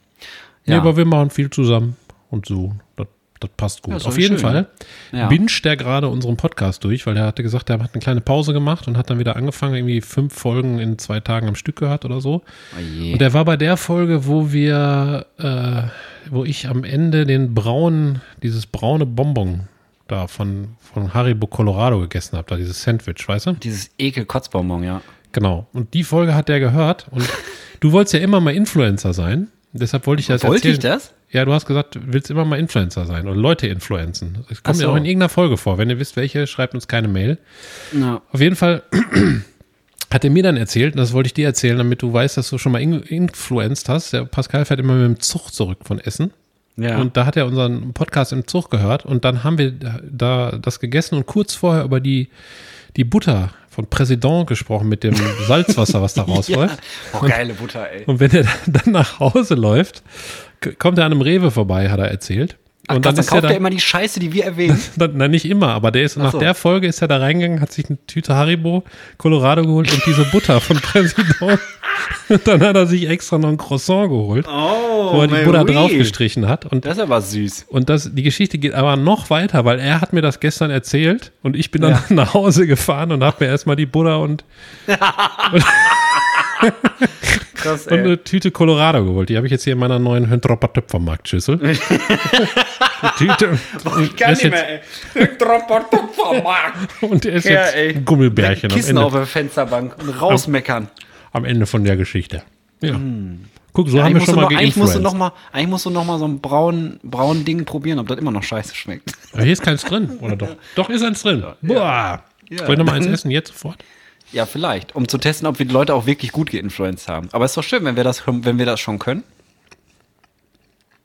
Nee, 0.66 0.74
Ja. 0.74 0.80
aber 0.80 0.96
wir 0.96 1.04
machen 1.04 1.30
viel 1.30 1.50
zusammen 1.50 1.96
und 2.30 2.46
so. 2.46 2.74
Das, 2.96 3.06
das 3.40 3.50
passt 3.56 3.82
gut. 3.82 3.92
Ja, 3.92 3.96
ist 3.98 4.06
Auf 4.06 4.18
jeden 4.18 4.38
schön. 4.38 4.46
Fall 4.50 4.66
Ja. 5.12 5.28
binscht 5.28 5.64
der 5.64 5.76
gerade 5.76 6.08
unseren 6.08 6.36
Podcast 6.36 6.84
durch, 6.84 7.06
weil 7.06 7.14
der 7.14 7.24
hatte 7.26 7.42
gesagt, 7.42 7.68
der 7.68 7.78
hat 7.78 7.94
eine 7.94 8.00
kleine 8.02 8.20
Pause 8.20 8.52
gemacht 8.52 8.86
und 8.88 8.96
hat 8.96 9.10
dann 9.10 9.18
wieder 9.18 9.36
angefangen, 9.36 9.74
irgendwie 9.74 10.00
fünf 10.00 10.34
Folgen 10.34 10.78
in 10.78 10.98
zwei 10.98 11.20
Tagen 11.20 11.48
am 11.48 11.54
Stück 11.54 11.76
gehört 11.76 12.04
oder 12.04 12.20
so. 12.20 12.42
Oh. 12.76 13.12
Und 13.12 13.20
der 13.20 13.32
war 13.32 13.44
bei 13.44 13.56
der 13.56 13.76
Folge, 13.76 14.26
wo 14.26 14.52
wir, 14.52 15.26
äh, 15.38 15.82
wo 16.30 16.44
ich 16.44 16.68
am 16.68 16.84
Ende 16.84 17.26
den 17.26 17.54
braunen, 17.54 18.20
dieses 18.42 18.66
braune 18.66 19.06
Bonbon 19.06 19.68
da 20.08 20.26
von, 20.26 20.68
von 20.80 21.12
Haribo 21.14 21.46
Colorado 21.46 22.00
gegessen 22.00 22.36
habe, 22.36 22.48
da 22.48 22.56
dieses 22.56 22.82
Sandwich, 22.82 23.28
weißt 23.28 23.46
du? 23.46 23.52
Dieses 23.52 23.90
Ekel-Kotzbonbon, 23.98 24.82
ja. 24.82 25.02
Genau. 25.32 25.66
Und 25.74 25.92
die 25.94 26.04
Folge 26.04 26.34
hat 26.34 26.48
der 26.48 26.60
gehört. 26.60 27.06
Und 27.10 27.28
du 27.80 27.92
wolltest 27.92 28.14
ja 28.14 28.20
immer 28.20 28.40
mal 28.40 28.54
Influencer 28.54 29.12
sein. 29.12 29.48
Deshalb 29.72 30.06
wollte 30.06 30.20
ich 30.20 30.26
das 30.26 30.42
Wollte 30.44 30.68
erzählen. 30.68 30.74
ich 30.74 30.78
das? 30.80 31.12
Ja, 31.30 31.44
du 31.44 31.52
hast 31.52 31.66
gesagt, 31.66 31.94
du 31.96 32.00
willst 32.06 32.30
immer 32.30 32.44
mal 32.46 32.58
Influencer 32.58 33.04
sein 33.04 33.26
oder 33.28 33.36
Leute 33.36 33.66
influenzen. 33.66 34.44
Das 34.48 34.62
kommt 34.62 34.76
Ach 34.76 34.80
ja 34.80 34.86
so. 34.86 34.92
auch 34.92 34.96
in 34.96 35.04
irgendeiner 35.04 35.28
Folge 35.28 35.56
vor. 35.58 35.76
Wenn 35.76 35.90
ihr 35.90 35.98
wisst, 35.98 36.16
welche, 36.16 36.46
schreibt 36.46 36.74
uns 36.74 36.88
keine 36.88 37.08
Mail. 37.08 37.36
Ja. 37.92 38.22
Auf 38.32 38.40
jeden 38.40 38.56
Fall 38.56 38.82
hat 40.12 40.24
er 40.24 40.30
mir 40.30 40.42
dann 40.42 40.56
erzählt, 40.56 40.94
und 40.94 40.98
das 41.00 41.12
wollte 41.12 41.26
ich 41.26 41.34
dir 41.34 41.44
erzählen, 41.46 41.76
damit 41.76 42.00
du 42.00 42.12
weißt, 42.12 42.36
dass 42.38 42.48
du 42.48 42.56
schon 42.56 42.72
mal 42.72 42.80
in- 42.80 43.02
influenced 43.02 43.88
hast. 43.90 44.12
Der 44.14 44.24
Pascal 44.24 44.64
fährt 44.64 44.80
immer 44.80 44.94
mit 44.94 45.04
dem 45.04 45.20
Zug 45.20 45.52
zurück 45.52 45.80
von 45.84 45.98
Essen. 45.98 46.30
Ja. 46.76 46.98
Und 46.98 47.16
da 47.16 47.26
hat 47.26 47.36
er 47.36 47.44
unseren 47.46 47.92
Podcast 47.92 48.32
im 48.32 48.46
Zug 48.46 48.70
gehört 48.70 49.04
und 49.04 49.24
dann 49.24 49.42
haben 49.44 49.58
wir 49.58 49.72
da 49.72 50.52
das 50.62 50.78
gegessen 50.80 51.16
und 51.16 51.26
kurz 51.26 51.54
vorher 51.54 51.82
über 51.84 51.98
die, 52.00 52.28
die 52.96 53.02
Butter 53.04 53.50
von 53.68 53.86
Präsident 53.88 54.46
gesprochen 54.46 54.88
mit 54.88 55.02
dem 55.04 55.14
Salzwasser, 55.48 56.00
was 56.00 56.14
da 56.14 56.22
rausläuft. 56.22 56.78
Oh, 57.12 57.20
geile 57.26 57.54
Butter, 57.54 57.90
ey. 57.90 58.04
Und 58.06 58.20
wenn 58.20 58.30
er 58.30 58.44
dann 58.66 58.92
nach 58.92 59.18
Hause 59.20 59.56
läuft, 59.56 60.02
kommt 60.78 60.98
er 60.98 61.06
an 61.06 61.12
einem 61.12 61.20
Rewe 61.22 61.50
vorbei, 61.50 61.88
hat 61.90 61.98
er 62.00 62.08
erzählt. 62.10 62.56
Ach, 62.90 62.96
und 62.96 63.04
dann 63.04 63.18
ist 63.18 63.28
kauft 63.28 63.42
er 63.44 63.48
er 63.50 63.52
da, 63.52 63.56
immer 63.58 63.68
die 63.68 63.80
Scheiße, 63.80 64.18
die 64.18 64.32
wir 64.32 64.44
erwähnen. 64.44 64.80
dann, 64.96 65.10
na, 65.14 65.28
nicht 65.28 65.44
immer, 65.44 65.68
aber 65.74 65.90
der 65.90 66.04
ist 66.04 66.16
nach 66.16 66.32
so. 66.32 66.38
der 66.38 66.54
Folge 66.54 66.86
ist 66.86 67.02
er 67.02 67.08
da 67.08 67.18
reingegangen, 67.18 67.60
hat 67.60 67.70
sich 67.70 67.86
eine 67.90 67.98
Tüte 68.06 68.34
Haribo 68.34 68.82
Colorado 69.18 69.62
geholt 69.62 69.92
und 69.92 70.06
diese 70.06 70.24
Butter 70.24 70.58
von 70.62 70.76
Präsident. 70.80 71.36
Und 71.42 71.60
dann 72.46 72.62
hat 72.62 72.76
er 72.76 72.86
sich 72.86 73.06
extra 73.06 73.36
noch 73.36 73.50
ein 73.50 73.58
Croissant 73.58 74.08
geholt, 74.08 74.46
Oh, 74.48 75.12
wo 75.12 75.20
er 75.20 75.26
die 75.28 75.44
Butter 75.44 75.64
draufgestrichen 75.66 76.48
hat. 76.48 76.64
Und 76.64 76.86
Das 76.86 76.96
ist 76.96 77.02
aber 77.02 77.20
süß. 77.20 77.66
und 77.68 77.90
das, 77.90 78.14
die 78.14 78.22
Geschichte 78.22 78.56
geht 78.56 78.72
aber 78.72 78.96
noch 78.96 79.28
weiter, 79.28 79.66
weil 79.66 79.80
er 79.80 80.00
hat 80.00 80.14
mir 80.14 80.22
das 80.22 80.40
gestern 80.40 80.70
erzählt 80.70 81.32
und 81.42 81.56
ich 81.56 81.70
bin 81.70 81.82
dann 81.82 81.92
Ja. 81.92 82.02
nach 82.08 82.32
Hause 82.32 82.66
gefahren 82.66 83.12
und 83.12 83.22
habe 83.22 83.44
mir 83.44 83.50
erstmal 83.50 83.76
die 83.76 83.84
Butter 83.86 84.20
und, 84.20 84.44
Krass, 87.54 87.86
und 87.88 87.98
eine 87.98 88.22
Tüte 88.22 88.50
Colorado 88.50 89.04
geholt. 89.04 89.28
Die 89.28 89.36
habe 89.36 89.46
ich 89.46 89.50
jetzt 89.50 89.64
hier 89.64 89.72
in 89.72 89.78
meiner 89.80 89.98
neuen 89.98 90.28
Höntropper 90.30 90.72
Töpfermarktschüssel. 90.72 91.58
Tüte. 93.18 93.58
Ich 94.02 94.16
kann 94.16 94.30
nicht 94.32 94.44
mehr, 94.50 94.68
ey. 94.70 94.80
und 97.00 97.24
er 97.24 97.32
ist 97.34 97.44
Ja, 97.44 97.52
jetzt 97.64 97.74
ey. 97.74 97.94
ein 97.96 98.04
Gummibärchen 98.04 98.70
am 98.70 98.76
Kissen 98.76 98.98
auf 98.98 99.12
der 99.12 99.26
Fensterbank 99.26 99.96
und 100.00 100.08
rausmeckern. 100.20 100.88
am 101.32 101.44
Ende 101.44 101.66
von 101.66 101.84
der 101.84 101.96
Geschichte. 101.96 102.42
Ja. 102.80 102.98
Guck, 103.72 103.88
so 103.88 104.02
haben 104.02 104.14
wir 104.14 104.20
schon 104.20 104.36
mal 104.36 104.46
eigentlich, 104.46 104.76
musst 104.76 104.94
du 104.94 105.00
geinfluenced. 105.00 105.02
noch 105.02 105.14
mal, 105.14 105.32
eigentlich 105.52 105.68
musst 105.68 105.86
du 105.86 105.90
noch 105.90 106.04
mal 106.04 106.18
so 106.18 106.26
ein 106.26 106.40
braun, 106.40 106.98
braun 107.02 107.44
Ding 107.44 107.64
probieren, 107.64 107.98
ob 107.98 108.08
das 108.08 108.18
immer 108.18 108.30
noch 108.30 108.42
scheiße 108.42 108.74
schmeckt. 108.74 109.12
Aber 109.32 109.42
hier 109.42 109.52
ist 109.52 109.62
keins 109.62 109.84
drin, 109.84 110.18
oder 110.20 110.36
doch? 110.36 110.48
Doch, 110.74 110.88
ist 110.90 111.02
eins 111.02 111.22
drin. 111.22 111.44
Boah. 111.62 112.22
Soll 112.50 112.70
ich 112.72 112.78
noch 112.78 112.84
mal 112.86 112.92
eins 112.94 113.04
dann- 113.04 113.14
essen, 113.14 113.30
jetzt 113.30 113.48
sofort? 113.52 113.84
Ja, 114.32 114.44
vielleicht. 114.46 114.94
Um 114.94 115.08
zu 115.08 115.18
testen, 115.18 115.46
ob 115.46 115.58
wir 115.58 115.66
die 115.66 115.72
Leute 115.72 115.94
auch 115.94 116.06
wirklich 116.06 116.32
gut 116.32 116.50
geinfluenced 116.50 117.08
haben. 117.08 117.28
Aber 117.32 117.44
es 117.44 117.52
ist 117.52 117.56
doch 117.56 117.62
schön, 117.64 117.84
wenn 117.84 117.96
wir 117.96 118.04
das, 118.04 118.18
schon- 118.18 118.44
wenn 118.44 118.58
wir 118.58 118.66
das 118.66 118.78
schon 118.80 118.98
können. 118.98 119.24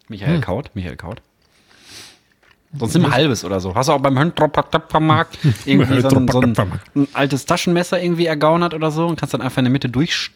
Michael 0.10 0.42
Kaut, 0.42 0.72
Michael 0.74 0.98
Kaut. 0.98 1.22
Sonst 2.78 2.96
nimm 2.96 3.06
ein 3.06 3.12
halbes 3.12 3.46
oder 3.46 3.60
so. 3.60 3.76
Hast 3.76 3.88
du 3.90 3.94
auch 3.94 4.02
beim 4.02 4.18
Höntropaktappermarkt 4.18 5.38
irgendwie 5.66 6.02
so 6.02 6.08
ein, 6.10 6.28
so 6.28 6.42
ein, 6.42 6.56
ein 6.96 7.08
altes 7.14 7.46
Taschenmesser 7.46 8.02
irgendwie 8.02 8.26
ergaunert 8.26 8.74
oder 8.74 8.90
so 8.92 9.06
und 9.08 9.16
kannst 9.20 9.34
dann 9.34 9.42
einfach 9.42 9.60
in 9.60 9.66
der 9.66 9.72
Mitte 9.72 9.90
durch, 9.90 10.32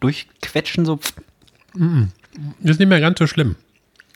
durchquetschen, 0.00 0.84
so. 0.84 0.98
Ist 2.62 2.80
nicht 2.80 2.88
mehr 2.88 3.00
ganz 3.00 3.18
so 3.18 3.26
schlimm. 3.26 3.54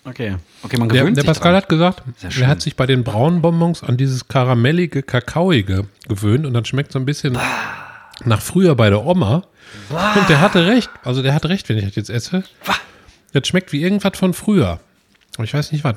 Okay. 0.04 0.36
Okay, 0.62 0.78
man 0.78 0.88
Der, 0.88 1.02
gewöhnt 1.02 1.16
der 1.16 1.22
sich 1.22 1.28
Pascal 1.28 1.52
dran. 1.52 1.62
hat 1.62 1.68
gesagt, 1.68 2.02
er 2.40 2.46
hat 2.48 2.60
sich 2.60 2.74
bei 2.74 2.86
den 2.86 3.04
braunen 3.04 3.40
Bonbons 3.40 3.82
an 3.84 3.96
dieses 3.96 4.26
karamellige, 4.28 5.02
kakaoige 5.02 5.86
gewöhnt 6.08 6.46
und 6.46 6.54
dann 6.54 6.64
schmeckt 6.64 6.90
so 6.92 6.98
ein 6.98 7.04
bisschen 7.04 7.38
nach 8.24 8.40
früher 8.42 8.74
bei 8.74 8.90
der 8.90 9.04
Oma. 9.04 9.44
Und 9.90 10.28
der 10.28 10.40
hatte 10.40 10.66
recht. 10.66 10.90
Also 11.04 11.22
der 11.22 11.34
hat 11.34 11.46
recht, 11.46 11.68
wenn 11.68 11.78
ich 11.78 11.84
das 11.84 11.96
jetzt 11.96 12.10
esse. 12.10 12.44
Das 13.32 13.46
schmeckt 13.46 13.72
wie 13.72 13.82
irgendwas 13.82 14.18
von 14.18 14.34
früher. 14.34 14.80
Aber 15.36 15.44
ich 15.44 15.54
weiß 15.54 15.72
nicht 15.72 15.84
was. 15.84 15.96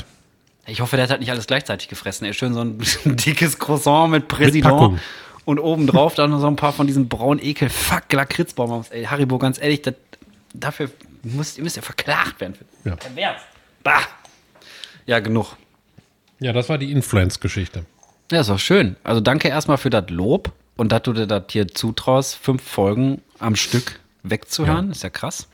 Ich 0.65 0.80
hoffe, 0.82 0.95
der 0.95 1.03
hat 1.03 1.09
halt 1.09 1.19
nicht 1.19 1.32
alles 1.32 1.47
gleichzeitig 1.47 1.89
gefressen. 1.89 2.26
Er 2.26 2.32
ist 2.32 2.38
schön 2.38 2.53
so 2.53 2.61
ein 2.61 2.78
dickes 3.05 3.59
Croissant 3.59 4.11
mit 4.11 4.28
Präsident. 4.28 4.63
Packung. 4.63 4.99
und 5.45 5.59
obendrauf 5.59 6.15
dann 6.15 6.30
noch 6.32 6.39
so 6.39 6.47
ein 6.47 6.55
paar 6.55 6.71
von 6.74 6.88
diesen 6.88 7.09
braunen 7.09 7.43
Ekel. 7.43 7.69
Fuck, 7.69 8.13
Lakritzbonbons. 8.13 8.89
Ey, 8.89 9.05
Haribo, 9.05 9.38
ganz 9.39 9.59
ehrlich, 9.61 9.82
das, 9.82 9.95
dafür 10.53 10.89
müsst, 11.24 11.57
ihr 11.57 11.63
müsst 11.63 11.76
ja 11.76 11.82
verklagt 11.82 12.39
werden. 12.39 12.55
Ja. 12.86 12.95
Pervers. 12.95 13.41
Bah. 13.84 14.01
Ja, 15.05 15.19
genug. 15.19 15.57
Ja, 16.39 16.53
das 16.53 16.69
war 16.69 16.78
die 16.78 16.91
Influence-Geschichte. 16.91 17.86
Ja, 18.32 18.39
ist 18.41 18.49
doch 18.49 18.59
schön. 18.59 18.95
Also 19.03 19.19
danke 19.19 19.49
erstmal 19.49 19.78
für 19.78 19.89
das 19.89 20.09
Lob 20.09 20.51
und 20.76 20.91
dass 20.91 21.03
du 21.03 21.13
dir 21.13 21.28
das 21.28 21.43
hier 21.49 21.67
zutraust, 21.67 22.36
fünf 22.36 22.63
Folgen 22.63 23.21
am 23.39 23.55
Stück 23.55 23.99
wegzuhören. 24.24 24.91
Ist 24.91 25.03
ja 25.03 25.09
krass. 25.09 25.47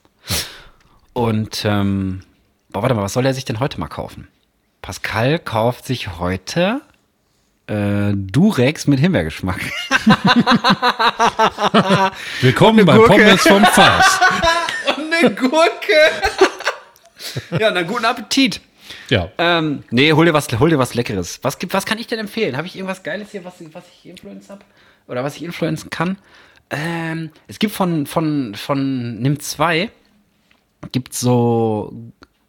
Und, 1.14 1.64
ähm, 1.66 2.22
boah, 2.70 2.84
warte 2.84 2.96
mal, 2.96 3.04
was 3.04 3.14
soll 3.14 3.26
er 3.26 3.34
sich 3.34 3.46
denn 3.46 3.60
heute 3.60 3.80
mal 3.80 3.88
kaufen? 3.88 4.28
Pascal 4.82 5.40
kauft 5.40 5.86
sich 5.86 6.20
heute 6.20 6.82
äh, 7.68 8.12
Durex 8.14 8.88
mit 8.88 9.00
Himbeergeschmack. 9.00 9.60
Willkommen 12.42 12.86
bei. 12.86 12.98
Pommes 12.98 13.42
vom 13.42 13.66
Fass. 13.66 14.20
Und 14.98 15.14
eine 15.14 15.36
Gurke. 15.36 15.94
ja, 17.60 17.72
dann 17.72 17.86
guten 17.86 18.06
Appetit. 18.06 18.62
Ja. 19.10 19.30
Ähm, 19.38 19.84
nee, 19.92 20.12
hol 20.14 20.26
dir 20.26 20.34
was, 20.34 20.48
hol 20.60 20.70
dir 20.70 20.80
was 20.80 20.94
Leckeres. 20.94 21.40
Was, 21.42 21.60
gibt, 21.60 21.74
was 21.74 21.86
kann 21.86 21.98
ich 21.98 22.08
denn 22.08 22.20
empfehlen? 22.20 22.58
Habe 22.58 22.68
ich 22.68 22.76
irgendwas 22.76 23.04
Geiles 23.04 23.32
hier, 23.32 23.44
was, 23.44 23.56
was 23.74 23.84
ich 24.00 24.10
influenzen 24.10 24.50
habe? 24.50 24.62
Oder 25.10 25.24
was 25.24 25.36
ich 25.36 25.44
influenzen 25.44 25.90
kann? 25.90 26.18
Ähm, 26.70 27.32
es 27.48 27.60
gibt 27.60 27.74
von, 27.74 28.06
von, 28.06 28.56
von 28.56 29.20
Nimm 29.20 29.40
2 29.40 29.92
gibt 30.92 31.14
so 31.14 31.94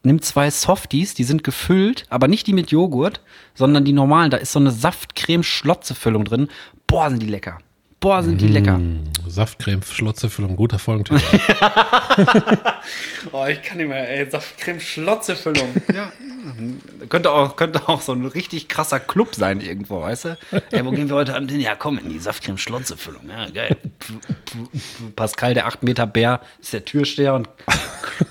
Nimm 0.02 0.22
2 0.22 0.50
Softies, 0.50 1.14
die 1.14 1.24
sind 1.24 1.42
gefüllt, 1.42 2.06
aber 2.10 2.28
nicht 2.28 2.46
die 2.46 2.52
mit 2.52 2.70
Joghurt, 2.70 3.20
sondern 3.54 3.84
die 3.84 3.92
normalen. 3.92 4.30
Da 4.30 4.36
ist 4.36 4.52
so 4.52 4.58
eine 4.58 4.70
Saftcreme-Schlotze-Füllung 4.70 6.24
drin. 6.24 6.48
Boah, 6.86 7.10
sind 7.10 7.22
die 7.22 7.26
lecker. 7.26 7.58
Boah, 8.00 8.22
sind 8.22 8.40
die 8.40 8.48
lecker. 8.48 8.80
Saftcreme, 9.26 9.82
Schlotzefüllung, 9.82 10.56
guter 10.56 10.78
Folgentitel. 10.78 11.20
Oh, 13.32 13.46
ich 13.46 13.62
kann 13.62 13.76
nicht 13.76 13.88
mehr, 13.88 14.08
ey. 14.08 14.28
Saftcreme-Schlotze-Füllung. 14.30 15.68
ja. 15.94 16.10
Könnte 17.08 17.30
auch, 17.30 17.54
könnte 17.56 17.86
auch 17.88 18.00
so 18.00 18.12
ein 18.12 18.24
richtig 18.24 18.68
krasser 18.68 18.98
Club 18.98 19.34
sein 19.34 19.60
irgendwo, 19.60 20.00
weißt 20.00 20.24
du? 20.24 20.38
Ey, 20.70 20.84
wo 20.84 20.90
gehen 20.90 21.08
wir 21.08 21.16
heute 21.16 21.36
Abend 21.36 21.50
hin? 21.50 21.60
Ja, 21.60 21.74
komm, 21.76 21.98
in 21.98 22.08
die 22.08 22.18
Saftcreme-Schlotze-Füllung. 22.18 23.28
Ja, 23.28 23.50
geil. 23.50 23.76
Pascal, 25.16 25.54
der 25.54 25.66
8 25.66 25.82
Meter 25.82 26.06
Bär, 26.06 26.40
ist 26.60 26.72
der 26.72 26.84
Türsteher 26.84 27.34
und 27.34 27.48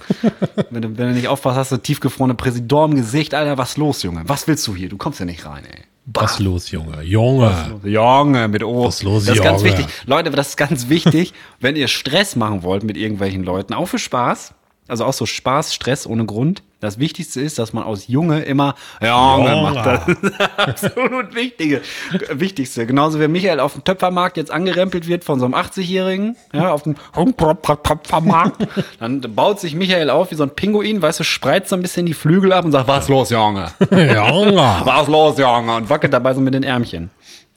wenn 0.71 0.81
du, 0.81 0.97
wenn 0.97 1.09
du 1.09 1.13
nicht 1.13 1.27
aufpasst, 1.27 1.57
hast 1.57 1.71
du 1.71 1.77
tiefgefrorene 1.77 2.33
Präsident 2.33 2.71
im 2.91 2.95
Gesicht. 2.95 3.35
Alter, 3.35 3.57
was 3.57 3.77
los, 3.77 4.01
Junge? 4.03 4.23
Was 4.25 4.47
willst 4.47 4.65
du 4.67 4.75
hier? 4.75 4.89
Du 4.89 4.97
kommst 4.97 5.19
ja 5.19 5.25
nicht 5.25 5.45
rein, 5.45 5.65
ey. 5.65 5.83
Was 6.13 6.39
los, 6.39 6.71
Junge? 6.71 7.01
Junge. 7.03 7.79
Junge, 7.83 8.47
mit 8.47 8.63
O. 8.63 8.85
Was 8.85 9.03
los, 9.03 9.25
das 9.25 9.35
ist 9.37 9.43
ganz 9.43 9.61
Junge? 9.61 9.77
wichtig. 9.77 9.93
Leute, 10.05 10.29
das 10.31 10.49
ist 10.49 10.57
ganz 10.57 10.89
wichtig, 10.89 11.33
wenn 11.59 11.75
ihr 11.75 11.87
Stress 11.87 12.35
machen 12.35 12.63
wollt 12.63 12.83
mit 12.83 12.97
irgendwelchen 12.97 13.43
Leuten, 13.43 13.73
auch 13.73 13.87
für 13.87 13.99
Spaß, 13.99 14.53
also 14.89 15.05
auch 15.05 15.13
so 15.13 15.25
Spaß, 15.25 15.73
Stress 15.73 16.07
ohne 16.07 16.25
Grund. 16.25 16.63
Das 16.81 16.97
Wichtigste 16.97 17.41
ist, 17.41 17.59
dass 17.59 17.73
man 17.73 17.83
aus 17.83 18.07
Junge 18.07 18.41
immer 18.43 18.75
Junge 19.01 19.61
macht. 19.61 19.85
Das 19.85 20.07
ist 20.07 20.23
das 20.23 20.57
absolut 20.57 21.35
Wichtige. 21.35 21.81
Wichtigste. 22.31 22.85
Genauso 22.85 23.19
wie 23.19 23.27
Michael 23.27 23.59
auf 23.59 23.73
dem 23.73 23.83
Töpfermarkt 23.83 24.37
jetzt 24.37 24.49
angerempelt 24.49 25.07
wird 25.07 25.25
von 25.25 25.39
so 25.39 25.45
einem 25.45 25.55
80-Jährigen, 25.55 26.37
ja, 26.53 26.71
auf 26.71 26.83
dem 26.83 26.95
Töpfermarkt. 27.83 28.65
Dann 28.99 29.19
baut 29.21 29.59
sich 29.59 29.75
Michael 29.75 30.09
auf 30.09 30.31
wie 30.31 30.35
so 30.35 30.43
ein 30.43 30.51
Pinguin, 30.51 31.01
weißt 31.01 31.19
du, 31.19 31.23
spreizt 31.25 31.69
so 31.69 31.75
ein 31.75 31.81
bisschen 31.81 32.05
die 32.05 32.13
Flügel 32.13 32.53
ab 32.53 32.63
und 32.63 32.71
sagt, 32.71 32.87
was 32.87 33.09
los, 33.09 33.29
Junge? 33.29 33.71
Junge. 33.91 34.81
Was 34.83 35.07
los, 35.07 35.37
Junge? 35.37 35.75
Und 35.75 35.89
wackelt 35.89 36.13
dabei 36.13 36.33
so 36.33 36.39
mit 36.39 36.53
den 36.53 36.63
Ärmchen. 36.63 37.09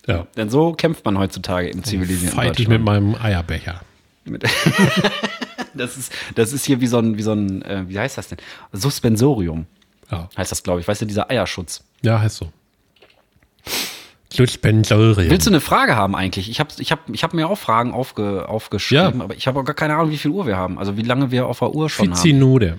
Ja. 0.07 0.27
Denn 0.37 0.51
so 0.51 0.73
kämpft 0.73 1.05
man 1.05 1.17
heutzutage 1.19 1.69
im 1.69 1.85
zivilisierten 1.85 2.37
Fight 2.37 2.59
ich 2.59 2.67
mit 2.67 2.83
meinem 2.83 3.15
Eierbecher. 3.15 3.83
mit 4.25 4.43
das, 5.75 5.97
ist, 5.97 6.13
das 6.35 6.53
ist 6.53 6.65
hier 6.65 6.81
wie 6.81 6.87
so 6.87 6.99
ein, 6.99 7.17
wie 7.19 7.23
so 7.23 7.33
ein 7.33 7.63
äh, 7.63 7.85
wie 7.89 7.99
heißt 7.99 8.19
das 8.19 8.29
denn? 8.29 8.39
Suspensorium 8.73 9.67
Ja, 10.11 10.29
heißt 10.37 10.51
das, 10.53 10.63
glaube 10.63 10.81
ich. 10.81 10.89
Weißt 10.89 11.01
du, 11.03 11.07
dieser 11.07 11.31
Eierschutz. 11.31 11.85
ja 12.03 12.21
heißt 12.21 12.37
so. 12.37 12.49
Suspensorium. 14.33 15.31
Willst 15.31 15.47
du 15.47 15.51
eine 15.51 15.61
Frage 15.61 15.95
haben 15.95 16.15
eigentlich? 16.17 16.49
Ich 16.49 16.59
habe 16.59 16.71
ich 16.79 16.91
hab, 16.91 17.01
ich 17.11 17.23
hab 17.23 17.35
mir 17.35 17.49
auch 17.49 17.59
Fragen 17.59 17.93
aufge, 17.93 18.49
aufgeschrieben, 18.49 19.19
Ja. 19.19 19.25
aber 19.25 19.35
ich 19.35 19.47
habe 19.47 19.61
auch 19.61 19.65
gar 19.65 19.75
keine 19.75 19.95
Ahnung, 19.95 20.11
wie 20.11 20.17
viel 20.19 20.31
Uhr 20.31 20.47
wir 20.47 20.57
haben. 20.57 20.79
Also 20.79 20.97
wie 20.97 21.03
lange 21.03 21.31
wir 21.31 21.47
auf 21.47 21.59
der 21.59 21.75
Uhr 21.75 21.91
schon 21.91 22.07
haben. 22.09 22.17
Fizinude. 22.17 22.79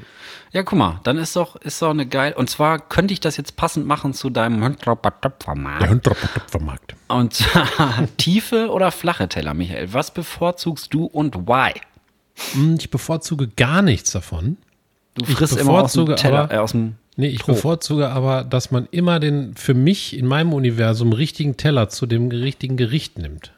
Ja, 0.51 0.61
guck 0.63 0.77
mal, 0.77 0.99
dann 1.03 1.17
ist 1.17 1.35
doch, 1.35 1.55
ist 1.57 1.81
doch 1.81 1.89
eine 1.91 2.05
geil. 2.07 2.33
Und 2.35 2.49
zwar 2.49 2.79
könnte 2.79 3.13
ich 3.13 3.19
das 3.19 3.37
jetzt 3.37 3.55
passend 3.55 3.85
machen 3.87 4.13
zu 4.13 4.29
deinem 4.29 4.59
Der 4.61 4.69
Hündroppertöpfermarkt. 5.89 6.95
Und 7.07 7.33
zwar 7.33 8.07
tiefe 8.17 8.69
oder 8.69 8.91
flache 8.91 9.27
Teller, 9.29 9.53
Michael. 9.53 9.93
Was 9.93 10.11
bevorzugst 10.13 10.93
du 10.93 11.05
und 11.05 11.35
why? 11.47 11.73
Ich 12.77 12.89
bevorzuge 12.89 13.47
gar 13.47 13.81
nichts 13.81 14.11
davon. 14.11 14.57
Du 15.15 15.25
Ich 15.25 15.31
frisst 15.35 15.57
immer 15.57 15.71
aus 15.83 15.93
dem 15.93 16.05
bevorzuge 16.05 16.15
Teller, 16.15 16.39
aber- 16.43 16.53
äh, 16.53 16.57
aus 16.57 16.71
dem 16.71 16.95
Nee, 17.15 17.27
ich 17.27 17.39
Trog. 17.39 17.55
bevorzuge 17.55 18.09
aber, 18.09 18.43
dass 18.43 18.71
man 18.71 18.87
immer 18.89 19.19
den 19.19 19.55
für 19.55 19.75
mich 19.75 20.17
in 20.17 20.25
meinem 20.25 20.51
Universum 20.51 21.13
richtigen 21.13 21.57
Teller 21.57 21.89
zu 21.89 22.07
dem 22.07 22.29
richtigen 22.29 22.75
Gericht 22.75 23.19
nimmt. 23.19 23.51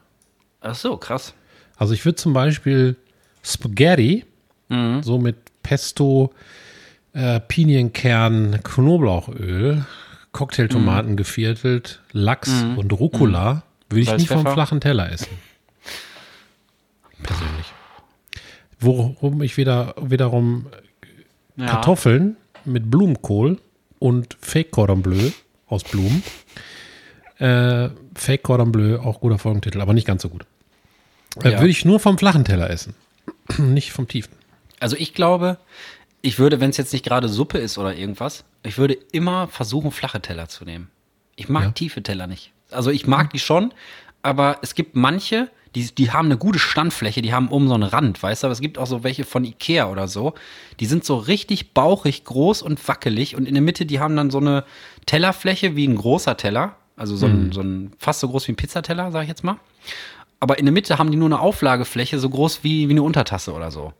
Ach 0.59 0.75
so, 0.75 0.97
krass. 0.97 1.33
Also 1.77 1.93
ich 1.93 2.03
würde 2.03 2.17
zum 2.17 2.33
Beispiel 2.33 2.97
Spaghetti 3.43 4.25
so 5.01 5.19
mit 5.19 5.37
Pesto, 5.63 6.33
äh, 7.13 7.39
Pinienkern, 7.39 8.59
Knoblauchöl, 8.63 9.85
Cocktailtomaten 10.33 11.15
geviertelt, 11.15 12.01
Lachs 12.11 12.49
und 12.75 12.91
Rucola 12.91 13.63
würde 13.89 14.01
ich 14.01 14.07
Salz, 14.09 14.21
nie 14.23 14.27
vom 14.27 14.45
flachen 14.47 14.81
Teller 14.81 15.09
essen. 15.11 15.27
Persönlich. 17.23 17.64
Worum 18.85 19.41
ich 19.41 19.57
wieder 19.57 19.95
wiederum 19.99 20.67
Ja. 21.57 21.65
Kartoffeln 21.67 22.37
mit 22.65 22.89
Blumenkohl 22.91 23.59
und 23.99 24.37
Fake 24.39 24.71
Cordon 24.71 25.01
Bleu 25.01 25.31
aus 25.67 25.83
Blumen. 25.83 26.21
Äh, 27.39 27.89
Fake 28.15 28.43
Cordon 28.43 28.71
Bleu, 28.71 28.99
auch 28.99 29.19
guter 29.19 29.37
Folgentitel, 29.39 29.81
aber 29.81 29.93
nicht 29.93 30.07
ganz 30.07 30.21
so 30.21 30.29
gut. 30.29 30.45
Äh, 31.43 31.51
Ja. 31.51 31.59
Würde 31.59 31.69
ich 31.69 31.83
nur 31.85 31.99
vom 31.99 32.17
flachen 32.17 32.45
Teller 32.45 32.69
essen, 32.69 32.93
nicht 33.57 33.91
vom 33.91 34.07
tiefen. 34.07 34.33
Also 34.79 34.95
ich 34.97 35.13
glaube, 35.13 35.57
ich 36.21 36.39
würde, 36.39 36.59
wenn 36.59 36.69
es 36.69 36.77
jetzt 36.77 36.93
nicht 36.93 37.03
gerade 37.05 37.27
Suppe 37.27 37.57
ist 37.57 37.77
oder 37.77 37.95
irgendwas, 37.95 38.43
ich 38.63 38.77
würde 38.77 38.93
immer 39.11 39.47
versuchen, 39.47 39.91
flache 39.91 40.21
Teller 40.21 40.47
zu 40.47 40.63
nehmen. 40.65 40.89
Ich 41.35 41.49
mag 41.49 41.63
Ja. 41.63 41.71
tiefe 41.71 42.03
Teller 42.03 42.27
nicht. 42.27 42.51
Also 42.71 42.89
ich 42.89 43.05
mag 43.07 43.31
die 43.31 43.39
schon, 43.39 43.73
aber 44.21 44.57
es 44.61 44.75
gibt 44.75 44.95
manche, 44.95 45.49
die, 45.75 45.93
die 45.93 46.11
haben 46.11 46.27
eine 46.27 46.37
gute 46.37 46.59
Standfläche, 46.59 47.21
die 47.21 47.33
haben 47.33 47.49
oben 47.49 47.67
so 47.67 47.73
einen 47.73 47.83
Rand, 47.83 48.21
weißt 48.23 48.43
du, 48.43 48.47
aber 48.47 48.53
es 48.53 48.61
gibt 48.61 48.77
auch 48.77 48.87
so 48.87 49.03
welche 49.03 49.25
von 49.25 49.43
Ikea 49.43 49.89
oder 49.89 50.07
so, 50.07 50.33
die 50.79 50.85
sind 50.85 51.03
so 51.03 51.17
richtig 51.17 51.73
bauchig 51.73 52.23
groß 52.23 52.61
und 52.61 52.85
wackelig 52.87 53.35
und 53.35 53.47
in 53.47 53.53
der 53.53 53.63
Mitte, 53.63 53.85
die 53.85 53.99
haben 53.99 54.15
dann 54.15 54.31
so 54.31 54.39
eine 54.39 54.63
Tellerfläche 55.05 55.75
wie 55.75 55.87
ein 55.87 55.95
großer 55.95 56.37
Teller, 56.37 56.75
also 56.95 57.15
so 57.15 57.25
ein, 57.25 57.51
so 57.51 57.61
ein 57.61 57.91
fast 57.99 58.21
so 58.21 58.29
groß 58.29 58.47
wie 58.47 58.53
ein 58.53 58.55
Pizzateller, 58.55 59.11
sag 59.11 59.23
ich 59.23 59.29
jetzt 59.29 59.43
mal. 59.43 59.57
Aber 60.39 60.59
in 60.59 60.65
der 60.65 60.73
Mitte 60.73 60.97
haben 60.97 61.11
die 61.11 61.17
nur 61.17 61.27
eine 61.27 61.39
Auflagefläche 61.39 62.19
so 62.19 62.29
groß 62.29 62.63
wie, 62.63 62.87
wie 62.87 62.93
eine 62.93 63.03
Untertasse 63.03 63.53
oder 63.53 63.71
so. 63.71 63.93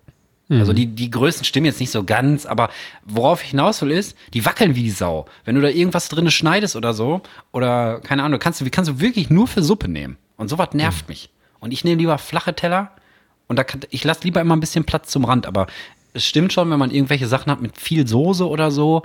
Also 0.47 0.73
die, 0.73 0.85
die 0.85 1.09
Größen 1.09 1.43
stimmen 1.43 1.65
jetzt 1.65 1.79
nicht 1.79 1.89
so 1.89 2.03
ganz, 2.03 2.45
aber 2.45 2.69
worauf 3.03 3.43
ich 3.43 3.49
hinaus 3.49 3.81
will 3.81 3.89
ist, 3.89 4.15
die 4.33 4.45
wackeln 4.45 4.75
wie 4.75 4.83
die 4.83 4.91
Sau. 4.91 5.25
Wenn 5.43 5.55
du 5.55 5.61
da 5.61 5.69
irgendwas 5.69 6.07
drin 6.07 6.29
schneidest 6.29 6.75
oder 6.75 6.93
so, 6.93 7.21
oder 7.51 7.99
keine 8.01 8.21
Ahnung, 8.21 8.39
kannst 8.39 8.61
du, 8.61 8.69
kannst 8.69 8.91
du 8.91 8.99
wirklich 8.99 9.31
nur 9.31 9.47
für 9.47 9.63
Suppe 9.63 9.87
nehmen. 9.87 10.17
Und 10.37 10.49
sowas 10.49 10.69
nervt 10.73 11.09
mich. 11.09 11.31
Und 11.65 11.71
ich 11.71 11.83
nehme 11.83 11.97
lieber 11.97 12.19
flache 12.19 12.53
Teller 12.53 12.91
und 13.47 13.57
da 13.57 13.63
kann, 13.63 13.81
ich 13.89 14.03
lasse 14.03 14.21
lieber 14.23 14.39
immer 14.39 14.55
ein 14.55 14.59
bisschen 14.59 14.83
Platz 14.85 15.09
zum 15.09 15.25
Rand. 15.25 15.47
Aber 15.47 15.65
es 16.13 16.23
stimmt 16.23 16.53
schon, 16.53 16.69
wenn 16.69 16.77
man 16.77 16.91
irgendwelche 16.91 17.25
Sachen 17.25 17.51
hat 17.51 17.59
mit 17.59 17.75
viel 17.81 18.07
Soße 18.07 18.47
oder 18.47 18.69
so, 18.69 19.01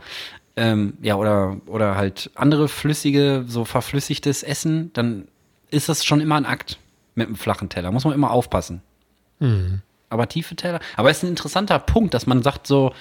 ähm, 0.57 0.93
ja, 1.01 1.15
oder, 1.15 1.57
oder 1.65 1.97
halt 1.97 2.31
andere 2.35 2.69
flüssige, 2.69 3.45
so 3.47 3.65
verflüssigtes 3.65 4.43
Essen, 4.43 4.93
dann 4.93 5.27
ist 5.71 5.89
das 5.89 6.05
schon 6.05 6.21
immer 6.21 6.35
ein 6.35 6.45
Akt. 6.45 6.79
mit 7.15 7.29
einem 7.29 7.37
flachen 7.37 7.71
Teller. 7.71 7.93
Muss 7.93 8.05
man 8.05 8.13
immer 8.13 8.31
aufpassen. 8.31 8.83
Mhm. 9.39 9.81
Aber 10.11 10.29
tiefe 10.29 10.55
Teller. 10.55 10.81
Aber 10.99 11.09
es 11.11 11.17
ist 11.17 11.23
ein 11.23 11.31
interessanter 11.31 11.79
Punkt, 11.79 12.13
dass 12.13 12.27
man 12.27 12.43
sagt 12.43 12.67
so, 12.67 12.93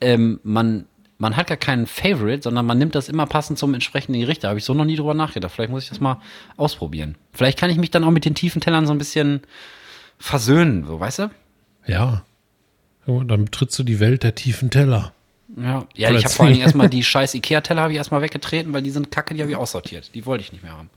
ähm, 0.00 0.40
man, 0.42 0.86
man 1.18 1.36
hat 1.36 1.46
gar 1.46 1.56
keinen 1.56 1.86
Favorite, 1.86 2.42
sondern 2.42 2.66
man 2.66 2.78
nimmt 2.78 2.94
das 2.94 3.08
immer 3.08 3.26
passend 3.26 3.58
zum 3.58 3.72
entsprechenden 3.74 4.20
Gericht. 4.20 4.44
Da 4.44 4.48
habe 4.48 4.58
ich 4.58 4.64
so 4.64 4.74
noch 4.74 4.84
nie 4.84 4.96
drüber 4.96 5.14
nachgedacht. 5.14 5.52
Vielleicht 5.52 5.70
muss 5.70 5.84
ich 5.84 5.88
das 5.88 6.00
mal 6.00 6.20
ausprobieren. 6.56 7.16
Vielleicht 7.32 7.58
kann 7.58 7.70
ich 7.70 7.76
mich 7.76 7.90
dann 7.90 8.04
auch 8.04 8.10
mit 8.10 8.24
den 8.24 8.34
tiefen 8.34 8.60
Tellern 8.60 8.86
so 8.86 8.92
ein 8.92 8.98
bisschen 8.98 9.42
versöhnen, 10.18 10.84
so 10.86 10.98
weißt 10.98 11.20
du? 11.20 11.30
Ja. 11.86 12.24
Und 13.06 13.28
dann 13.28 13.44
betrittst 13.44 13.78
du 13.78 13.82
die 13.82 14.00
Welt 14.00 14.22
der 14.22 14.34
tiefen 14.34 14.70
Teller. 14.70 15.12
Ja, 15.56 15.86
ja 15.94 16.10
ich 16.10 16.24
habe 16.24 16.34
vor 16.34 16.46
allem 16.46 16.58
erstmal 16.58 16.88
die 16.88 17.04
scheiß 17.04 17.34
Ikea-Teller 17.34 17.82
habe 17.82 17.92
ich 17.92 17.98
erstmal 17.98 18.22
weggetreten, 18.22 18.72
weil 18.72 18.82
die 18.82 18.90
sind 18.90 19.10
kacke, 19.10 19.34
die 19.34 19.40
habe 19.40 19.50
ich 19.50 19.56
aussortiert. 19.56 20.14
Die 20.14 20.26
wollte 20.26 20.42
ich 20.42 20.52
nicht 20.52 20.62
mehr 20.62 20.76
haben. 20.76 20.90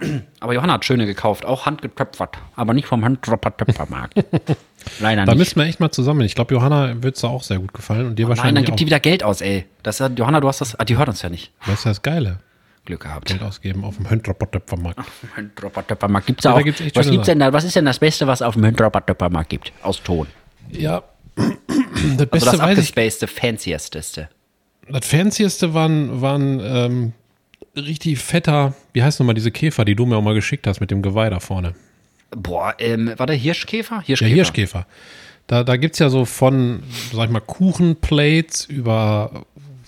Aber 0.40 0.54
Johanna 0.54 0.74
hat 0.74 0.84
schöne 0.84 1.06
gekauft, 1.06 1.44
auch 1.44 1.66
handgetöpfert, 1.66 2.38
aber 2.56 2.74
nicht 2.74 2.86
vom 2.86 3.04
Handtöpfermarkt. 3.04 4.14
Leider 5.00 5.24
Da 5.24 5.32
nicht. 5.32 5.38
müssen 5.38 5.56
wir 5.60 5.64
echt 5.66 5.80
mal 5.80 5.90
zusammen. 5.90 6.20
Ich 6.22 6.34
glaube, 6.34 6.54
Johanna 6.54 7.02
wird 7.02 7.16
es 7.16 7.24
auch 7.24 7.42
sehr 7.42 7.58
gut 7.58 7.72
gefallen 7.72 8.06
und 8.06 8.18
dir 8.18 8.26
Nein, 8.26 8.36
dann 8.36 8.38
wahrscheinlich 8.38 8.64
gibt 8.66 8.80
die 8.80 8.84
auch. 8.84 8.86
wieder 8.86 9.00
Geld 9.00 9.22
aus, 9.24 9.40
ey. 9.40 9.66
Das 9.82 9.98
ja, 9.98 10.08
Johanna, 10.08 10.40
du 10.40 10.48
hast 10.48 10.60
das, 10.60 10.78
ah, 10.78 10.84
die 10.84 10.96
hört 10.98 11.08
uns 11.08 11.22
ja 11.22 11.28
nicht. 11.30 11.52
Das 11.66 11.78
ist 11.80 11.84
ja 11.84 11.90
das 11.92 12.02
Geile. 12.02 12.38
Glück 12.84 13.00
gehabt. 13.00 13.26
Geld 13.28 13.42
ausgeben 13.42 13.82
auf 13.84 13.96
dem 13.96 14.10
Höntroppertöpfermarkt. 14.10 15.00
Töpfermarkt 15.88 16.26
gibt's 16.26 16.44
ja 16.44 16.50
Ja, 16.50 16.54
auch. 16.54 16.58
da 16.58 16.62
gibt's 16.64 16.82
was 16.96 17.10
gibt's 17.10 17.26
denn 17.26 17.38
da? 17.38 17.52
Was 17.52 17.64
ist 17.64 17.76
denn 17.76 17.86
das 17.86 17.98
Beste, 17.98 18.26
was 18.26 18.42
auf 18.42 18.54
dem 18.54 18.76
Töpfermarkt 18.76 19.48
gibt? 19.48 19.72
Aus 19.82 20.02
Ton. 20.02 20.26
Ja. 20.70 21.02
Das 22.04 22.10
Also 22.10 22.26
Beste 22.26 22.50
das 22.50 22.58
weiß 22.58 22.78
ich. 22.78 22.78
abgespacede, 22.90 23.26
fanciesteste. 23.28 24.28
Das 24.90 25.06
Fancieste 25.06 25.72
waren, 25.72 26.20
waren 26.20 26.60
ähm, 26.62 27.12
richtig 27.76 28.18
fetter, 28.18 28.74
wie 28.92 29.02
heißt 29.02 29.20
nochmal 29.20 29.34
diese 29.34 29.50
Käfer, 29.50 29.84
die 29.84 29.94
du 29.94 30.06
mir 30.06 30.16
auch 30.16 30.22
mal 30.22 30.34
geschickt 30.34 30.66
hast 30.66 30.80
mit 30.80 30.90
dem 30.90 31.02
Geweih 31.02 31.30
da 31.30 31.40
vorne. 31.40 31.74
Boah, 32.30 32.74
ähm, 32.78 33.12
war 33.16 33.26
der 33.26 33.36
Hirschkäfer? 33.36 33.96
Der 33.96 34.04
Hirschkäfer. 34.04 34.34
Hirschkäfer. 34.34 34.86
Da, 35.46 35.62
da 35.62 35.76
gibt 35.76 35.94
es 35.94 35.98
ja 35.98 36.08
so 36.08 36.24
von, 36.24 36.82
sag 37.12 37.26
ich 37.26 37.30
mal, 37.30 37.40
Kuchenplates 37.40 38.64
über 38.64 39.44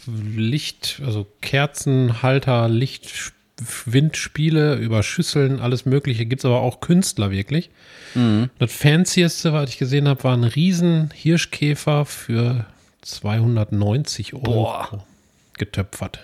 Licht, 0.06 1.00
also 1.04 1.26
Kerzenhalter, 1.40 2.68
Licht, 2.68 3.32
Windspiele, 3.86 4.74
über 4.76 5.02
Schüsseln, 5.02 5.60
alles 5.60 5.86
Mögliche. 5.86 6.26
Gibt 6.26 6.42
es 6.42 6.44
aber 6.44 6.60
auch 6.60 6.80
Künstler 6.80 7.30
wirklich. 7.30 7.70
Das 8.58 8.72
Fancieste, 8.72 9.52
was 9.52 9.70
ich 9.70 9.78
gesehen 9.78 10.08
habe, 10.08 10.24
war 10.24 10.34
ein 10.34 10.44
riesen 10.44 11.10
Hirschkäfer 11.12 12.06
für 12.06 12.64
290 13.02 14.32
Euro 14.34 14.42
Boah. 14.42 15.04
getöpfert. 15.58 16.20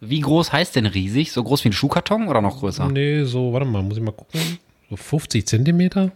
Wie 0.00 0.20
groß 0.20 0.52
heißt 0.52 0.76
denn 0.76 0.86
riesig? 0.86 1.32
So 1.32 1.42
groß 1.42 1.64
wie 1.64 1.70
ein 1.70 1.72
Schuhkarton 1.72 2.28
oder 2.28 2.40
noch 2.40 2.60
größer? 2.60 2.88
Nee, 2.88 3.24
so, 3.24 3.52
warte 3.52 3.66
mal, 3.66 3.82
muss 3.82 3.96
ich 3.96 4.02
mal 4.02 4.12
gucken. 4.12 4.40
So 4.90 4.96
50 4.96 5.46
Zentimeter? 5.46 6.12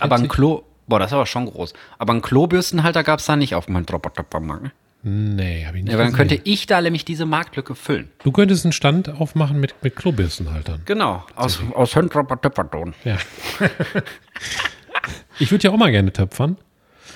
Aber 0.00 0.16
ein 0.16 0.22
40? 0.22 0.32
Klo, 0.32 0.62
boah, 0.86 0.98
das 0.98 1.10
ist 1.10 1.14
aber 1.14 1.26
schon 1.26 1.46
groß. 1.46 1.74
Aber 1.98 2.12
einen 2.12 2.22
Klobürstenhalter 2.22 3.04
gab 3.04 3.20
es 3.20 3.26
da 3.26 3.36
nicht 3.36 3.54
auf 3.54 3.66
dem 3.66 3.86
Töpfermarkt. 3.86 4.64
Ne? 4.64 4.72
Nee, 5.06 5.66
habe 5.66 5.76
ich 5.76 5.84
nicht 5.84 5.92
Ja, 5.92 5.98
aber 5.98 6.04
dann 6.04 6.14
könnte 6.14 6.40
ich 6.44 6.66
da 6.66 6.80
nämlich 6.80 7.04
diese 7.04 7.26
Marktlücke 7.26 7.74
füllen. 7.74 8.08
Du 8.22 8.32
könntest 8.32 8.64
einen 8.64 8.72
Stand 8.72 9.10
aufmachen 9.10 9.60
mit, 9.60 9.74
mit 9.82 9.96
Klobürstenhaltern. 9.96 10.80
Genau, 10.86 11.24
aus, 11.36 11.60
aus 11.74 11.90
Töpferton. 11.90 12.94
Ja. 13.04 13.18
ich 15.38 15.50
würde 15.50 15.64
ja 15.64 15.70
auch 15.72 15.76
mal 15.76 15.90
gerne 15.90 16.10
töpfern. 16.10 16.56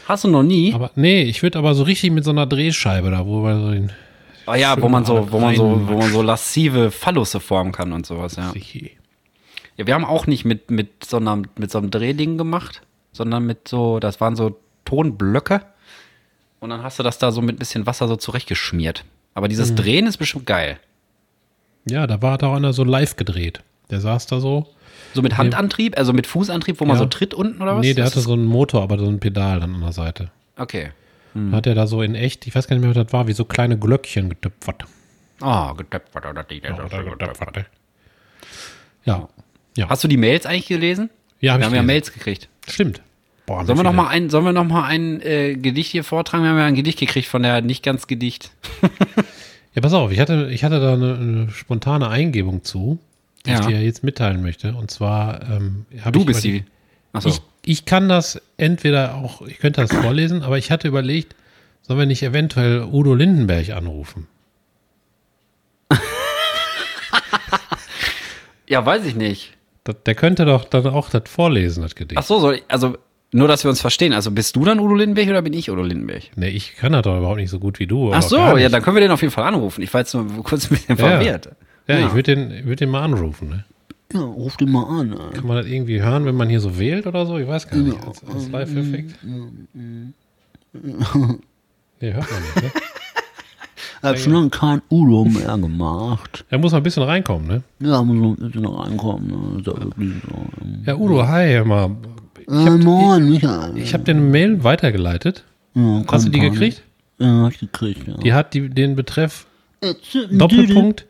Hast 0.07 0.25
du 0.25 0.29
noch 0.29 0.43
nie? 0.43 0.75
Aber 0.75 0.91
nee, 0.97 1.23
ich 1.23 1.43
würde 1.43 1.59
aber 1.59 1.75
so 1.75 1.83
richtig 1.83 2.11
mit 2.13 2.25
so 2.25 2.31
einer 2.31 2.47
Drehscheibe 2.47 3.11
da, 3.11 3.27
wo 3.27 3.43
wir 3.43 3.59
so 3.59 3.71
den. 3.71 3.93
Ah 4.49 4.57
ja, 4.57 4.81
wo 4.81 4.89
man 4.89 5.05
so, 5.05 5.31
wo 5.31 5.39
man 5.39 5.55
so, 5.55 5.89
wo 5.89 5.99
man 5.99 6.11
so 6.13 6.23
lassive 6.23 6.91
Phallusse 6.91 7.41
formen 7.41 7.73
kann 7.73 7.93
und 7.93 8.07
sowas, 8.07 8.37
ja. 8.37 8.53
Ja, 9.77 9.87
wir 9.87 9.95
haben 9.95 10.05
auch 10.05 10.27
nicht 10.27 10.45
mit, 10.45 10.71
mit, 10.71 11.05
so 11.05 11.19
einer, 11.19 11.43
mit 11.57 11.71
so 11.71 11.79
einem 11.79 11.91
Drehding 11.91 12.37
gemacht, 12.39 12.83
sondern 13.13 13.47
mit 13.47 13.69
so, 13.69 14.01
das 14.01 14.21
waren 14.21 14.35
so 14.37 14.59
Tonblöcke. 14.85 15.63
Und 16.61 16.71
dann 16.71 16.83
hast 16.83 16.99
du 16.99 17.03
das 17.05 17.19
da 17.19 17.31
so 17.31 17.41
mit 17.43 17.57
ein 17.57 17.59
bisschen 17.59 17.87
Wasser 17.87 18.09
so 18.09 18.17
zurechtgeschmiert. 18.17 19.05
Aber 19.35 19.47
Mhm. 19.47 19.51
dieses 19.51 19.75
Drehen 19.75 20.07
ist 20.07 20.17
bestimmt 20.17 20.47
geil. 20.47 20.79
Ja, 21.89 22.07
da 22.07 22.21
war 22.23 22.39
da 22.39 22.55
einer 22.55 22.73
so 22.73 22.83
live 22.85 23.15
gedreht. 23.17 23.61
Der 23.91 24.01
saß 24.01 24.27
da 24.27 24.41
so. 24.41 24.67
So 25.15 25.23
mit 25.23 25.39
Handantrieb, 25.39 25.97
also 25.97 26.13
mit 26.13 26.27
Fußantrieb, 26.27 26.81
wo 26.81 26.85
man 26.85 26.97
Ja. 26.97 27.03
so 27.03 27.07
tritt 27.07 27.33
unten 27.33 27.63
oder 27.63 27.77
was? 27.77 27.83
nee, 27.83 27.95
der 27.95 28.05
Das 28.05 28.15
hatte 28.15 28.23
so 28.25 28.33
einen 28.33 28.45
Motor, 28.45 28.83
aber 28.83 28.99
so 28.99 29.07
ein 29.07 29.21
Pedal 29.21 29.61
dann 29.61 29.75
an 29.77 29.81
der 29.81 29.93
Seite. 29.93 30.31
Okay. 30.57 30.91
Da 31.35 31.57
hat 31.57 31.67
er 31.67 31.75
da 31.75 31.87
so 31.87 32.03
in 32.03 32.15
echt, 32.15 32.47
ich 32.47 32.55
weiß 32.55 32.67
gar 32.67 32.77
nicht 32.77 32.85
mehr, 32.85 32.95
was 32.95 33.05
das 33.05 33.13
war, 33.13 33.29
wie 33.29 33.33
so 33.33 33.45
kleine 33.45 33.79
Glöckchen 33.79 34.29
getöpfert. 34.29 34.85
Ah, 35.41 35.73
getöpfert 35.77 36.27
oder 36.27 36.43
die. 36.43 36.61
Oder 36.63 37.05
getöpfert. 37.05 37.67
Ja. 39.05 39.29
Ja. 39.77 39.89
Hast 39.89 40.03
du 40.05 40.09
die 40.09 40.17
Mails 40.17 40.47
eigentlich 40.47 40.67
gelesen? 40.67 41.11
Ja, 41.41 41.53
hab 41.53 41.61
wir 41.61 41.67
haben 41.67 41.75
ja. 41.75 41.83
Mails 41.83 42.13
gekriegt. 42.13 42.49
Stimmt. 42.69 43.01
Boah, 43.47 43.65
Sollen 43.65 43.79
wir 43.79 43.85
noch 43.85 43.93
mal 43.95 44.09
ein, 44.09 44.29
sollen 44.29 44.45
wir 44.45 44.53
noch 44.53 44.65
mal 44.65 44.85
ein 44.85 45.23
äh, 45.23 45.55
Gedicht 45.55 45.91
hier 45.93 46.05
vortragen? 46.05 46.43
Wir 46.45 46.51
haben 46.51 46.59
ja 46.59 46.67
ein 46.67 46.75
Gedicht 46.75 46.99
gekriegt 46.99 47.29
von 47.29 47.43
der 47.43 47.61
nicht 47.63 47.83
ganz 47.83 48.07
Gedicht. 48.07 48.51
Ja, 49.75 49.83
pass 49.83 49.93
auf, 49.93 50.11
ich 50.11 50.19
hatte, 50.19 50.49
ich 50.51 50.65
hatte 50.65 50.81
da 50.81 50.95
eine, 50.95 51.15
eine 51.15 51.51
spontane 51.51 52.09
Eingebung 52.09 52.65
zu, 52.65 52.99
die 53.47 53.51
Ja. 53.51 53.61
ich 53.61 53.67
dir 53.67 53.81
jetzt 53.81 54.03
mitteilen 54.03 54.43
möchte. 54.43 54.75
Und 54.75 54.91
zwar 54.91 55.43
ähm, 55.49 55.85
habe 56.01 56.13
Du 56.13 56.21
ich 56.21 56.27
bist 56.27 56.45
über 56.45 56.59
die. 56.59 56.65
Achso. 57.13 57.29
Ich, 57.29 57.41
ich 57.65 57.85
kann 57.85 58.09
das 58.09 58.41
entweder 58.57 59.15
auch, 59.17 59.43
ich 59.43 59.59
könnte 59.59 59.81
das 59.81 59.93
vorlesen, 59.93 60.43
aber 60.43 60.59
ich 60.59 60.71
hatte 60.71 60.89
überlegt, 60.89 61.35
sollen 61.83 61.99
wir 61.99 62.07
nicht 62.07 62.23
eventuell 62.23 62.83
Udo 62.85 63.15
Lindenberg 63.15 63.71
anrufen? 63.71 64.27
Ja, 68.69 68.85
weiß 68.85 69.05
ich 69.07 69.15
nicht. 69.15 69.55
Das, 69.85 69.97
der 70.05 70.15
könnte 70.15 70.45
doch 70.45 70.65
dann 70.65 70.87
auch 70.89 71.09
das 71.09 71.23
vorlesen, 71.27 71.83
das 71.83 71.95
Gedicht. 71.95 72.19
Ach 72.19 72.23
so, 72.25 72.39
soll 72.39 72.57
ich, 72.57 72.65
also 72.69 72.99
nur, 73.33 73.49
dass 73.49 73.65
wir 73.65 73.71
uns 73.71 73.81
verstehen. 73.81 74.13
Also 74.13 74.31
bist 74.31 74.57
du 74.57 74.65
dann 74.65 74.79
Udo 74.79 74.95
Lindenberg 74.95 75.29
oder 75.31 75.43
bin 75.43 75.53
ich 75.55 75.71
Udo 75.71 75.83
Lindenberg? 75.83 76.25
Nee, 76.37 76.49
ich 76.51 76.77
kann 76.77 76.93
das 76.93 77.03
doch 77.03 77.17
überhaupt 77.17 77.39
nicht 77.39 77.51
so 77.51 77.59
gut 77.59 77.79
wie 77.79 77.87
du. 77.87 78.13
Ach 78.13 78.23
so, 78.23 78.37
ja, 78.37 78.69
dann 78.69 78.83
können 78.83 78.97
wir 78.97 79.01
den 79.01 79.11
auf 79.11 79.23
jeden 79.23 79.33
Fall 79.33 79.45
anrufen. 79.45 79.83
Ich 79.83 79.93
war 79.95 80.03
jetzt 80.03 80.13
nur 80.15 80.27
kurz 80.45 80.67
ein 80.67 80.77
bisschen 80.77 80.99
Ja. 80.99 81.09
verwirrt. 81.09 81.49
Ja, 81.87 82.07
ich 82.07 82.13
würde 82.13 82.37
den, 82.37 82.67
würd 82.67 82.81
den 82.81 82.91
mal 82.91 83.03
anrufen. 83.03 83.49
Ne? 83.49 83.65
Ja, 84.13 84.21
ruf 84.21 84.57
den 84.57 84.71
mal 84.73 84.85
an. 84.85 85.13
ey. 85.13 85.35
Kann 85.35 85.47
man 85.47 85.57
das 85.59 85.67
irgendwie 85.67 86.01
hören, 86.03 86.25
wenn 86.25 86.35
man 86.35 86.49
hier 86.49 86.61
so 86.61 86.79
wählt 86.79 87.07
oder 87.07 87.27
so? 87.27 87.39
Ich 87.39 87.47
weiß 87.47 87.69
gar 87.69 87.77
nicht. 87.79 87.99
Als, 88.07 88.23
als 88.25 88.49
Live-Effekt? 88.49 89.17
Nee, 92.01 92.13
hört 92.13 92.31
man 92.31 92.43
nicht, 92.43 92.57
ne? 92.57 92.71
Hab 94.03 94.17
schon 94.19 94.33
lange 94.33 94.51
kein 94.51 94.81
Udo 94.91 95.25
mehr 95.25 95.59
gemacht. 95.59 96.45
Da 96.51 96.59
muss 96.59 96.71
man 96.73 96.81
ein 96.81 96.85
bisschen 96.85 97.03
reinkommen, 97.03 97.49
ne? 97.49 97.63
Ja, 97.81 98.01
muss 98.03 98.39
so 98.39 98.45
ein 98.45 98.51
bisschen 98.53 98.67
reinkommen. 98.67 99.27
Ne? 99.27 99.59
Ist 99.59 99.67
ja 99.67 99.75
so. 99.75 99.91
Ja, 100.87 100.97
Udo, 100.97 101.27
hi, 101.27 101.49
hör 101.55 101.65
mal. 101.65 101.97
Äh, 102.49 102.71
moin, 102.79 103.29
Michael. 103.29 103.77
Ich 103.77 103.93
habe 103.93 104.05
dir 104.05 104.13
eine 104.13 104.21
Mail 104.21 104.63
weitergeleitet. 104.63 105.45
ja, 105.75 106.05
Hast 106.07 106.27
du 106.27 106.31
die 106.31 106.39
gekriegt? 106.39 106.83
Ja, 107.19 107.43
hab 107.43 107.53
ich 107.53 107.59
gekriegt, 107.59 108.07
ja. 108.07 108.15
Die 108.15 108.33
hat 108.33 108.55
die, 108.55 108.69
den 108.71 108.95
Betreff 108.95 109.47
Doppelpunkt. 109.81 110.41
Doppelpunkt, 110.41 111.07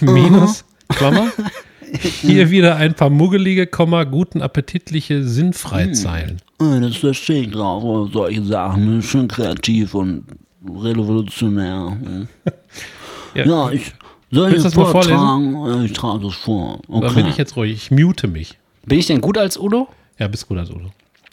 Minus, 0.00 0.64
Klammer. 0.88 1.28
Hier 2.20 2.50
wieder 2.50 2.76
ein 2.76 2.94
paar 2.94 3.10
muggelige, 3.10 3.66
Komma, 3.66 4.04
guten 4.04 4.42
appetitliche 4.42 5.22
Sinnfreizeilen. 5.24 6.38
Ja, 6.60 6.80
das 6.80 6.96
verstehe 6.96 7.42
ich 7.42 7.50
drauf, 7.50 7.82
aber 7.84 8.08
solche 8.12 8.44
Sachen. 8.44 8.96
Ne? 8.96 9.02
Schön 9.02 9.28
kreativ 9.28 9.94
und 9.94 10.24
revolutionär. 10.66 11.96
Ne? 12.00 12.28
Ja, 13.34 13.70
ich 13.70 13.92
soll 14.32 14.54
ich 14.54 14.62
das 14.62 14.74
mal? 14.74 14.92
Ja, 15.06 15.82
ich 15.84 15.92
trage 15.92 16.24
das 16.24 16.34
vor. 16.34 16.80
Da 16.88 16.98
bin 16.98 17.04
Okay. 17.08 17.26
ich 17.28 17.36
jetzt 17.36 17.54
ruhig. 17.56 17.72
Ich 17.72 17.90
mute 17.90 18.26
mich. 18.26 18.58
Bin 18.84 18.98
ich 18.98 19.06
denn 19.06 19.20
gut 19.20 19.38
als 19.38 19.56
Udo? 19.58 19.86
Ja, 20.18 20.26
bist 20.28 20.48
gut 20.48 20.58
als 20.58 20.70
Udo. 20.70 20.90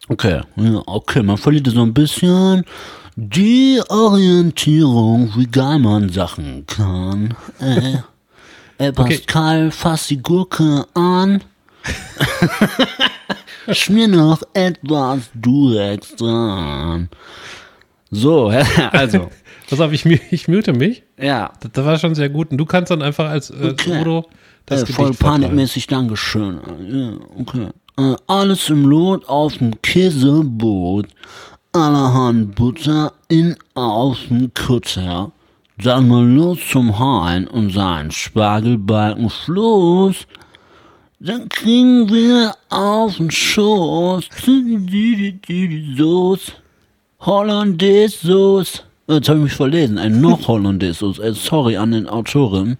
Okay, 0.09 0.41
ja, 0.57 0.81
okay, 0.85 1.23
man 1.23 1.37
verliert 1.37 1.67
so 1.67 1.81
ein 1.81 1.93
bisschen 1.93 2.63
die 3.15 3.81
Orientierung, 3.89 5.31
wie 5.35 5.47
geil 5.47 5.79
man 5.79 6.09
Sachen 6.09 6.65
kann. 6.67 7.33
Äh, 7.59 7.97
äh 8.77 8.91
Pascal, 8.91 9.71
fass 9.71 10.07
die 10.07 10.21
Gurke 10.21 10.85
an. 10.93 11.41
Schmier 13.71 14.07
noch 14.07 14.41
etwas 14.53 15.29
Durex 15.33 16.15
dran. 16.15 17.09
So, 18.11 18.47
also, 18.91 19.29
Pass 19.69 19.79
auf, 19.79 19.91
ich, 19.91 20.05
ich 20.05 20.47
mute 20.47 20.73
mich. 20.73 21.03
ja. 21.17 21.51
Das, 21.59 21.71
das 21.71 21.85
war 21.85 21.97
schon 21.97 22.15
sehr 22.15 22.29
gut. 22.29 22.51
Und 22.51 22.57
du 22.57 22.65
kannst 22.65 22.91
dann 22.91 23.01
einfach 23.01 23.29
als 23.29 23.49
äh, 23.49 23.69
Okay. 23.71 24.01
Udo 24.01 24.25
das 24.65 24.83
äh, 24.83 24.93
voll 24.93 25.13
panikmäßig, 25.13 25.87
Dankeschön. 25.87 26.59
Ja, 26.87 27.13
okay. 27.39 27.69
Äh, 27.97 28.15
alles 28.27 28.69
im 28.69 28.85
Lot 28.85 29.27
auf 29.27 29.57
dem 29.57 29.81
Käsebrot. 29.81 31.07
Allerhand 31.71 32.55
Butter 32.55 33.13
in 33.27 33.55
auf 33.73 34.17
dem 34.29 34.53
Kutter. 34.53 35.31
Dann 35.77 36.07
mal 36.07 36.25
los 36.25 36.59
zum 36.71 36.97
Hein 36.97 37.47
und 37.47 37.71
seinen 37.71 38.11
Spargelbalken 38.11 39.29
Floß. 39.29 40.25
Dann 41.19 41.49
kriegen 41.49 42.09
wir 42.09 42.53
auf 42.69 43.17
den 43.17 43.29
Schoß 43.29 44.29
Soße. 45.97 46.51
Hollandaise 47.19 48.17
Soße. 48.27 48.83
Jetzt 49.07 49.29
habe 49.29 49.39
ich 49.39 49.43
mich 49.45 49.53
verlesen. 49.53 49.97
Ein 49.97 50.21
noch 50.21 50.47
Hollandaise 50.47 50.99
Soße. 50.99 51.23
Äh, 51.23 51.33
sorry 51.33 51.75
an 51.75 51.91
den 51.91 52.07
Autoren. 52.07 52.77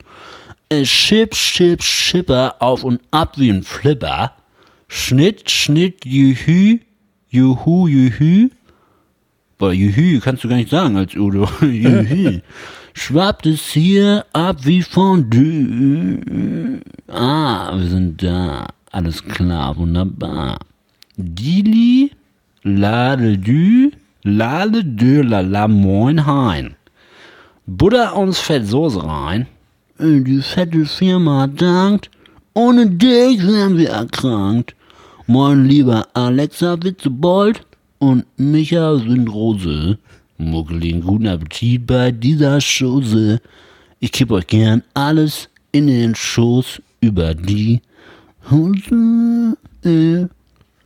Äh, 0.70 0.84
Chip, 0.84 1.32
Chip, 1.32 1.84
Schipper 1.84 2.56
auf 2.60 2.84
und 2.86 3.02
ab 3.12 3.34
wie 3.38 3.50
ein 3.50 3.64
Flipper. 3.64 4.32
Schnitt, 4.88 5.52
Schnitt, 5.52 6.06
Juhü, 6.06 6.80
Juhu, 7.30 7.88
Juhü. 7.88 8.50
Boah, 9.58 9.74
Juhü 9.74 10.22
kannst 10.22 10.44
du 10.44 10.50
gar 10.50 10.56
nicht 10.56 10.70
sagen 10.70 10.96
als 10.96 11.14
Udo. 11.16 11.50
Juhü. 11.62 12.42
Schwappt 12.98 13.46
es 13.46 13.72
hier 13.72 14.26
ab 14.32 14.60
wie 14.64 14.82
Fondue. 14.82 16.80
Ah, 17.10 17.78
wir 17.78 17.88
sind 17.88 18.24
da. 18.24 18.68
Alles 18.90 19.22
klar, 19.22 19.76
wunderbar. 19.76 20.58
Dili, 21.18 22.12
lade 22.64 23.38
du, 23.38 23.92
lade 24.24 24.82
de 24.86 25.22
la 25.22 25.42
la 25.42 25.68
moin 25.68 26.26
hein. 26.26 26.76
Butter 27.68 28.16
und 28.16 28.34
Fettsoße 28.34 29.04
rein. 29.04 29.46
Die 30.00 30.42
fette 30.42 30.86
Firma 30.86 31.48
dankt, 31.48 32.10
ohne 32.54 32.88
dich 32.88 33.46
wären 33.46 33.78
wir 33.78 33.90
erkrankt. 33.90 34.74
Mein 35.28 35.66
lieber 35.66 36.08
Alexa 36.14 36.82
Witzebold 36.82 37.62
und 38.00 38.24
Micha 38.38 38.94
Windrose. 39.06 39.98
Muckeligen 40.38 41.02
guten 41.02 41.28
Appetit 41.28 41.86
bei 41.88 42.12
dieser 42.12 42.60
Chose. 42.60 43.40
Ich 44.00 44.12
kipp 44.12 44.32
euch 44.32 44.48
gern 44.48 44.84
alles 44.94 45.50
in 45.72 45.88
den 45.88 46.14
Schoß 46.16 46.82
über 47.02 47.34
die 47.34 47.82
Hose. 48.50 49.58
Äh. 49.84 50.26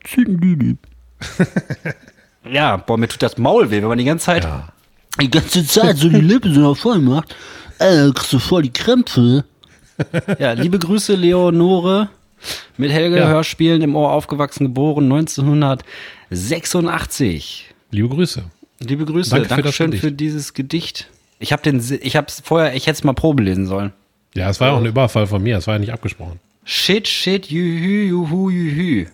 Ja, 2.52 2.78
boah, 2.78 2.98
mir 2.98 3.08
tut 3.08 3.22
das 3.22 3.38
Maul 3.38 3.70
weh, 3.70 3.82
wenn 3.82 3.90
man 3.90 3.98
die 3.98 4.06
ganze 4.06 4.26
Zeit. 4.28 4.48
Die 5.22 5.30
ganze 5.30 5.66
Zeit 5.66 5.98
so 5.98 6.08
die 6.10 6.22
Lippen 6.22 6.54
so 6.54 6.62
noch 6.62 6.78
voll 6.78 7.00
macht. 7.00 7.36
Äh, 7.78 8.10
kriegst 8.12 8.32
du 8.34 8.40
voll 8.40 8.64
die 8.64 8.72
Krämpfe. 8.74 9.44
Ja, 10.40 10.54
liebe 10.54 10.80
Grüße, 10.80 11.14
Leonore. 11.16 12.10
Mit 12.78 12.92
Helge 12.92 13.18
Ja. 13.18 13.28
Hörspielen 13.28 13.82
im 13.82 13.94
Ohr 13.96 14.12
aufgewachsen, 14.14 14.68
geboren 14.68 15.12
1986. 15.12 17.66
Liebe 17.92 18.08
Grüße. 18.08 18.44
Liebe 18.82 19.06
Grüße, 19.06 19.32
Danke 19.32 19.50
für 19.50 19.56
Dankeschön 19.56 19.88
Gedicht. 19.88 20.04
für 20.04 20.12
dieses 20.12 20.54
Gedicht. 20.54 21.10
Ich 21.40 21.52
habe 21.52 21.62
den, 21.62 21.84
ich 22.02 22.16
habe 22.16 22.28
vorher, 22.44 22.76
ich 22.76 22.88
hätte 22.88 22.98
es 22.98 23.04
mal 23.04 23.14
Probe 23.14 23.44
lesen 23.44 23.66
sollen. 23.66 23.92
Ja, 24.36 24.50
es 24.50 24.60
war 24.60 24.70
ja 24.70 24.74
auch 24.74 24.80
ein 24.80 24.86
Überfall 24.86 25.28
von 25.28 25.42
mir, 25.44 25.58
es 25.58 25.68
war 25.68 25.76
ja 25.76 25.80
nicht 25.80 25.92
abgesprochen. 25.92 26.40
Shit, 26.64 27.08
shit, 27.08 27.48
juhu, 27.48 28.28
juhu, 28.28 28.50
juhu. 28.50 29.06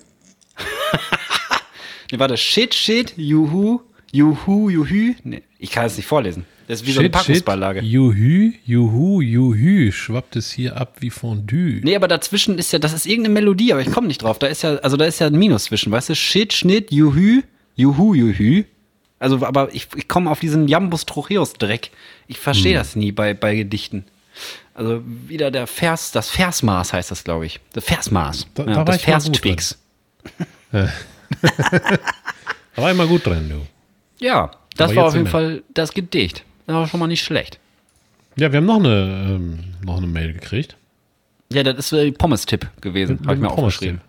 nee, 2.11 2.19
warte, 2.19 2.37
shit, 2.37 2.75
shit, 2.75 3.13
juhu, 3.17 3.81
juhu, 4.11 4.69
juhu. 4.69 5.15
Nee, 5.23 5.41
ich 5.57 5.71
kann 5.71 5.85
es 5.85 5.97
nicht 5.97 6.05
vorlesen. 6.05 6.45
Das 6.67 6.81
ist 6.81 6.87
wie 6.87 6.91
so 6.91 6.99
eine 6.99 7.09
Packungsbeilage. 7.09 7.81
Juhü, 7.81 8.53
juhu, 8.65 9.21
juhü, 9.21 9.91
schwappt 9.91 10.35
es 10.35 10.51
hier 10.51 10.77
ab 10.77 10.97
wie 10.99 11.11
Fondue. 11.11 11.79
Nee, 11.83 11.95
aber 11.95 12.07
dazwischen 12.07 12.57
ist 12.57 12.73
ja, 12.73 12.79
das 12.79 12.91
ist 12.91 13.05
irgendeine 13.05 13.35
Melodie, 13.35 13.71
aber 13.71 13.81
ich 13.81 13.91
komme 13.91 14.07
nicht 14.07 14.23
drauf. 14.23 14.39
Da 14.39 14.47
ist 14.47 14.63
ja, 14.63 14.75
also 14.77 14.97
da 14.97 15.05
ist 15.05 15.19
ja 15.19 15.27
ein 15.27 15.35
Minus 15.37 15.65
zwischen, 15.65 15.91
weißt 15.91 16.09
du? 16.09 16.15
Shit, 16.15 16.53
Schnitt, 16.53 16.91
Juhu, 16.91 17.41
Juhu, 17.75 18.13
Juhu. 18.15 18.63
Also, 19.19 19.45
aber 19.45 19.73
ich, 19.73 19.87
ich 19.95 20.07
komme 20.07 20.29
auf 20.29 20.39
diesen 20.39 20.67
Jambus 20.67 21.05
Trocheus-Dreck. 21.05 21.91
Ich 22.27 22.37
verstehe 22.39 22.73
Hm. 22.73 22.79
das 22.79 22.95
nie 22.95 23.11
bei, 23.11 23.33
bei 23.33 23.55
Gedichten. 23.55 24.05
Also 24.73 25.01
wieder 25.05 25.51
der 25.51 25.67
Vers, 25.67 26.11
das 26.11 26.29
Versmaß 26.29 26.91
heißt 26.93 27.09
das, 27.11 27.23
glaube 27.23 27.45
ich. 27.45 27.59
Das 27.73 27.85
Versmaß. 27.85 28.47
Da- 28.55 28.63
ja, 28.63 28.69
da 28.71 28.75
war 28.77 28.85
das 28.85 28.97
ich 28.97 29.07
mal 29.07 29.13
gut 29.13 29.23
Verstwix. 29.37 29.77
Da 32.75 32.81
war 32.81 32.91
immer 32.91 33.07
gut 33.07 33.25
drin, 33.25 33.49
du. 33.49 33.65
Ja, 34.23 34.51
das 34.75 34.91
Aber 34.91 34.97
war 35.01 35.05
auf 35.07 35.13
jeden 35.15 35.27
Fall 35.27 35.63
das 35.73 35.93
Gedicht. 35.93 36.43
Das 36.67 36.75
war 36.75 36.87
schon 36.87 36.99
mal 36.99 37.07
nicht 37.07 37.23
schlecht. 37.23 37.59
Ja, 38.35 38.51
wir 38.51 38.57
haben 38.57 38.65
noch 38.65 38.79
eine, 38.79 39.29
ähm, 39.29 39.59
noch 39.83 39.97
eine 39.97 40.07
Mail 40.07 40.33
gekriegt. 40.33 40.75
Ja, 41.53 41.63
das 41.63 41.77
ist 41.77 41.93
äh, 41.93 42.11
Pommes-Tipp 42.11 42.67
gewesen, 42.81 43.19
habe 43.23 43.35
ich 43.35 43.39
mir 43.39 43.47
einem 43.49 43.57
aufgeschrieben. 43.59 44.01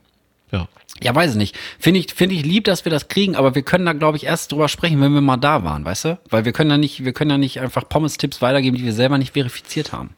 Ja. 0.53 0.69
Ja, 1.03 1.15
weiß 1.15 1.33
ich 1.33 1.37
nicht. 1.37 1.57
Finde 1.79 2.01
ich, 2.01 2.13
finde 2.15 2.35
ich 2.35 2.45
lieb, 2.45 2.65
dass 2.65 2.85
wir 2.87 2.91
das 2.91 3.09
kriegen, 3.09 3.37
aber 3.37 3.55
wir 3.55 3.63
können 3.63 3.85
da, 3.85 3.93
glaube 3.93 4.17
ich, 4.17 4.25
erst 4.25 4.53
drüber 4.53 4.69
sprechen, 4.69 5.01
wenn 5.01 5.13
wir 5.13 5.21
mal 5.21 5.37
da 5.37 5.63
waren, 5.65 5.85
weißt 5.85 6.05
du? 6.07 6.19
Weil 6.31 6.45
wir 6.47 6.53
können 6.53 6.71
ja 6.71 6.79
nicht, 6.79 7.05
wir 7.05 7.13
können 7.13 7.31
ja 7.31 7.39
nicht 7.39 7.61
einfach 7.61 7.87
Pommes-Tipps 7.89 8.41
weitergeben, 8.41 8.77
die 8.77 8.85
wir 8.85 8.93
selber 8.95 9.19
nicht 9.19 9.35
verifiziert 9.35 9.93
haben. 9.93 10.11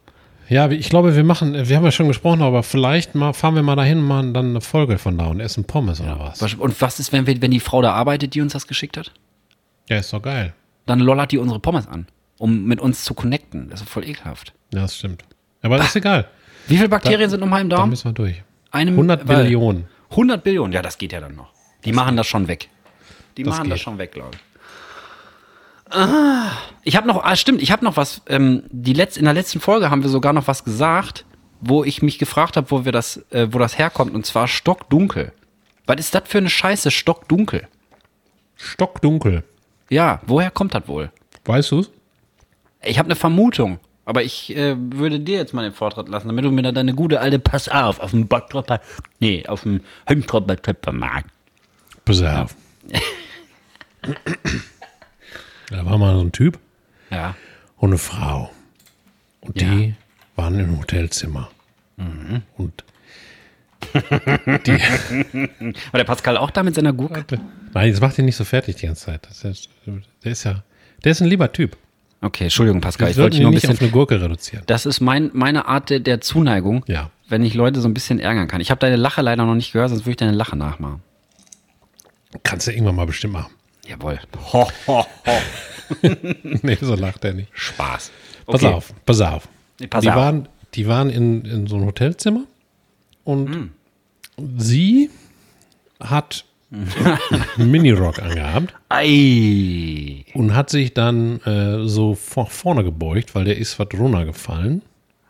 Ja, 0.48 0.70
ich 0.70 0.88
glaube, 0.88 1.14
wir 1.16 1.24
machen, 1.24 1.68
wir 1.68 1.76
haben 1.76 1.84
ja 1.84 1.90
schon 1.90 2.08
gesprochen, 2.08 2.40
aber 2.42 2.62
vielleicht 2.62 3.14
mal 3.14 3.32
fahren 3.34 3.54
wir 3.54 3.62
mal 3.62 3.76
dahin 3.76 3.98
und 3.98 4.04
machen 4.06 4.32
dann 4.34 4.50
eine 4.50 4.60
Folge 4.60 4.96
von 4.98 5.18
da 5.18 5.26
und 5.26 5.40
essen 5.40 5.64
Pommes 5.64 6.00
oder 6.00 6.18
was. 6.20 6.40
Was- 6.40 6.54
Und 6.54 6.80
was 6.80 7.00
ist, 7.00 7.12
wenn, 7.12 7.26
wir, 7.26 7.42
wenn 7.42 7.50
die 7.50 7.60
Frau 7.60 7.82
da 7.82 7.92
arbeitet, 7.92 8.34
die 8.34 8.40
uns 8.40 8.52
das 8.52 8.66
geschickt 8.66 8.96
hat? 8.96 9.12
Ja, 9.90 9.98
ist 9.98 10.12
doch 10.12 10.22
geil. 10.22 10.54
Dann 10.86 11.00
lollert 11.00 11.32
die 11.32 11.38
unsere 11.38 11.58
Pommes 11.60 11.86
an, 11.88 12.06
um 12.38 12.64
mit 12.64 12.80
uns 12.80 13.04
zu 13.04 13.12
connecten. 13.14 13.68
Das 13.68 13.80
ist 13.82 13.90
voll 13.90 14.04
ekelhaft. 14.08 14.54
Ja, 14.72 14.80
das 14.82 14.96
stimmt. 14.96 15.22
Aber 15.60 15.76
das 15.76 15.88
ist 15.88 15.96
egal. 15.96 16.28
Wie 16.66 16.76
viele 16.76 16.88
Bakterien 16.88 17.28
sind 17.28 17.40
nochmal 17.40 17.60
im 17.62 17.68
Da 17.68 17.76
Darm? 17.78 17.90
müssen 17.90 18.06
wir 18.08 18.12
durch. 18.12 18.42
Eine 18.70 18.92
100 18.92 19.26
weil- 19.28 19.42
Billionen. 19.42 19.84
100 20.10 20.42
Billionen, 20.42 20.72
ja, 20.72 20.82
das 20.82 20.98
geht 20.98 21.12
ja 21.12 21.20
dann 21.20 21.34
noch. 21.36 21.52
Die 21.84 21.92
machen 21.92 22.16
das 22.16 22.26
schon 22.26 22.48
weg. 22.48 22.68
Die 23.36 23.42
Das 23.42 23.56
machen 23.56 23.68
das 23.70 23.76
geht. 23.78 23.84
schon 23.84 23.98
weg, 23.98 24.12
glaube 24.12 24.30
ich. 24.34 24.40
Ah, 25.94 26.50
ich 26.82 26.96
habe 26.96 27.06
noch, 27.06 27.24
ah, 27.24 27.34
stimmt, 27.36 27.62
ich 27.62 27.72
habe 27.72 27.84
noch 27.84 27.96
was. 27.96 28.20
Ähm, 28.26 28.64
die 28.70 28.92
letz, 28.92 29.16
in 29.16 29.24
der 29.24 29.32
letzten 29.34 29.60
Folge 29.60 29.90
haben 29.90 30.02
wir 30.02 30.10
sogar 30.10 30.32
noch 30.32 30.46
was 30.46 30.64
gesagt, 30.64 31.24
wo 31.60 31.82
ich 31.84 32.02
mich 32.02 32.18
gefragt 32.18 32.56
habe, 32.56 32.70
wo 32.70 32.84
wir 32.84 32.92
das, 32.92 33.24
äh, 33.30 33.48
wo 33.50 33.58
das 33.58 33.78
herkommt, 33.78 34.14
und 34.14 34.26
zwar 34.26 34.48
stockdunkel. 34.48 35.32
Was 35.86 35.98
ist 35.98 36.14
das 36.14 36.22
für 36.26 36.38
eine 36.38 36.50
Scheiße, 36.50 36.90
stockdunkel? 36.90 37.66
Stockdunkel. 38.56 39.44
Ja, 39.88 40.20
woher 40.26 40.50
kommt 40.50 40.74
das 40.74 40.86
wohl? 40.88 41.10
Weißt 41.46 41.72
du's? 41.72 41.90
Ich 42.82 42.98
habe 42.98 43.06
eine 43.06 43.16
Vermutung, 43.16 43.78
aber 44.08 44.22
ich 44.22 44.56
äh, 44.56 44.74
würde 44.78 45.20
dir 45.20 45.36
jetzt 45.36 45.52
mal 45.52 45.62
den 45.64 45.74
Vortritt 45.74 46.08
lassen, 46.08 46.28
damit 46.28 46.42
du 46.44 46.50
mir 46.50 46.62
da 46.62 46.72
deine 46.72 46.94
gute 46.94 47.20
alte 47.20 47.38
Pass 47.38 47.68
auf 47.68 48.00
auf 48.00 48.12
dem 48.12 48.26
Backtropper, 48.26 48.80
nee, 49.20 49.44
auf 49.46 49.64
dem 49.64 49.82
Hemdtropper 50.06 50.56
Töpfermarkt. 50.56 51.30
Pass 52.06 52.22
auf. 52.22 52.56
da 55.70 55.84
war 55.84 55.98
mal 55.98 56.14
so 56.14 56.22
ein 56.22 56.32
Typ 56.32 56.58
Ja. 57.10 57.34
und 57.76 57.90
eine 57.90 57.98
Frau. 57.98 58.50
Und 59.42 59.60
Ja. 59.60 59.68
die 59.74 59.94
waren 60.36 60.58
im 60.58 60.78
Hotelzimmer. 60.78 61.50
Und 62.56 62.84
War 63.92 64.58
der 65.94 66.04
Pascal 66.04 66.36
auch 66.36 66.50
da 66.50 66.62
mit 66.62 66.74
seiner 66.74 66.92
Gurke? 66.92 67.40
nein, 67.74 67.90
das 67.90 68.00
macht 68.00 68.18
ihn 68.18 68.24
nicht 68.24 68.36
so 68.36 68.44
fertig 68.44 68.76
die 68.76 68.86
ganze 68.86 69.06
Zeit. 69.06 69.26
Das 69.28 69.44
ist, 69.44 69.68
der 70.24 70.32
ist 70.32 70.44
ja, 70.44 70.62
der 71.04 71.12
ist 71.12 71.20
ein 71.20 71.28
lieber 71.28 71.52
Typ. 71.52 71.76
Okay, 72.20 72.44
Entschuldigung, 72.44 72.80
Pascal, 72.80 73.06
Wir 73.08 73.10
ich 73.12 73.16
wollte 73.18 73.30
dich 73.36 73.40
nur 73.40 73.50
ein 73.50 73.54
nicht 73.54 73.64
auf 73.66 73.70
bisschen. 73.70 73.84
eine 73.86 73.92
Gurke 73.92 74.20
reduzieren. 74.20 74.64
Das 74.66 74.86
ist 74.86 75.00
mein, 75.00 75.30
meine 75.34 75.66
Art 75.66 75.88
der, 75.90 76.00
der 76.00 76.20
Zuneigung, 76.20 76.84
Ja. 76.88 77.10
wenn 77.28 77.44
ich 77.44 77.54
Leute 77.54 77.80
so 77.80 77.88
ein 77.88 77.94
bisschen 77.94 78.18
ärgern 78.18 78.48
kann. 78.48 78.60
Ich 78.60 78.70
habe 78.70 78.80
deine 78.80 78.96
Lache 78.96 79.22
leider 79.22 79.44
noch 79.44 79.54
nicht 79.54 79.72
gehört, 79.72 79.90
sonst 79.90 80.02
würde 80.02 80.10
ich 80.10 80.16
deine 80.16 80.32
Lache 80.32 80.56
nachmachen. 80.56 81.00
Kannst 82.42 82.66
du 82.66 82.72
irgendwann 82.72 82.96
mal 82.96 83.06
bestimmt 83.06 83.34
machen. 83.34 83.52
Jawohl. 83.86 84.18
nee, 86.62 86.76
so 86.80 86.94
lacht 86.94 87.24
er 87.24 87.34
nicht. 87.34 87.50
Spaß. 87.52 88.10
Pass 88.46 88.54
Okay. 88.62 88.66
auf, 88.74 88.92
pass 89.06 89.20
auf. 89.20 89.48
Nee, 89.80 89.86
pass 89.86 90.02
die, 90.02 90.10
auf. 90.10 90.16
Waren, 90.16 90.48
die 90.74 90.86
waren 90.86 91.10
in, 91.10 91.44
in 91.44 91.66
so 91.66 91.76
einem 91.76 91.86
Hotelzimmer 91.86 92.44
und 93.24 93.48
Hm. 93.48 93.70
sie 94.58 95.10
hat 96.00 96.44
Minirock 97.56 98.20
angehabt 98.20 98.74
Ei. 98.90 100.24
und 100.34 100.54
hat 100.54 100.68
sich 100.68 100.92
dann 100.92 101.40
äh, 101.42 101.88
so 101.88 102.14
vor, 102.14 102.46
vorne 102.46 102.84
gebeugt, 102.84 103.34
weil 103.34 103.44
der 103.44 103.56
ist 103.56 103.78
was 103.78 103.88
runtergefallen. 103.94 104.82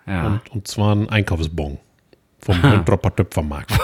Ja. 0.07 0.27
Und, 0.27 0.41
und 0.51 0.67
zwar 0.67 0.97
ein 0.97 1.09
Einkaufsbon 1.09 1.79
vom 2.41 2.61
Dropper 2.85 3.15
Töpfermarkt. 3.15 3.71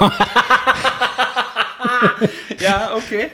ja, 2.60 2.94
okay. 2.96 3.28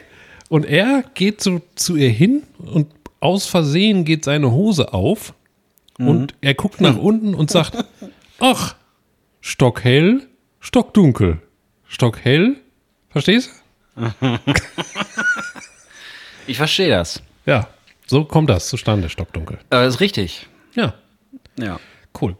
Und 0.49 0.67
er 0.67 1.05
geht 1.15 1.41
so 1.41 1.63
zu 1.75 1.97
ihr 1.97 2.11
hin 2.11 2.43
und 2.59 2.89
aus 3.21 3.47
Versehen 3.47 4.05
geht 4.05 4.25
seine 4.25 4.51
Hose 4.51 4.93
auf 4.93 5.33
und 5.99 6.35
er 6.41 6.55
guckt 6.55 6.81
nach 6.81 6.97
unten 6.97 7.35
und 7.35 7.51
sagt, 7.51 7.85
ach, 8.41 8.75
stockhell, 9.41 10.27
stockdunkel. 10.59 11.43
Stockhell, 11.87 12.57
verstehst 13.11 13.60
Ich 16.47 16.57
verstehe 16.57 16.89
das. 16.91 17.23
Ja, 17.47 17.69
so 18.07 18.25
kommt 18.25 18.51
das 18.51 18.69
zustande, 18.69 19.09
stockdunkel. 19.09 19.59
Aber 19.71 19.85
das 19.85 19.95
ist 19.95 20.01
richtig. 20.01 20.47
Ja, 20.75 20.95
Ja. 21.57 21.79
cool. 22.21 22.37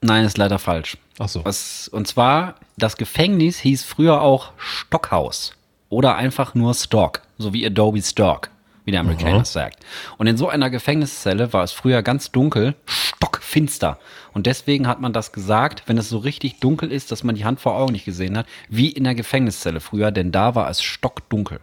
Nein, 0.00 0.24
ist 0.24 0.36
leider 0.38 0.58
falsch. 0.58 0.96
Ach 1.18 1.28
so. 1.28 1.44
Was, 1.44 1.86
und 1.88 2.08
zwar, 2.08 2.56
das 2.76 2.96
Gefängnis 2.96 3.58
hieß 3.60 3.84
früher 3.84 4.20
auch 4.20 4.52
Stockhaus. 4.56 5.52
Oder 5.90 6.16
einfach 6.16 6.54
nur 6.54 6.74
Stock. 6.74 7.22
So 7.38 7.52
wie 7.52 7.64
Adobe 7.66 8.02
Stock, 8.02 8.50
wie 8.84 8.90
der 8.90 9.00
Amerikaner 9.00 9.36
Aha. 9.36 9.44
sagt. 9.44 9.84
Und 10.18 10.26
in 10.26 10.36
so 10.36 10.48
einer 10.48 10.70
Gefängniszelle 10.70 11.52
war 11.52 11.62
es 11.62 11.72
früher 11.72 12.02
ganz 12.02 12.32
dunkel, 12.32 12.74
stockfinster. 12.86 13.98
Und 14.32 14.46
deswegen 14.46 14.88
hat 14.88 15.00
man 15.00 15.12
das 15.12 15.32
gesagt, 15.32 15.84
wenn 15.86 15.98
es 15.98 16.08
so 16.08 16.18
richtig 16.18 16.60
dunkel 16.60 16.90
ist, 16.90 17.12
dass 17.12 17.22
man 17.22 17.34
die 17.34 17.44
Hand 17.44 17.60
vor 17.60 17.76
Augen 17.76 17.92
nicht 17.92 18.04
gesehen 18.04 18.36
hat, 18.36 18.46
wie 18.68 18.90
in 18.90 19.04
der 19.04 19.14
Gefängniszelle 19.14 19.80
früher, 19.80 20.10
denn 20.10 20.32
da 20.32 20.54
war 20.54 20.68
es 20.68 20.82
stockdunkel. 20.82 21.60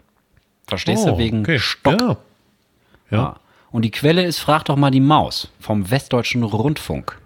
Verstehst 0.67 1.05
du? 1.07 1.17
Wegen 1.17 1.39
Oh, 1.39 1.41
okay. 1.41 1.59
Stock. 1.59 1.99
Ja. 1.99 2.07
Ja. 2.07 3.17
Ja. 3.17 3.35
Und 3.71 3.83
die 3.83 3.91
Quelle 3.91 4.23
ist 4.23 4.39
Frag 4.39 4.65
doch 4.65 4.75
mal 4.75 4.91
die 4.91 4.99
Maus 4.99 5.49
vom 5.59 5.89
Westdeutschen 5.91 6.43
Rundfunk. 6.43 7.17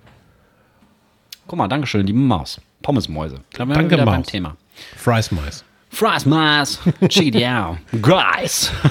Guck 1.48 1.58
mal, 1.58 1.68
Dankeschön, 1.68 2.06
liebe 2.08 2.20
Maus. 2.20 2.60
Pommesmäuse. 2.82 3.40
Danke, 3.54 3.98
Maus. 4.06 4.28
Thema. 4.28 4.56
Fries 4.96 5.32
Mais. 5.32 5.64
Fries, 5.94 6.26
Mars, 6.26 6.80
Chidiao, 7.08 7.78
Guys. 8.02 8.72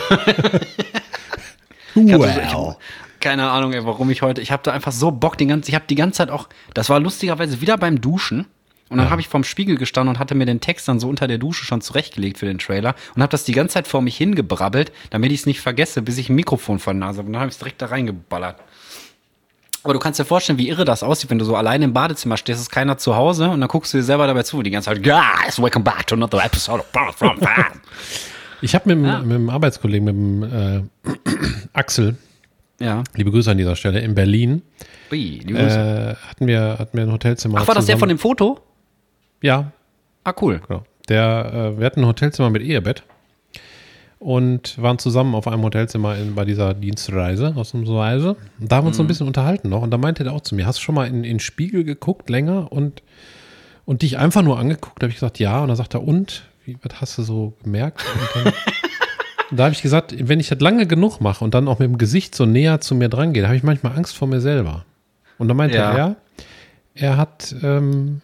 Well. 1.94 2.76
Keine 3.20 3.50
Ahnung, 3.50 3.72
ey, 3.72 3.84
warum 3.84 4.08
ich 4.10 4.22
heute. 4.22 4.40
Ich 4.40 4.50
habe 4.50 4.62
da 4.62 4.72
einfach 4.72 4.92
so 4.92 5.10
Bock, 5.10 5.36
den 5.36 5.48
ganzen. 5.48 5.68
Ich 5.68 5.74
habe 5.74 5.84
die 5.88 5.94
ganze 5.94 6.18
Zeit 6.18 6.30
auch. 6.30 6.48
Das 6.74 6.88
war 6.88 7.00
lustigerweise 7.00 7.60
wieder 7.60 7.76
beim 7.76 8.00
Duschen. 8.00 8.46
Und 8.88 8.98
dann 8.98 9.08
habe 9.08 9.22
ich 9.22 9.28
vorm 9.28 9.42
Spiegel 9.42 9.78
gestanden 9.78 10.14
und 10.14 10.18
hatte 10.18 10.34
mir 10.34 10.44
den 10.44 10.60
Text 10.60 10.86
dann 10.86 11.00
so 11.00 11.08
unter 11.08 11.26
der 11.26 11.38
Dusche 11.38 11.64
schon 11.64 11.80
zurechtgelegt 11.80 12.36
für 12.36 12.44
den 12.44 12.58
Trailer 12.58 12.94
und 13.14 13.22
habe 13.22 13.30
das 13.30 13.44
die 13.44 13.52
ganze 13.52 13.74
Zeit 13.74 13.88
vor 13.88 14.02
mich 14.02 14.18
hingebrabbelt, 14.18 14.92
damit 15.08 15.32
ich 15.32 15.40
es 15.40 15.46
nicht 15.46 15.62
vergesse, 15.62 16.02
bis 16.02 16.18
ich 16.18 16.28
ein 16.28 16.34
Mikrofon 16.34 16.78
vor 16.78 16.92
der 16.92 17.00
Nase 17.00 17.18
habe. 17.18 17.28
Und 17.28 17.32
dann 17.32 17.40
habe 17.40 17.48
ich 17.48 17.54
es 17.54 17.58
direkt 17.58 17.80
da 17.80 17.86
reingeballert. 17.86 18.60
Aber 19.84 19.94
du 19.94 19.98
kannst 19.98 20.20
dir 20.20 20.24
vorstellen, 20.24 20.58
wie 20.58 20.68
irre 20.68 20.84
das 20.84 21.02
aussieht, 21.02 21.30
wenn 21.30 21.38
du 21.38 21.44
so 21.44 21.56
alleine 21.56 21.84
im 21.84 21.92
Badezimmer 21.92 22.36
stehst, 22.36 22.60
ist 22.60 22.70
keiner 22.70 22.98
zu 22.98 23.16
Hause 23.16 23.50
und 23.50 23.60
dann 23.60 23.68
guckst 23.68 23.92
du 23.92 23.98
dir 23.98 24.04
selber 24.04 24.26
dabei 24.28 24.42
zu, 24.44 24.62
die 24.62 24.70
ganze 24.70 24.90
Zeit, 24.90 25.02
guys, 25.02 25.60
welcome 25.60 25.84
back 25.84 26.06
to 26.06 26.14
another 26.14 26.44
episode 26.44 26.82
of 26.94 27.16
from. 27.16 27.38
Ich 28.64 28.76
habe 28.76 28.94
mit, 28.94 29.04
dem- 29.04 29.22
mit 29.26 29.36
dem 29.36 29.50
Arbeitskollegen, 29.50 30.04
mit 30.04 30.14
dem 30.14 30.86
äh, 31.04 31.10
Axel, 31.72 32.14
Ja. 32.80 33.02
liebe 33.16 33.32
Grüße 33.32 33.50
an 33.50 33.58
dieser 33.58 33.74
Stelle, 33.74 33.98
in 33.98 34.14
Berlin, 34.14 34.62
Ui, 35.10 35.38
äh, 35.38 36.14
hatten, 36.14 36.46
wir, 36.46 36.76
hatten 36.78 36.96
wir 36.96 37.02
ein 37.04 37.10
Hotelzimmer. 37.12 37.58
Ach, 37.60 37.66
war 37.66 37.74
das 37.74 37.86
der 37.86 37.98
von 37.98 38.08
dem 38.08 38.18
Foto? 38.18 38.60
Ja, 39.42 39.72
Ah, 40.22 40.32
cool. 40.40 40.60
genau. 40.68 40.84
Der, 41.08 41.72
äh, 41.74 41.78
wir 41.80 41.86
hatten 41.86 42.02
ein 42.02 42.06
Hotelzimmer 42.06 42.50
mit 42.50 42.62
Ehebett 42.62 43.02
und 44.22 44.80
waren 44.80 44.98
zusammen 44.98 45.34
auf 45.34 45.48
einem 45.48 45.62
Hotelzimmer 45.62 46.16
in, 46.16 46.34
bei 46.34 46.44
dieser 46.44 46.74
Dienstreise, 46.74 47.54
Ausnahmsweise. 47.56 48.36
Und 48.60 48.70
da 48.70 48.76
haben 48.76 48.84
wir 48.84 48.88
uns 48.88 48.96
so 48.96 49.02
ein 49.02 49.08
bisschen 49.08 49.26
unterhalten 49.26 49.68
noch. 49.68 49.82
Und 49.82 49.90
da 49.90 49.98
meinte 49.98 50.24
er 50.24 50.32
auch 50.32 50.42
zu 50.42 50.54
mir, 50.54 50.64
hast 50.66 50.78
du 50.78 50.82
schon 50.82 50.94
mal 50.94 51.06
in, 51.08 51.16
in 51.16 51.22
den 51.24 51.40
Spiegel 51.40 51.82
geguckt 51.82 52.30
länger 52.30 52.70
und, 52.70 53.02
und 53.84 54.02
dich 54.02 54.18
einfach 54.18 54.42
nur 54.42 54.58
angeguckt? 54.58 55.02
Da 55.02 55.04
habe 55.06 55.10
ich 55.10 55.16
gesagt, 55.16 55.38
ja. 55.40 55.60
Und 55.60 55.68
dann 55.68 55.76
sagt 55.76 55.94
er, 55.94 56.06
und? 56.06 56.44
Wie, 56.64 56.78
was 56.82 57.00
hast 57.00 57.18
du 57.18 57.22
so 57.22 57.54
gemerkt? 57.64 58.04
Und 58.14 58.44
dann, 58.44 58.52
da 59.56 59.64
habe 59.64 59.74
ich 59.74 59.82
gesagt, 59.82 60.14
wenn 60.16 60.38
ich 60.38 60.48
das 60.48 60.60
lange 60.60 60.86
genug 60.86 61.20
mache 61.20 61.42
und 61.42 61.52
dann 61.54 61.66
auch 61.66 61.80
mit 61.80 61.88
dem 61.88 61.98
Gesicht 61.98 62.36
so 62.36 62.46
näher 62.46 62.80
zu 62.80 62.94
mir 62.94 63.08
dran 63.08 63.32
gehe, 63.32 63.44
habe 63.44 63.56
ich 63.56 63.64
manchmal 63.64 63.96
Angst 63.96 64.16
vor 64.16 64.28
mir 64.28 64.40
selber. 64.40 64.84
Und 65.38 65.48
dann 65.48 65.56
meinte 65.56 65.76
Ja. 65.76 65.92
er, 65.92 66.16
er 66.94 67.16
hat, 67.16 67.56
ähm, 67.64 68.20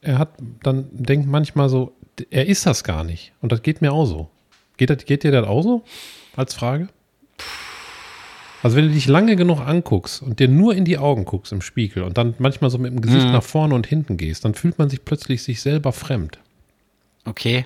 er 0.00 0.18
hat, 0.18 0.30
dann 0.62 0.86
denkt 0.92 1.28
manchmal 1.28 1.68
so, 1.68 1.92
er 2.30 2.46
ist 2.46 2.64
das 2.64 2.84
gar 2.84 3.04
nicht. 3.04 3.32
Und 3.42 3.52
das 3.52 3.60
geht 3.62 3.82
mir 3.82 3.92
auch 3.92 4.06
so. 4.06 4.30
Geht, 4.76 4.90
das, 4.90 5.04
geht 5.04 5.22
dir 5.24 5.30
das 5.32 5.46
auch 5.46 5.62
so? 5.62 5.82
Als 6.36 6.54
Frage? 6.54 6.88
Also 8.62 8.76
wenn 8.76 8.88
du 8.88 8.94
dich 8.94 9.06
lange 9.06 9.36
genug 9.36 9.60
anguckst 9.60 10.22
und 10.22 10.40
dir 10.40 10.48
nur 10.48 10.74
in 10.74 10.84
die 10.84 10.98
Augen 10.98 11.24
guckst 11.24 11.52
im 11.52 11.60
Spiegel 11.60 12.02
und 12.02 12.18
dann 12.18 12.34
manchmal 12.38 12.70
so 12.70 12.78
mit 12.78 12.90
dem 12.92 13.00
Gesicht 13.00 13.26
nach 13.26 13.42
vorne 13.42 13.74
und 13.74 13.86
hinten 13.86 14.16
gehst, 14.16 14.44
dann 14.44 14.54
fühlt 14.54 14.78
man 14.78 14.88
sich 14.90 15.04
plötzlich 15.04 15.42
sich 15.42 15.60
selber 15.60 15.92
fremd. 15.92 16.38
Okay. 17.24 17.64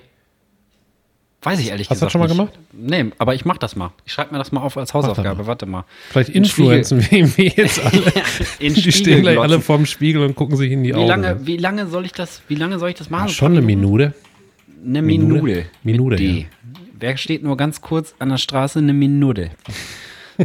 Weiß 1.43 1.59
ich 1.59 1.69
ehrlich 1.69 1.89
Hast 1.89 2.03
du 2.03 2.05
gesagt. 2.05 2.21
das 2.23 2.29
schon 2.29 2.37
mal 2.37 2.45
nicht. 2.45 2.53
gemacht? 2.53 3.03
Nee, 3.03 3.11
aber 3.17 3.33
ich 3.33 3.45
mach 3.45 3.57
das 3.57 3.75
mal. 3.75 3.91
Ich 4.05 4.13
schreibe 4.13 4.31
mir 4.31 4.37
das 4.37 4.51
mal 4.51 4.61
auf 4.61 4.77
als 4.77 4.93
Hausaufgabe. 4.93 5.47
Warte 5.47 5.65
mal. 5.65 5.85
Vielleicht 6.09 6.29
influenzen 6.29 7.01
wir 7.09 7.47
jetzt 7.47 7.79
alle. 7.83 8.03
In 8.59 8.75
Die 8.75 8.91
stehen 8.91 9.23
gleich 9.23 9.39
alle 9.39 9.59
vorm 9.59 9.87
Spiegel 9.87 10.23
und 10.23 10.35
gucken 10.35 10.55
sich 10.55 10.71
in 10.71 10.83
die 10.83 10.89
Wie 10.89 10.93
Augen. 10.95 11.07
lange, 11.07 11.47
wie 11.47 11.57
lange 11.57 11.87
soll 11.87 12.05
ich 12.05 12.11
das, 12.11 12.43
wie 12.47 12.55
lange 12.55 12.77
soll 12.77 12.89
ich 12.89 12.95
das 12.95 13.09
machen? 13.09 13.25
Ach, 13.27 13.33
schon 13.33 13.53
eine 13.53 13.61
Minute. 13.61 14.13
Eine 14.85 15.01
Minute? 15.01 15.33
Minute. 15.41 15.65
Minute, 15.83 16.11
Mit 16.11 16.19
D. 16.19 16.47
Wer 17.01 17.17
steht 17.17 17.43
nur 17.43 17.57
ganz 17.57 17.81
kurz 17.81 18.15
an 18.19 18.29
der 18.29 18.37
Straße? 18.37 18.79
Eine 18.79 18.93
Minute. 18.93 19.51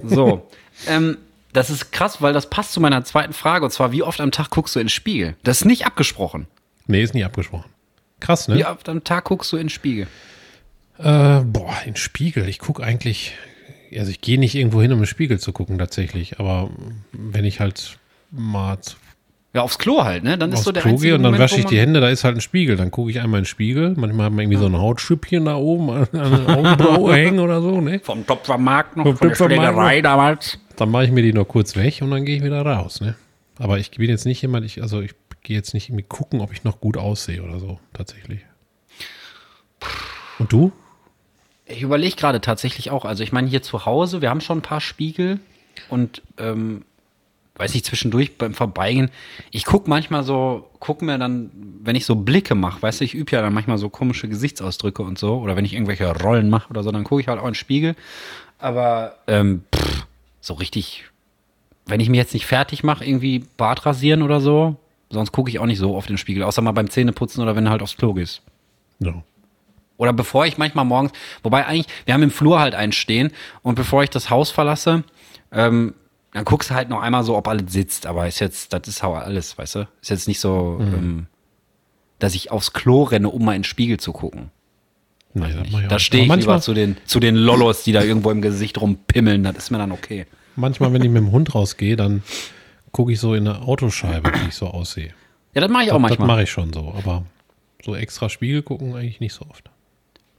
So. 0.03 0.49
ähm, 0.89 1.19
das 1.53 1.71
ist 1.71 1.93
krass, 1.93 2.21
weil 2.21 2.33
das 2.33 2.51
passt 2.51 2.73
zu 2.73 2.81
meiner 2.81 3.05
zweiten 3.05 3.33
Frage. 3.33 3.65
Und 3.67 3.71
zwar, 3.71 3.93
wie 3.93 4.03
oft 4.03 4.21
am 4.21 4.31
Tag 4.33 4.51
guckst 4.51 4.75
du 4.75 4.81
in 4.81 4.87
den 4.87 4.91
Spiegel? 4.91 5.37
Das 5.43 5.59
ist 5.61 5.65
nicht 5.65 5.87
abgesprochen. 5.87 6.47
Nee, 6.87 7.03
ist 7.03 7.15
nie 7.15 7.25
abgesprochen. 7.25 7.71
Krass, 8.21 8.49
ne? 8.49 8.57
Wie 8.57 8.65
oft 8.65 8.89
am 8.89 9.05
Tag 9.05 9.25
guckst 9.25 9.53
du 9.53 9.57
in 9.57 9.65
den 9.65 9.71
Spiegel? 9.71 10.07
Äh, 10.99 11.41
boah, 11.45 11.77
in 11.85 11.93
den 11.93 11.97
Spiegel. 11.97 12.49
Ich 12.49 12.59
gucke 12.59 12.83
eigentlich, 12.83 13.35
also 13.95 14.11
ich 14.11 14.21
gehe 14.21 14.39
nicht 14.39 14.55
irgendwo 14.55 14.81
hin, 14.83 14.93
um 14.93 15.01
im 15.01 15.07
Spiegel 15.07 15.39
zu 15.39 15.53
gucken 15.53 15.79
tatsächlich. 15.79 16.41
Aber 16.41 16.71
wenn 17.13 17.45
ich 17.45 17.61
halt 17.61 17.99
mal 18.31 18.81
zu- 18.81 18.97
Ja, 19.57 19.63
aufs 19.63 19.79
Klo 19.79 20.05
halt, 20.05 20.23
ne? 20.23 20.37
Dann 20.37 20.51
ist 20.51 20.57
aufs 20.59 20.65
so 20.67 20.73
der 20.73 20.83
Klo 20.83 20.97
gehe 20.97 21.15
und 21.15 21.23
dann 21.23 21.33
Moment, 21.33 21.51
wasche 21.51 21.61
ich 21.61 21.65
die 21.65 21.79
Hände, 21.79 22.03
da 22.03 22.11
ist 22.11 22.25
halt 22.25 22.37
ein 22.37 22.43
Spiegel. 22.43 22.77
Dann 22.77 22.91
gucke 22.91 23.11
ich 23.11 23.21
einmal 23.21 23.39
in 23.39 23.45
den 23.45 23.49
Spiegel. 23.49 23.95
Manchmal 23.97 24.27
haben 24.27 24.37
wir 24.37 24.43
irgendwie 24.43 24.59
so 24.59 24.67
ein 24.67 24.77
Hautschüppchen 24.77 25.47
da 25.47 25.57
oben 25.57 25.89
an 25.91 26.09
der 26.13 26.59
Augenbraue 26.59 27.15
hängen 27.17 27.39
oder 27.39 27.63
so, 27.63 27.81
ne? 27.81 27.99
Vom 28.01 28.27
Topfermarkt 28.27 28.99
noch, 28.99 29.05
Vom 29.05 29.17
von 29.17 29.29
der 29.29 29.35
Schlägerei 29.35 29.97
noch. 29.97 30.03
damals. 30.03 30.59
Dann 30.77 30.91
mache 30.91 31.05
ich 31.07 31.11
mir 31.11 31.23
die 31.23 31.33
noch 31.33 31.47
kurz 31.47 31.75
weg 31.75 32.01
und 32.03 32.11
dann 32.11 32.27
gehe 32.27 32.37
ich 32.37 32.45
wieder 32.45 32.61
raus, 32.61 33.01
ne? 33.01 33.15
Aber 33.59 33.79
ich 33.79 33.91
bin 33.93 34.11
jetzt 34.11 34.27
nicht 34.27 34.43
jemand, 34.43 34.67
ich, 34.67 34.83
also 34.83 35.01
ich 35.01 35.15
gehe 35.43 35.57
jetzt 35.57 35.73
nicht 35.73 35.89
irgendwie 35.89 36.05
gucken, 36.07 36.43
ob 36.43 36.53
ich 36.53 36.63
noch 36.65 36.79
gut 36.79 36.99
aussehe 36.99 37.43
oder 37.43 37.59
so, 37.59 37.81
tatsächlich. 37.95 38.41
Und 40.39 40.53
du? 40.53 40.73
Ich 41.65 41.81
überlege 41.81 42.15
gerade 42.15 42.43
tatsächlich 42.43 42.91
auch. 42.91 43.07
Also 43.07 43.23
ich 43.23 43.33
meine, 43.33 43.49
hier 43.49 43.63
zu 43.63 43.87
Hause, 43.87 44.21
wir 44.21 44.29
haben 44.29 44.43
schon 44.43 44.59
ein 44.59 44.63
paar 44.63 44.83
Spiegel 44.83 45.41
und 45.89 46.21
ähm, 46.39 46.85
weiß 47.59 47.75
nicht, 47.75 47.87
zwischendurch 47.87 48.37
beim 48.39 48.55
Vorbeigehen, 48.55 49.11
ich 49.51 49.65
gucke 49.65 49.89
manchmal 49.89 50.23
so, 50.25 50.69
gucke 50.79 51.05
mir 51.05 51.19
dann, 51.19 51.51
wenn 51.83 51.97
ich 51.97 52.05
so 52.05 52.15
Blicke 52.15 52.55
mache, 52.55 52.83
weißt 52.83 53.01
du, 53.01 53.05
ich 53.05 53.15
übe 53.15 53.33
ja 53.33 53.41
dann 53.41 53.55
manchmal 53.55 53.79
so 53.79 53.89
komische 53.89 54.29
Gesichtsausdrücke 54.29 55.03
und 55.03 55.19
so, 55.19 55.39
oder 55.39 55.57
wenn 55.57 55.65
ich 55.65 55.73
irgendwelche 55.73 56.11
Rollen 56.21 56.51
mache 56.51 56.71
oder 56.71 56.83
so, 56.83 56.91
dann 56.93 57.05
gucke 57.05 57.21
ich 57.21 57.29
halt 57.29 57.39
auch 57.39 57.45
in 57.45 57.51
den 57.51 57.55
Spiegel. 57.55 57.97
Aber 58.59 59.17
ähm, 59.27 59.65
pff, 59.75 60.07
so 60.41 60.55
richtig, 60.55 61.05
wenn 61.87 62.01
ich 62.01 62.09
mir 62.09 62.19
jetzt 62.19 62.35
nicht 62.35 62.47
fertig 62.47 62.85
mache, 62.85 63.05
irgendwie 63.05 63.45
Bart 63.57 63.87
rasieren 63.87 64.23
oder 64.23 64.41
so, 64.41 64.77
sonst 65.11 65.33
gucke 65.33 65.51
ich 65.51 65.59
auch 65.59 65.67
nicht 65.67 65.79
so 65.79 65.95
oft 65.95 66.09
in 66.09 66.15
den 66.15 66.19
Spiegel, 66.19 66.43
außer 66.43 66.63
mal 66.63 66.73
beim 66.73 66.91
Zähneputzen 66.91 67.43
oder 67.43 67.57
wenn 67.57 67.65
du 67.65 67.71
halt 67.71 67.83
aufs 67.83 67.97
Klo 67.97 68.15
gehst. 68.15 68.43
Ja. 68.99 69.15
Oder 69.99 70.13
bevor 70.13 70.45
ich 70.47 70.59
manchmal 70.59 70.85
morgens, 70.85 71.13
wobei 71.43 71.67
eigentlich, 71.67 71.87
wir 72.05 72.15
haben 72.15 72.23
im 72.23 72.31
Flur 72.31 72.61
halt 72.61 72.75
einen 72.75 72.93
stehen 72.93 73.31
und 73.63 73.77
bevor 73.77 74.03
ich 74.03 74.11
das 74.11 74.29
Haus 74.29 74.51
verlasse, 74.51 75.05
ähm, 75.53 75.95
dann 76.37 76.45
guckst 76.45 76.69
du 76.69 76.75
halt 76.75 76.91
noch 76.91 77.01
einmal 77.01 77.25
so, 77.25 77.35
ob 77.35 77.49
alles 77.49 77.73
sitzt. 77.73 78.05
Aber 78.05 78.29
ist 78.29 78.41
jetzt, 78.41 78.71
das 78.75 78.87
ist 78.87 79.03
auch 79.03 79.15
alles, 79.17 79.57
weißt 79.57 79.77
du? 79.77 79.89
Ist 80.03 80.11
jetzt 80.11 80.29
nicht 80.29 80.39
so, 80.39 80.77
ähm, 80.81 81.29
dass 82.19 82.35
ich 82.35 82.51
aufs 82.51 82.75
Klo 82.75 83.05
renne, 83.05 83.31
um 83.31 83.43
mal 83.43 83.55
in 83.55 83.61
den 83.61 83.65
Spiegel 83.65 83.99
zu 83.99 84.13
gucken. 84.13 84.51
Nee, 85.33 85.51
das 85.51 85.67
ich 85.67 85.75
auch 85.75 85.89
Da 85.89 85.99
stehe 85.99 86.25
ich 86.25 86.29
lieber 86.29 86.37
manchmal, 86.37 86.61
zu 86.61 86.75
den, 86.75 86.99
zu 87.07 87.21
den 87.21 87.37
Lollos, 87.37 87.85
die 87.85 87.93
da 87.93 88.03
irgendwo 88.03 88.31
im 88.31 88.43
Gesicht 88.43 88.79
rumpimmeln. 88.79 89.45
Das 89.45 89.57
ist 89.57 89.71
mir 89.71 89.79
dann 89.79 89.93
okay. 89.93 90.27
manchmal, 90.57 90.93
wenn 90.93 91.01
ich 91.01 91.09
mit 91.09 91.23
dem 91.23 91.33
Hund 91.33 91.55
rausgehe, 91.55 91.97
dann 91.97 92.23
gucke 92.93 93.13
ich 93.13 93.19
so 93.19 93.33
in 93.33 93.49
eine 93.49 93.63
Autoscheibe, 93.63 94.31
wie 94.35 94.49
ich 94.49 94.55
so 94.55 94.67
aussehe. 94.67 95.15
Ja, 95.55 95.63
das 95.63 95.71
mache 95.71 95.85
ich 95.85 95.91
auch 95.93 95.95
Das 95.95 96.03
manchmal. 96.03 96.29
mache 96.29 96.43
ich 96.43 96.51
schon 96.51 96.71
so, 96.75 96.93
aber 96.99 97.25
so 97.83 97.97
extra 97.97 98.29
Spiegel 98.29 98.61
gucken 98.61 98.95
eigentlich 98.95 99.21
nicht 99.21 99.33
so 99.33 99.47
oft. 99.49 99.71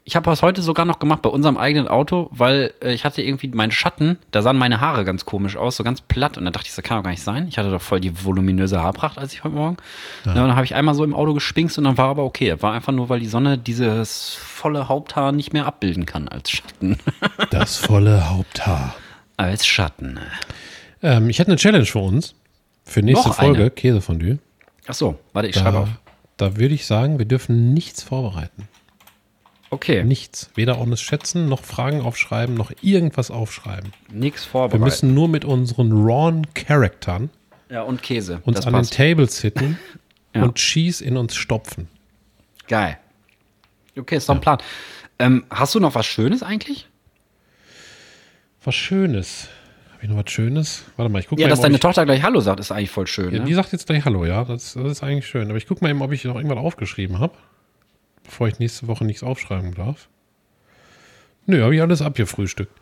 Ich 0.09 0.15
habe 0.15 0.29
das 0.29 0.41
heute 0.41 0.61
sogar 0.61 0.85
noch 0.85 0.99
gemacht 0.99 1.21
bei 1.21 1.27
unserem 1.29 1.57
eigenen 1.57 1.89
Auto, 1.89 2.29
weil 2.31 2.73
äh, 2.81 2.93
ich 2.93 3.03
hatte 3.03 3.21
irgendwie 3.21 3.49
meinen 3.49 3.71
Schatten, 3.71 4.17
da 4.31 4.41
sahen 4.41 4.55
meine 4.57 4.79
Haare 4.79 5.03
ganz 5.03 5.25
komisch 5.25 5.57
aus, 5.57 5.75
so 5.75 5.83
ganz 5.83 5.99
platt. 5.99 6.37
Und 6.37 6.45
dann 6.45 6.53
dachte 6.53 6.65
ich, 6.69 6.73
das 6.73 6.81
kann 6.81 6.97
doch 6.97 7.03
gar 7.03 7.09
nicht 7.11 7.21
sein. 7.23 7.45
Ich 7.49 7.57
hatte 7.57 7.69
doch 7.69 7.81
voll 7.81 7.99
die 7.99 8.23
voluminöse 8.23 8.81
Haarpracht, 8.81 9.17
als 9.17 9.33
ich 9.33 9.43
heute 9.43 9.55
Morgen. 9.55 9.75
Ja. 10.23 10.31
und 10.31 10.37
dann 10.37 10.55
habe 10.55 10.63
ich 10.63 10.75
einmal 10.75 10.95
so 10.95 11.03
im 11.03 11.13
Auto 11.13 11.33
gespinkst 11.33 11.77
und 11.77 11.83
dann 11.83 11.97
war 11.97 12.07
aber 12.07 12.23
okay. 12.23 12.55
War 12.61 12.71
einfach 12.71 12.93
nur, 12.93 13.09
weil 13.09 13.19
die 13.19 13.27
Sonne 13.27 13.57
dieses 13.57 14.33
volle 14.35 14.87
Haupthaar 14.87 15.33
nicht 15.33 15.51
mehr 15.51 15.65
abbilden 15.65 16.05
kann 16.05 16.29
als 16.29 16.51
Schatten. 16.51 16.97
Das 17.49 17.75
volle 17.75 18.29
Haupthaar. 18.29 18.95
als 19.35 19.67
Schatten. 19.67 20.19
Ähm, 21.03 21.29
ich 21.29 21.39
hätte 21.39 21.51
eine 21.51 21.57
Challenge 21.57 21.85
für 21.85 21.99
uns. 21.99 22.33
Für 22.85 23.01
nächste 23.01 23.27
Noch 23.27 23.35
Folge, 23.35 23.59
eine? 23.63 23.71
Käsefondue. 23.71 24.37
Ach 24.87 24.93
so, 24.93 25.19
warte, 25.33 25.49
ich 25.49 25.55
schreibe 25.55 25.71
Da, 25.73 25.79
auf. 25.81 25.89
da 26.37 26.55
würde 26.55 26.73
ich 26.75 26.85
sagen, 26.85 27.19
wir 27.19 27.25
dürfen 27.25 27.73
nichts 27.73 28.03
vorbereiten. 28.03 28.69
Okay, 29.70 30.03
Nichts. 30.03 30.49
Weder 30.55 30.80
ohne 30.80 30.95
Schätzen, 30.95 31.49
noch 31.49 31.61
Fragen 31.63 31.99
aufschreiben, 32.01 32.55
noch 32.55 32.72
irgendwas 32.82 33.32
aufschreiben. 33.32 33.91
nix 34.11 34.45
Wir 34.45 34.49
vorbereitet. 34.51 34.86
müssen 34.86 35.13
nur 35.13 35.28
mit 35.28 35.43
unseren 35.43 35.91
rawen 35.91 36.47
Charaktern 36.53 37.30
ja, 37.70 37.82
und 37.82 38.01
Käse. 38.01 38.39
uns 38.45 38.57
das 38.57 38.65
an 38.68 38.74
passt. 38.74 38.93
den 38.93 38.97
Tables 39.11 39.38
sitten 39.39 39.78
Ja. 40.36 40.43
und 40.43 40.55
Cheese 40.55 41.03
in 41.03 41.18
uns 41.18 41.36
stopfen. 41.36 41.88
Geil. 42.68 42.97
Okay, 43.97 44.18
ist 44.18 44.30
doch 44.30 44.36
ein 44.36 44.41
Plan. 44.41 44.59
Ähm, 45.20 45.45
hast 45.49 45.74
du 45.76 45.80
noch 45.80 45.95
was 45.95 46.05
Schönes 46.05 46.43
eigentlich? 46.43 46.88
Was 48.63 48.76
Schönes. 48.76 49.47
Habe 49.93 50.03
ich 50.03 50.09
noch 50.09 50.18
was 50.24 50.32
Schönes? 50.32 50.84
Warte 50.95 51.11
mal, 51.11 51.20
ich 51.20 51.28
gucke 51.28 51.41
Ja, 51.41 51.47
mal, 51.47 51.49
dass 51.49 51.59
eben, 51.59 51.63
deine 51.63 51.76
ich, 51.76 51.82
Tochter 51.82 52.05
gleich 52.05 52.22
Hallo 52.24 52.39
sagt, 52.39 52.59
ist 52.59 52.72
eigentlich 52.72 52.91
voll 52.91 53.07
schön. 53.07 53.34
ja, 53.34 53.39
Ne? 53.39 53.45
Die 53.45 53.53
sagt 53.53 53.72
jetzt 53.72 53.88
gleich 53.88 54.05
Hallo, 54.05 54.26
ja. 54.26 54.43
Das, 54.45 54.74
das 54.76 54.84
ist 54.91 55.03
eigentlich 55.03 55.26
schön. 55.28 55.47
Aber 55.49 55.57
ich 55.57 55.65
gucke 55.68 55.84
mal 55.84 55.89
eben, 55.89 56.01
ob 56.01 56.11
ich 56.11 56.24
noch 56.26 56.36
irgendwas 56.36 56.57
aufgeschrieben 56.59 57.20
habe, 57.20 57.34
bevor 58.28 58.47
ich 58.47 58.59
nächste 58.59 58.88
Woche 58.88 59.03
nichts 59.03 59.23
aufschreiben 59.23 59.73
darf. 59.73 60.07
Nö, 61.49 61.63
habe 61.63 61.73
ich 61.73 61.82
alles 61.82 62.01
abgefrühstückt. 62.01 62.73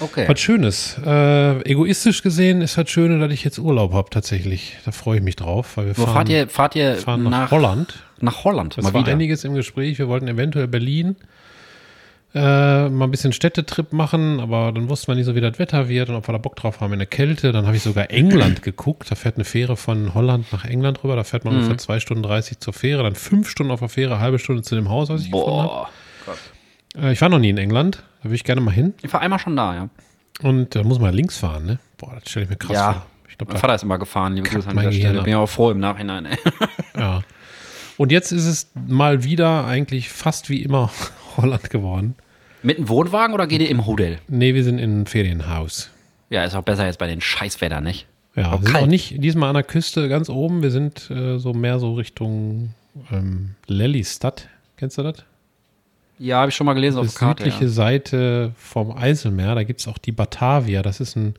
Okay. 0.00 0.24
Was 0.26 0.40
Schönes. 0.40 0.96
Äh, 1.04 1.60
egoistisch 1.70 2.22
gesehen 2.22 2.62
ist 2.62 2.78
das 2.78 2.88
Schöne, 2.90 3.18
dass 3.18 3.30
ich 3.30 3.44
jetzt 3.44 3.58
Urlaub 3.58 3.92
habe 3.92 4.08
tatsächlich. 4.08 4.78
Da 4.86 4.92
freue 4.92 5.18
ich 5.18 5.22
mich 5.22 5.36
drauf, 5.36 5.76
weil 5.76 5.86
wir 5.88 5.98
Wo 5.98 6.04
fahren, 6.04 6.14
fahrt 6.14 6.28
ihr, 6.30 6.48
fahrt 6.48 6.74
ihr 6.74 6.96
fahren 6.96 7.22
nach, 7.24 7.30
nach, 7.30 7.50
Holland. 7.50 8.02
Nach 8.20 8.44
Holland, 8.44 8.78
Es 8.78 8.84
war 8.84 8.94
wieder. 8.94 9.12
einiges 9.12 9.44
im 9.44 9.52
Gespräch. 9.54 9.98
Wir 9.98 10.08
wollten 10.08 10.26
eventuell 10.26 10.68
Berlin 10.68 11.16
äh, 12.34 12.88
mal 12.88 13.04
ein 13.04 13.10
bisschen 13.12 13.32
Städtetrip 13.32 13.92
machen, 13.92 14.40
aber 14.40 14.72
dann 14.72 14.88
wussten 14.88 15.08
wir 15.08 15.14
nicht 15.14 15.26
so, 15.26 15.34
wie 15.36 15.40
das 15.40 15.58
Wetter 15.58 15.88
wird 15.88 16.08
und 16.08 16.16
ob 16.16 16.28
wir 16.28 16.32
da 16.32 16.38
Bock 16.38 16.56
drauf 16.56 16.80
haben 16.80 16.92
in 16.92 16.98
der 16.98 17.06
Kälte. 17.06 17.52
Dann 17.52 17.66
habe 17.66 17.76
ich 17.76 17.82
sogar 17.82 18.10
England 18.10 18.62
geguckt. 18.62 19.10
Da 19.10 19.14
fährt 19.14 19.36
eine 19.36 19.44
Fähre 19.44 19.76
von 19.76 20.14
Holland 20.14 20.52
nach 20.52 20.64
England 20.64 21.04
rüber. 21.04 21.14
Da 21.16 21.22
fährt 21.24 21.44
man 21.44 21.54
Mhm. 21.54 21.60
ungefähr 21.60 21.78
zwei 21.78 22.00
Stunden 22.00 22.22
30 22.24 22.58
zur 22.58 22.72
Fähre, 22.72 23.02
dann 23.04 23.14
fünf 23.14 23.48
Stunden 23.48 23.70
auf 23.72 23.80
der 23.80 23.88
Fähre, 23.88 24.18
halbe 24.18 24.38
Stunde 24.40 24.62
zu 24.62 24.74
dem 24.74 24.88
Haus, 24.88 25.08
was 25.10 25.22
ich 25.22 25.30
gefunden 25.30 25.58
habe. 25.62 25.68
Boah, 25.68 25.88
Äh, 27.02 27.12
ich 27.12 27.20
war 27.20 27.28
noch 27.28 27.38
nie 27.38 27.50
in 27.50 27.58
England. 27.58 28.02
Da 28.22 28.24
würde 28.30 28.34
ich 28.36 28.44
gerne 28.44 28.60
mal 28.60 28.72
hin. 28.72 28.94
Ich 29.02 29.12
war 29.12 29.20
einmal 29.20 29.38
schon 29.38 29.54
da, 29.56 29.74
ja. 29.74 29.88
Und 30.42 30.74
da 30.74 30.82
muss 30.82 30.98
man 30.98 31.14
links 31.14 31.38
fahren, 31.38 31.66
ne? 31.66 31.78
Boah, 31.98 32.14
das 32.20 32.28
stelle 32.30 32.44
ich 32.44 32.50
mir 32.50 32.56
krass 32.56 32.76
ja. 32.76 32.92
vor. 32.94 33.06
Ich 33.28 33.38
glaub, 33.38 33.48
mein 33.48 33.54
da, 33.54 33.60
Vater 33.60 33.74
ist 33.76 33.82
immer 33.84 33.98
gefahren, 33.98 34.34
liebe 34.34 34.48
Grüße 34.48 34.68
an 34.68 34.76
dieser 34.78 34.92
Stelle. 34.92 35.22
Bin 35.22 35.32
ja 35.32 35.38
auch 35.38 35.48
froh 35.48 35.70
im 35.70 35.78
Nachhinein, 35.78 36.26
ey. 36.26 36.36
ja. 36.96 37.22
Und 37.96 38.10
jetzt 38.12 38.32
ist 38.32 38.46
es 38.46 38.70
mal 38.86 39.24
wieder 39.24 39.66
eigentlich 39.66 40.08
fast 40.08 40.50
wie 40.50 40.62
immer 40.62 40.90
Holland 41.36 41.70
geworden. 41.70 42.14
Mit 42.62 42.78
einem 42.78 42.88
Wohnwagen 42.88 43.34
oder 43.34 43.46
geht 43.46 43.60
ihr 43.60 43.68
im 43.70 43.86
Hotel? 43.86 44.18
Nee, 44.28 44.54
wir 44.54 44.64
sind 44.64 44.78
in 44.78 44.90
einem 44.92 45.06
Ferienhaus. 45.06 45.90
Ja, 46.30 46.44
ist 46.44 46.54
auch 46.54 46.62
besser 46.62 46.86
jetzt 46.86 46.98
bei 46.98 47.06
den 47.06 47.20
Scheißwetter, 47.20 47.80
nicht? 47.80 48.06
Ja, 48.34 48.52
Auch 48.52 48.60
wir 48.62 48.66
sind 48.68 48.76
auch 48.76 48.86
nicht 48.86 49.22
diesmal 49.22 49.50
an 49.50 49.54
der 49.54 49.62
Küste 49.62 50.08
ganz 50.08 50.28
oben. 50.28 50.62
Wir 50.62 50.70
sind 50.70 51.08
äh, 51.10 51.38
so 51.38 51.52
mehr 51.52 51.78
so 51.78 51.94
Richtung 51.94 52.70
ähm, 53.12 53.54
Lelystad. 53.66 54.48
Kennst 54.76 54.98
du 54.98 55.02
das? 55.02 55.16
Ja, 56.18 56.38
habe 56.38 56.48
ich 56.48 56.56
schon 56.56 56.64
mal 56.64 56.74
gelesen 56.74 56.98
auf 56.98 57.04
Das 57.06 57.14
der 57.14 57.18
Karte. 57.20 57.44
südliche 57.44 57.64
Ja. 57.66 57.70
Seite 57.70 58.52
vom 58.56 58.96
Eiselmeer. 58.96 59.54
Da 59.54 59.62
gibt 59.62 59.80
es 59.80 59.86
auch 59.88 59.98
die 59.98 60.12
Batavia. 60.12 60.82
Das 60.82 61.00
ist 61.00 61.16
ein 61.16 61.34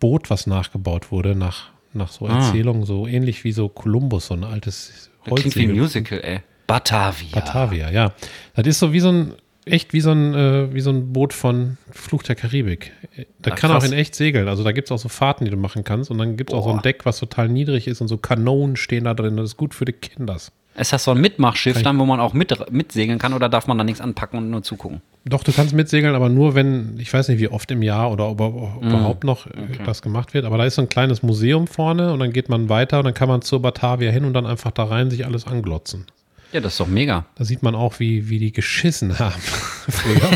Boot, 0.00 0.28
was 0.28 0.46
nachgebaut 0.46 1.10
wurde 1.10 1.34
nach, 1.36 1.68
nach 1.94 2.10
so 2.10 2.26
Ah. 2.26 2.36
Erzählungen. 2.38 2.84
So 2.84 3.06
ähnlich 3.06 3.44
wie 3.44 3.52
so 3.52 3.68
Columbus, 3.68 4.26
so 4.26 4.34
ein 4.34 4.44
altes 4.44 5.10
Das 5.26 5.40
klingt 5.40 5.56
wie 5.56 5.64
ein 5.64 5.76
Musical, 5.76 6.20
ey. 6.22 6.40
Batavia. 6.66 7.28
Batavia, 7.32 7.90
ja. 7.90 8.12
Das 8.54 8.66
ist 8.66 8.78
so 8.78 8.92
wie 8.92 9.00
so 9.00 9.10
ein, 9.10 9.34
echt 9.64 9.92
wie 9.92 10.00
so 10.00 10.10
ein, 10.10 10.34
äh, 10.34 10.74
wie 10.74 10.80
so 10.80 10.90
ein 10.90 11.12
Boot 11.12 11.32
von 11.32 11.76
Fluch 11.90 12.22
der 12.22 12.34
Karibik. 12.34 12.92
Da 13.40 13.52
Ach, 13.52 13.56
kann 13.56 13.70
auch 13.70 13.80
krass. 13.80 13.90
in 13.90 13.92
echt 13.92 14.14
segeln. 14.14 14.48
Also 14.48 14.64
da 14.64 14.72
gibt 14.72 14.88
es 14.88 14.92
auch 14.92 14.98
so 14.98 15.08
Fahrten, 15.08 15.44
die 15.44 15.50
du 15.50 15.56
machen 15.56 15.84
kannst. 15.84 16.10
Und 16.10 16.18
dann 16.18 16.36
gibt 16.36 16.50
es 16.50 16.54
auch 16.56 16.64
so 16.64 16.72
ein. 16.72 16.82
Deck, 16.82 17.04
was 17.04 17.18
total 17.18 17.48
niedrig 17.48 17.86
ist 17.86 18.00
und 18.00 18.08
so 18.08 18.16
Kanonen 18.16 18.76
stehen 18.76 19.04
da 19.04 19.14
drin. 19.14 19.36
Das 19.36 19.50
ist 19.50 19.56
gut 19.56 19.74
für 19.74 19.84
die 19.84 19.92
Kinders. 19.92 20.52
Ist 20.78 20.92
das 20.92 21.04
so 21.04 21.10
ein 21.12 21.20
Mitmachschiff 21.20 21.82
dann, 21.82 21.98
wo 21.98 22.04
man 22.04 22.20
auch 22.20 22.34
mit, 22.34 22.70
mitsegeln 22.70 23.18
kann 23.18 23.32
oder 23.32 23.48
darf 23.48 23.66
man 23.66 23.78
da 23.78 23.84
nichts 23.84 24.00
anpacken 24.00 24.38
und 24.38 24.50
nur 24.50 24.62
zugucken? 24.62 25.00
Doch, 25.24 25.42
du 25.42 25.50
kannst 25.52 25.74
mitsegeln, 25.74 26.14
aber 26.14 26.28
nur 26.28 26.54
wenn, 26.54 26.98
ich 26.98 27.12
weiß 27.12 27.28
nicht, 27.28 27.40
wie 27.40 27.48
oft 27.48 27.70
im 27.70 27.82
Jahr 27.82 28.12
oder 28.12 28.28
ob, 28.28 28.40
ob 28.40 28.82
Mhm. 28.82 28.88
überhaupt 28.90 29.24
noch 29.24 29.46
äh, 29.46 29.52
das 29.84 30.02
gemacht 30.02 30.34
wird. 30.34 30.44
Aber 30.44 30.58
da 30.58 30.64
ist 30.64 30.74
so 30.74 30.82
ein 30.82 30.88
kleines 30.88 31.22
Museum 31.22 31.66
vorne 31.66 32.12
und 32.12 32.20
dann 32.20 32.32
geht 32.32 32.48
man 32.48 32.68
weiter 32.68 32.98
und 32.98 33.04
dann 33.06 33.14
kann 33.14 33.28
man 33.28 33.42
zur 33.42 33.60
Batavia 33.62 34.10
hin 34.10 34.24
und 34.24 34.34
dann 34.34 34.46
einfach 34.46 34.70
da 34.70 34.84
rein 34.84 35.10
sich 35.10 35.24
alles 35.24 35.46
anglotzen. 35.46 36.06
Ja, 36.52 36.60
das 36.60 36.74
ist 36.74 36.80
doch 36.80 36.86
mega. 36.86 37.24
Da 37.36 37.44
sieht 37.44 37.62
man 37.62 37.74
auch, 37.74 37.98
wie, 37.98 38.28
wie 38.28 38.38
die 38.38 38.52
geschissen 38.52 39.18
haben 39.18 39.34
früher. 39.88 40.30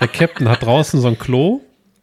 Der 0.00 0.08
Captain 0.08 0.48
hat 0.48 0.62
draußen 0.62 1.00
so 1.00 1.08
ein 1.08 1.18
Klo 1.18 1.60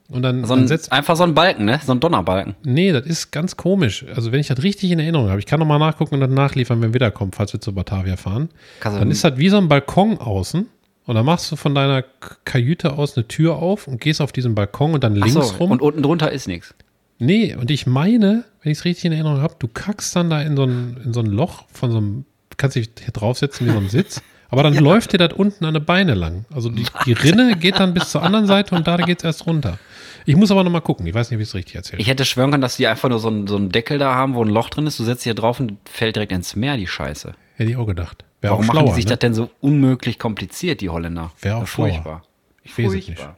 und 0.10 0.22
dann, 0.24 0.43
So 0.43 0.55
dann 0.55 0.64
ein, 0.64 0.68
setzt. 0.68 0.91
einfach 0.91 1.16
so 1.16 1.24
ein 1.24 1.34
Balken, 1.36 1.66
ne? 1.66 1.80
So 1.86 1.91
ein 1.93 1.99
Donnerbalken. 1.99 2.55
Nee, 2.64 2.91
das 2.91 3.05
ist 3.05 3.32
ganz 3.32 3.55
komisch. 3.57 4.05
Also, 4.16 4.32
wenn 4.32 4.39
ich 4.39 4.47
das 4.47 4.62
richtig 4.64 4.91
in 4.91 4.99
Erinnerung 4.99 5.30
habe, 5.30 5.39
ich 5.39 5.45
kann 5.45 5.60
nochmal 5.60 5.80
nachgucken 5.80 6.16
und 6.16 6.22
dann 6.22 6.34
nachliefern, 6.34 6.82
wenn 6.82 6.89
wir 6.89 6.95
wiederkommen, 6.95 7.32
falls 7.32 7.53
wir 7.53 7.62
zur 7.62 7.74
Batavia 7.76 8.18
fahren. 8.18 8.49
Du- 8.84 8.89
Dann 8.89 9.12
ist 9.12 9.24
das 9.24 9.38
wie 9.38 9.49
so 9.49 9.57
ein 9.57 9.68
Balkon 9.68 10.18
außen. 10.18 10.68
Und 11.05 11.16
dann 11.16 11.26
machst 11.26 11.51
du 11.51 11.55
von 11.55 11.74
deiner 11.74 12.03
Kajüte 12.45 12.93
aus 12.93 13.18
eine 13.18 13.28
Tür 13.28 13.55
auf 13.55 13.88
und 13.88 13.99
gehst 13.99 14.22
auf 14.22 14.32
diesen 14.32 14.53
Balkon 14.53 14.93
und 14.93 15.03
dann 15.03 15.16
links 15.16 15.34
so, 15.34 15.39
rum. 15.41 15.72
und 15.72 15.82
unten 15.82 16.03
drunter 16.03 16.32
ist 16.32 16.47
nichts. 16.47 16.76
nee, 17.18 17.55
und 17.55 17.72
ich 17.72 17.88
meine, 17.88 18.43
wenn 18.62 18.72
ich 18.72 18.78
es 18.80 18.86
richtig 18.86 19.05
in 19.05 19.14
Erinnerung 19.14 19.41
habe, 19.41 19.55
du 19.57 19.68
kackst 19.68 20.16
dann 20.16 20.30
da 20.30 20.39
in 20.41 20.55
so 20.55 20.66
ein, 20.66 20.97
in 21.03 21.14
so 21.14 21.22
ein 21.22 21.26
Loch 21.26 21.64
von 21.74 21.89
so 21.91 21.97
einem, 21.97 22.26
kannst 22.57 22.76
dich 22.76 22.89
hier 23.03 23.12
draufsetzen 23.12 23.66
wie 23.68 23.72
so 23.72 23.78
ein 23.78 23.89
Sitz. 23.89 24.22
Aber 24.50 24.64
dann 24.64 24.74
läuft 24.76 25.14
dir 25.14 25.18
das 25.20 25.34
unten 25.34 25.66
an 25.66 25.74
die 25.76 25.80
Beine 25.80 26.16
lang. 26.16 26.45
Also 26.54 26.70
die, 26.70 26.86
die 27.06 27.14
Rinne 27.14 27.56
geht 27.56 27.80
dann 27.80 27.93
bis 27.93 28.10
zur 28.10 28.24
anderen 28.24 28.47
Seite 28.47 28.76
und 28.76 28.88
da 28.88 28.97
geht 28.97 29.20
es 29.20 29.24
erst 29.24 29.45
runter. 29.45 29.78
Ich 30.26 30.36
muss 30.36 30.52
aber 30.52 30.64
nochmal 30.64 30.82
gucken. 30.82 31.06
Ich 31.08 31.14
weiß 31.14 31.30
nicht, 31.30 31.38
wie 31.39 31.43
ich 31.43 31.50
es 31.50 31.56
richtig 31.56 31.76
erzähle. 31.76 32.02
Ich 32.02 32.08
hätte 32.08 32.26
schwören 32.26 32.52
können, 32.52 32.62
dass 32.62 32.78
die 32.78 32.88
einfach 32.88 33.10
nur 33.10 33.20
so 33.20 33.28
einen, 33.30 33.47
so 33.47 33.56
einen 33.56 33.70
Deckel 33.72 34.00
da 34.00 34.16
haben, 34.16 34.34
wo 34.36 34.43
ein 34.43 34.50
Loch 34.50 34.70
drin 34.70 34.88
ist. 34.88 35.00
Du 35.00 35.04
setzt 35.04 35.24
hier 35.24 35.34
drauf 35.36 35.60
und 35.60 35.78
fällt 35.89 36.16
direkt 36.16 36.32
ins 36.32 36.56
Meer, 36.56 36.78
die 36.78 36.88
Scheiße. 36.88 37.34
Hätte 37.56 37.70
ich 37.72 37.78
auch 37.78 37.86
gedacht. 37.86 38.26
Wäre 38.41 38.52
Warum 38.54 38.64
auch 38.64 38.68
machen 38.74 38.78
schlauer, 38.80 38.89
die 38.89 38.95
sich 38.95 39.06
ne? 39.06 39.10
das 39.12 39.20
denn 39.20 39.34
so 39.34 39.50
unmöglich 39.62 40.18
kompliziert, 40.18 40.82
die 40.82 40.89
Holländer? 40.89 41.32
Wäre 41.41 41.58
auch 41.58 41.62
Ja, 41.62 41.68
schlauer. 41.68 41.88
furchtbar. 41.89 42.24
Ich 42.64 42.78
weiß 42.78 42.88
es 42.88 42.93
nicht. 42.93 43.06
Furchtbar. 43.08 43.36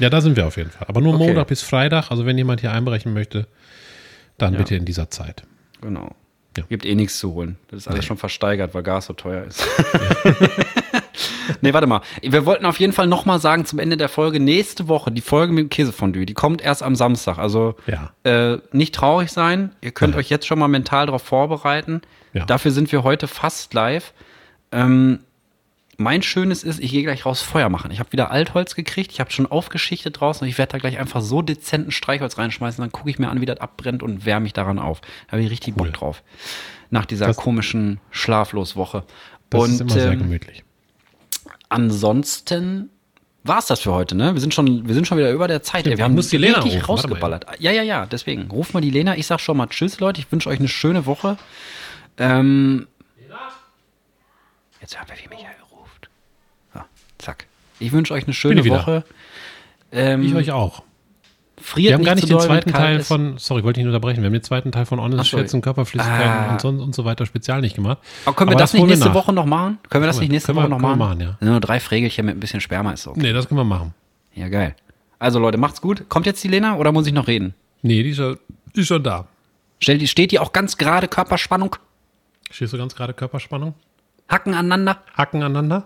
Ja, 0.00 0.10
da 0.10 0.20
sind 0.20 0.36
wir 0.36 0.46
auf 0.46 0.56
jeden 0.56 0.70
Fall. 0.70 0.86
Aber 0.88 1.00
nur 1.00 1.14
Okay. 1.14 1.26
Montag 1.26 1.46
bis 1.48 1.62
Freitag. 1.62 2.10
Also 2.10 2.26
wenn 2.26 2.36
jemand 2.36 2.60
hier 2.62 2.72
einbrechen 2.72 3.12
möchte, 3.12 3.46
dann 4.38 4.56
bitte 4.56 4.74
in 4.74 4.84
dieser 4.84 5.10
Zeit. 5.10 5.44
Genau. 5.80 6.14
Ja. 6.58 6.64
Gibt 6.68 6.84
eh 6.84 6.94
nichts 6.94 7.18
zu 7.18 7.32
holen. 7.32 7.56
Das 7.70 7.80
ist 7.80 7.88
alles 7.88 8.04
schon 8.04 8.16
versteigert, 8.16 8.74
weil 8.74 8.82
Gas 8.82 9.06
so 9.06 9.12
teuer 9.12 9.44
ist. 9.44 9.64
nee, 11.60 11.72
warte 11.72 11.86
mal. 11.86 12.00
Wir 12.22 12.46
wollten 12.46 12.64
auf 12.66 12.78
jeden 12.80 12.92
Fall 12.92 13.06
nochmal 13.06 13.40
sagen 13.40 13.64
zum 13.64 13.78
Ende 13.78 13.96
der 13.96 14.08
Folge, 14.08 14.40
nächste 14.40 14.88
Woche, 14.88 15.10
die 15.10 15.20
Folge 15.20 15.52
mit 15.52 15.64
dem 15.64 15.68
Käsefondue, 15.70 16.26
die 16.26 16.34
kommt 16.34 16.60
erst 16.62 16.82
am 16.82 16.94
Samstag. 16.94 17.38
Also 17.38 17.74
Ja. 17.86 18.12
äh, 18.24 18.58
nicht 18.72 18.94
traurig 18.94 19.30
sein. 19.30 19.72
Ihr 19.80 19.90
könnt 19.92 20.16
euch 20.16 20.30
jetzt 20.30 20.46
schon 20.46 20.58
mal 20.58 20.68
mental 20.68 21.06
darauf 21.06 21.22
vorbereiten. 21.22 22.02
Ja. 22.32 22.44
Dafür 22.44 22.70
sind 22.70 22.90
wir 22.92 23.02
heute 23.02 23.26
fast 23.26 23.72
live. 23.74 24.12
Ähm, 24.70 25.20
mein 26.00 26.22
Schönes 26.22 26.62
ist, 26.62 26.78
ich 26.80 26.92
gehe 26.92 27.02
gleich 27.02 27.26
raus 27.26 27.42
Feuer 27.42 27.68
machen. 27.68 27.90
Ich 27.90 27.98
habe 27.98 28.12
wieder 28.12 28.30
Altholz 28.30 28.74
gekriegt, 28.76 29.10
ich 29.12 29.18
habe 29.20 29.30
schon 29.32 29.46
aufgeschichtet 29.46 30.20
draußen 30.20 30.44
und 30.44 30.48
ich 30.48 30.56
werde 30.56 30.72
da 30.72 30.78
gleich 30.78 30.96
einfach 30.98 31.20
so 31.20 31.42
dezenten 31.42 31.90
Streichholz 31.90 32.38
reinschmeißen. 32.38 32.80
Dann 32.80 32.92
gucke 32.92 33.10
ich 33.10 33.18
mir 33.18 33.28
an, 33.28 33.40
wie 33.40 33.46
das 33.46 33.58
abbrennt 33.60 34.02
und 34.04 34.24
wärme 34.24 34.44
mich 34.44 34.52
daran 34.52 34.78
auf. 34.78 35.00
Da 35.26 35.32
habe 35.32 35.42
ich 35.42 35.50
richtig 35.50 35.74
Cool. 35.76 35.86
Bock 35.88 35.94
drauf. 35.94 36.22
Nach 36.90 37.04
dieser 37.04 37.26
Das- 37.26 37.36
komischen 37.36 38.00
Schlafloswoche. 38.12 39.02
Das 39.50 39.60
und 39.62 39.70
ist 39.72 39.80
immer 39.80 39.90
sehr 39.90 40.12
ähm, 40.12 40.18
gemütlich. 40.20 40.62
ansonsten 41.68 42.90
war 43.44 43.58
es 43.58 43.66
das 43.66 43.80
für 43.80 43.92
heute, 43.92 44.14
ne? 44.14 44.34
Wir 44.34 44.40
sind 44.40 44.52
schon, 44.54 44.86
wir 44.86 44.94
sind 44.94 45.06
schon 45.06 45.16
wieder 45.18 45.30
über 45.32 45.48
der 45.48 45.62
Zeit. 45.62 45.86
ey. 45.86 45.96
Wir 45.96 46.04
haben 46.04 46.14
muss 46.14 46.28
die 46.28 46.36
Lena 46.36 46.58
richtig 46.60 46.82
mal 46.82 46.86
rausgeballert. 46.86 47.46
Ja, 47.60 47.72
ja, 47.72 47.82
ja, 47.82 48.04
deswegen. 48.06 48.50
Ruf 48.50 48.74
mal 48.74 48.80
die 48.80 48.90
Lena. 48.90 49.16
Ich 49.16 49.26
sag 49.26 49.40
schon 49.40 49.56
mal 49.56 49.66
Tschüss, 49.68 50.00
Leute. 50.00 50.20
Ich 50.20 50.30
wünsche 50.30 50.48
euch 50.50 50.58
eine 50.58 50.68
schöne 50.68 51.06
Woche. 51.06 51.38
Ähm, 52.18 52.86
jetzt 54.80 54.98
hören 54.98 55.08
wir, 55.08 55.16
wie 55.24 55.28
Michael. 55.28 55.54
Ich 57.78 57.92
wünsche 57.92 58.14
euch 58.14 58.24
eine 58.24 58.32
schöne. 58.34 58.64
Woche. 58.68 59.04
Ähm, 59.92 60.22
Ich 60.22 60.34
euch 60.34 60.50
auch. 60.52 60.82
friert 61.60 61.88
Wir 61.90 61.94
haben 61.94 62.04
gar 62.04 62.14
nicht 62.14 62.28
den 62.28 62.38
zweiten 62.40 62.72
Teil 62.72 62.98
ist. 62.98 63.08
von, 63.08 63.36
sorry, 63.38 63.64
wollte 63.64 63.80
ich 63.80 63.84
nicht 63.84 63.92
unterbrechen, 63.92 64.20
wir 64.22 64.26
haben 64.26 64.32
den 64.32 64.42
zweiten 64.42 64.70
Teil 64.72 64.86
von 64.86 65.00
Honest 65.00 65.20
Ach 65.20 65.24
so. 65.24 65.38
Schätzen, 65.38 65.60
Körperflüssigkeiten 65.60 66.30
Ah. 66.30 66.52
und, 66.52 66.60
so, 66.60 66.68
und 66.68 66.94
so 66.94 67.04
weiter 67.04 67.26
spezial 67.26 67.60
nicht 67.62 67.74
gemacht. 67.74 67.98
Aber 68.26 68.36
können 68.36 68.50
wir 68.50 68.56
das, 68.56 68.72
nicht 68.72 68.80
holen 68.82 68.90
nächste 68.90 69.08
nach. 69.08 69.14
Woche 69.14 69.32
noch 69.32 69.46
machen? 69.46 69.78
Können 69.88 70.02
wir 70.04 70.06
das 70.06 70.18
nicht 70.20 70.28
wir- 70.28 70.34
nächste 70.34 70.48
können 70.52 70.58
Woche 70.58 70.64
wir- 70.66 70.68
noch 70.70 70.78
können 70.78 70.92
wir 70.98 71.04
machen? 71.06 71.18
machen, 71.18 71.36
ja. 71.40 71.46
Nur 71.50 71.60
drei 71.60 71.80
Frägelchen 71.80 72.26
mit 72.26 72.36
ein 72.36 72.40
bisschen 72.40 72.60
Sperma 72.60 72.92
ist 72.92 73.02
so. 73.02 73.12
Nee, 73.16 73.32
das 73.32 73.48
können 73.48 73.58
wir 73.60 73.64
machen. 73.64 73.94
Ja, 74.34 74.48
geil. 74.48 74.76
Also 75.18 75.38
Leute, 75.40 75.58
macht's 75.58 75.80
gut. 75.80 76.08
Kommt 76.08 76.26
jetzt 76.26 76.44
die 76.44 76.48
Lena 76.48 76.76
oder 76.76 76.92
muss 76.92 77.06
ich 77.06 77.12
noch 77.12 77.26
reden? 77.26 77.54
Nee, 77.82 78.02
die 78.04 78.10
ist, 78.10 78.18
ja, 78.18 78.34
die 78.76 78.80
ist 78.80 78.86
schon 78.86 79.02
da. 79.02 79.26
Stell, 79.80 79.98
die- 79.98 80.06
steht 80.08 80.30
die 80.30 80.38
auch 80.38 80.52
ganz 80.52 80.76
gerade 80.76 81.08
Körperspannung? 81.08 81.74
Stehst 82.50 82.72
du 82.72 82.78
ganz 82.78 82.94
gerade 82.94 83.14
Körperspannung? 83.14 83.74
Hacken 84.28 84.54
aneinander? 84.54 84.98
Hacken 85.16 85.42
aneinander? 85.42 85.84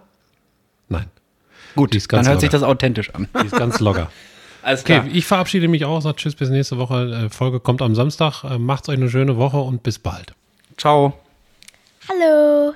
Gut, 1.74 1.94
dann 2.12 2.26
hört 2.26 2.40
sich 2.40 2.52
locker. 2.52 2.58
das 2.58 2.62
authentisch 2.62 3.10
an. 3.14 3.28
die 3.40 3.46
ist 3.46 3.56
ganz 3.56 3.80
locker. 3.80 4.10
Alles 4.62 4.82
Okay, 4.82 5.02
ich 5.12 5.26
verabschiede 5.26 5.66
mich 5.68 5.84
auch, 5.84 6.00
sage 6.00 6.16
Tschüss, 6.16 6.34
bis 6.36 6.48
nächste 6.48 6.78
Woche. 6.78 7.26
Äh, 7.26 7.30
Folge 7.30 7.58
kommt 7.60 7.82
am 7.82 7.94
Samstag. 7.94 8.44
Äh, 8.44 8.58
Macht's 8.58 8.88
euch 8.88 8.96
eine 8.96 9.10
schöne 9.10 9.36
Woche 9.36 9.58
und 9.58 9.82
bis 9.82 9.98
bald. 9.98 10.34
Ciao. 10.76 11.14
Hallo. 12.08 12.74